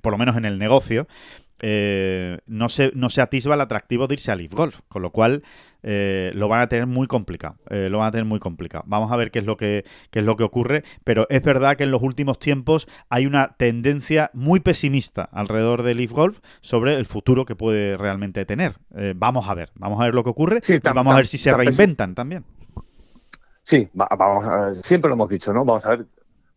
por 0.00 0.12
lo 0.12 0.18
menos 0.18 0.36
en 0.36 0.44
el 0.46 0.58
negocio, 0.58 1.06
eh, 1.60 2.38
no, 2.46 2.68
se, 2.68 2.92
no 2.94 3.10
se 3.10 3.20
atisba 3.20 3.54
el 3.54 3.60
atractivo 3.60 4.06
de 4.06 4.14
irse 4.14 4.30
a 4.32 4.36
Leaf 4.36 4.52
Golf, 4.52 4.80
con 4.88 5.02
lo 5.02 5.10
cual 5.10 5.42
eh, 5.82 6.32
lo 6.34 6.48
van 6.48 6.60
a 6.60 6.68
tener 6.68 6.86
muy 6.86 7.06
complicado. 7.06 7.56
eh, 7.70 7.88
lo 7.90 7.98
van 7.98 8.08
a 8.08 8.10
tener 8.10 8.24
muy 8.24 8.40
complicado. 8.40 8.84
Vamos 8.86 9.12
a 9.12 9.16
ver 9.16 9.30
qué 9.30 9.38
es 9.40 9.46
lo 9.46 9.56
que 9.56 9.84
qué 10.10 10.20
es 10.20 10.24
lo 10.24 10.36
que 10.36 10.42
ocurre, 10.44 10.82
pero 11.04 11.26
es 11.30 11.42
verdad 11.42 11.76
que 11.76 11.84
en 11.84 11.90
los 11.90 12.02
últimos 12.02 12.38
tiempos 12.38 12.88
hay 13.08 13.26
una 13.26 13.54
tendencia 13.56 14.30
muy 14.34 14.60
pesimista 14.60 15.22
alrededor 15.32 15.82
de 15.82 15.94
Leaf 15.94 16.12
Golf 16.12 16.40
sobre 16.60 16.94
el 16.94 17.06
futuro 17.06 17.44
que 17.44 17.56
puede 17.56 17.96
realmente 17.96 18.44
tener. 18.44 18.74
Eh, 18.96 19.14
vamos 19.16 19.48
a 19.48 19.54
ver, 19.54 19.70
vamos 19.76 20.00
a 20.00 20.04
ver 20.04 20.14
lo 20.14 20.24
que 20.24 20.30
ocurre 20.30 20.62
Sí, 20.62 20.74
y 20.74 20.92
vamos 20.92 21.12
a 21.12 21.16
ver 21.16 21.26
si 21.26 21.38
se 21.38 21.52
reinventan 21.52 22.14
también. 22.14 22.44
Sí, 23.62 23.88
va- 23.98 24.08
vamos 24.18 24.44
a- 24.46 24.74
siempre 24.82 25.08
lo 25.08 25.14
hemos 25.14 25.28
dicho, 25.28 25.52
¿no? 25.52 25.64
Vamos 25.64 25.84
a 25.84 25.90
ver 25.90 26.06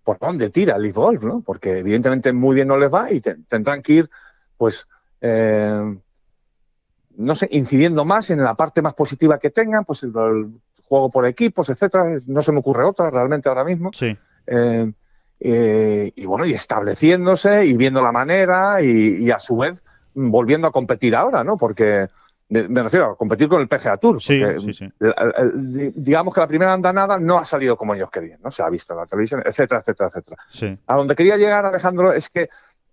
por 0.03 0.17
dónde 0.19 0.49
tira 0.49 0.75
el 0.77 0.83
Leaf 0.83 0.95
Golf, 0.95 1.23
¿no? 1.23 1.41
Porque 1.41 1.79
evidentemente 1.79 2.33
muy 2.33 2.55
bien 2.55 2.67
no 2.67 2.77
les 2.77 2.91
va 2.93 3.11
y 3.11 3.21
te- 3.21 3.35
tendrán 3.47 3.81
que 3.81 3.93
ir, 3.93 4.09
pues, 4.61 4.87
eh, 5.21 5.97
no 7.17 7.33
sé, 7.33 7.47
incidiendo 7.49 8.05
más 8.05 8.29
en 8.29 8.43
la 8.43 8.53
parte 8.53 8.83
más 8.83 8.93
positiva 8.93 9.39
que 9.39 9.49
tengan, 9.49 9.85
pues 9.85 10.03
el, 10.03 10.09
el 10.15 10.51
juego 10.83 11.09
por 11.09 11.25
equipos, 11.25 11.67
etcétera. 11.67 12.19
No 12.27 12.43
se 12.43 12.51
me 12.51 12.59
ocurre 12.59 12.83
otra 12.83 13.09
realmente 13.09 13.49
ahora 13.49 13.63
mismo. 13.63 13.89
Sí, 13.91 14.15
Eh, 14.45 14.91
eh, 15.39 16.11
y 16.15 16.25
bueno, 16.27 16.45
y 16.45 16.53
estableciéndose 16.53 17.65
y 17.65 17.75
viendo 17.75 18.03
la 18.03 18.11
manera 18.11 18.83
y, 18.83 19.23
y 19.23 19.31
a 19.31 19.39
su 19.39 19.57
vez 19.57 19.83
volviendo 20.13 20.67
a 20.67 20.71
competir 20.71 21.15
ahora, 21.15 21.43
¿no? 21.43 21.57
Porque 21.57 22.07
me, 22.49 22.67
me 22.67 22.83
refiero 22.83 23.07
a 23.07 23.15
competir 23.17 23.49
con 23.49 23.61
el 23.61 23.67
PGA 23.67 23.97
Tour. 23.97 24.21
sí, 24.21 24.43
sí, 24.59 24.73
sí. 24.73 24.87
digamos 25.95 26.35
que 26.35 26.39
la 26.39 26.47
primera 26.47 26.71
andanada 26.71 27.17
no 27.17 27.39
ha 27.39 27.45
salido 27.45 27.75
como 27.75 27.95
ellos 27.95 28.11
querían, 28.11 28.39
¿no? 28.43 28.51
Se 28.51 28.61
ha 28.61 28.69
visto 28.69 28.93
en 28.93 28.99
la 28.99 29.07
televisión, 29.07 29.41
etcétera, 29.43 29.79
etcétera, 29.79 30.09
etcétera. 30.09 30.37
sí. 30.49 30.77
A 30.85 30.97
donde 30.97 31.15
quería 31.15 31.37
llegar, 31.37 31.65
Alejandro, 31.65 32.13
es 32.13 32.29
que 32.29 32.47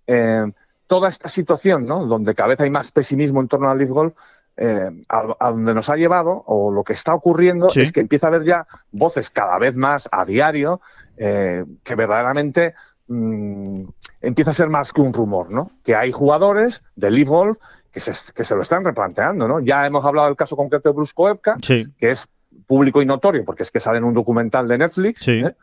eh, 0.06 0.50
toda 0.88 1.08
esta 1.08 1.28
situación, 1.28 1.86
¿no? 1.86 2.04
Donde 2.06 2.34
cada 2.34 2.48
vez 2.48 2.60
hay 2.60 2.70
más 2.70 2.90
pesimismo 2.90 3.40
en 3.40 3.46
torno 3.46 3.70
al 3.70 3.78
Leaf 3.78 3.90
Golf, 3.90 4.14
eh, 4.56 4.90
a, 5.08 5.36
a 5.38 5.50
donde 5.52 5.72
nos 5.72 5.88
ha 5.88 5.94
llevado, 5.94 6.42
o 6.46 6.72
lo 6.72 6.82
que 6.82 6.94
está 6.94 7.14
ocurriendo, 7.14 7.70
Sí. 7.70 7.82
es 7.82 7.92
que 7.92 8.00
empieza 8.00 8.26
a 8.26 8.30
haber 8.30 8.44
ya 8.44 8.66
voces 8.90 9.30
cada 9.30 9.56
vez 9.60 9.76
más 9.76 10.08
a 10.10 10.24
diario 10.24 10.80
eh, 11.16 11.64
que 11.84 11.94
verdaderamente 11.94 12.74
mm, 13.06 13.82
empieza 14.22 14.50
a 14.50 14.54
ser 14.54 14.68
más 14.68 14.92
que 14.92 15.00
un 15.00 15.12
rumor, 15.12 15.50
¿no? 15.50 15.70
Que 15.84 15.94
hay 15.94 16.10
jugadores 16.12 16.82
de 16.96 17.10
Leaf 17.10 17.28
Golf 17.28 17.58
que 17.92 18.00
se, 18.00 18.12
que 18.34 18.44
se 18.44 18.54
lo 18.56 18.62
están 18.62 18.84
replanteando, 18.84 19.46
¿no? 19.48 19.60
Ya 19.60 19.86
hemos 19.86 20.04
hablado 20.04 20.26
del 20.28 20.36
caso 20.36 20.56
concreto 20.56 20.88
de 20.88 20.94
Bruce 20.94 21.12
Koepka, 21.14 21.56
Sí, 21.62 21.86
que 21.98 22.10
es 22.10 22.28
público 22.66 23.00
y 23.00 23.06
notorio, 23.06 23.44
porque 23.44 23.62
es 23.62 23.70
que 23.70 23.80
sale 23.80 23.98
en 23.98 24.04
un 24.04 24.14
documental 24.14 24.66
de 24.68 24.78
Netflix. 24.78 25.20
Sí. 25.20 25.32
¿eh? 25.44 25.54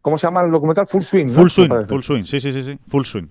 ¿Cómo 0.00 0.18
se 0.18 0.26
llama 0.26 0.40
el 0.42 0.50
documental? 0.50 0.86
Full 0.88 1.02
Swing. 1.02 1.28
full 1.28 1.48
swing, 1.48 1.68
full 1.86 2.02
swing, 2.02 2.24
sí, 2.24 2.40
sí, 2.40 2.52
sí, 2.52 2.62
sí, 2.62 2.78
full 2.88 3.04
swing. 3.04 3.26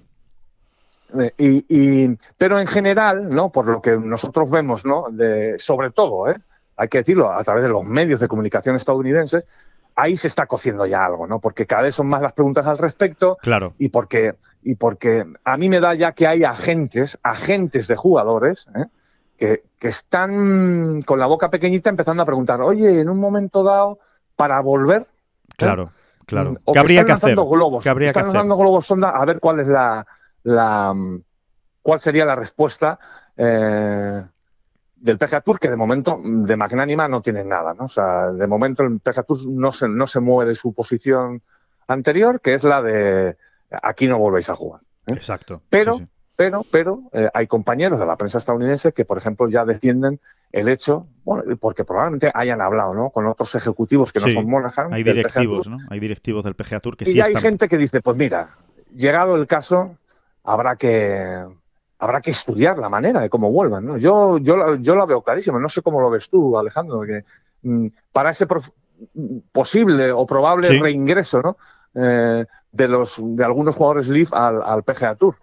Eh, 1.19 1.33
Y, 1.37 1.65
y- 1.67 2.17
pero 2.37 2.59
en 2.59 2.67
general, 2.67 3.29
¿no? 3.29 3.51
Por 3.51 3.65
lo 3.67 3.81
que 3.81 3.97
nosotros 3.97 4.49
vemos, 4.49 4.85
¿no? 4.85 5.05
De, 5.11 5.55
sobre 5.59 5.91
todo, 5.91 6.29
¿eh? 6.29 6.35
hay 6.77 6.87
que 6.87 6.99
decirlo, 6.99 7.31
a 7.31 7.43
través 7.43 7.63
de 7.63 7.69
los 7.69 7.83
medios 7.83 8.19
de 8.19 8.27
comunicación 8.27 8.75
estadounidenses, 8.75 9.43
ahí 9.95 10.15
se 10.17 10.27
está 10.27 10.45
cociendo 10.47 10.85
ya 10.85 11.05
algo, 11.05 11.27
¿no? 11.27 11.39
Porque 11.39 11.65
cada 11.65 11.83
vez 11.83 11.95
son 11.95 12.07
más 12.07 12.21
las 12.21 12.33
preguntas 12.33 12.65
al 12.65 12.77
respecto 12.77 13.37
Claro, 13.41 13.73
y 13.77 13.89
porque, 13.89 14.35
y 14.63 14.75
porque 14.75 15.25
a 15.43 15.57
mí 15.57 15.69
me 15.69 15.79
da 15.79 15.93
ya 15.95 16.13
que 16.13 16.27
hay 16.27 16.43
agentes, 16.43 17.19
agentes 17.23 17.87
de 17.87 17.95
jugadores, 17.95 18.67
¿eh? 18.75 18.85
que, 19.37 19.63
que 19.79 19.87
están 19.89 21.01
con 21.01 21.19
la 21.19 21.25
boca 21.27 21.49
pequeñita 21.49 21.89
empezando 21.89 22.23
a 22.23 22.25
preguntar, 22.25 22.61
oye, 22.61 23.01
en 23.01 23.09
un 23.09 23.19
momento 23.19 23.63
dado, 23.63 23.99
para 24.35 24.59
volver, 24.61 25.07
claro, 25.57 25.91
claro. 26.25 26.51
Mm, 26.51 26.57
o 26.65 26.73
¿Qué 26.73 26.79
habría 26.79 27.01
están 27.01 27.05
que 27.07 27.11
hacer? 27.25 27.35
globos, 27.35 27.83
¿Qué 27.83 27.89
habría 27.89 28.07
que 28.07 28.09
están 28.11 28.23
hacer? 28.23 28.35
lanzando 28.35 28.55
globos 28.57 28.85
sonda 28.87 29.09
a 29.09 29.25
ver 29.25 29.39
cuál 29.39 29.59
es 29.59 29.67
la, 29.67 30.05
la 30.43 30.93
mm, 30.93 31.23
cuál 31.81 31.99
sería 31.99 32.25
la 32.25 32.35
respuesta 32.35 32.99
eh, 33.37 34.23
del 34.95 35.17
PGA 35.17 35.41
Tour, 35.41 35.59
que 35.59 35.69
de 35.69 35.75
momento 35.75 36.17
mm, 36.17 36.45
de 36.45 36.55
magnánima 36.55 37.07
no 37.07 37.21
tienen 37.21 37.49
nada, 37.49 37.73
¿no? 37.73 37.85
O 37.85 37.89
sea, 37.89 38.31
de 38.31 38.47
momento 38.47 38.83
el 38.83 38.99
PGA 38.99 39.23
Tour 39.23 39.39
no 39.47 39.71
se, 39.71 39.87
no 39.87 40.07
se 40.07 40.19
mueve 40.19 40.49
de 40.49 40.55
su 40.55 40.73
posición 40.73 41.41
anterior, 41.87 42.41
que 42.41 42.53
es 42.53 42.63
la 42.63 42.81
de 42.81 43.37
aquí 43.81 44.07
no 44.07 44.17
volvéis 44.17 44.49
a 44.49 44.55
jugar. 44.55 44.81
¿eh? 45.07 45.13
Exacto. 45.13 45.61
Pero, 45.69 45.93
sí, 45.93 46.03
sí. 46.03 46.09
pero, 46.35 46.65
pero 46.69 47.01
eh, 47.13 47.29
hay 47.33 47.47
compañeros 47.47 47.99
de 47.99 48.05
la 48.05 48.17
prensa 48.17 48.37
estadounidense 48.37 48.93
que, 48.93 49.05
por 49.05 49.17
ejemplo, 49.17 49.47
ya 49.49 49.65
defienden 49.65 50.19
el 50.51 50.67
hecho, 50.67 51.07
bueno, 51.23 51.43
porque 51.59 51.85
probablemente 51.85 52.29
hayan 52.33 52.61
hablado, 52.61 52.93
¿no? 52.93 53.09
Con 53.09 53.25
otros 53.25 53.55
ejecutivos 53.55 54.11
que 54.11 54.19
no 54.19 54.27
son 54.27 54.49
Monaghan. 54.49 54.93
Hay 54.93 55.03
directivos, 55.03 55.69
¿no? 55.69 55.77
Hay 55.89 55.99
directivos 55.99 56.43
del 56.43 56.55
PGA 56.55 56.79
Tour 56.79 56.97
que 56.97 57.05
y 57.05 57.13
sí 57.13 57.21
hay 57.21 57.27
están. 57.27 57.41
gente 57.41 57.67
que 57.67 57.77
dice, 57.77 58.01
pues 58.01 58.17
mira, 58.17 58.49
llegado 58.95 59.35
el 59.35 59.47
caso, 59.47 59.95
habrá 60.43 60.75
que 60.75 61.45
habrá 61.99 62.19
que 62.21 62.31
estudiar 62.31 62.77
la 62.79 62.89
manera 62.89 63.21
de 63.21 63.29
cómo 63.29 63.51
vuelvan, 63.51 63.85
¿no? 63.85 63.97
Yo, 63.97 64.39
yo, 64.39 64.57
la- 64.57 64.77
yo 64.81 64.95
la 64.95 65.05
veo 65.05 65.21
clarísima, 65.21 65.59
no 65.59 65.69
sé 65.69 65.81
cómo 65.83 66.01
lo 66.01 66.09
ves 66.09 66.29
tú, 66.29 66.57
Alejandro, 66.57 67.01
que 67.01 67.23
mm, 67.61 67.87
para 68.11 68.31
ese 68.31 68.47
mm, 69.13 69.37
posible 69.51 70.11
o 70.11 70.25
probable 70.25 70.67
Sí. 70.69 70.79
reingreso, 70.79 71.41
¿no? 71.41 71.57
Eh, 71.93 72.45
de 72.71 72.87
los 72.87 73.17
de 73.19 73.43
algunos 73.43 73.75
jugadores 73.75 74.07
Leaf 74.07 74.33
al, 74.33 74.61
al 74.63 74.83
PGA 74.83 75.15
Tour. 75.15 75.35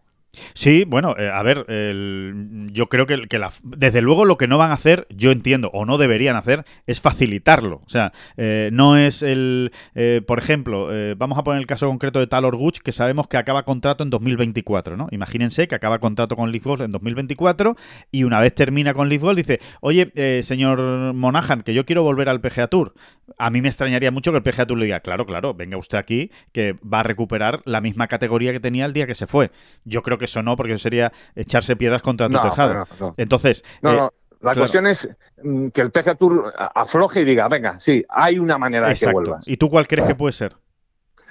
Sí, 0.55 0.85
bueno, 0.87 1.17
eh, 1.19 1.31
a 1.31 1.43
ver, 1.43 1.65
el- 1.69 2.69
yo 2.73 2.89
creo 2.89 3.07
que, 3.07 3.17
la- 3.39 3.53
desde 3.65 4.03
luego 4.03 4.25
lo 4.25 4.37
que 4.37 4.47
no 4.47 4.59
van 4.59 4.71
a 4.71 4.75
hacer, 4.75 5.07
yo 5.11 5.31
entiendo, 5.33 5.71
o 5.73 5.85
no 5.87 5.99
deberían 5.99 6.37
hacer, 6.37 6.65
es 6.87 7.01
facilitarlo. 7.01 7.83
O 7.87 7.89
sea, 7.89 8.13
eh, 8.37 8.69
no 8.73 8.97
es 8.97 9.23
el, 9.23 9.73
eh, 9.95 10.21
por 10.27 10.39
ejemplo, 10.39 10.89
vamos 11.17 11.39
a 11.39 11.43
poner 11.45 11.61
el 11.61 11.67
caso 11.67 11.87
concreto 11.89 12.19
de 12.21 12.27
Talor 12.27 12.57
Guch, 12.57 12.79
que 12.79 12.93
sabemos 12.93 13.27
que 13.27 13.37
acaba 13.37 13.65
contrato 13.65 14.05
en 14.05 14.11
2024, 14.11 14.97
¿no? 14.97 15.09
Imagínense 15.11 15.67
que 15.67 15.75
acaba 15.75 15.99
contrato 15.99 16.37
con 16.37 16.53
Leaf 16.53 16.65
Golf 16.65 16.81
en 16.83 16.91
2024 16.91 17.75
y 18.13 18.25
una 18.25 18.41
vez 18.41 18.55
termina 18.55 18.95
con 18.95 19.09
Leaf 19.09 19.23
Golf 19.23 19.37
dice, 19.37 19.61
oye, 19.81 20.13
señor 20.43 21.15
Monahan, 21.15 21.63
que 21.63 21.75
yo 21.75 21.85
quiero 21.87 22.03
volver 22.03 22.29
al 22.29 22.41
PGA 22.41 22.69
Tour. 22.69 22.95
A 23.39 23.51
mí 23.51 23.61
me 23.61 23.69
extrañaría 23.69 24.11
mucho 24.11 24.31
que 24.33 24.39
el 24.39 24.43
PGA 24.43 24.67
Tour 24.67 24.79
le 24.79 24.85
diga, 24.87 25.01
claro, 25.01 25.27
claro, 25.27 25.55
venga 25.55 25.77
usted 25.79 25.99
aquí, 25.99 26.31
que 26.53 26.75
va 26.83 27.01
a 27.01 27.03
recuperar 27.03 27.61
la 27.65 27.81
misma 27.81 28.07
categoría 28.09 28.53
que 28.53 28.61
tenía 28.61 28.85
el 28.85 28.93
día 28.93 29.07
que 29.07 29.15
se 29.15 29.27
fue. 29.27 29.51
Yo 29.85 30.03
creo 30.03 30.18
que 30.19 30.27
eso 30.27 30.43
no, 30.43 30.57
porque 30.57 30.73
eso 30.75 30.83
sería 30.83 31.13
echarse 31.35 31.77
piedras 31.77 32.03
contra 32.03 32.27
tu 32.27 32.33
No, 32.35 32.43
tejado. 32.43 32.87
no. 33.01 33.15
Entonces, 33.17 33.65
No, 33.83 33.93
eh, 33.93 33.97
La 34.41 34.53
claro. 34.53 34.61
cuestión 34.61 34.87
es 34.87 35.09
mm, 35.43 35.69
que 35.69 35.81
el 35.81 35.91
PGA 35.91 36.15
Tour 36.15 36.53
afloje 36.75 37.21
y 37.23 37.25
diga, 37.25 37.49
venga, 37.49 37.81
sí, 37.81 38.05
hay 38.09 38.39
una 38.39 38.57
manera 38.59 38.89
de 38.89 38.95
que 38.95 39.11
vuelvas. 39.13 39.49
¿Y 39.49 39.57
tú 39.57 39.69
cuál 39.69 39.87
crees 39.89 40.07
que 40.07 40.15
puede 40.15 40.33
ser? 40.33 40.55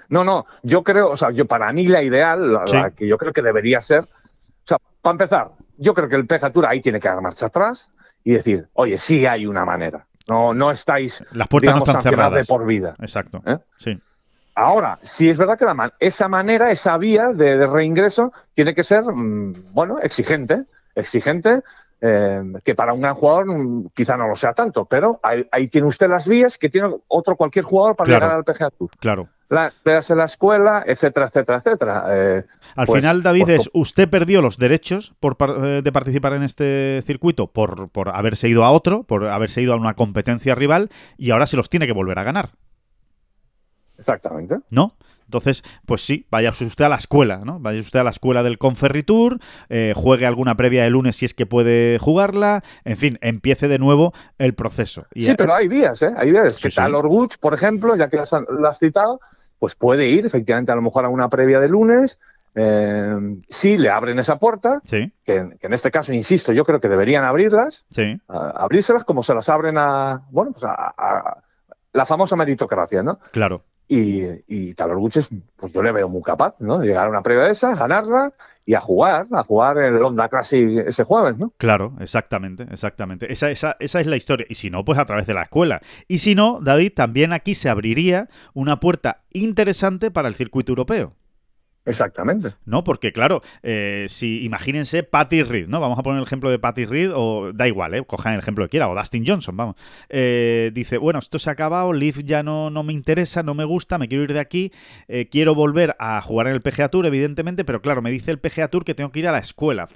No, 0.09 0.23
no, 0.23 0.45
yo 0.63 0.83
creo, 0.83 1.09
o 1.11 1.17
sea, 1.17 1.31
yo 1.31 1.45
para 1.45 1.71
mí 1.73 1.87
la 1.87 2.01
ideal, 2.01 2.53
la, 2.53 2.67
Sí. 2.67 2.75
la 2.77 2.91
que 2.91 3.07
yo 3.07 3.17
creo 3.17 3.33
que 3.33 3.41
debería 3.41 3.81
ser, 3.81 4.01
o 4.03 4.07
sea, 4.65 4.77
para 5.01 5.11
empezar, 5.11 5.51
yo 5.77 5.93
creo 5.93 6.07
que 6.09 6.15
el 6.15 6.25
PGA 6.25 6.49
Tour 6.51 6.65
ahí 6.65 6.81
tiene 6.81 6.99
que 6.99 7.07
dar 7.07 7.21
marcha 7.21 7.47
atrás 7.47 7.89
y 8.23 8.31
decir, 8.33 8.67
oye, 8.73 8.97
sí 8.97 9.25
hay 9.25 9.45
una 9.45 9.63
manera. 9.65 10.05
No, 10.29 10.53
no 10.53 10.71
estáis, 10.71 11.23
Las 11.31 11.47
puertas 11.47 11.67
digamos, 11.73 11.87
no 11.87 11.91
están 11.93 12.03
cerradas. 12.03 12.45
de 12.47 12.53
por 12.53 12.65
vida. 12.65 12.95
Exacto. 12.99 13.41
¿Eh? 13.45 13.57
Sí. 13.77 13.97
Ahora, 14.59 14.97
sí 15.03 15.29
es 15.29 15.37
verdad 15.37 15.57
que 15.57 15.65
la 15.65 15.75
man- 15.75 15.93
esa 15.99 16.27
manera, 16.27 16.71
esa 16.71 16.97
vía 16.97 17.27
de, 17.31 17.57
de 17.57 17.67
reingreso 17.67 18.33
tiene 18.55 18.73
que 18.73 18.83
ser, 18.83 19.03
mm, 19.03 19.71
bueno, 19.71 19.99
exigente, 20.01 20.63
exigente, 20.95 21.61
eh, 22.01 22.41
que 22.63 22.73
para 22.73 22.93
un 22.93 23.01
gran 23.01 23.13
jugador 23.13 23.45
mm, 23.55 23.89
quizá 23.93 24.17
no 24.17 24.27
lo 24.27 24.35
sea 24.35 24.53
tanto, 24.53 24.85
pero 24.85 25.19
ahí, 25.21 25.47
ahí 25.51 25.67
tiene 25.67 25.85
usted 25.87 26.07
las 26.09 26.27
vías 26.27 26.57
que 26.57 26.69
tiene 26.69 26.89
otro 27.07 27.35
cualquier 27.35 27.65
jugador 27.65 27.95
para 27.95 28.07
Claro. 28.07 28.25
llegar 28.25 28.37
al 28.37 28.43
PGA 28.43 28.69
Tour. 28.71 28.89
Claro. 28.99 29.27
La, 29.49 29.71
véase 29.85 30.13
la 30.15 30.25
escuela, 30.25 30.83
etcétera, 30.85 31.27
etcétera, 31.27 31.59
etcétera. 31.59 32.05
Eh, 32.09 32.43
Al 32.75 32.85
Pues, 32.87 32.99
final, 33.01 33.23
David, 33.23 33.43
pues, 33.45 33.59
es 33.61 33.69
usted 33.73 34.09
perdió 34.09 34.41
los 34.41 34.57
derechos 34.57 35.13
por 35.21 35.37
eh, 35.63 35.81
de 35.83 35.91
participar 35.91 36.33
en 36.33 36.43
este 36.43 37.01
circuito 37.05 37.47
por, 37.47 37.89
por 37.89 38.09
haberse 38.09 38.49
ido 38.49 38.65
a 38.65 38.71
otro, 38.71 39.03
por 39.03 39.25
haberse 39.27 39.61
ido 39.61 39.73
a 39.73 39.77
una 39.77 39.93
competencia 39.93 40.53
rival, 40.55 40.89
y 41.17 41.29
ahora 41.31 41.47
se 41.47 41.55
los 41.57 41.69
tiene 41.69 41.87
que 41.87 41.93
volver 41.93 42.19
a 42.19 42.23
ganar, 42.23 42.49
exactamente. 43.97 44.57
¿no? 44.71 44.95
Entonces, 45.25 45.61
pues 45.85 46.05
sí, 46.05 46.25
vaya 46.31 46.51
usted 46.51 46.85
a 46.85 46.89
la 46.89 46.95
escuela, 46.95 47.41
¿no? 47.43 47.59
Vaya 47.59 47.81
usted 47.81 47.99
a 47.99 48.03
la 48.05 48.11
escuela 48.11 48.43
del 48.43 48.57
Conferritur, 48.57 49.39
eh, 49.67 49.91
juegue 49.93 50.25
alguna 50.25 50.55
previa 50.55 50.83
de 50.83 50.89
lunes 50.89 51.17
si 51.17 51.25
es 51.25 51.33
que 51.33 51.45
puede 51.45 51.97
jugarla, 51.99 52.63
en 52.85 52.95
fin, 52.95 53.17
empiece 53.21 53.67
de 53.67 53.77
nuevo 53.77 54.13
el 54.37 54.53
proceso. 54.55 55.05
Y 55.13 55.25
Sí, 55.25 55.35
pero 55.37 55.53
hay 55.53 55.67
vías, 55.67 56.01
¿eh? 56.01 56.13
Hay 56.15 56.31
vías. 56.31 56.55
Sí, 56.55 56.63
que 56.63 56.69
sí. 56.71 56.77
Talor 56.77 57.09
Guch, 57.09 57.37
por 57.39 57.53
ejemplo, 57.53 57.97
ya 57.97 58.07
que 58.09 58.15
lo 58.17 58.23
has, 58.69 58.79
citado, 58.79 59.19
pues 59.59 59.75
puede 59.75 60.07
ir 60.07 60.25
efectivamente 60.25 60.71
a 60.71 60.75
lo 60.75 60.81
mejor 60.81 61.03
a 61.03 61.09
una 61.09 61.27
previa 61.29 61.59
de 61.59 61.67
lunes. 61.67 62.19
eh, 62.55 63.15
si 63.49 63.77
le 63.77 63.89
abren 63.89 64.17
esa 64.19 64.39
puerta, 64.39 64.79
Sí, 64.85 65.11
que, 65.25 65.49
que 65.59 65.67
en 65.67 65.73
este 65.73 65.91
caso, 65.91 66.13
insisto, 66.13 66.53
yo 66.53 66.63
creo 66.63 66.79
que 66.79 66.87
deberían 66.89 67.23
abrirlas, 67.25 67.85
sí, 67.91 68.19
a- 68.29 68.49
abrírselas 68.63 69.03
como 69.03 69.21
se 69.23 69.35
las 69.35 69.47
abren 69.49 69.77
a, 69.77 70.21
bueno, 70.31 70.53
pues 70.53 70.63
a, 70.63 70.93
a 70.97 71.37
la 71.93 72.05
famosa 72.05 72.35
meritocracia, 72.37 73.03
¿no? 73.03 73.19
claro. 73.31 73.63
Y, 73.87 74.23
y 74.47 74.73
pues 74.73 75.73
yo 75.73 75.81
le 75.81 75.91
veo 75.91 76.09
muy 76.09 76.21
capaz, 76.21 76.55
¿no? 76.59 76.81
Llegar 76.81 77.07
a 77.07 77.09
una 77.09 77.21
previa 77.21 77.45
de 77.45 77.51
esa, 77.51 77.73
ganarla 77.73 78.33
y 78.65 78.73
a 78.73 78.81
jugar, 78.81 79.27
a 79.31 79.43
jugar 79.43 79.77
el 79.77 80.03
Honda 80.03 80.27
Classic 80.27 80.83
ese 80.85 81.05
jueves, 81.05 81.37
¿no? 81.37 81.53
Claro, 81.57 81.93
exactamente, 82.01 82.67
exactamente. 82.69 83.31
Esa, 83.31 83.49
esa, 83.49 83.77
esa 83.79 84.01
es 84.01 84.07
la 84.07 84.17
historia. 84.17 84.45
Y 84.49 84.55
si 84.55 84.69
no, 84.69 84.83
pues 84.83 84.99
a 84.99 85.05
través 85.05 85.25
de 85.25 85.33
la 85.33 85.43
escuela. 85.43 85.81
Y 86.09 86.17
si 86.17 86.35
no, 86.35 86.59
David, 86.61 86.91
también 86.93 87.31
aquí 87.31 87.55
se 87.55 87.69
abriría 87.69 88.27
una 88.53 88.81
puerta 88.81 89.21
interesante 89.31 90.11
para 90.11 90.27
el 90.27 90.35
circuito 90.35 90.73
europeo. 90.73 91.13
Exactamente. 91.87 92.53
¿no? 92.65 92.83
Porque, 92.83 93.11
claro, 93.11 93.41
eh, 93.63 94.05
si 94.09 94.43
imagínense 94.43 95.03
Patty 95.03 95.43
Reed, 95.43 95.67
¿no? 95.67 95.79
Vamos 95.79 95.97
a 95.97 96.03
poner 96.03 96.19
el 96.19 96.25
ejemplo 96.25 96.49
de 96.49 96.59
Patty 96.59 96.85
Reed, 96.85 97.11
o 97.15 97.53
da 97.53 97.67
igual, 97.67 97.93
¿eh? 97.95 98.03
Cojan 98.05 98.33
el 98.33 98.39
ejemplo 98.39 98.65
que 98.65 98.69
quiera, 98.69 98.89
o 98.89 98.95
Dustin 98.95 99.23
Johnson, 99.25 99.55
vamos. 99.55 99.75
Eh, 100.09 100.71
dice, 100.73 100.97
bueno, 100.97 101.19
esto 101.19 101.39
se 101.39 101.49
ha 101.49 101.53
acabado, 101.53 101.93
Leaf 101.93 102.19
ya 102.19 102.43
no, 102.43 102.69
no 102.69 102.83
me 102.83 102.93
interesa, 102.93 103.41
no 103.41 103.53
me 103.53 103.63
gusta, 103.63 103.97
me 103.97 104.07
quiero 104.07 104.23
ir 104.23 104.33
de 104.33 104.39
aquí, 104.39 104.71
eh, 105.07 105.29
quiero 105.29 105.55
volver 105.55 105.95
a 105.99 106.21
jugar 106.21 106.47
en 106.47 106.53
el 106.53 106.61
PGA 106.61 106.89
Tour, 106.89 107.05
evidentemente, 107.05 107.63
pero 107.63 107.81
claro, 107.81 108.01
me 108.01 108.11
dice 108.11 108.31
el 108.31 108.39
PGA 108.39 108.67
Tour 108.67 108.83
que 108.83 108.93
tengo 108.93 109.11
que 109.11 109.19
ir 109.19 109.27
a 109.27 109.31
la 109.31 109.39
escuela. 109.39 109.87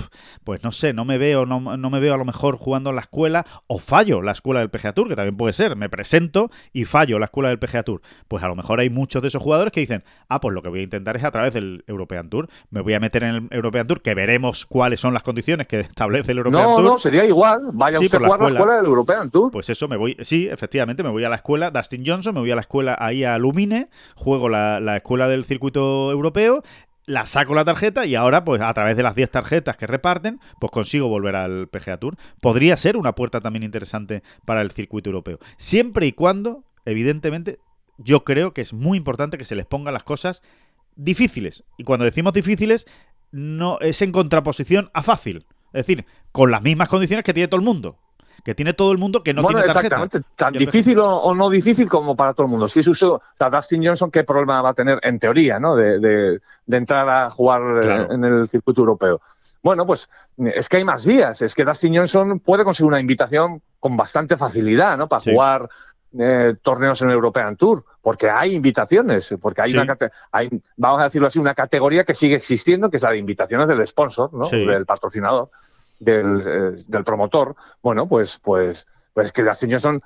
Pues 0.45 0.63
no 0.63 0.71
sé, 0.71 0.93
no 0.93 1.03
me 1.03 1.17
veo, 1.17 1.45
no, 1.45 1.59
no 1.77 1.89
me 1.89 1.99
veo 1.99 2.13
a 2.13 2.17
lo 2.17 2.25
mejor 2.25 2.55
jugando 2.55 2.91
en 2.91 2.95
la 2.95 3.01
escuela, 3.01 3.45
o 3.67 3.79
fallo 3.79 4.21
la 4.21 4.31
escuela 4.31 4.61
del 4.61 4.69
PGA 4.69 4.93
Tour, 4.93 5.09
que 5.09 5.15
también 5.15 5.35
puede 5.35 5.53
ser, 5.53 5.75
me 5.75 5.89
presento 5.89 6.49
y 6.71 6.85
fallo 6.85 7.19
la 7.19 7.25
escuela 7.25 7.49
del 7.49 7.59
PGA 7.59 7.83
Tour. 7.83 8.01
Pues 8.27 8.43
a 8.43 8.47
lo 8.47 8.55
mejor 8.55 8.79
hay 8.79 8.89
muchos 8.89 9.21
de 9.21 9.27
esos 9.27 9.41
jugadores 9.41 9.73
que 9.73 9.81
dicen, 9.81 10.03
ah, 10.29 10.39
pues 10.39 10.53
lo 10.53 10.61
que 10.61 10.69
voy 10.69 10.79
a 10.79 10.83
intentar 10.83 11.17
es 11.17 11.23
a 11.23 11.31
través 11.31 11.53
del 11.53 11.80
European 11.87 12.29
Tour. 12.29 12.47
Me 12.69 12.81
voy 12.81 12.93
a 12.93 12.99
meter 12.99 13.23
en 13.23 13.35
el 13.35 13.47
European 13.51 13.87
Tour, 13.87 14.01
que 14.01 14.13
veremos 14.13 14.65
cuáles 14.65 14.99
son 14.99 15.13
las 15.13 15.23
condiciones 15.23 15.67
que 15.67 15.79
establece 15.81 16.31
el 16.31 16.39
European 16.39 16.63
No, 16.63 16.75
Tour. 16.75 16.83
no, 16.85 16.99
sería 16.99 17.25
igual. 17.25 17.61
Vaya 17.73 17.97
Sí, 17.99 18.05
usted 18.05 18.17
a 18.17 18.21
la 18.21 18.27
escuela. 18.29 18.59
escuela 18.59 18.77
del 18.77 18.85
European 18.85 19.29
Tour. 19.31 19.51
Pues 19.51 19.69
eso, 19.69 19.87
me 19.87 19.97
voy, 19.97 20.17
sí, 20.21 20.47
efectivamente, 20.49 21.03
me 21.03 21.09
voy 21.09 21.23
a 21.23 21.29
la 21.29 21.35
escuela 21.35 21.71
Dustin 21.71 22.03
Johnson, 22.05 22.33
me 22.33 22.41
voy 22.41 22.51
a 22.51 22.55
la 22.55 22.61
escuela 22.61 22.95
ahí 22.99 23.23
a 23.23 23.37
Lumine, 23.37 23.89
juego 24.15 24.49
la, 24.49 24.79
la 24.79 24.97
escuela 24.97 25.27
del 25.27 25.43
circuito 25.45 26.11
europeo, 26.11 26.63
la 27.07 27.25
saco 27.25 27.55
la 27.55 27.65
tarjeta 27.65 28.05
y 28.05 28.15
ahora, 28.15 28.45
pues 28.45 28.61
a 28.61 28.73
través 28.73 28.95
de 28.95 29.03
las 29.03 29.15
10 29.15 29.29
tarjetas 29.31 29.75
que 29.75 29.87
reparten, 29.87 30.39
pues 30.59 30.71
consigo 30.71 31.07
volver 31.09 31.35
al 31.35 31.67
PGA 31.67 31.97
Tour. 31.97 32.15
Podría 32.39 32.77
ser 32.77 32.95
una 32.95 33.15
puerta 33.15 33.41
también 33.41 33.63
interesante 33.63 34.23
para 34.45 34.61
el 34.61 34.71
circuito 34.71 35.09
europeo. 35.09 35.39
Siempre 35.57 36.05
y 36.05 36.13
cuando, 36.13 36.63
evidentemente, 36.85 37.59
yo 37.97 38.23
creo 38.23 38.53
que 38.53 38.61
es 38.61 38.71
muy 38.73 38.97
importante 38.97 39.37
que 39.37 39.45
se 39.45 39.55
les 39.55 39.65
pongan 39.65 39.93
las 39.93 40.03
cosas 40.03 40.41
difíciles. 40.95 41.63
Y 41.77 41.83
cuando 41.83 42.05
decimos 42.05 42.33
difíciles, 42.33 42.85
no 43.31 43.79
es 43.79 44.01
en 44.01 44.11
contraposición 44.11 44.89
a 44.93 45.03
fácil. 45.03 45.45
Es 45.73 45.85
decir, 45.85 46.05
con 46.31 46.51
las 46.51 46.61
mismas 46.61 46.89
condiciones 46.89 47.23
que 47.23 47.33
tiene 47.33 47.47
todo 47.47 47.59
el 47.59 47.65
mundo. 47.65 47.97
Que 48.43 48.55
tiene 48.55 48.73
todo 48.73 48.91
el 48.91 48.97
mundo 48.97 49.21
que 49.23 49.33
no 49.35 49.43
bueno, 49.43 49.59
tiene 49.59 49.71
tarjeta. 49.73 49.95
exactamente. 49.97 50.29
Tan 50.35 50.53
difícil 50.53 50.97
o, 50.99 51.15
o 51.17 51.35
no 51.35 51.49
difícil 51.49 51.87
como 51.87 52.15
para 52.15 52.33
todo 52.33 52.45
el 52.47 52.51
mundo. 52.51 52.67
Si 52.67 52.79
es 52.79 52.87
uso, 52.87 53.13
o 53.15 53.21
sea, 53.37 53.49
Dustin 53.51 53.85
Johnson, 53.85 54.09
¿qué 54.09 54.23
problema 54.23 54.61
va 54.63 54.69
a 54.69 54.73
tener 54.73 54.99
en 55.03 55.19
teoría, 55.19 55.59
¿no? 55.59 55.75
De, 55.75 55.99
de- 55.99 56.39
de 56.65 56.77
entrar 56.77 57.07
a 57.07 57.29
jugar 57.29 57.61
eh, 57.61 57.81
Claro. 57.81 58.11
en 58.13 58.23
el 58.23 58.49
circuito 58.49 58.81
europeo. 58.81 59.21
Bueno, 59.61 59.85
pues 59.85 60.09
es 60.55 60.67
que 60.69 60.77
hay 60.77 60.83
más 60.83 61.05
vías. 61.05 61.41
Es 61.43 61.53
que 61.53 61.63
Dustin 61.63 61.95
Johnson 61.95 62.39
puede 62.39 62.63
conseguir 62.63 62.87
una 62.87 62.99
invitación 62.99 63.61
con 63.79 63.95
bastante 63.95 64.35
facilidad, 64.37 64.97
¿no? 64.97 65.07
Para 65.07 65.21
Sí. 65.21 65.31
jugar 65.31 65.69
eh, 66.19 66.55
torneos 66.61 67.01
en 67.01 67.09
el 67.09 67.15
European 67.15 67.55
Tour, 67.55 67.85
porque 68.01 68.29
hay 68.29 68.53
invitaciones, 68.55 69.33
porque 69.41 69.61
hay 69.61 69.71
Sí. 69.71 69.77
una 69.77 69.97
hay, 70.31 70.49
vamos 70.75 70.99
a 71.01 71.05
decirlo 71.05 71.27
así, 71.27 71.39
una 71.39 71.53
categoría 71.53 72.03
que 72.03 72.13
sigue 72.15 72.35
existiendo, 72.35 72.89
que 72.89 72.97
es 72.97 73.03
la 73.03 73.11
de 73.11 73.17
invitaciones 73.17 73.67
del 73.67 73.87
sponsor, 73.87 74.33
¿no? 74.33 74.43
Sí. 74.43 74.65
Del 74.65 74.85
patrocinador, 74.85 75.49
del, 75.99 76.43
eh, 76.45 76.83
del 76.87 77.03
promotor. 77.03 77.55
Bueno, 77.81 78.07
pues, 78.07 78.39
pues, 78.43 78.85
pues 79.13 79.31
que 79.31 79.43
Dustin 79.43 79.71
Johnson, 79.71 80.01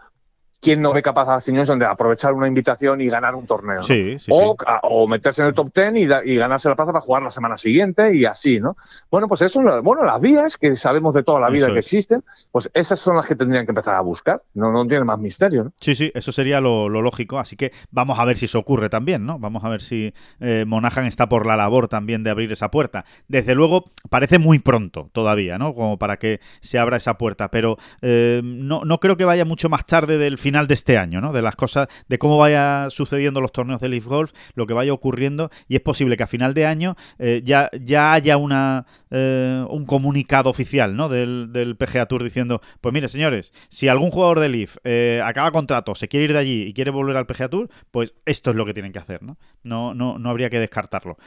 ¿quién 0.61 0.81
no 0.81 0.93
ve 0.93 1.01
capaz 1.01 1.29
a 1.29 1.39
Johnson 1.41 1.77
de 1.79 1.85
aprovechar 1.85 2.33
una 2.33 2.47
invitación 2.47 3.01
y 3.01 3.07
ganar 3.07 3.35
un 3.35 3.45
torneo? 3.45 3.77
¿no? 3.77 3.83
Sí, 3.83 4.17
sí, 4.19 4.31
o, 4.33 4.55
sí. 4.57 4.65
a- 4.67 4.79
o 4.83 5.07
meterse 5.07 5.41
en 5.41 5.47
el 5.49 5.53
top 5.53 5.71
10 5.73 5.95
y, 6.25 6.35
ganarse 6.35 6.69
la 6.69 6.75
plaza 6.75 6.91
para 6.91 7.01
jugar 7.03 7.23
la 7.23 7.31
semana 7.31 7.57
siguiente 7.57 8.15
y 8.15 8.25
así, 8.25 8.59
¿no? 8.59 8.75
Bueno, 9.11 9.27
pues 9.27 9.41
eso, 9.41 9.61
bueno, 9.83 10.03
las 10.03 10.19
vías 10.19 10.57
que 10.57 10.75
sabemos 10.75 11.13
de 11.13 11.23
toda 11.23 11.39
la 11.39 11.49
vida 11.49 11.65
Eso 11.65 11.73
que 11.73 11.79
es. 11.79 11.85
existen, 11.85 12.23
pues 12.51 12.69
esas 12.73 12.99
son 12.99 13.15
las 13.15 13.25
que 13.27 13.35
tendrían 13.35 13.65
que 13.65 13.71
empezar 13.71 13.95
a 13.95 14.01
buscar. 14.01 14.41
No, 14.53 14.71
no 14.71 14.85
tiene 14.87 15.03
más 15.03 15.19
misterio, 15.19 15.65
¿no? 15.65 15.73
Sí, 15.79 15.93
sí, 15.95 16.11
eso 16.15 16.31
sería 16.31 16.59
lo, 16.61 16.89
lo 16.89 17.01
lógico. 17.01 17.37
Así 17.39 17.55
que 17.55 17.71
vamos 17.91 18.17
a 18.19 18.25
ver 18.25 18.37
si 18.37 18.45
eso 18.45 18.57
ocurre 18.59 18.89
también, 18.89 19.25
¿no? 19.25 19.37
Vamos 19.39 19.63
a 19.63 19.69
ver 19.69 19.81
si 19.81 20.13
eh, 20.39 20.65
Monaghan 20.67 21.05
está 21.05 21.29
por 21.29 21.45
la 21.45 21.55
labor 21.57 21.87
también 21.87 22.23
de 22.23 22.29
abrir 22.31 22.51
esa 22.51 22.71
puerta. 22.71 23.05
Desde 23.27 23.53
luego, 23.55 23.85
parece 24.09 24.39
muy 24.39 24.59
pronto 24.59 25.09
todavía, 25.13 25.57
¿no? 25.57 25.73
Como 25.75 25.97
para 25.99 26.17
que 26.17 26.39
se 26.61 26.79
abra 26.79 26.97
esa 26.97 27.17
puerta. 27.17 27.51
Pero 27.51 27.77
eh, 28.01 28.41
no, 28.43 28.81
no 28.85 28.99
creo 28.99 29.17
que 29.17 29.25
vaya 29.25 29.45
mucho 29.45 29.69
más 29.69 29.85
tarde 29.85 30.17
del 30.17 30.37
final 30.37 30.54
de 30.63 30.73
este 30.73 30.97
año, 30.97 31.19
¿no? 31.21 31.33
De 31.33 31.41
las 31.41 31.55
cosas, 31.55 31.87
de 32.07 32.17
cómo 32.17 32.37
vaya 32.37 32.87
sucediendo 32.89 33.41
los 33.41 33.51
torneos 33.51 33.81
de 33.81 33.89
Leaf 33.89 34.05
Golf, 34.05 34.31
lo 34.53 34.65
que 34.65 34.73
vaya 34.73 34.93
ocurriendo. 34.93 35.49
Y 35.67 35.75
es 35.75 35.81
posible 35.81 36.15
que 36.15 36.23
a 36.23 36.27
final 36.27 36.53
de 36.53 36.65
año 36.65 36.95
eh, 37.19 37.41
ya, 37.43 37.69
ya 37.79 38.13
haya 38.13 38.37
una, 38.37 38.85
eh, 39.11 39.65
un 39.69 39.85
comunicado 39.85 40.49
oficial, 40.49 40.95
¿no? 40.95 41.09
Del, 41.09 41.51
del 41.51 41.75
PGA 41.75 42.05
Tour 42.05 42.23
diciendo, 42.23 42.61
pues 42.81 42.93
mire, 42.93 43.09
señores, 43.09 43.53
si 43.69 43.89
algún 43.89 44.09
jugador 44.09 44.39
de 44.39 44.49
Leaf 44.49 44.77
eh, 44.83 45.21
acaba 45.23 45.51
contrato, 45.51 45.93
se 45.95 46.07
quiere 46.07 46.25
ir 46.25 46.33
de 46.33 46.39
allí 46.39 46.63
y 46.63 46.73
quiere 46.73 46.91
volver 46.91 47.17
al 47.17 47.25
PGA 47.25 47.49
Tour, 47.49 47.67
pues 47.91 48.15
esto 48.25 48.49
es 48.51 48.55
lo 48.55 48.65
que 48.65 48.73
tienen 48.73 48.93
que 48.93 48.99
hacer, 48.99 49.21
¿no? 49.21 49.37
No, 49.63 49.93
no, 49.93 50.17
no 50.17 50.29
habría 50.29 50.49
que 50.49 50.59
descartarlo. 50.59 51.17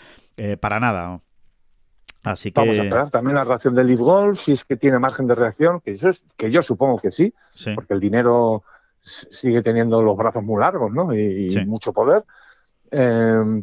Para 0.61 0.79
nada. 0.79 1.09
¿no? 1.09 1.23
Así 2.23 2.51
que... 2.51 2.61
Vamos 2.61 2.79
a 2.79 2.83
esperar 2.83 3.11
también 3.11 3.37
la 3.37 3.45
reacción 3.45 3.75
del 3.75 3.87
Leaf 3.87 4.01
Golf, 4.01 4.41
si 4.41 4.53
es 4.53 4.65
que 4.65 4.77
tiene 4.77 4.99
margen 4.99 5.27
de 5.27 5.35
reacción, 5.35 5.81
que 5.81 5.97
yo, 5.97 6.11
que 6.37 6.51
yo 6.51 6.63
supongo 6.63 6.99
que 6.99 7.11
sí, 7.11 7.33
Sí, 7.53 7.73
porque 7.75 7.95
el 7.95 8.01
dinero 8.01 8.65
sigue 9.09 9.63
teniendo 9.63 10.03
los 10.03 10.17
brazos 10.17 10.43
muy 10.43 10.61
largos, 10.61 10.93
¿no? 10.93 11.15
Y, 11.15 11.51
Sí. 11.51 11.65
mucho 11.65 11.93
poder. 11.93 12.25
Eh, 12.91 13.63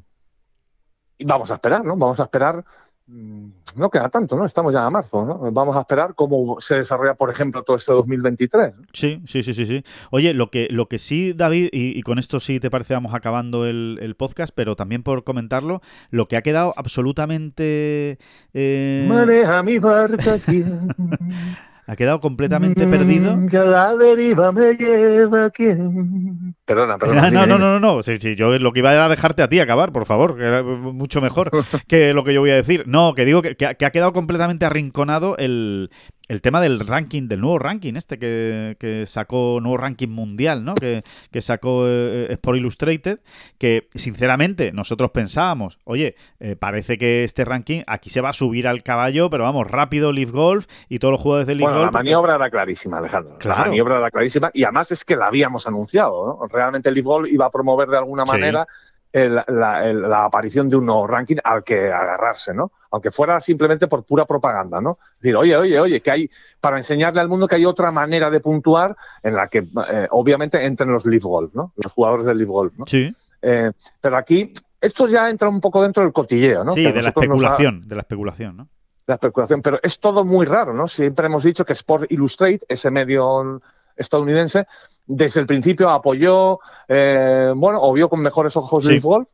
y 1.17 1.25
vamos 1.25 1.49
a 1.51 1.55
esperar, 1.55 1.83
¿no? 1.83 1.95
Vamos 1.95 2.19
a 2.19 2.23
esperar 2.23 2.63
mm, 3.07 3.47
no 3.75 3.89
queda 3.89 4.09
tanto, 4.09 4.35
¿no? 4.35 4.45
Estamos 4.45 4.73
ya 4.73 4.85
a 4.85 4.89
marzo, 4.89 5.25
¿no? 5.25 5.51
Vamos 5.51 5.75
a 5.75 5.81
esperar 5.81 6.15
cómo 6.15 6.59
se 6.59 6.75
desarrolla, 6.75 7.13
por 7.13 7.29
ejemplo, 7.29 7.63
todo 7.63 7.77
este 7.77 7.91
2023. 7.91 8.73
Sí, 8.93 9.21
sí, 9.27 9.43
sí, 9.43 9.53
sí, 9.53 9.65
sí. 9.65 9.83
Oye, 10.11 10.33
lo 10.33 10.49
que, 10.49 10.67
lo 10.71 10.87
que 10.87 10.97
sí, 10.97 11.33
David, 11.33 11.69
y, 11.71 12.01
con 12.01 12.19
esto 12.19 12.39
sí 12.39 12.59
te 12.59 12.69
parece 12.71 12.93
vamos 12.93 13.13
acabando 13.13 13.65
el, 13.65 14.15
podcast, 14.17 14.53
pero 14.55 14.75
también 14.75 15.03
por 15.03 15.23
comentarlo, 15.23 15.81
lo 16.09 16.27
que 16.27 16.37
ha 16.37 16.41
quedado 16.41 16.73
absolutamente... 16.77 18.17
Eh... 18.53 19.05
Maneja 19.07 19.61
mi 19.61 19.77
barca 19.77 20.33
aquí. 20.33 20.63
ha 21.87 21.95
quedado 21.95 22.19
completamente 22.19 22.87
perdido. 22.87 23.35
Mm, 23.35 23.47
la 23.51 23.95
deriva 23.95 24.51
me 24.51 24.73
lleva 24.73 25.49
quien. 25.51 26.55
Perdona, 26.65 26.97
perdona. 26.97 27.29
No, 27.29 27.45
no, 27.45 27.57
no, 27.57 27.79
no, 27.79 27.79
no. 27.79 28.03
Sí, 28.03 28.17
sí, 28.19 28.35
yo 28.35 28.57
lo 28.57 28.73
que 28.73 28.79
iba 28.79 28.93
era 28.93 29.07
dejarte 29.07 29.43
a 29.43 29.49
ti 29.49 29.59
acabar, 29.59 29.91
por 29.91 30.05
favor, 30.05 30.37
que 30.37 30.43
era 30.43 30.63
mucho 30.63 31.21
mejor 31.21 31.51
que 31.87 32.13
lo 32.13 32.23
que 32.23 32.33
yo 32.33 32.41
voy 32.41 32.51
a 32.51 32.55
decir. 32.55 32.83
No, 32.87 33.13
que 33.13 33.25
digo 33.25 33.41
que, 33.41 33.55
que 33.55 33.65
ha 33.65 33.91
quedado 33.91 34.13
completamente 34.13 34.65
arrinconado 34.65 35.37
el, 35.37 35.91
el 36.27 36.41
tema 36.41 36.61
del 36.61 36.79
ranking, 36.79 37.27
del 37.27 37.41
nuevo 37.41 37.59
ranking 37.59 37.95
este 37.95 38.17
que, 38.17 38.75
que 38.79 39.05
sacó, 39.05 39.59
nuevo 39.61 39.77
ranking 39.77 40.09
mundial, 40.09 40.63
¿no? 40.65 40.75
Que, 40.75 41.03
que 41.31 41.41
sacó 41.41 41.85
eh, 41.87 42.27
Sport 42.31 42.57
Illustrated, 42.57 43.19
que 43.57 43.87
sinceramente 43.93 44.71
nosotros 44.71 45.11
pensábamos, 45.11 45.79
oye, 45.83 46.15
eh, 46.39 46.55
parece 46.55 46.97
que 46.97 47.23
este 47.23 47.45
ranking 47.45 47.81
aquí 47.87 48.09
se 48.09 48.21
va 48.21 48.29
a 48.29 48.33
subir 48.33 48.67
al 48.67 48.83
caballo, 48.83 49.29
pero 49.29 49.43
vamos, 49.43 49.69
rápido 49.69 50.11
Leaf 50.11 50.31
Golf 50.31 50.67
y 50.89 50.99
todos 50.99 51.11
los 51.11 51.21
jugadores 51.21 51.47
de 51.47 51.55
Leaf 51.55 51.69
bueno, 51.69 51.85
La 51.85 51.91
maniobra 51.91 52.35
era 52.35 52.49
clarísima, 52.49 52.97
Alejandro. 52.97 53.37
La 53.43 53.55
maniobra 53.57 53.97
era 53.97 54.09
clarísima 54.11 54.49
y 54.53 54.63
además 54.63 54.91
es 54.91 55.05
que 55.05 55.15
la 55.15 55.27
habíamos 55.27 55.67
anunciado, 55.67 56.39
¿no? 56.39 56.47
Realmente 56.47 56.91
Leaf 56.91 57.05
Golf 57.05 57.31
iba 57.31 57.45
a 57.45 57.51
promover 57.51 57.87
de 57.89 57.97
alguna 57.97 58.25
manera 58.25 58.67
la, 59.15 60.25
aparición 60.25 60.69
de 60.69 60.75
un 60.75 60.85
nuevo 60.85 61.07
ranking 61.07 61.37
al 61.43 61.63
que 61.63 61.91
agarrarse, 61.91 62.53
¿no? 62.53 62.71
Aunque 62.91 63.11
fuera 63.11 63.39
simplemente 63.39 63.87
por 63.87 64.03
pura 64.03 64.25
propaganda, 64.25 64.81
¿no? 64.81 64.99
Decir, 65.19 65.35
oye, 65.37 65.55
oye, 65.55 65.79
oye, 65.79 66.01
que 66.01 66.11
hay, 66.11 66.29
para 66.59 66.77
enseñarle 66.77 67.21
al 67.21 67.29
mundo 67.29 67.47
que 67.47 67.55
hay 67.55 67.65
otra 67.65 67.91
manera 67.91 68.29
de 68.29 68.41
puntuar 68.41 68.95
en 69.23 69.35
la 69.35 69.47
que, 69.47 69.67
eh, 69.89 70.07
obviamente, 70.11 70.63
entren 70.65 70.91
los 70.91 71.05
Leaf 71.05 71.23
Golf, 71.23 71.53
¿no? 71.53 71.71
Los 71.77 71.93
jugadores 71.93 72.25
del 72.25 72.37
Leaf 72.37 72.49
Golf, 72.49 72.73
¿no? 72.77 72.85
Sí. 72.87 73.15
Eh, 73.41 73.71
pero 74.01 74.17
aquí, 74.17 74.53
esto 74.81 75.07
ya 75.07 75.29
entra 75.29 75.47
un 75.47 75.61
poco 75.61 75.81
dentro 75.81 76.03
del 76.03 76.11
cotilleo, 76.11 76.63
¿no? 76.65 76.73
Sí, 76.73 76.83
de 76.83 77.01
la 77.01 77.09
especulación, 77.09 77.87
de 77.87 77.95
la 77.95 78.01
especulación, 78.01 78.57
¿no? 78.57 78.67
La 79.07 79.15
especulación, 79.15 79.61
pero 79.61 79.79
es 79.81 79.99
todo 79.99 80.25
muy 80.25 80.45
raro, 80.45 80.73
¿no? 80.73 80.87
Siempre 80.87 81.27
hemos 81.27 81.43
dicho 81.43 81.63
que 81.63 81.73
Sport 81.73 82.11
Illustrate, 82.11 82.61
ese 82.67 82.91
medio 82.91 83.61
estadounidense, 83.95 84.67
desde 85.05 85.41
el 85.41 85.47
principio 85.47 85.89
apoyó, 85.89 86.59
eh, 86.87 87.51
bueno, 87.55 87.79
o 87.81 87.93
vio 87.93 88.09
con 88.09 88.21
mejores 88.21 88.55
ojos 88.55 88.87
el 88.87 88.99
Golf, 89.01 89.27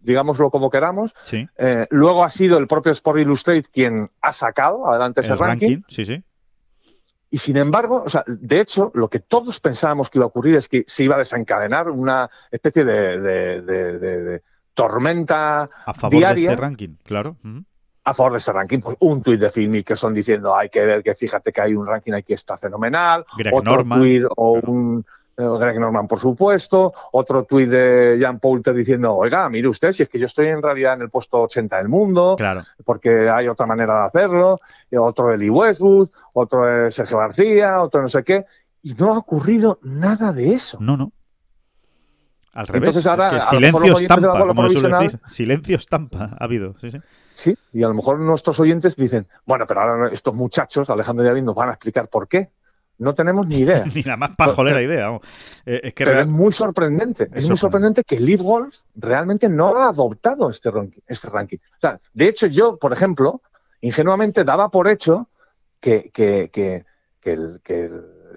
digámoslo 0.00 0.50
como 0.50 0.70
queramos. 0.70 1.14
Eh, 1.32 1.86
luego 1.90 2.24
ha 2.24 2.30
sido 2.30 2.58
el 2.58 2.66
propio 2.66 2.92
Sport 2.92 3.20
Illustrated 3.20 3.70
quien 3.72 4.10
ha 4.20 4.32
sacado 4.32 4.86
adelante 4.86 5.20
ese 5.20 5.36
ranking. 5.36 5.82
Sí, 5.88 6.04
sí. 6.04 6.22
Y 7.30 7.38
sin 7.38 7.58
embargo, 7.58 8.04
o 8.06 8.08
sea, 8.08 8.24
de 8.26 8.60
hecho, 8.60 8.90
lo 8.94 9.08
que 9.08 9.18
todos 9.18 9.60
pensábamos 9.60 10.08
que 10.08 10.18
iba 10.18 10.24
a 10.24 10.28
ocurrir 10.28 10.56
es 10.56 10.66
que 10.66 10.84
se 10.86 11.04
iba 11.04 11.16
a 11.16 11.18
desencadenar 11.18 11.90
una 11.90 12.30
especie 12.50 12.84
de, 12.84 14.42
tormenta 14.72 15.68
a 15.84 15.94
favor 15.94 16.34
de 16.34 16.40
este 16.40 16.56
ranking, 16.56 16.96
claro 17.04 17.36
a 18.10 18.14
favor 18.14 18.32
de 18.32 18.38
ese 18.38 18.52
ranking. 18.52 18.80
Pues 18.80 18.96
un 19.00 19.22
tuit 19.22 19.40
de 19.40 19.50
Filmi 19.50 19.82
que 19.82 19.96
son 19.96 20.14
diciendo 20.14 20.56
hay 20.56 20.68
que 20.68 20.84
ver 20.84 21.02
que 21.02 21.14
fíjate 21.14 21.52
que 21.52 21.60
hay 21.60 21.74
un 21.74 21.86
ranking 21.86 22.12
aquí 22.12 22.32
está 22.32 22.58
fenomenal. 22.58 23.24
Greg 23.36 23.54
Otro 23.54 23.76
Norman. 23.76 24.26
o 24.36 24.52
un 24.52 25.04
eh, 25.38 25.46
Greg 25.60 25.78
Norman, 25.78 26.08
por 26.08 26.18
supuesto. 26.18 26.92
Otro 27.12 27.44
tuit 27.44 27.68
de 27.68 28.18
Jan 28.20 28.40
Poulter 28.40 28.74
diciendo, 28.74 29.14
oiga, 29.14 29.48
mire 29.48 29.68
usted, 29.68 29.92
si 29.92 30.02
es 30.02 30.08
que 30.08 30.18
yo 30.18 30.26
estoy 30.26 30.48
en 30.48 30.60
realidad 30.60 30.94
en 30.94 31.02
el 31.02 31.10
puesto 31.10 31.42
80 31.42 31.76
del 31.76 31.88
mundo, 31.88 32.34
claro. 32.36 32.62
porque 32.84 33.30
hay 33.30 33.46
otra 33.46 33.64
manera 33.64 34.00
de 34.00 34.06
hacerlo. 34.06 34.60
Y 34.90 34.96
otro 34.96 35.28
de 35.28 35.38
Lee 35.38 35.50
Westwood, 35.50 36.08
otro 36.32 36.64
de 36.64 36.90
Sergio 36.90 37.18
García, 37.18 37.80
otro 37.80 38.02
no 38.02 38.08
sé 38.08 38.24
qué. 38.24 38.46
Y 38.82 38.94
no 38.94 39.14
ha 39.14 39.18
ocurrido 39.18 39.78
nada 39.82 40.32
de 40.32 40.54
eso. 40.54 40.78
No, 40.80 40.96
no. 40.96 41.12
Al 42.52 42.66
revés. 42.66 42.88
Entonces 42.88 43.06
ahora, 43.06 43.36
es 43.36 43.44
que 43.44 43.50
silencio 43.50 43.96
estampa, 43.96 44.46
como 44.46 44.70
suele 44.70 44.88
decir. 44.88 45.20
Silencio 45.28 45.76
estampa 45.76 46.30
ha 46.36 46.44
habido, 46.44 46.74
sí, 46.80 46.90
sí. 46.90 46.98
Sí, 47.38 47.56
y 47.72 47.84
a 47.84 47.88
lo 47.88 47.94
mejor 47.94 48.18
nuestros 48.18 48.58
oyentes 48.58 48.96
dicen, 48.96 49.28
bueno, 49.46 49.64
pero 49.64 49.80
ahora 49.80 50.12
estos 50.12 50.34
muchachos, 50.34 50.90
Alejandro 50.90 51.24
y 51.24 51.28
David, 51.28 51.44
nos 51.44 51.54
van 51.54 51.68
a 51.68 51.74
explicar 51.74 52.08
por 52.08 52.26
qué. 52.26 52.50
No 52.98 53.14
tenemos 53.14 53.46
ni 53.46 53.58
idea. 53.58 53.84
ni 53.94 54.02
nada 54.02 54.16
más 54.16 54.30
pajolera 54.34 54.82
idea. 54.82 55.16
Eh, 55.64 55.82
es 55.84 55.94
que 55.94 56.04
pero 56.04 56.18
es 56.18 56.26
muy 56.26 56.52
sorprendente. 56.52 57.28
Es, 57.32 57.48
muy 57.48 57.56
sorprendente 57.56 58.02
que 58.02 58.18
Leaf 58.18 58.40
Golf 58.40 58.78
realmente 58.96 59.48
no 59.48 59.68
ha 59.76 59.90
adoptado 59.90 60.50
este 60.50 60.68
ranking, 60.72 60.98
este 61.06 61.28
ranking. 61.28 61.58
O 61.58 61.80
sea, 61.80 62.00
de 62.12 62.26
hecho, 62.26 62.48
yo, 62.48 62.76
por 62.76 62.92
ejemplo, 62.92 63.40
ingenuamente 63.82 64.42
daba 64.42 64.68
por 64.68 64.88
hecho 64.88 65.28
que, 65.78 66.10
que, 66.12 66.50
que, 66.52 66.86
que, 67.20 67.90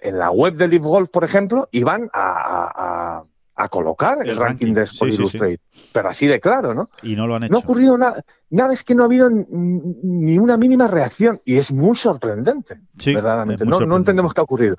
en 0.03 0.19
la 0.19 0.29
web 0.29 0.57
de 0.57 0.67
Leaf 0.67 0.83
Golf, 0.83 1.09
por 1.09 1.23
ejemplo, 1.23 1.67
iban 1.71 2.07
a 2.13 3.23
a 3.23 3.23
colocar 3.67 4.17
el, 4.25 4.35
ranking, 4.35 4.73
de 4.73 4.83
Sport 4.83 5.13
Illustrated. 5.13 5.59
Pero 5.93 6.09
así 6.09 6.27
de 6.27 6.39
claro, 6.39 6.73
¿no? 6.73 6.89
Y 7.03 7.15
no 7.15 7.27
lo 7.27 7.35
han 7.35 7.43
hecho. 7.43 7.53
No 7.53 7.59
ha 7.59 7.61
ocurrido 7.61 7.97
nada. 7.97 8.23
Nada 8.49 8.73
es 8.73 8.83
que 8.83 8.95
no 8.95 9.03
ha 9.03 9.05
habido 9.05 9.29
ni 9.29 10.37
una 10.37 10.57
mínima 10.57 10.87
reacción. 10.87 11.41
Y 11.45 11.57
es 11.57 11.71
muy 11.71 11.95
sorprendente, 11.95 12.81
verdaderamente. 13.05 13.65
no, 13.65 13.97
entendemos 13.97 14.33
qué 14.33 14.41
ha 14.41 14.43
ocurrido. 14.43 14.75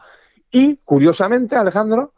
Y, 0.51 0.77
curiosamente, 0.85 1.57
Alejandro, 1.57 2.13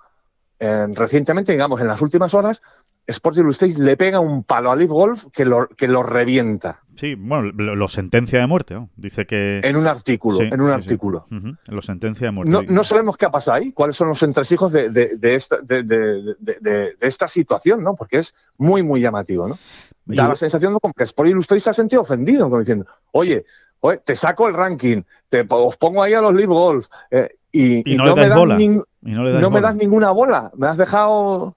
recientemente, 0.59 1.53
digamos, 1.53 1.81
en 1.81 1.89
las 1.89 2.01
últimas 2.01 2.35
horas, 2.35 2.62
Sport 3.06 3.39
Illustrated 3.39 3.78
le 3.78 3.97
pega 3.97 4.20
un 4.20 4.44
palo 4.44 4.70
a 4.70 4.76
Leaf 4.76 4.90
Golf 4.90 5.26
que 5.32 5.44
lo, 5.44 5.68
que 5.68 5.89
lo 5.89 6.02
revienta. 6.02 6.81
Sí, 6.97 7.16
bueno, 7.16 7.51
lo, 7.52 7.89
sentencia 7.89 8.39
de 8.39 8.47
muerte. 8.47 8.78
Dice 8.97 9.26
que. 9.26 9.60
En 9.62 9.76
un 9.76 9.86
artículo. 9.86 10.40
en 10.40 10.60
un 10.60 10.70
artículo. 10.70 11.26
Lo 11.68 11.82
sentencia 11.82 12.28
de 12.28 12.31
muerte. 12.31 12.51
No, 12.51 12.62
no, 12.62 12.85
sabemos 12.85 13.16
qué 13.16 13.26
ha 13.26 13.31
pasado 13.31 13.56
ahí, 13.56 13.72
cuáles 13.72 13.97
son 13.97 14.09
los 14.09 14.22
entresijos 14.22 14.72
de, 14.72 14.89
de, 14.90 15.35
esta, 15.35 15.59
de, 15.60 16.97
esta 17.01 17.28
situación, 17.28 17.82
¿no? 17.82 17.94
Porque 17.94 18.18
es 18.18 18.35
muy, 18.59 18.82
muy 18.82 19.01
llamativo, 19.01 19.48
¿no? 19.48 19.59
Da 20.06 20.28
la 20.28 20.36
sensación 20.36 20.74
de 20.74 20.81
como 20.81 20.94
que 20.94 21.05
Sport 21.05 21.31
Illustrated 21.31 21.62
se 21.62 21.70
ha 21.70 21.74
sentido 21.74 22.02
ofendido, 22.02 22.44
como 22.44 22.60
diciendo, 22.60 22.86
oye, 23.12 23.44
oye 23.81 23.98
te 23.98 24.14
saco 24.14 24.48
el 24.48 24.55
ranking, 24.55 25.02
te 25.28 25.47
os 25.48 25.76
pongo 25.76 26.02
ahí 26.02 26.14
a 26.14 26.20
los 26.20 26.35
Leaf 26.35 26.48
Golf, 26.48 26.86
eh, 27.10 27.36
y, 27.51 27.97
no, 27.97 28.14
me 28.14 28.28
das 28.28 28.39
bola. 28.39 28.59
no 29.02 29.51
me 29.51 29.60
das 29.60 29.76
ninguna 29.76 30.10
bola, 30.10 30.51
me 30.56 30.66
has 30.66 30.76
dejado 30.76 31.56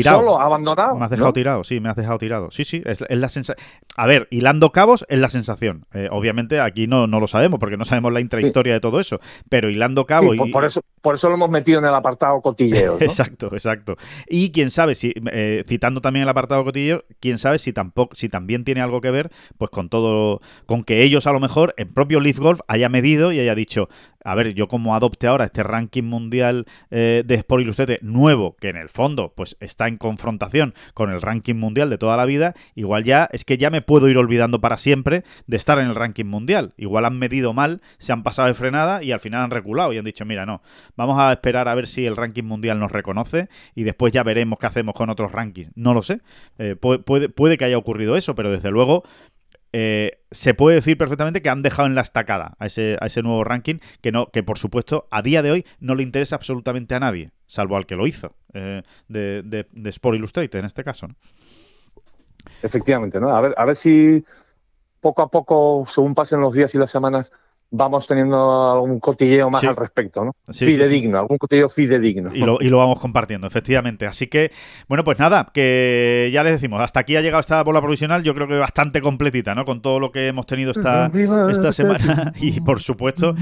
tirado. 0.00 0.20
Solo, 0.20 0.40
abandonado. 0.40 0.96
Me 0.96 1.04
has 1.04 1.10
dejado 1.10 1.32
tirado, 1.32 1.64
sí, 1.64 1.80
me 1.80 1.88
has 1.88 1.96
dejado 1.96 2.18
tirado. 2.18 2.50
Sí, 2.50 2.64
sí, 2.64 2.82
es, 2.84 3.04
la 3.08 3.28
sensación. 3.28 3.66
A 3.96 4.06
ver, 4.06 4.28
hilando 4.30 4.72
cabos 4.72 5.06
es 5.08 5.18
la 5.18 5.28
sensación. 5.28 5.86
Eh, 5.92 6.08
obviamente 6.10 6.60
aquí 6.60 6.86
no, 6.86 7.06
no 7.06 7.20
lo 7.20 7.26
sabemos 7.26 7.58
porque 7.60 7.76
no 7.76 7.84
sabemos 7.84 8.12
la 8.12 8.20
intrahistoria 8.20 8.74
de 8.74 8.80
todo 8.80 9.00
eso, 9.00 9.20
pero 9.48 9.70
hilando 9.70 10.06
cabos. 10.06 10.36
y... 10.36 10.52
por, 10.52 10.64
eso, 10.64 10.82
por 11.00 11.14
eso 11.14 11.28
lo 11.28 11.34
hemos 11.34 11.50
metido 11.50 11.78
en 11.78 11.86
el 11.86 11.94
apartado 11.94 12.40
cotilleo. 12.40 12.96
exacto, 13.00 13.48
exacto. 13.52 13.96
Y 14.28 14.52
quién 14.52 14.70
sabe, 14.70 14.94
si 14.94 15.14
eh, 15.32 15.64
citando 15.66 16.00
también 16.00 16.24
el 16.24 16.28
apartado 16.28 16.64
cotilleo, 16.64 17.04
quién 17.20 17.38
sabe 17.38 17.58
si 17.58 17.72
tampoco, 17.72 18.14
si 18.16 18.28
también 18.28 18.64
tiene 18.64 18.80
algo 18.80 19.00
que 19.00 19.10
ver, 19.10 19.30
pues 19.58 19.70
con 19.70 19.88
todo, 19.88 20.40
con 20.66 20.84
que 20.84 21.02
ellos 21.02 21.26
a 21.26 21.32
lo 21.32 21.40
mejor, 21.40 21.74
en 21.76 21.88
propio 21.88 22.20
Leaf 22.20 22.38
Golf, 22.38 22.60
haya 22.68 22.88
medido 22.88 23.32
y 23.32 23.40
haya 23.40 23.54
dicho, 23.54 23.88
a 24.26 24.34
ver, 24.34 24.54
yo 24.54 24.66
como 24.66 24.96
adopte 24.96 25.28
ahora 25.28 25.44
este 25.44 25.62
ranking 25.62 26.02
mundial 26.02 26.66
eh, 26.90 27.22
de 27.24 27.36
Sport 27.36 27.62
Illustrated 27.62 28.00
nuevo, 28.02 28.56
que 28.56 28.68
en 28.68 28.76
el 28.76 28.88
fondo 28.88 29.32
pues 29.36 29.56
está 29.60 29.86
en 29.86 29.98
confrontación 29.98 30.74
con 30.94 31.10
el 31.12 31.22
ranking 31.22 31.54
mundial 31.54 31.90
de 31.90 31.96
toda 31.96 32.16
la 32.16 32.24
vida, 32.24 32.54
igual 32.74 33.04
ya 33.04 33.28
es 33.30 33.44
que 33.44 33.56
ya 33.56 33.70
me 33.70 33.82
puedo 33.82 34.08
ir 34.08 34.18
olvidando 34.18 34.60
para 34.60 34.78
siempre 34.78 35.22
de 35.46 35.56
estar 35.56 35.78
en 35.78 35.86
el 35.86 35.94
ranking 35.94 36.24
mundial. 36.24 36.74
Igual 36.76 37.04
han 37.04 37.20
medido 37.20 37.54
mal, 37.54 37.82
se 37.98 38.12
han 38.12 38.24
pasado 38.24 38.48
de 38.48 38.54
frenada 38.54 39.00
y 39.00 39.12
al 39.12 39.20
final 39.20 39.44
han 39.44 39.50
reculado 39.50 39.92
y 39.92 39.98
han 39.98 40.04
dicho, 40.04 40.24
mira, 40.24 40.44
no, 40.44 40.60
vamos 40.96 41.20
a 41.20 41.32
esperar 41.32 41.68
a 41.68 41.74
ver 41.76 41.86
si 41.86 42.04
el 42.04 42.16
ranking 42.16 42.44
mundial 42.44 42.80
nos 42.80 42.90
reconoce 42.90 43.48
y 43.76 43.84
después 43.84 44.12
ya 44.12 44.24
veremos 44.24 44.58
qué 44.58 44.66
hacemos 44.66 44.96
con 44.96 45.08
otros 45.08 45.30
rankings. 45.30 45.70
No 45.76 45.94
lo 45.94 46.02
sé. 46.02 46.20
Eh, 46.58 46.74
puede, 46.74 47.28
puede 47.28 47.56
que 47.56 47.64
haya 47.64 47.78
ocurrido 47.78 48.16
eso, 48.16 48.34
pero 48.34 48.50
desde 48.50 48.72
luego 48.72 49.04
eh, 49.78 50.22
se 50.30 50.54
puede 50.54 50.76
decir 50.76 50.96
perfectamente 50.96 51.42
que 51.42 51.50
han 51.50 51.60
dejado 51.60 51.86
en 51.86 51.94
la 51.94 52.00
estacada 52.00 52.56
a 52.58 52.64
ese, 52.64 52.96
a 52.98 53.06
ese 53.08 53.20
nuevo 53.20 53.44
ranking 53.44 53.76
que, 54.00 54.10
no, 54.10 54.28
que 54.28 54.42
por 54.42 54.56
supuesto 54.56 55.06
a 55.10 55.20
día 55.20 55.42
de 55.42 55.50
hoy 55.50 55.66
no 55.80 55.94
le 55.94 56.02
interesa 56.02 56.34
absolutamente 56.34 56.94
a 56.94 57.00
nadie, 57.00 57.32
salvo 57.44 57.76
al 57.76 57.84
que 57.84 57.94
lo 57.94 58.06
hizo, 58.06 58.32
eh, 58.54 58.84
de, 59.08 59.42
de, 59.42 59.90
Sport 59.90 60.16
Illustrated 60.16 60.58
en 60.60 60.64
este 60.64 60.82
caso. 60.82 61.08
Efectivamente, 62.62 63.20
¿no? 63.20 63.36
A 63.36 63.40
ver, 63.42 63.52
a 63.54 63.66
ver 63.66 63.76
si 63.76 64.24
poco 65.02 65.20
a 65.20 65.28
poco, 65.28 65.86
según 65.90 66.14
pasen 66.14 66.40
los 66.40 66.54
días 66.54 66.74
y 66.74 66.78
las 66.78 66.90
semanas, 66.90 67.30
vamos 67.70 68.06
teniendo 68.06 68.72
algún 68.72 69.00
cotilleo 69.00 69.50
más 69.50 69.60
Sí. 69.60 69.66
al 69.66 69.76
respecto, 69.76 70.24
¿no? 70.24 70.32
Sí, 70.48 70.52
sí, 70.52 70.58
sí. 70.58 70.66
fidedigno, 70.72 71.18
algún 71.18 71.36
cotilleo 71.38 71.68
fidedigno. 71.68 72.34
Y 72.34 72.38
lo, 72.40 72.58
y 72.60 72.68
lo 72.68 72.78
vamos 72.78 73.00
compartiendo, 73.00 73.46
efectivamente. 73.46 74.06
Así 74.06 74.28
que, 74.28 74.50
bueno, 74.88 75.02
pues 75.04 75.18
nada, 75.18 75.48
que 75.52 76.30
ya 76.32 76.42
les 76.42 76.52
decimos, 76.52 76.80
hasta 76.82 77.00
aquí 77.00 77.16
ha 77.16 77.20
llegado 77.20 77.40
esta 77.40 77.62
bola 77.64 77.80
provisional, 77.80 78.22
yo 78.22 78.34
creo 78.34 78.46
que 78.48 78.56
bastante 78.56 79.00
completita, 79.00 79.54
¿no? 79.54 79.64
Con 79.64 79.82
todo 79.82 79.98
lo 80.00 80.12
que 80.12 80.28
hemos 80.28 80.46
tenido 80.46 80.70
esta, 80.70 81.10
esta 81.50 81.72
semana. 81.72 82.32
Y 82.40 82.60
por 82.60 82.80
supuesto, 82.80 83.34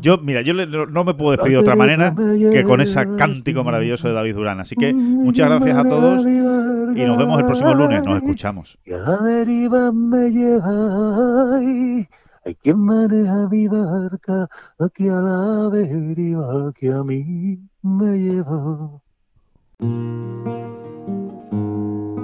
yo, 0.00 0.18
mira, 0.18 0.42
yo 0.42 0.54
le- 0.54 0.66
no 0.66 1.04
me 1.04 1.14
puedo 1.14 1.32
despedir 1.32 1.54
de 1.56 1.58
otra 1.62 1.76
manera 1.76 2.14
que 2.52 2.62
con 2.62 2.80
ese 2.80 3.04
cántico 3.16 3.64
maravilloso 3.64 4.08
de 4.08 4.14
David 4.14 4.34
Durán. 4.34 4.60
Así 4.60 4.76
que 4.76 4.92
muchas 4.94 5.46
gracias 5.48 5.76
a 5.76 5.88
todos 5.88 6.22
y 6.24 7.00
nos 7.04 7.18
vemos 7.18 7.40
el 7.40 7.46
próximo 7.46 7.74
lunes. 7.74 8.02
Nos 8.04 8.16
escuchamos. 8.18 8.78
Y 8.84 8.92
a 8.92 8.98
la 8.98 9.16
deriva 9.18 9.90
me 9.92 10.30
lleváis. 10.30 12.08
Hay 12.46 12.54
quien 12.56 12.78
maneja 12.78 13.48
mi 13.48 13.66
barca 13.68 14.48
aquí 14.78 15.08
a 15.08 15.20
la 15.22 15.70
deriva 15.70 16.72
que 16.74 16.92
a 16.92 17.02
mí 17.02 17.58
me 17.80 18.18
lleva. 18.18 19.00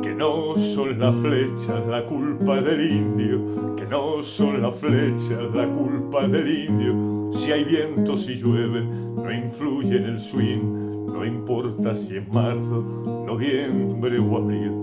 Que 0.02 0.14
no 0.14 0.56
son 0.56 0.98
las 0.98 1.16
flechas 1.16 1.86
la 1.86 2.04
culpa 2.04 2.60
del 2.60 2.90
indio, 2.90 3.74
que 3.76 3.86
no 3.86 4.22
son 4.22 4.60
las 4.60 4.76
flechas 4.76 5.40
la 5.54 5.66
culpa 5.72 6.28
del 6.28 6.68
indio. 6.68 7.32
Si 7.32 7.52
hay 7.52 7.64
viento, 7.64 8.18
si 8.18 8.34
llueve, 8.34 8.84
no 8.84 9.32
influye 9.32 9.96
en 9.96 10.04
el 10.04 10.20
swing, 10.20 11.06
no 11.06 11.24
importa 11.24 11.94
si 11.94 12.18
es 12.18 12.28
marzo, 12.28 13.24
noviembre 13.26 14.18
o 14.18 14.36
abril. 14.36 14.80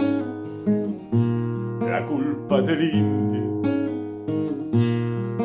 La 1.81 2.03
culpa 2.05 2.59
del 2.61 2.83
indio, 2.91 3.56